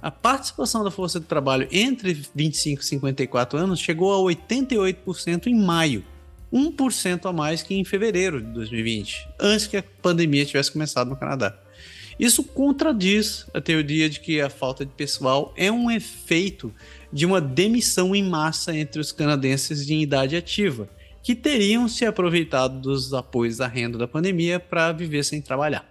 [0.01, 5.55] A participação da força de trabalho entre 25 e 54 anos chegou a 88% em
[5.55, 6.05] maio,
[6.53, 11.17] 1% a mais que em fevereiro de 2020, antes que a pandemia tivesse começado no
[11.17, 11.59] Canadá.
[12.19, 16.73] Isso contradiz a teoria de que a falta de pessoal é um efeito
[17.13, 20.89] de uma demissão em massa entre os canadenses de idade ativa,
[21.23, 25.85] que teriam se aproveitado dos apoios da renda da pandemia para viver sem trabalhar.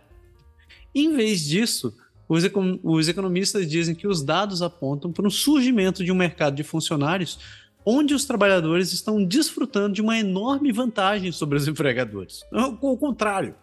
[0.93, 1.93] Em vez disso,
[2.27, 6.55] os, econ os economistas dizem que os dados apontam para um surgimento de um mercado
[6.55, 7.39] de funcionários
[7.85, 12.43] onde os trabalhadores estão desfrutando de uma enorme vantagem sobre os empregadores.
[12.51, 13.55] Ao contrário,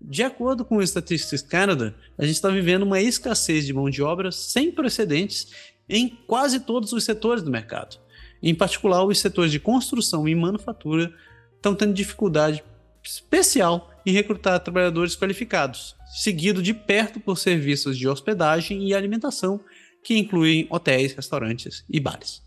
[0.00, 4.02] de acordo com o Statistics Canada, a gente está vivendo uma escassez de mão de
[4.02, 5.48] obra sem precedentes
[5.88, 7.98] em quase todos os setores do mercado.
[8.42, 11.12] Em particular, os setores de construção e manufatura
[11.56, 12.62] estão tendo dificuldade
[13.02, 19.60] especial em recrutar trabalhadores qualificados, seguido de perto por serviços de hospedagem e alimentação,
[20.02, 22.42] que incluem hotéis, restaurantes e bares.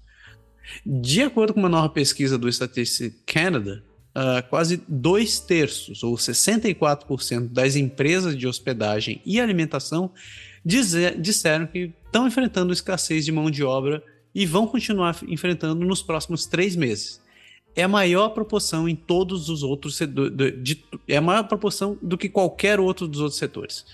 [0.85, 3.83] De acordo com uma nova pesquisa do Statistics Canada,
[4.15, 10.11] uh, quase dois terços, ou 64% das empresas de hospedagem e alimentação
[10.64, 16.01] dizer, disseram que estão enfrentando escassez de mão de obra e vão continuar enfrentando nos
[16.01, 17.22] próximos três meses
[17.75, 20.33] é a maior proporção em todos os outros setores,
[21.08, 23.85] é a maior proporção do que qualquer outro dos outros setores.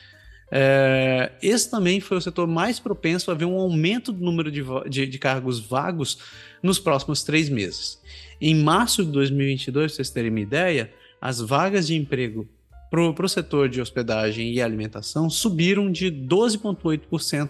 [0.50, 4.64] É, esse também foi o setor mais propenso a ver um aumento do número de,
[4.90, 6.20] de, de cargos vagos
[6.64, 8.02] nos próximos três meses.
[8.40, 12.48] Em março de 2022, para vocês terem uma ideia, as vagas de emprego
[12.90, 17.50] para o setor de hospedagem e alimentação subiram de 12,8%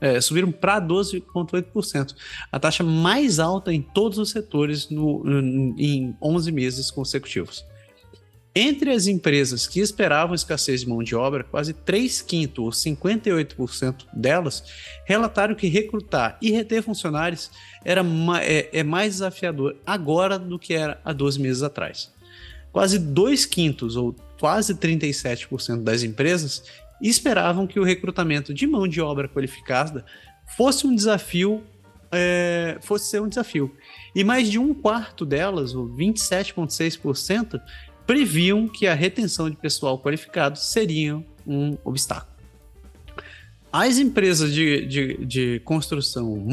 [0.00, 2.14] é, subiram para 12,8%,
[2.50, 5.22] a taxa mais alta em todos os setores no,
[5.78, 7.64] em 11 meses consecutivos.
[8.52, 14.06] Entre as empresas que esperavam escassez de mão de obra, quase 3 quintos, ou 58%
[14.12, 14.64] delas,
[15.04, 17.48] relataram que recrutar e reter funcionários
[17.84, 18.04] era
[18.42, 22.10] é, é mais desafiador agora do que era há 12 meses atrás.
[22.72, 26.64] Quase 2 quintos, ou quase 37% das empresas,
[27.08, 30.04] esperavam que o recrutamento de mão de obra qualificada
[30.56, 31.62] fosse um desafio,
[32.12, 33.74] é, fosse ser um desafio.
[34.14, 37.60] E mais de um quarto delas, ou 27,6%,
[38.06, 42.30] previam que a retenção de pessoal qualificado seria um obstáculo.
[43.72, 46.44] As empresas de, de, de construção,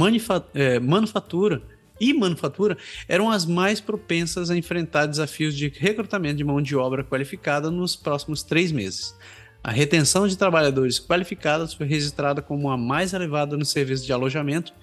[0.53, 1.63] é, manufatura
[1.99, 2.77] e manufatura
[3.07, 7.95] eram as mais propensas a enfrentar desafios de recrutamento de mão de obra qualificada nos
[7.95, 9.15] próximos três meses.
[9.63, 14.73] A retenção de trabalhadores qualificados foi registrada como a mais elevada no serviço de alojamento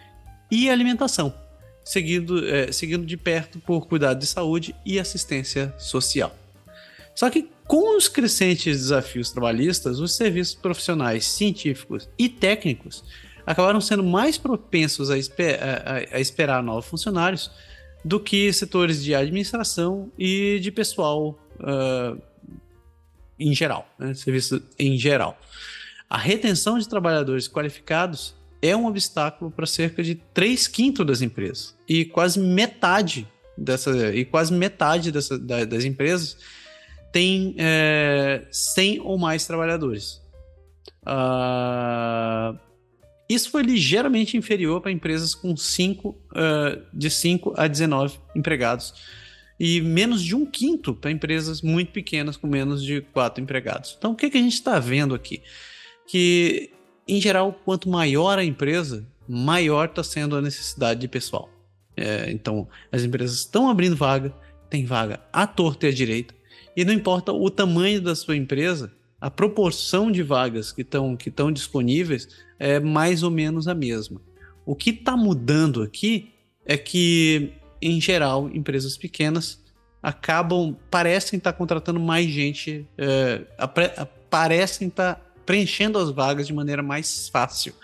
[0.51, 1.35] e alimentação,
[1.85, 6.35] seguido, é, seguindo de perto por cuidado de saúde e assistência social.
[7.15, 13.05] Só que com os crescentes desafios trabalhistas, os serviços profissionais, científicos e técnicos
[13.47, 17.51] acabaram sendo mais propensos a, esper a, a esperar novos funcionários
[18.05, 22.20] do que setores de administração e de pessoal uh,
[23.38, 24.14] em geral, né?
[24.14, 25.38] serviço em geral.
[26.08, 31.76] A retenção de trabalhadores qualificados é um obstáculo para cerca de 3 quintos das empresas.
[31.88, 36.36] E quase metade dessa, e quase metade dessa, das empresas
[37.12, 40.20] tem é, 100 ou mais trabalhadores.
[41.06, 42.58] Uh,
[43.28, 46.16] isso foi ligeiramente inferior para empresas com 5, uh,
[46.92, 48.94] de 5 a 19 empregados
[49.58, 53.94] e menos de um quinto para empresas muito pequenas com menos de quatro empregados.
[53.97, 55.42] Então, o que, que a gente está vendo aqui?
[56.07, 56.70] Que,
[57.07, 61.49] em geral, quanto maior a empresa, maior está sendo a necessidade de pessoal.
[61.97, 64.34] É, então, as empresas estão abrindo vaga,
[64.68, 66.34] tem vaga à torta e à direita,
[66.76, 71.33] e não importa o tamanho da sua empresa, a proporção de vagas que estão que
[71.52, 74.20] disponíveis é mais ou menos a mesma.
[74.66, 76.31] O que está mudando aqui
[76.66, 77.52] é que
[77.88, 79.62] em geral, empresas pequenas
[80.02, 83.42] acabam, parecem estar contratando mais gente, é,
[84.28, 87.74] parecem estar preenchendo as vagas de maneira mais fácil.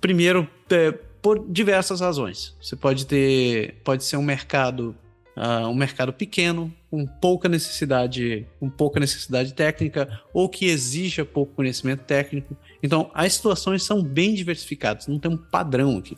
[0.00, 0.92] Primeiro, é,
[1.22, 2.54] por diversas razões.
[2.60, 4.96] Você pode ter, pode ser um mercado,
[5.36, 11.54] uh, um mercado pequeno, com pouca necessidade, com pouca necessidade técnica, ou que exija pouco
[11.54, 12.56] conhecimento técnico.
[12.82, 16.16] Então, as situações são bem diversificadas, não tem um padrão aqui.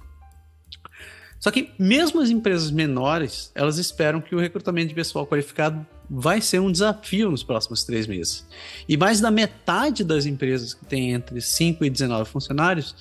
[1.43, 6.41] Só que mesmo as empresas menores, elas esperam que o recrutamento de pessoal qualificado vai
[6.41, 8.47] ser um desafio nos próximos três meses.
[8.89, 12.95] E mais da metade das empresas que têm entre 5 e 19 funcionários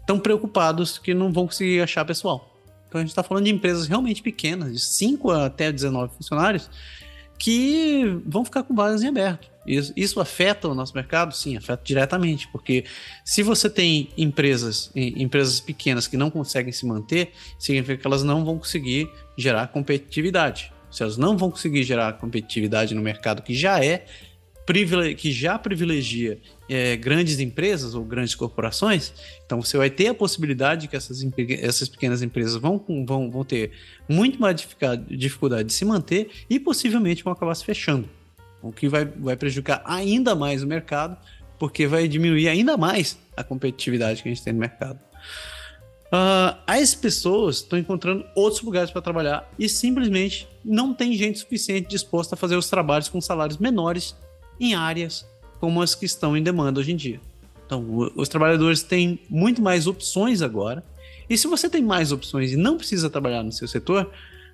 [0.00, 2.56] estão preocupados que não vão conseguir achar pessoal.
[2.88, 6.70] Então a gente está falando de empresas realmente pequenas, de 5 até 19 funcionários,
[7.42, 9.50] que vão ficar com vagas em aberto.
[9.66, 11.34] Isso, isso, afeta o nosso mercado?
[11.34, 12.84] Sim, afeta diretamente, porque
[13.24, 18.44] se você tem empresas, empresas pequenas que não conseguem se manter, significa que elas não
[18.44, 20.72] vão conseguir gerar competitividade.
[20.88, 24.06] Se elas não vão conseguir gerar competitividade no mercado que já é
[25.16, 26.38] que já privilegia
[26.72, 29.12] é, grandes empresas ou grandes corporações,
[29.44, 31.22] então você vai ter a possibilidade que essas,
[31.60, 33.72] essas pequenas empresas vão, vão, vão ter
[34.08, 34.56] muito mais
[35.08, 38.08] dificuldade de se manter e possivelmente vão acabar se fechando
[38.62, 41.16] o que vai, vai prejudicar ainda mais o mercado,
[41.58, 44.98] porque vai diminuir ainda mais a competitividade que a gente tem no mercado.
[46.06, 51.88] Uh, as pessoas estão encontrando outros lugares para trabalhar e simplesmente não tem gente suficiente
[51.88, 54.14] disposta a fazer os trabalhos com salários menores
[54.60, 55.26] em áreas
[55.62, 57.20] como as que estão em demanda hoje em dia.
[57.64, 60.82] Então, os trabalhadores têm muito mais opções agora.
[61.30, 64.10] E se você tem mais opções e não precisa trabalhar no seu setor,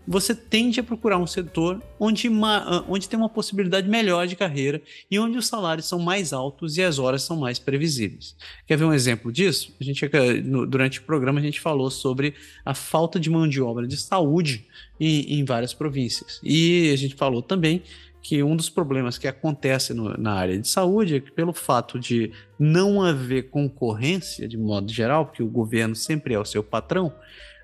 [0.07, 4.37] você tende a procurar um setor onde, uma, ah, onde tem uma possibilidade melhor de
[4.37, 8.37] carreira e onde os salários são mais altos e as horas são mais previsíveis.
[8.67, 9.75] Quer ver um exemplo disso?
[9.81, 10.07] A gente,
[10.69, 12.35] durante o programa a gente falou sobre
[12.67, 14.67] a falta de mão de obra de saúde
[15.01, 16.39] em, em várias províncias.
[16.43, 17.83] E a gente falou também
[18.29, 21.99] que um dos problemas que acontece no, na área de saúde é que, pelo fato
[21.99, 27.11] de não haver concorrência de modo geral, porque o governo sempre é o seu patrão,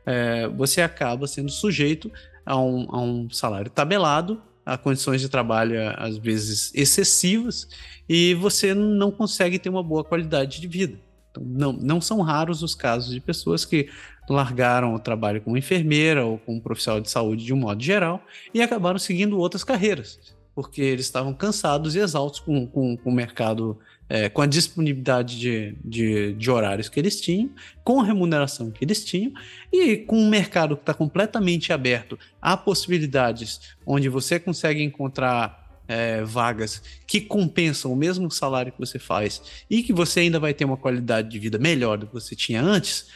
[0.06, 2.10] é, você acaba sendo sujeito
[2.46, 7.68] a um, a um salário tabelado, a condições de trabalho às vezes excessivas
[8.08, 10.98] e você não consegue ter uma boa qualidade de vida.
[11.30, 13.90] Então, não, não são raros os casos de pessoas que
[14.30, 18.22] largaram o trabalho como enfermeira ou como profissional de saúde de um modo geral
[18.54, 23.14] e acabaram seguindo outras carreiras, porque eles estavam cansados e exaustos com, com, com o
[23.14, 27.50] mercado é, com a disponibilidade de, de, de, horários que eles tinham,
[27.82, 29.32] com a remuneração que eles tinham
[29.72, 36.22] e com um mercado que está completamente aberto a possibilidades onde você consegue encontrar é,
[36.22, 40.64] vagas que compensam o mesmo salário que você faz e que você ainda vai ter
[40.64, 43.08] uma qualidade de vida melhor do que você tinha antes,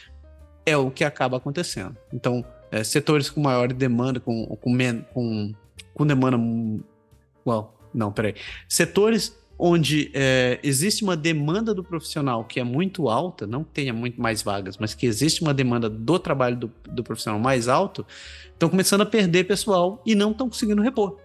[0.65, 1.97] é o que acaba acontecendo.
[2.13, 4.77] Então, é, setores com maior demanda, com, com,
[5.13, 5.55] com,
[5.95, 6.39] com demanda.
[7.49, 8.35] Well, não, peraí.
[8.69, 13.93] Setores onde é, existe uma demanda do profissional que é muito alta, não que tenha
[13.93, 18.07] muito mais vagas, mas que existe uma demanda do trabalho do, do profissional mais alto,
[18.53, 21.19] estão começando a perder pessoal e não estão conseguindo repor.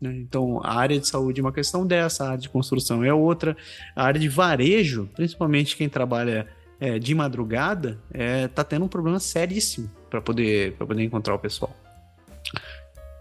[0.00, 0.16] Né?
[0.16, 3.56] Então, a área de saúde é uma questão dessa, a área de construção é outra,
[3.94, 6.48] a área de varejo, principalmente quem trabalha
[6.80, 11.38] é, de madrugada, está é, tá tendo um problema seríssimo para poder, poder encontrar o
[11.38, 11.76] pessoal.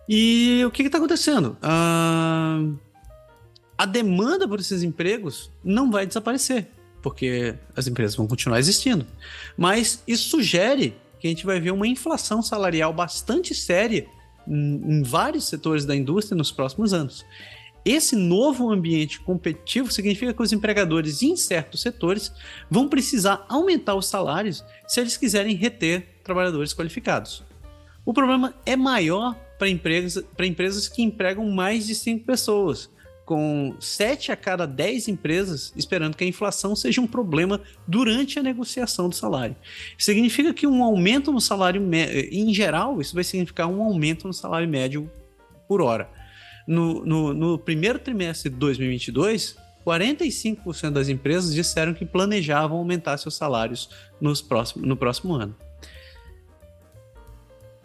[0.09, 1.55] E o que está acontecendo?
[1.61, 2.59] Ah
[3.79, 6.67] a demanda por esses empregos não vai desaparecer,
[7.01, 9.07] porque as empresas vão continuar existindo.
[9.57, 14.05] Mas isso sugere que a gente vai ver uma inflação salarial bastante séria
[14.45, 17.25] em, vários setores da indústria nos próximos anos.
[17.85, 22.33] Esse novo ambiente competitivo significa que os empregadores em certos setores
[22.69, 27.45] vão precisar aumentar os salários se eles quiserem reter trabalhadores qualificados.
[28.05, 32.89] O problema é maior para empresas, empresas que empregam mais de cinco pessoas,
[33.25, 38.43] com 7 a cada 10 empresas esperando que a inflação seja um problema durante a
[38.43, 39.55] negociação do salário.
[39.99, 41.87] Significa que um aumento no salário,
[42.31, 45.11] em geral, isso vai significar um aumento no salário médio
[45.67, 46.09] por hora.
[46.67, 49.55] No, no, no primeiro trimestre de 2022,
[49.85, 53.89] 45% das empresas disseram que planejavam aumentar seus salários
[54.19, 55.55] nos próximo, no próximo ano.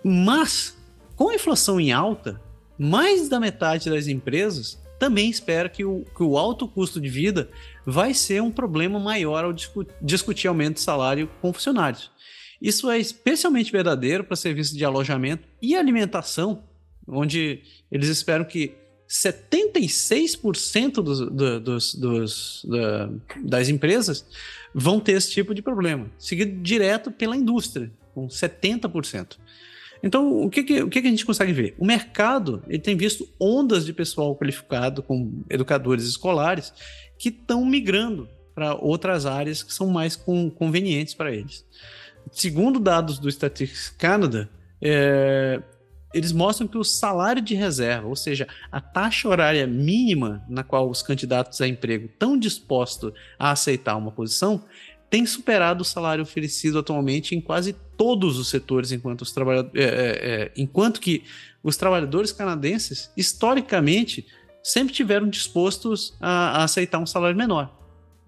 [0.03, 0.77] Mas,
[1.17, 2.41] com a inflação em alta,
[2.78, 7.51] mais da metade das empresas também espera que o, que o alto custo de vida
[7.84, 12.10] vai ser um problema maior ao discu discutir aumento de salário com funcionários.
[12.60, 16.65] Isso é especialmente verdadeiro para serviços de alojamento e alimentação,
[17.07, 18.75] onde eles esperam que
[19.09, 23.10] 76% dos, do, dos, dos, da,
[23.43, 24.25] das empresas
[24.75, 29.36] vão ter esse tipo de problema, seguido direto pela indústria, com 70%.
[30.05, 31.74] Então, o que, que, o que, que a gente consegue ver?
[31.78, 36.74] O mercado ele tem visto ondas de pessoal qualificado, com educadores escolares,
[37.18, 41.65] que estão migrando para outras áreas que são mais com, convenientes para eles.
[42.31, 45.62] Segundo dados do Statistics Canada, é,
[46.12, 50.91] eles mostram que o salário de reserva, ou seja, a taxa horária mínima na qual
[50.91, 54.62] os candidatos a emprego estão dispostos a aceitar uma posição,
[55.15, 59.84] tem superado o salário oferecido atualmente em quase todos os setores, enquanto, os trabalhadores, é,
[59.84, 61.23] é, é, enquanto que
[61.62, 64.26] os trabalhadores canadenses, historicamente,
[64.60, 67.73] sempre tiveram dispostos a, a aceitar um salário menor.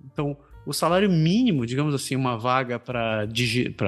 [0.04, 3.26] Então, o salário mínimo, digamos assim, uma vaga para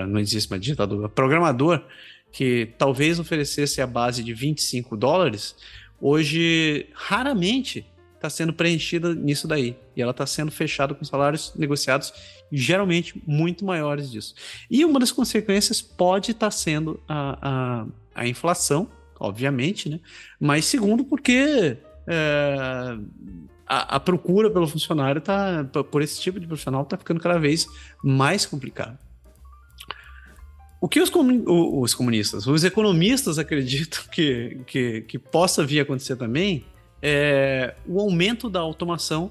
[0.09, 1.81] não existe mais digitador, programador,
[2.33, 5.55] que talvez oferecesse a base de 25 dólares,
[6.01, 7.87] hoje raramente
[8.19, 9.77] está sendo preenchida nisso daí.
[9.97, 12.13] E ela está sendo fechada com salários negociados
[12.51, 14.35] geralmente muito maiores disso.
[14.71, 17.87] E uma das consequências pode estar tá sendo a, a,
[18.23, 18.89] a, inflação,
[19.19, 20.01] obviamente, né?
[20.41, 22.99] Mas segundo, porque é,
[23.67, 27.67] a, a, procura pelo funcionário tá, por esse tipo de profissional está ficando cada vez
[28.03, 28.99] mais complicado.
[30.81, 31.11] O que os,
[31.47, 36.65] os comunistas, os economistas acreditam que, que, que possa vir a acontecer também
[37.03, 39.31] é, o aumento da automação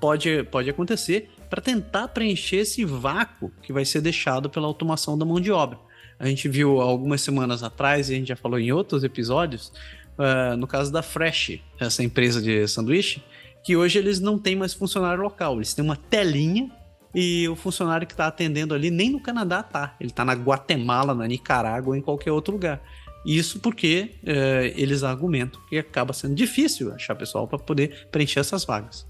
[0.00, 5.24] pode, pode acontecer para tentar preencher esse vácuo que vai ser deixado pela automação da
[5.24, 5.78] mão de obra.
[6.18, 9.72] A gente viu algumas semanas atrás, e a gente já falou em outros episódios,
[10.18, 13.22] uh, no caso da Fresh, essa empresa de sanduíche,
[13.64, 16.70] que hoje eles não têm mais funcionário local, eles têm uma telinha
[17.14, 21.14] e o funcionário que está atendendo ali nem no Canadá tá, ele está na Guatemala,
[21.14, 22.82] na Nicarágua em qualquer outro lugar.
[23.24, 28.64] Isso porque é, eles argumentam que acaba sendo difícil achar pessoal para poder preencher essas
[28.64, 29.06] vagas.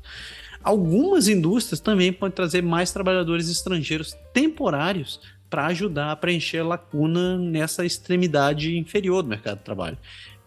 [0.63, 5.21] Algumas indústrias também podem trazer mais trabalhadores estrangeiros temporários
[5.51, 9.99] para ajudar a preencher a lacuna nessa extremidade inferior do mercado de trabalho,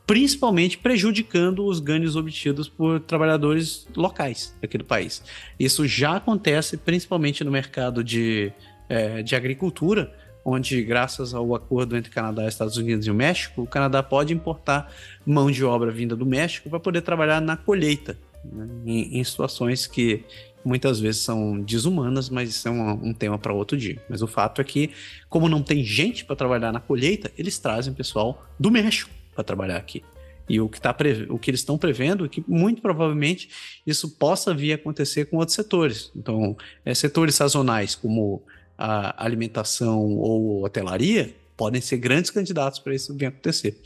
[0.07, 5.21] principalmente prejudicando os ganhos obtidos por trabalhadores locais aqui do país.
[5.59, 8.51] Isso já acontece principalmente no mercado de,
[8.89, 10.13] é, de agricultura,
[10.49, 14.89] onde, graças ao acordo entre Canadá, Estados Unidos e o México, o Canadá pode importar
[15.25, 19.85] mão de obra vinda do México para poder trabalhar na colheita, né, em, em, situações
[19.85, 20.23] que
[20.63, 24.01] muitas vezes são desumanas, mas isso é um, um tema para outro dia.
[24.09, 24.91] Mas o fato é que,
[25.27, 29.75] como não tem gente para trabalhar na colheita, eles trazem pessoal do México para trabalhar
[29.75, 30.01] aqui.
[30.47, 30.95] E o que, tá
[31.27, 33.49] o que eles estão prevendo é que muito provavelmente
[33.85, 36.09] isso possa vir a acontecer com outros setores.
[36.15, 38.41] Então, é, setores sazonais como
[38.77, 43.81] a alimentação ou hotelaria podem ser grandes candidatos para isso vir acontecer.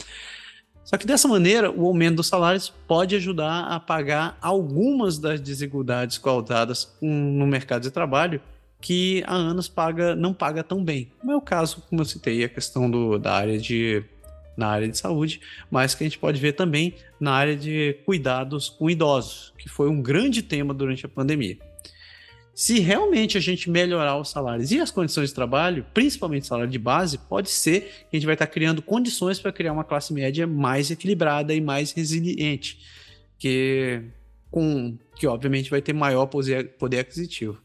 [0.83, 6.17] Só que dessa maneira, o aumento dos salários pode ajudar a pagar algumas das desigualdades
[6.17, 8.41] causadas no mercado de trabalho
[8.81, 11.09] que a ANAS paga, não paga tão bem.
[11.23, 14.03] Não é o caso, como eu citei, a questão do, da área de
[14.57, 15.39] na área de saúde,
[15.71, 19.87] mas que a gente pode ver também na área de cuidados com idosos, que foi
[19.87, 21.57] um grande tema durante a pandemia
[22.53, 26.79] se realmente a gente melhorar os salários e as condições de trabalho, principalmente salário de
[26.79, 30.45] base, pode ser que a gente vai estar criando condições para criar uma classe média
[30.45, 32.79] mais equilibrada e mais resiliente,
[33.39, 34.03] que
[34.49, 37.57] com que obviamente vai ter maior poder, aquisitivo.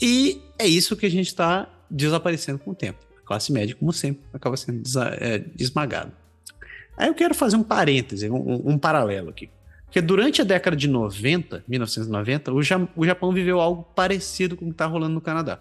[0.00, 3.04] E é isso que a gente está desaparecendo com o tempo.
[3.22, 4.82] A classe média, como sempre, acaba sendo
[5.18, 6.12] é, esmagada.
[6.96, 9.50] Aí eu quero fazer um parêntese, um, um paralelo aqui.
[9.90, 12.60] Porque durante a década de 90, 1990, o,
[12.94, 15.58] o Japão viveu algo parecido com o que está rolando no Canadá.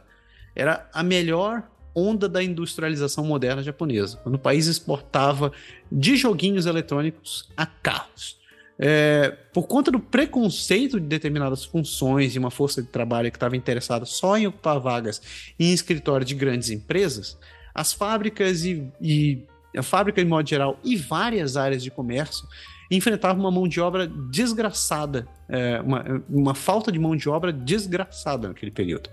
[0.55, 1.63] Era a melhor
[1.95, 5.51] onda da industrialização moderna japonesa, quando o país exportava
[5.91, 8.37] de joguinhos eletrônicos a carros.
[8.77, 13.57] É, por conta do preconceito de determinadas funções e uma força de trabalho que estava
[13.57, 17.35] interessada só em ocupar vagas em escritórios de grandes empresas,
[17.73, 19.43] as fábricas e, e
[19.75, 22.47] a fábrica em modo geral e várias áreas de comércio
[22.89, 28.47] enfrentava uma mão de obra desgraçada, é, uma, uma falta de mão de obra desgraçada
[28.47, 29.09] naquele período.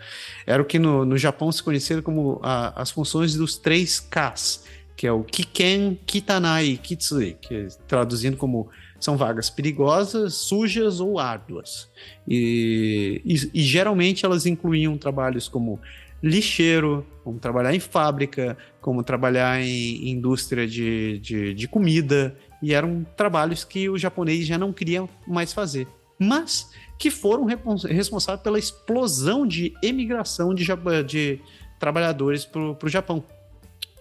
[0.47, 4.65] Era o que no, no Japão se conhecia como a, as funções dos três Ks,
[4.97, 11.91] que é o Kiken, Kitanai Kitsui, que traduzindo como são vagas perigosas, sujas ou árduas.
[12.27, 15.79] E, e, e geralmente elas incluíam trabalhos como
[16.23, 23.05] lixeiro, como trabalhar em fábrica, como trabalhar em indústria de, de, de comida, e eram
[23.17, 25.87] trabalhos que o japonês já não queria mais fazer,
[26.19, 30.65] mas que foram responsáveis pela explosão de emigração de,
[31.07, 31.41] de
[31.79, 33.23] trabalhadores para o Japão.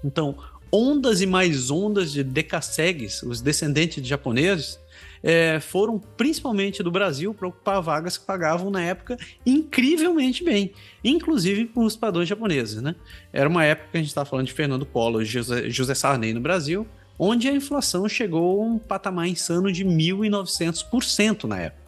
[0.03, 0.37] Então,
[0.71, 4.79] ondas e mais ondas de decassegues, os descendentes de japoneses,
[5.23, 10.71] é, foram principalmente do Brasil para ocupar vagas que pagavam na época incrivelmente bem,
[11.03, 12.81] inclusive com os padrões japoneses.
[12.81, 12.95] Né?
[13.33, 16.33] Era uma época que a gente estava falando de Fernando Collor e José, José Sarney
[16.33, 16.87] no Brasil,
[17.17, 21.85] onde a inflação chegou a um patamar insano de 1.900% na época.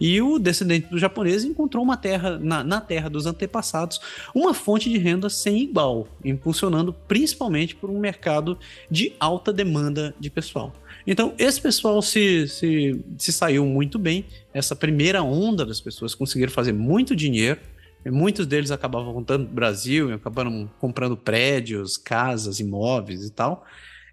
[0.00, 4.00] E o descendente do japonês encontrou uma terra na, na, terra dos antepassados
[4.34, 8.58] uma fonte de renda sem igual, impulsionando principalmente por um mercado
[8.90, 10.74] de alta demanda de pessoal.
[11.06, 14.24] Então, esse pessoal se, se, se saiu muito bem.
[14.52, 17.60] Essa primeira onda das pessoas conseguiram fazer muito dinheiro.
[18.06, 23.64] Muitos deles acabavam voltando para o Brasil, acabaram comprando prédios, casas, imóveis e tal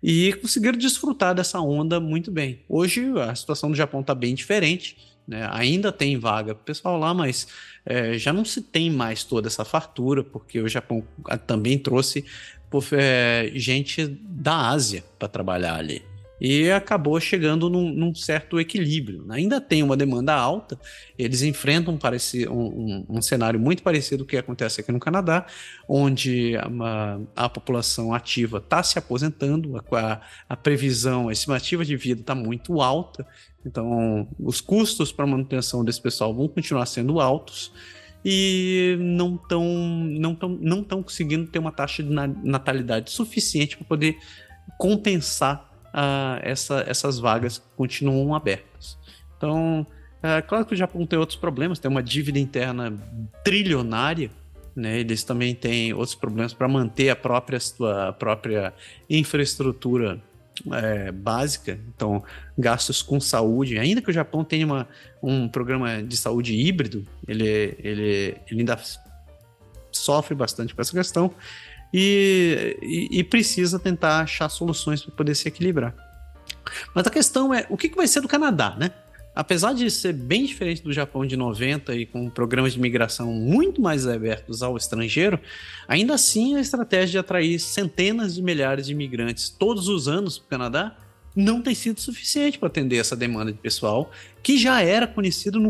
[0.02, 2.62] e conseguiram desfrutar dessa onda muito bem.
[2.68, 4.98] Hoje a situação do Japão está bem diferente,
[5.28, 5.48] né?
[5.52, 7.48] ainda tem vaga para o pessoal lá, mas
[7.86, 11.04] é, já não se tem mais toda essa fartura, porque o Japão
[11.46, 12.26] também trouxe
[12.94, 16.11] é, gente da Ásia para trabalhar ali
[16.44, 19.24] e acabou chegando num, num, certo equilíbrio.
[19.30, 20.76] Ainda tem uma demanda alta,
[21.16, 25.46] eles enfrentam um, um, um, cenário muito parecido com o que acontece aqui no Canadá,
[25.88, 32.22] onde a, a população ativa está se aposentando, a, a, previsão, a estimativa de vida
[32.22, 33.24] está muito alta,
[33.64, 37.72] então os custos para manutenção desse pessoal vão continuar sendo altos
[38.26, 43.86] e não estão não tão, não tão conseguindo ter uma taxa de natalidade suficiente para
[43.86, 44.18] poder
[44.80, 48.98] compensar uh, essa, essas vagas continuam abertas.
[49.38, 49.86] Então,
[50.24, 52.94] é claro que o Japão tem outros problemas, tem uma dívida interna
[53.44, 54.30] trilionária,
[54.76, 55.00] né?
[55.00, 57.60] Eles também têm outros problemas para manter a própria,
[58.08, 58.74] a própria
[59.10, 60.22] infraestrutura
[60.72, 62.24] é, básica, então
[62.58, 63.80] gastos com saúde.
[63.80, 64.88] Ainda que o Japão tenha uma,
[65.22, 68.80] um programa de saúde híbrido, ele, ele, ele ainda
[69.92, 71.34] sofre bastante com essa questão
[71.94, 75.94] e, e, e precisa tentar achar soluções para poder se equilibrar.
[76.94, 78.92] Mas a questão é, o que, que vai ser do Canadá, né?
[79.34, 83.82] Apesar de ser bem diferente do Japão de 90 e com programas de migração muito
[83.82, 85.40] mais abertos ao estrangeiro,
[85.88, 90.46] ainda assim a estratégia de atrair centenas de milhares de imigrantes todos os anos para
[90.46, 90.98] o Canadá
[91.34, 94.12] não tem sido suficiente para atender essa demanda de pessoal
[94.44, 95.62] que já era conhecido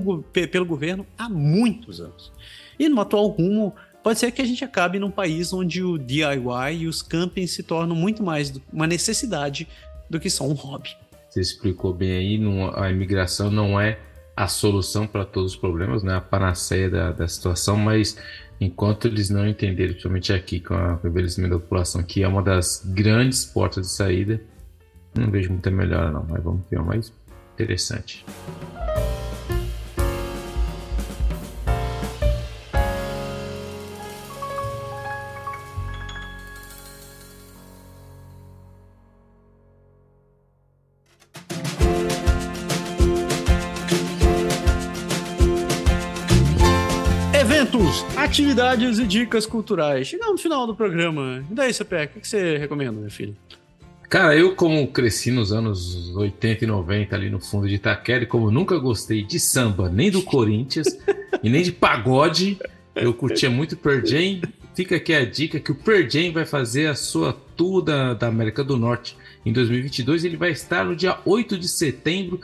[0.52, 2.32] pelo governo há muitos anos.
[2.80, 6.78] E no atual rumo, pode ser que a gente acabe num país onde o DIY
[6.80, 9.68] e os campings se tornam muito mais uma necessidade
[10.10, 10.90] do que só um hobby.
[11.30, 12.40] Você explicou bem aí,
[12.76, 14.00] a imigração não é
[14.36, 16.16] a solução para todos os problemas, né?
[16.16, 18.18] a panaceia da, da situação, mas
[18.60, 22.84] enquanto eles não entenderem, principalmente aqui com o envelhecimento da população, que é uma das
[22.86, 24.42] grandes portas de saída,
[25.16, 27.14] não vejo muita melhora não, mas vamos ver uma mais
[27.54, 28.26] interessante.
[48.52, 50.08] Atividades e dicas culturais.
[50.08, 51.44] Chegamos no final do programa.
[51.50, 53.36] E daí, CPE, o que você recomenda, meu filho?
[54.10, 58.52] Cara, eu como cresci nos anos 80 e 90 ali no fundo de Itaquera, como
[58.52, 60.88] nunca gostei de samba, nem do Corinthians
[61.42, 62.60] e nem de pagode,
[62.94, 64.42] eu curtia muito Pearl Jam.
[64.76, 68.28] Fica aqui a dica que o Pearl Jam vai fazer a sua tour da, da
[68.28, 69.16] América do Norte
[69.46, 70.26] em 2022.
[70.26, 72.42] Ele vai estar no dia 8 de setembro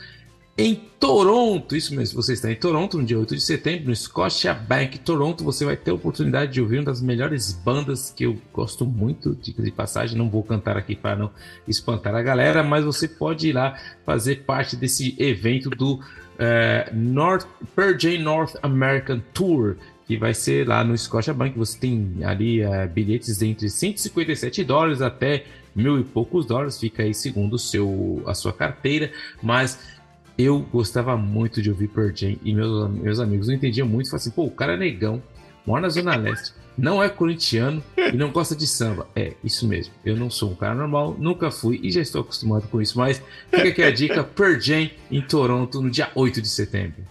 [0.58, 1.76] em Toronto.
[1.76, 4.98] Isso mesmo, se você está em Toronto no dia 8 de setembro, no Scotia Bank
[5.00, 8.86] Toronto, você vai ter a oportunidade de ouvir uma das melhores bandas que eu gosto
[8.86, 10.18] muito, dicas de passagem.
[10.18, 11.32] Não vou cantar aqui para não
[11.68, 16.00] espantar a galera, mas você pode ir lá fazer parte desse evento do
[16.40, 17.46] é, North,
[17.76, 19.76] Pearl Jam North American Tour.
[20.08, 21.58] Que vai ser lá no Scotia Bank.
[21.58, 25.44] Você tem ali é, bilhetes entre 157 dólares até
[25.76, 26.80] mil e poucos dólares.
[26.80, 29.12] Fica aí segundo seu, a sua carteira.
[29.44, 29.97] Mas
[30.38, 34.10] eu gostava muito de ouvir Pearl Jam e meus, meus amigos não entendiam muito.
[34.10, 35.22] Falavam assim, pô, o cara é negão,
[35.66, 39.08] mora na Zona Leste, não é corintiano e não gosta de samba.
[39.16, 39.94] É, isso mesmo.
[40.06, 42.98] Eu não sou um cara normal, nunca fui e já estou acostumado com isso.
[42.98, 47.04] Mas fica aqui a dica: Pearl Jam em Toronto no dia 8 de setembro.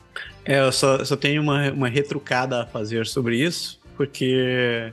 [0.44, 4.92] É, eu só, só tenho uma, uma retrucada a fazer sobre isso, porque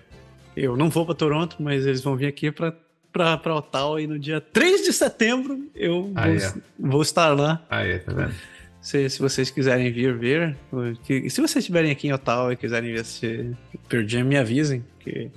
[0.58, 2.74] eu não vou para Toronto, mas eles vão vir aqui para
[3.14, 6.54] para Ottawa e no dia 3 de setembro eu ah, vou, é.
[6.80, 7.64] vou, estar lá.
[7.70, 8.34] Ah, é, tá vendo?
[8.82, 10.58] Se, se vocês quiserem vir ver,
[11.04, 13.56] que, se vocês estiverem aqui em Ottawa e quiserem ver se
[13.88, 15.32] Pearl me avisem, que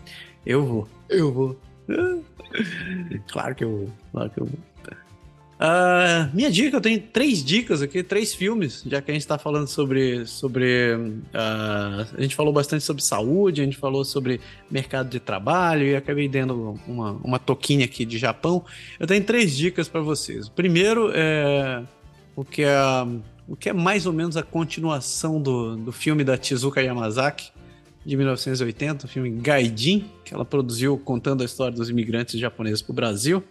[0.45, 0.89] eu vou.
[1.09, 1.61] Eu vou.
[3.29, 3.93] claro que eu vou.
[4.11, 4.59] Claro que eu vou.
[5.59, 9.39] Uh, minha dica, eu tenho três dicas aqui, três filmes, já que a gente está
[9.39, 10.27] falando sobre.
[10.27, 14.39] sobre uh, a gente falou bastante sobre saúde, a gente falou sobre
[14.71, 18.65] mercado de trabalho e acabei dando uma, uma toquinha aqui de Japão.
[19.01, 20.49] Eu tenho três dicas para vocês.
[20.49, 21.83] Primeiro é
[22.37, 22.77] o que é,
[23.49, 27.51] o que é mais ou menos a continuação do, do filme da Tezuka Yamazaki,
[28.05, 32.93] de 1980, o filme Gaijin, que ela produziu contando a história dos imigrantes japoneses para
[32.93, 33.43] o Brasil.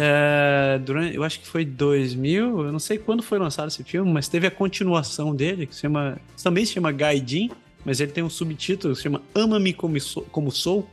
[0.00, 4.08] É, durante, eu acho que foi 2000, eu não sei quando foi lançado esse filme,
[4.12, 7.50] mas teve a continuação dele, que se chama, também se chama Gaidin,
[7.84, 10.88] mas ele tem um subtítulo que se chama Ama-me como, sou, como Sou,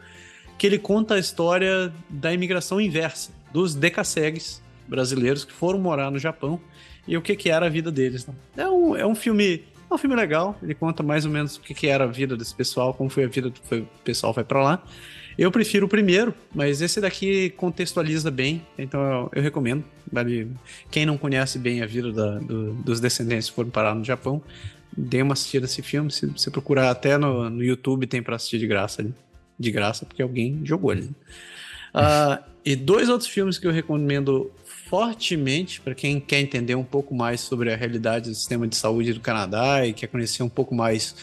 [0.58, 6.18] que ele conta a história da imigração inversa, dos decassegues brasileiros que foram morar no
[6.18, 6.60] Japão
[7.08, 8.26] e o que, que era a vida deles.
[8.26, 8.34] Né?
[8.58, 11.62] É, um, é um filme é um filme legal, ele conta mais ou menos o
[11.62, 14.64] que, que era a vida desse pessoal, como foi a vida do pessoal vai para
[14.64, 14.84] lá.
[15.38, 19.84] Eu prefiro o primeiro, mas esse daqui contextualiza bem, então eu, eu recomendo.
[20.12, 20.50] Vale,
[20.90, 24.42] quem não conhece bem a vida da, do, dos descendentes que foram parar no Japão,
[24.96, 26.10] dê uma assistida nesse filme.
[26.12, 29.14] Se você procurar até no, no YouTube, tem para assistir de graça ali.
[29.60, 31.10] De graça, porque alguém jogou ali.
[31.94, 34.52] Uh, e dois outros filmes que eu recomendo
[34.90, 39.14] fortemente para quem quer entender um pouco mais sobre a realidade do sistema de saúde
[39.14, 41.16] do Canadá e quer conhecer um pouco mais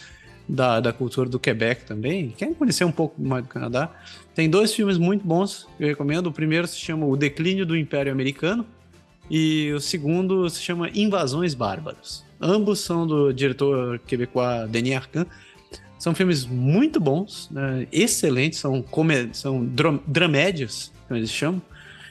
[0.53, 3.91] da, da cultura do Quebec também, quer conhecer um pouco mais do Canadá,
[4.35, 6.27] tem dois filmes muito bons que eu recomendo.
[6.27, 8.67] O primeiro se chama O Declínio do Império Americano
[9.31, 12.23] e o segundo se chama Invasões Bárbaras.
[12.39, 15.27] Ambos são do diretor quebecois Denis Arcand.
[15.99, 17.87] São filmes muito bons, né?
[17.91, 18.85] excelentes, são,
[19.33, 19.65] são
[20.07, 21.63] dramédias, como eles chamam.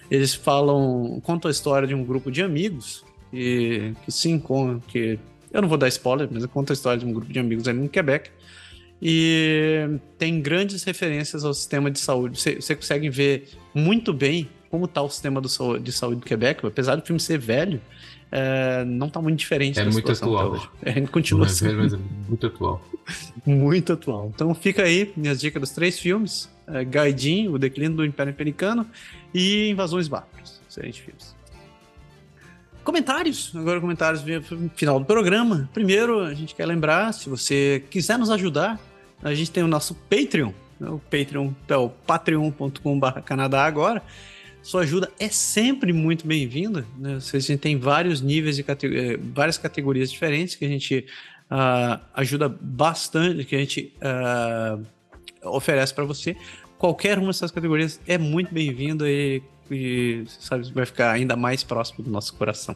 [0.09, 5.19] Eles falam, contam a história de um grupo de amigos que, que se encontram, que
[5.53, 7.79] eu não vou dar spoiler, mas conta a história de um grupo de amigos ali
[7.79, 8.29] no Quebec.
[9.01, 12.39] E tem grandes referências ao sistema de saúde.
[12.39, 16.65] Você, você consegue ver muito bem como está o sistema do, de saúde do Quebec,
[16.65, 17.81] apesar do filme ser velho,
[18.31, 19.77] é, não está muito diferente.
[19.77, 20.71] É muito atual.
[20.81, 21.97] É, continua não é velho, mas é
[22.29, 22.81] muito atual.
[23.45, 24.31] muito atual.
[24.33, 28.87] Então fica aí minhas dicas dos três filmes: é, Gaidin, O Declínio do Império Americano
[29.33, 30.61] e Invasões Bárbaras.
[30.69, 31.35] Excelentes filmes.
[32.83, 35.69] Comentários, agora comentários no final do programa.
[35.71, 38.79] Primeiro, a gente quer lembrar, se você quiser nos ajudar,
[39.21, 40.89] a gente tem o nosso Patreon, né?
[40.89, 44.01] o Patreon é o patreon.com.br Canadá agora.
[44.63, 46.85] Sua ajuda é sempre muito bem-vinda.
[46.97, 47.17] Né?
[47.17, 49.19] A gente tem vários níveis e categor...
[49.33, 51.05] várias categorias diferentes que a gente
[51.51, 54.83] uh, ajuda bastante, que a gente uh,
[55.43, 56.35] oferece para você.
[56.77, 59.41] Qualquer uma dessas categorias é muito bem-vinda e
[59.73, 62.75] e sabe, vai ficar ainda mais próximo do nosso coração.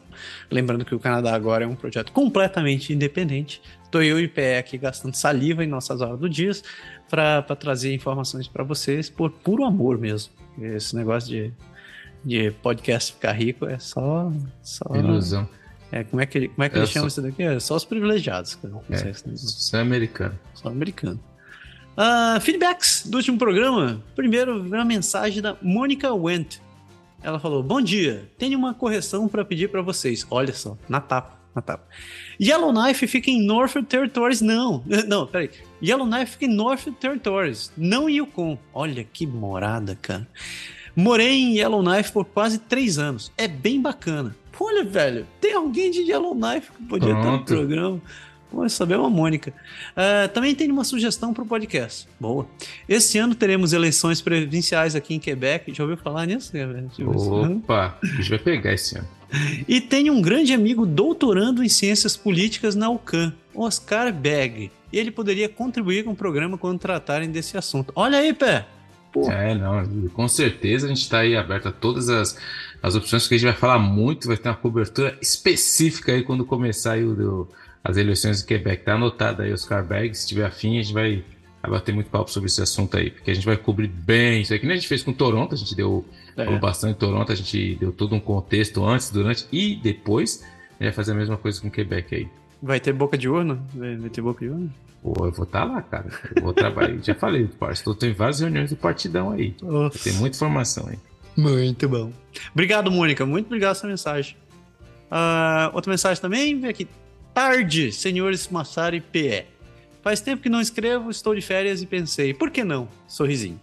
[0.50, 3.60] Lembrando que o Canadá agora é um projeto completamente independente.
[3.84, 6.52] Estou eu e o PE aqui gastando saliva em nossas horas do dia
[7.08, 10.32] para trazer informações para vocês por puro amor mesmo.
[10.60, 11.52] Esse negócio de,
[12.24, 14.32] de podcast ficar rico é só.
[14.62, 15.48] só Ilusão.
[15.92, 17.42] É, como é que, como é que é eles chamam isso daqui?
[17.42, 18.58] É só os privilegiados.
[18.90, 20.38] É, só americano.
[20.54, 21.20] Só americano.
[21.96, 24.02] Uh, feedbacks do último programa.
[24.14, 26.60] Primeiro, uma mensagem da Mônica Wendt.
[27.22, 30.26] Ela falou: Bom dia, tenho uma correção para pedir para vocês.
[30.30, 31.84] Olha só, na tapa, na tapa.
[32.40, 34.82] Yellowknife fica em Norfolk Territories, não.
[35.08, 35.50] Não, peraí.
[35.82, 38.58] Yellowknife fica em Norfolk Territories, não Yukon.
[38.72, 40.26] Olha que morada, cara.
[40.94, 43.30] Morei em Yellowknife por quase três anos.
[43.36, 44.34] É bem bacana.
[44.58, 47.20] Olha, velho, tem alguém de Yellowknife que podia Pronto.
[47.20, 48.00] estar no programa.
[48.56, 49.52] Vamos saber uma Mônica.
[49.92, 52.08] Uh, também tem uma sugestão para o podcast.
[52.18, 52.46] Boa.
[52.88, 55.72] Esse ano teremos eleições provinciais aqui em Quebec.
[55.74, 56.52] Já ouviu falar nisso?
[57.04, 59.06] Opa, a gente vai pegar esse ano.
[59.68, 64.70] E tem um grande amigo doutorando em ciências políticas na UCAM, Oscar Begg.
[64.90, 67.92] E ele poderia contribuir com o programa quando tratarem desse assunto.
[67.94, 68.66] Olha aí, Pé!
[69.12, 69.34] Porra.
[69.34, 72.38] É, não, com certeza a gente está aí aberto a todas as,
[72.82, 76.44] as opções que a gente vai falar muito, vai ter uma cobertura específica aí quando
[76.44, 77.48] começar aí o,
[77.86, 78.84] as eleições do Quebec.
[78.84, 80.12] Tá anotado aí, Oscar Berg.
[80.14, 81.24] Se tiver afim, a gente vai,
[81.68, 84.58] bater muito papo sobre esse assunto aí, porque a gente vai cobrir bem isso aí.
[84.58, 86.04] Que nem a gente fez com Toronto, a gente deu
[86.36, 86.58] é.
[86.58, 90.42] bastante Toronto, a gente deu todo um contexto antes, durante e depois.
[90.42, 92.28] A gente vai fazer a mesma coisa com Quebec aí.
[92.60, 93.62] Vai ter boca de urna?
[93.72, 94.68] Vai, ter boca de urna?
[95.02, 96.08] Pô, eu vou estar tá lá, cara.
[96.34, 96.98] Eu vou trabalhar.
[97.02, 97.92] Já falei, parceiro.
[97.92, 99.54] Estou em várias reuniões do partidão aí.
[100.02, 100.98] Tem muita informação aí.
[101.36, 102.10] Muito bom.
[102.52, 103.24] Obrigado, Mônica.
[103.24, 104.36] Muito obrigado pela mensagem.
[105.08, 106.88] Uh, outra mensagem também, vem aqui
[107.36, 109.44] tarde, senhores Massari PE.
[110.00, 112.88] Faz tempo que não escrevo, estou de férias e pensei, por que não?
[113.06, 113.60] Sorrisinho.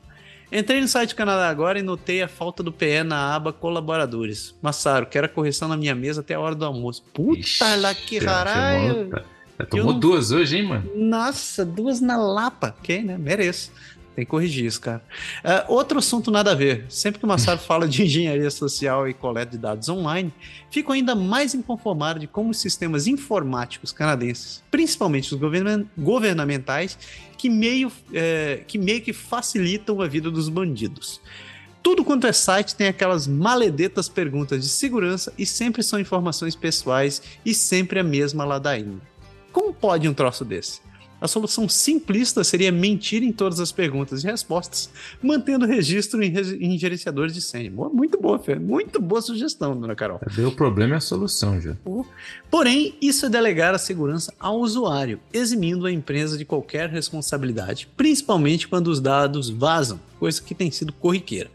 [0.51, 4.53] Entrei no site do Canadá agora e notei a falta do PE na aba colaboradores.
[4.61, 7.03] Massaro, quero a correção na minha mesa até a hora do almoço.
[7.11, 9.09] Puta Ixi, lá que caralho!
[9.71, 9.99] Tomou não...
[9.99, 10.91] duas hoje, hein, mano?
[10.95, 12.75] Nossa, duas na lapa.
[12.79, 13.17] Ok, né?
[13.17, 13.71] Mereço.
[14.15, 15.03] Tem que corrigir isso, cara.
[15.43, 16.85] Uh, outro assunto nada a ver.
[16.87, 20.31] Sempre que o Massaro fala de engenharia social e coleta de dados online,
[20.69, 26.97] fico ainda mais inconformado de como os sistemas informáticos canadenses, principalmente os govern governamentais,
[27.37, 31.19] que meio, é, que meio que facilitam a vida dos bandidos.
[31.81, 37.21] Tudo quanto é site tem aquelas maledetas perguntas de segurança e sempre são informações pessoais
[37.45, 39.01] e sempre a mesma ladainha.
[39.51, 40.79] Como pode um troço desse?
[41.23, 44.89] A solução simplista seria mentir em todas as perguntas e respostas,
[45.21, 47.71] mantendo registro em, em gerenciadores de senha.
[47.71, 48.55] Muito boa, Fê.
[48.55, 50.19] Muito boa sugestão, dona Carol.
[50.45, 51.77] O problema é a solução, já.
[52.51, 58.67] Porém, isso é delegar a segurança ao usuário, eximindo a empresa de qualquer responsabilidade, principalmente
[58.67, 61.49] quando os dados vazam, coisa que tem sido corriqueira.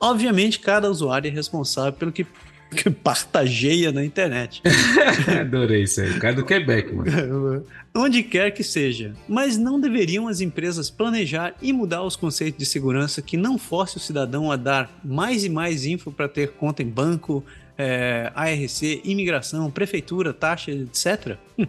[0.00, 2.26] Obviamente, cada usuário é responsável pelo que
[2.70, 4.62] que partageia na internet.
[5.40, 6.10] Adorei isso aí.
[6.10, 7.64] O cara do Quebec, mano.
[7.94, 9.14] Onde quer que seja.
[9.28, 13.96] Mas não deveriam as empresas planejar e mudar os conceitos de segurança que não force
[13.96, 17.44] o cidadão a dar mais e mais info para ter conta em banco,
[17.76, 21.36] é, ARC, imigração, prefeitura, taxa, etc.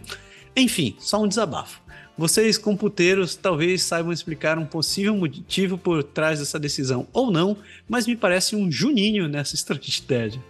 [0.54, 1.81] Enfim, só um desabafo.
[2.16, 7.56] Vocês, computeiros, talvez saibam explicar um possível motivo por trás dessa decisão ou não,
[7.88, 10.40] mas me parece um juninho nessa estratégia.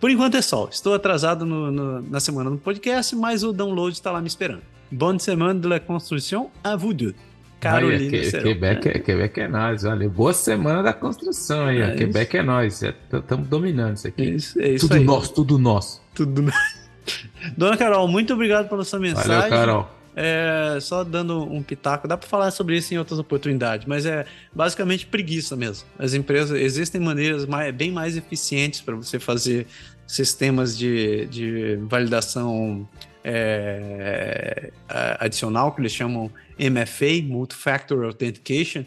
[0.00, 0.68] Por enquanto é só.
[0.70, 4.62] Estou atrasado no, no, na semana no podcast, mas o download está lá me esperando.
[4.90, 7.14] Bonne semana de la construction à vous deux.
[7.60, 10.08] Carolina aí, que, Quebec, é, Quebec é nós, olha.
[10.08, 12.82] Boa semana da construção aí, é Quebec é nós.
[12.82, 14.22] Estamos é, dominando isso aqui.
[14.22, 15.04] Isso, é isso tudo aí.
[15.04, 16.00] nosso, tudo nosso.
[16.14, 16.52] Tudo
[17.58, 19.28] Dona Carol, muito obrigado pela sua mensagem.
[19.28, 19.97] Valeu, Carol.
[20.20, 24.26] É, só dando um pitaco, dá para falar sobre isso em outras oportunidades, mas é
[24.52, 25.86] basicamente preguiça mesmo.
[25.96, 29.68] As empresas, existem maneiras mais, bem mais eficientes para você fazer
[30.08, 32.88] sistemas de, de validação
[33.22, 34.72] é,
[35.20, 38.84] adicional, que eles chamam MFA, Multi-Factor Authentication,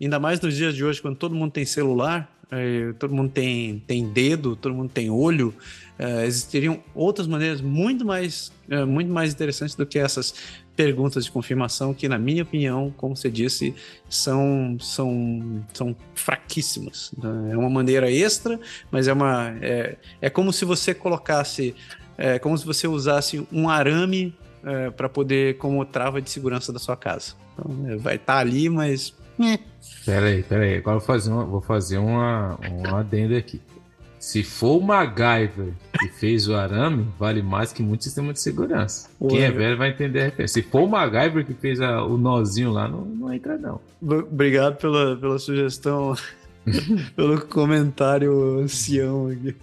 [0.00, 3.78] ainda mais nos dias de hoje, quando todo mundo tem celular, é, todo mundo tem,
[3.86, 5.54] tem dedo, todo mundo tem olho,
[5.98, 10.34] é, existiriam outras maneiras muito mais, é, muito mais interessantes do que essas
[10.76, 13.74] perguntas de confirmação que, na minha opinião, como você disse,
[14.08, 17.12] são, são, são fraquíssimas.
[17.16, 17.52] Né?
[17.52, 18.58] É uma maneira extra,
[18.90, 21.74] mas é uma é, é como se você colocasse,
[22.16, 24.34] é como se você usasse um arame
[24.64, 27.34] é, para poder como trava de segurança da sua casa.
[27.52, 29.14] Então, é, vai estar tá ali, mas
[30.04, 30.76] Peraí, peraí.
[30.76, 33.60] Agora vou fazer vou fazer uma, uma adenda aqui.
[34.22, 39.10] Se for o MacGyver que fez o arame, vale mais que muito sistema de segurança.
[39.20, 39.30] Ué.
[39.30, 40.62] Quem é velho vai entender a referência.
[40.62, 43.80] Se for o MacGyver que fez a, o nozinho lá, não, não entra não.
[44.00, 46.14] Obrigado pela, pela sugestão,
[47.16, 49.56] pelo comentário ancião aqui.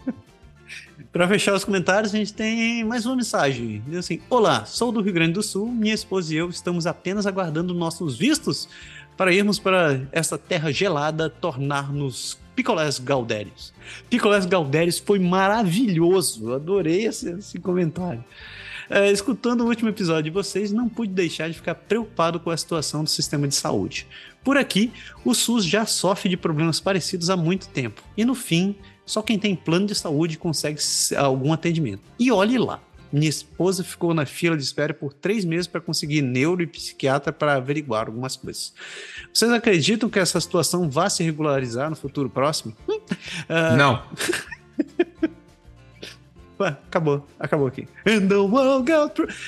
[1.09, 3.81] Para fechar os comentários, a gente tem mais uma mensagem.
[3.88, 5.71] Diz assim: Olá, sou do Rio Grande do Sul.
[5.71, 8.67] Minha esposa e eu estamos apenas aguardando nossos vistos
[9.15, 13.73] para irmos para essa terra gelada tornar-nos Picolés Galdérios.
[14.09, 18.21] Picolés Galdérios foi maravilhoso, adorei esse, esse comentário.
[18.89, 22.57] É, escutando o último episódio de vocês, não pude deixar de ficar preocupado com a
[22.57, 24.05] situação do sistema de saúde.
[24.43, 24.91] Por aqui,
[25.23, 29.39] o SUS já sofre de problemas parecidos há muito tempo, e no fim, só quem
[29.39, 30.81] tem plano de saúde consegue
[31.15, 32.03] algum atendimento.
[32.19, 32.81] E olhe lá.
[33.11, 37.33] Minha esposa ficou na fila de espera por três meses para conseguir neuro e psiquiatra
[37.33, 38.73] para averiguar algumas coisas.
[39.33, 42.75] Vocês acreditam que essa situação vá se regularizar no futuro próximo?
[42.88, 43.75] Uh...
[43.77, 44.03] Não.
[46.59, 47.88] Acabou, acabou aqui.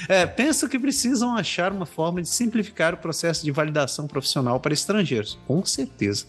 [0.07, 4.73] É, penso que precisam achar uma forma de simplificar o processo de validação profissional para
[4.73, 5.38] estrangeiros.
[5.45, 6.25] Com certeza.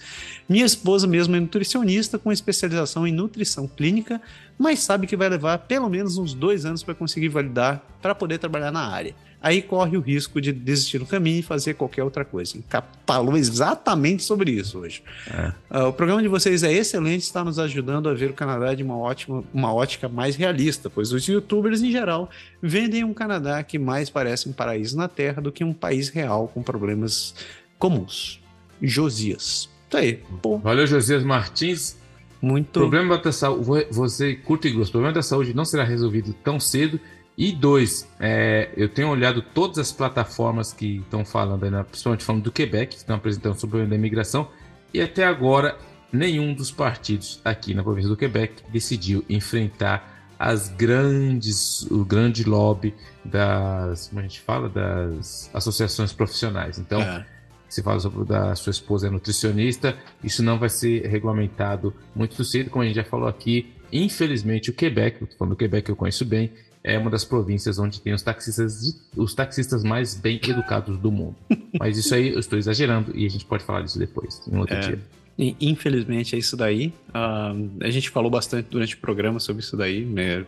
[0.49, 4.21] Minha esposa mesmo é nutricionista com especialização em nutrição clínica,
[4.59, 8.39] mas sabe que vai levar pelo menos uns dois anos para conseguir validar para poder
[8.39, 12.25] trabalhar na área aí corre o risco de desistir no caminho e fazer qualquer outra
[12.25, 12.57] coisa.
[13.05, 15.03] Falou exatamente sobre isso hoje.
[15.29, 15.79] É.
[15.79, 18.83] Uh, o programa de vocês é excelente, está nos ajudando a ver o Canadá de
[18.83, 22.31] uma, ótima, uma ótica mais realista, pois os youtubers, em geral,
[22.63, 26.47] vendem um Canadá que mais parece um paraíso na Terra do que um país real
[26.47, 27.35] com problemas
[27.79, 28.41] comuns.
[28.81, 29.69] Josias.
[29.91, 30.21] Tá aí.
[30.41, 30.59] Pô.
[30.59, 31.97] Valeu, Josias Martins.
[32.43, 32.81] Muito.
[32.81, 36.59] Problema da saúde, você curta e grosso, o problema da saúde não será resolvido tão
[36.59, 36.99] cedo
[37.39, 42.43] e dois, é, eu tenho olhado todas as plataformas que estão falando, né, principalmente falando
[42.43, 44.49] do Quebec, que estão apresentando sobre o da imigração,
[44.93, 45.79] e até agora
[46.13, 52.95] nenhum dos partidos aqui na província do Quebec decidiu enfrentar as grandes, o grande lobby
[53.25, 56.79] das, como a gente fala, das associações profissionais.
[56.79, 57.25] Então, é.
[57.73, 62.69] Se fala sobre da sua esposa é nutricionista, isso não vai ser regulamentado muito cedo,
[62.69, 63.73] como a gente já falou aqui.
[63.91, 66.51] Infelizmente, o Quebec, falando do Quebec que eu conheço bem,
[66.85, 71.35] é uma das províncias onde tem os taxistas, os taxistas mais bem educados do mundo.
[71.81, 74.77] Mas isso aí eu estou exagerando e a gente pode falar disso depois, em outro
[74.77, 74.99] é, dia.
[75.39, 76.93] Infelizmente é isso daí.
[77.09, 80.05] Uh, a gente falou bastante durante o programa sobre isso daí.
[80.05, 80.45] Né?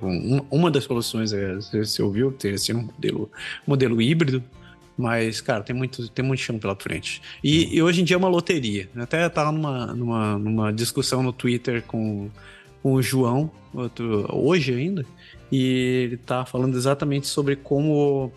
[0.51, 3.31] uma das soluções é, você ouviu, ter esse modelo,
[3.67, 4.45] modelo híbrido.
[4.97, 7.21] Mas, cara, tem muito, tem muito chão pela frente.
[7.43, 7.69] E, hum.
[7.73, 8.89] e hoje em dia é uma loteria.
[8.97, 12.31] Até estava numa, numa, numa discussão no Twitter com,
[12.83, 15.05] com o João, outro, hoje ainda,
[15.51, 18.33] e ele está falando exatamente sobre como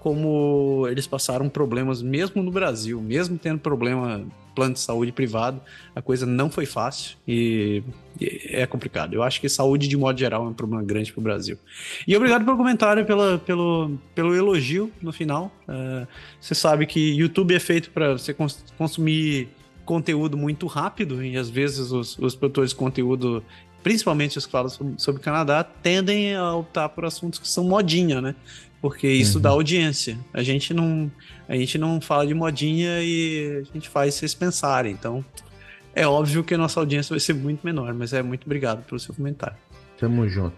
[0.00, 5.60] como eles passaram problemas mesmo no Brasil, mesmo tendo problema plano de saúde privado,
[5.94, 7.82] a coisa não foi fácil e,
[8.20, 9.14] é complicado.
[9.14, 11.58] Eu acho que saúde, de modo geral, é um problema grande para o Brasil.
[12.06, 15.52] E obrigado pelo comentário, pela, pelo, pelo elogio no final.
[15.68, 16.06] Uh,
[16.40, 19.48] você sabe que YouTube é feito para você cons consumir
[19.84, 23.42] conteúdo muito rápido e às vezes os, os produtores de conteúdo
[23.82, 28.20] principalmente os que falam sobre, sobre Canadá, tendem a optar por assuntos que são modinha,
[28.20, 28.34] né?
[28.80, 29.42] Porque isso uhum.
[29.42, 30.18] dá audiência.
[30.32, 31.10] A gente não
[31.48, 34.92] a gente não fala de modinha e a gente faz vocês pensarem.
[34.92, 35.24] Então,
[35.94, 38.98] é óbvio que a nossa audiência vai ser muito menor, mas é muito obrigado pelo
[38.98, 39.56] seu comentário.
[39.98, 40.54] Tamo junto.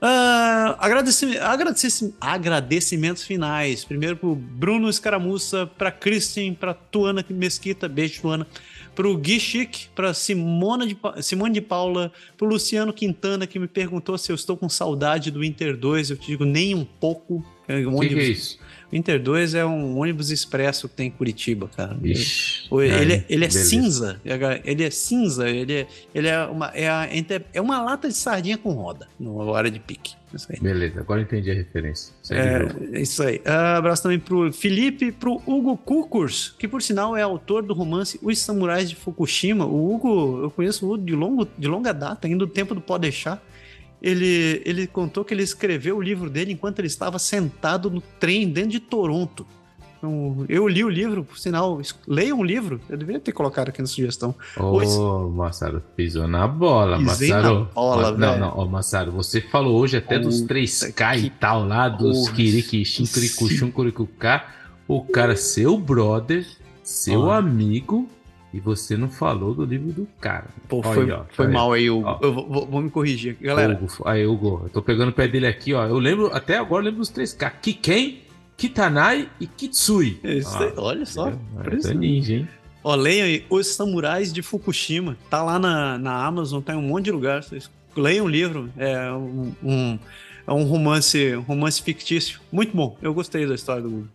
[0.00, 3.84] Uh, agradecimento, agradecimento, agradecimentos finais.
[3.84, 8.46] Primeiro pro Bruno Escaramuça, pra Christian, pra Tuana Mesquita, beijo Tuana,
[8.98, 14.18] pro Gui Chic, pra Simona de, Simone de Paula, pro Luciano Quintana, que me perguntou
[14.18, 16.10] se eu estou com saudade do Inter 2.
[16.10, 17.36] Eu te digo, nem um pouco.
[17.36, 18.58] O que, que, é isso?
[18.90, 21.96] O Inter 2 é um ônibus expresso que tem em Curitiba, cara.
[22.02, 24.20] Ixi, ele, é, ele, ele é cinza.
[24.64, 25.48] Ele é cinza.
[25.48, 27.08] Ele é, ele é, uma, é, a,
[27.52, 30.16] é uma lata de sardinha com roda na hora de pique.
[30.60, 32.12] Beleza, agora entendi a referência.
[32.30, 33.38] É, isso aí.
[33.38, 38.18] Uh, abraço também pro Felipe, pro Hugo Kukurs, que por sinal é autor do romance
[38.22, 39.64] Os Samurais de Fukushima.
[39.64, 42.80] O Hugo, eu conheço o Hugo de, longo, de longa data, ainda do tempo do
[42.80, 43.42] Pode Deixar
[44.00, 48.48] ele, ele contou que ele escreveu o livro dele enquanto ele estava sentado no trem
[48.48, 49.46] dentro de Toronto.
[49.98, 52.80] Então, eu li o livro, por sinal, leiam um livro.
[52.88, 54.34] Eu deveria ter colocado aqui na sugestão.
[54.56, 57.58] Ô, oh, Massaro, pisou na bola, Pisei Massaro.
[57.58, 61.66] Na bola, Ma não, não, oh, Massaro, você falou hoje até dos 3K e tal
[61.66, 64.54] lá, dos Kiriki, Shinkuriku, Shunkurikuká.
[64.86, 66.46] O cara, seu brother,
[66.82, 67.30] seu oh.
[67.32, 68.08] amigo,
[68.52, 70.46] e você não falou do livro do cara.
[70.68, 71.52] Pô, foi, aí, ó, foi aí.
[71.52, 72.18] mal aí, Hugo.
[72.22, 73.36] Eu vou, vou, me corrigir.
[73.40, 73.74] Galera.
[73.74, 75.86] Hugo, aí, Hugo, eu tô pegando o pé dele aqui, ó.
[75.86, 77.50] Eu lembro, até agora eu lembro dos três K.
[77.50, 78.22] Kiken,
[78.56, 80.20] Kitanai e Kitsui.
[80.46, 81.28] Ah, olha só.
[81.28, 82.48] É ninja, hein?
[82.82, 85.16] Ó, leiam aí Os Samurais de Fukushima.
[85.28, 87.42] Tá lá na, na Amazon, tá em um monte de lugar.
[87.42, 88.70] Vocês leiam o livro.
[88.76, 89.98] É um, um,
[90.46, 92.40] é um romance, romance fictício.
[92.50, 92.96] Muito bom.
[93.02, 94.08] Eu gostei da história do Hugo.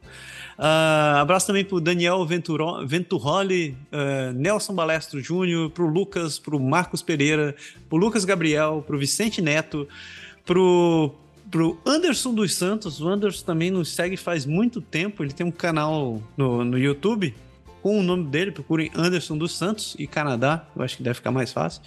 [0.57, 7.01] Uh, abraço também pro Daniel Venturo, Venturoli, uh, Nelson Balestro Júnior, pro Lucas, pro Marcos
[7.01, 7.55] Pereira,
[7.89, 9.87] pro Lucas Gabriel, pro Vicente Neto,
[10.45, 11.11] pro,
[11.49, 13.01] pro Anderson dos Santos.
[13.01, 15.23] O Anderson também nos segue faz muito tempo.
[15.23, 17.33] Ele tem um canal no, no YouTube
[17.83, 18.49] com o nome dele.
[18.49, 20.65] Procurem Anderson dos Santos e Canadá.
[20.73, 21.81] Eu acho que deve ficar mais fácil.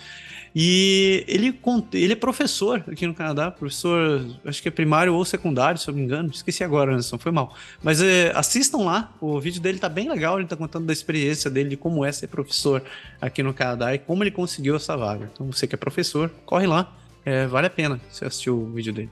[0.55, 1.59] E ele,
[1.93, 5.93] ele é professor aqui no Canadá, professor, acho que é primário ou secundário, se eu
[5.93, 6.31] não me engano.
[6.33, 7.55] Esqueci agora, Anderson, foi mal.
[7.83, 11.51] Mas é, assistam lá, o vídeo dele tá bem legal, ele tá contando da experiência
[11.51, 12.83] dele, de como é ser professor
[13.21, 15.31] aqui no Canadá e como ele conseguiu essa vaga.
[15.33, 16.91] Então você que é professor, corre lá,
[17.25, 19.11] é, vale a pena você assistir o vídeo dele.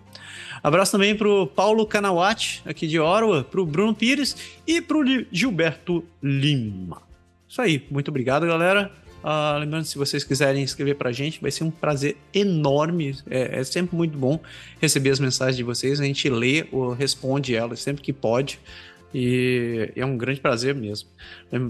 [0.65, 4.35] Abraço também pro Paulo Canawati, aqui de Orwa, pro Bruno Pires
[4.67, 7.03] e pro Gilberto Lima.
[7.47, 8.91] Isso aí, muito obrigado, galera.
[9.23, 13.15] Uh, lembrando, se vocês quiserem escrever pra gente, vai ser um prazer enorme.
[13.29, 14.41] É, é, sempre muito bom
[14.81, 16.01] receber as mensagens de vocês.
[16.01, 18.59] A gente lê ou responde elas sempre que pode.
[19.15, 21.11] E é um grande prazer mesmo.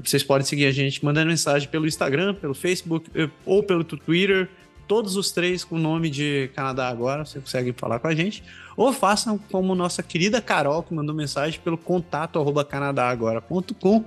[0.04, 4.48] Vocês podem seguir a gente mandando mensagem pelo Instagram, pelo Facebook eh, ou pelo Twitter.
[4.86, 8.42] Todos os três com o nome de Canadá Agora, você consegue falar com a gente.
[8.76, 14.04] Ou façam como nossa querida Carol, que mandou mensagem pelo contato arroba canadagora.com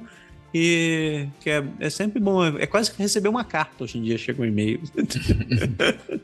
[0.54, 4.04] e que é, é sempre bom, é, é quase que receber uma carta hoje em
[4.04, 4.82] dia, chega um e-mail.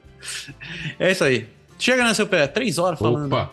[1.00, 1.48] é isso aí.
[1.78, 2.48] Chega, né, seu pé?
[2.48, 3.28] Três horas falando.
[3.28, 3.52] Opa,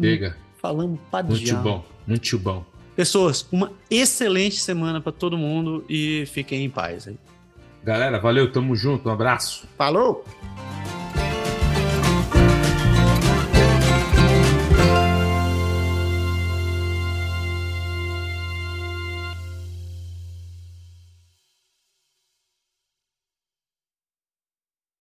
[0.00, 0.36] chega.
[0.60, 2.64] Falando pra Muito bom, muito bom.
[2.96, 7.16] Pessoas, uma excelente semana para todo mundo e fiquem em paz aí.
[7.82, 9.68] Galera, valeu, tamo junto, um abraço.
[9.76, 10.24] Falou!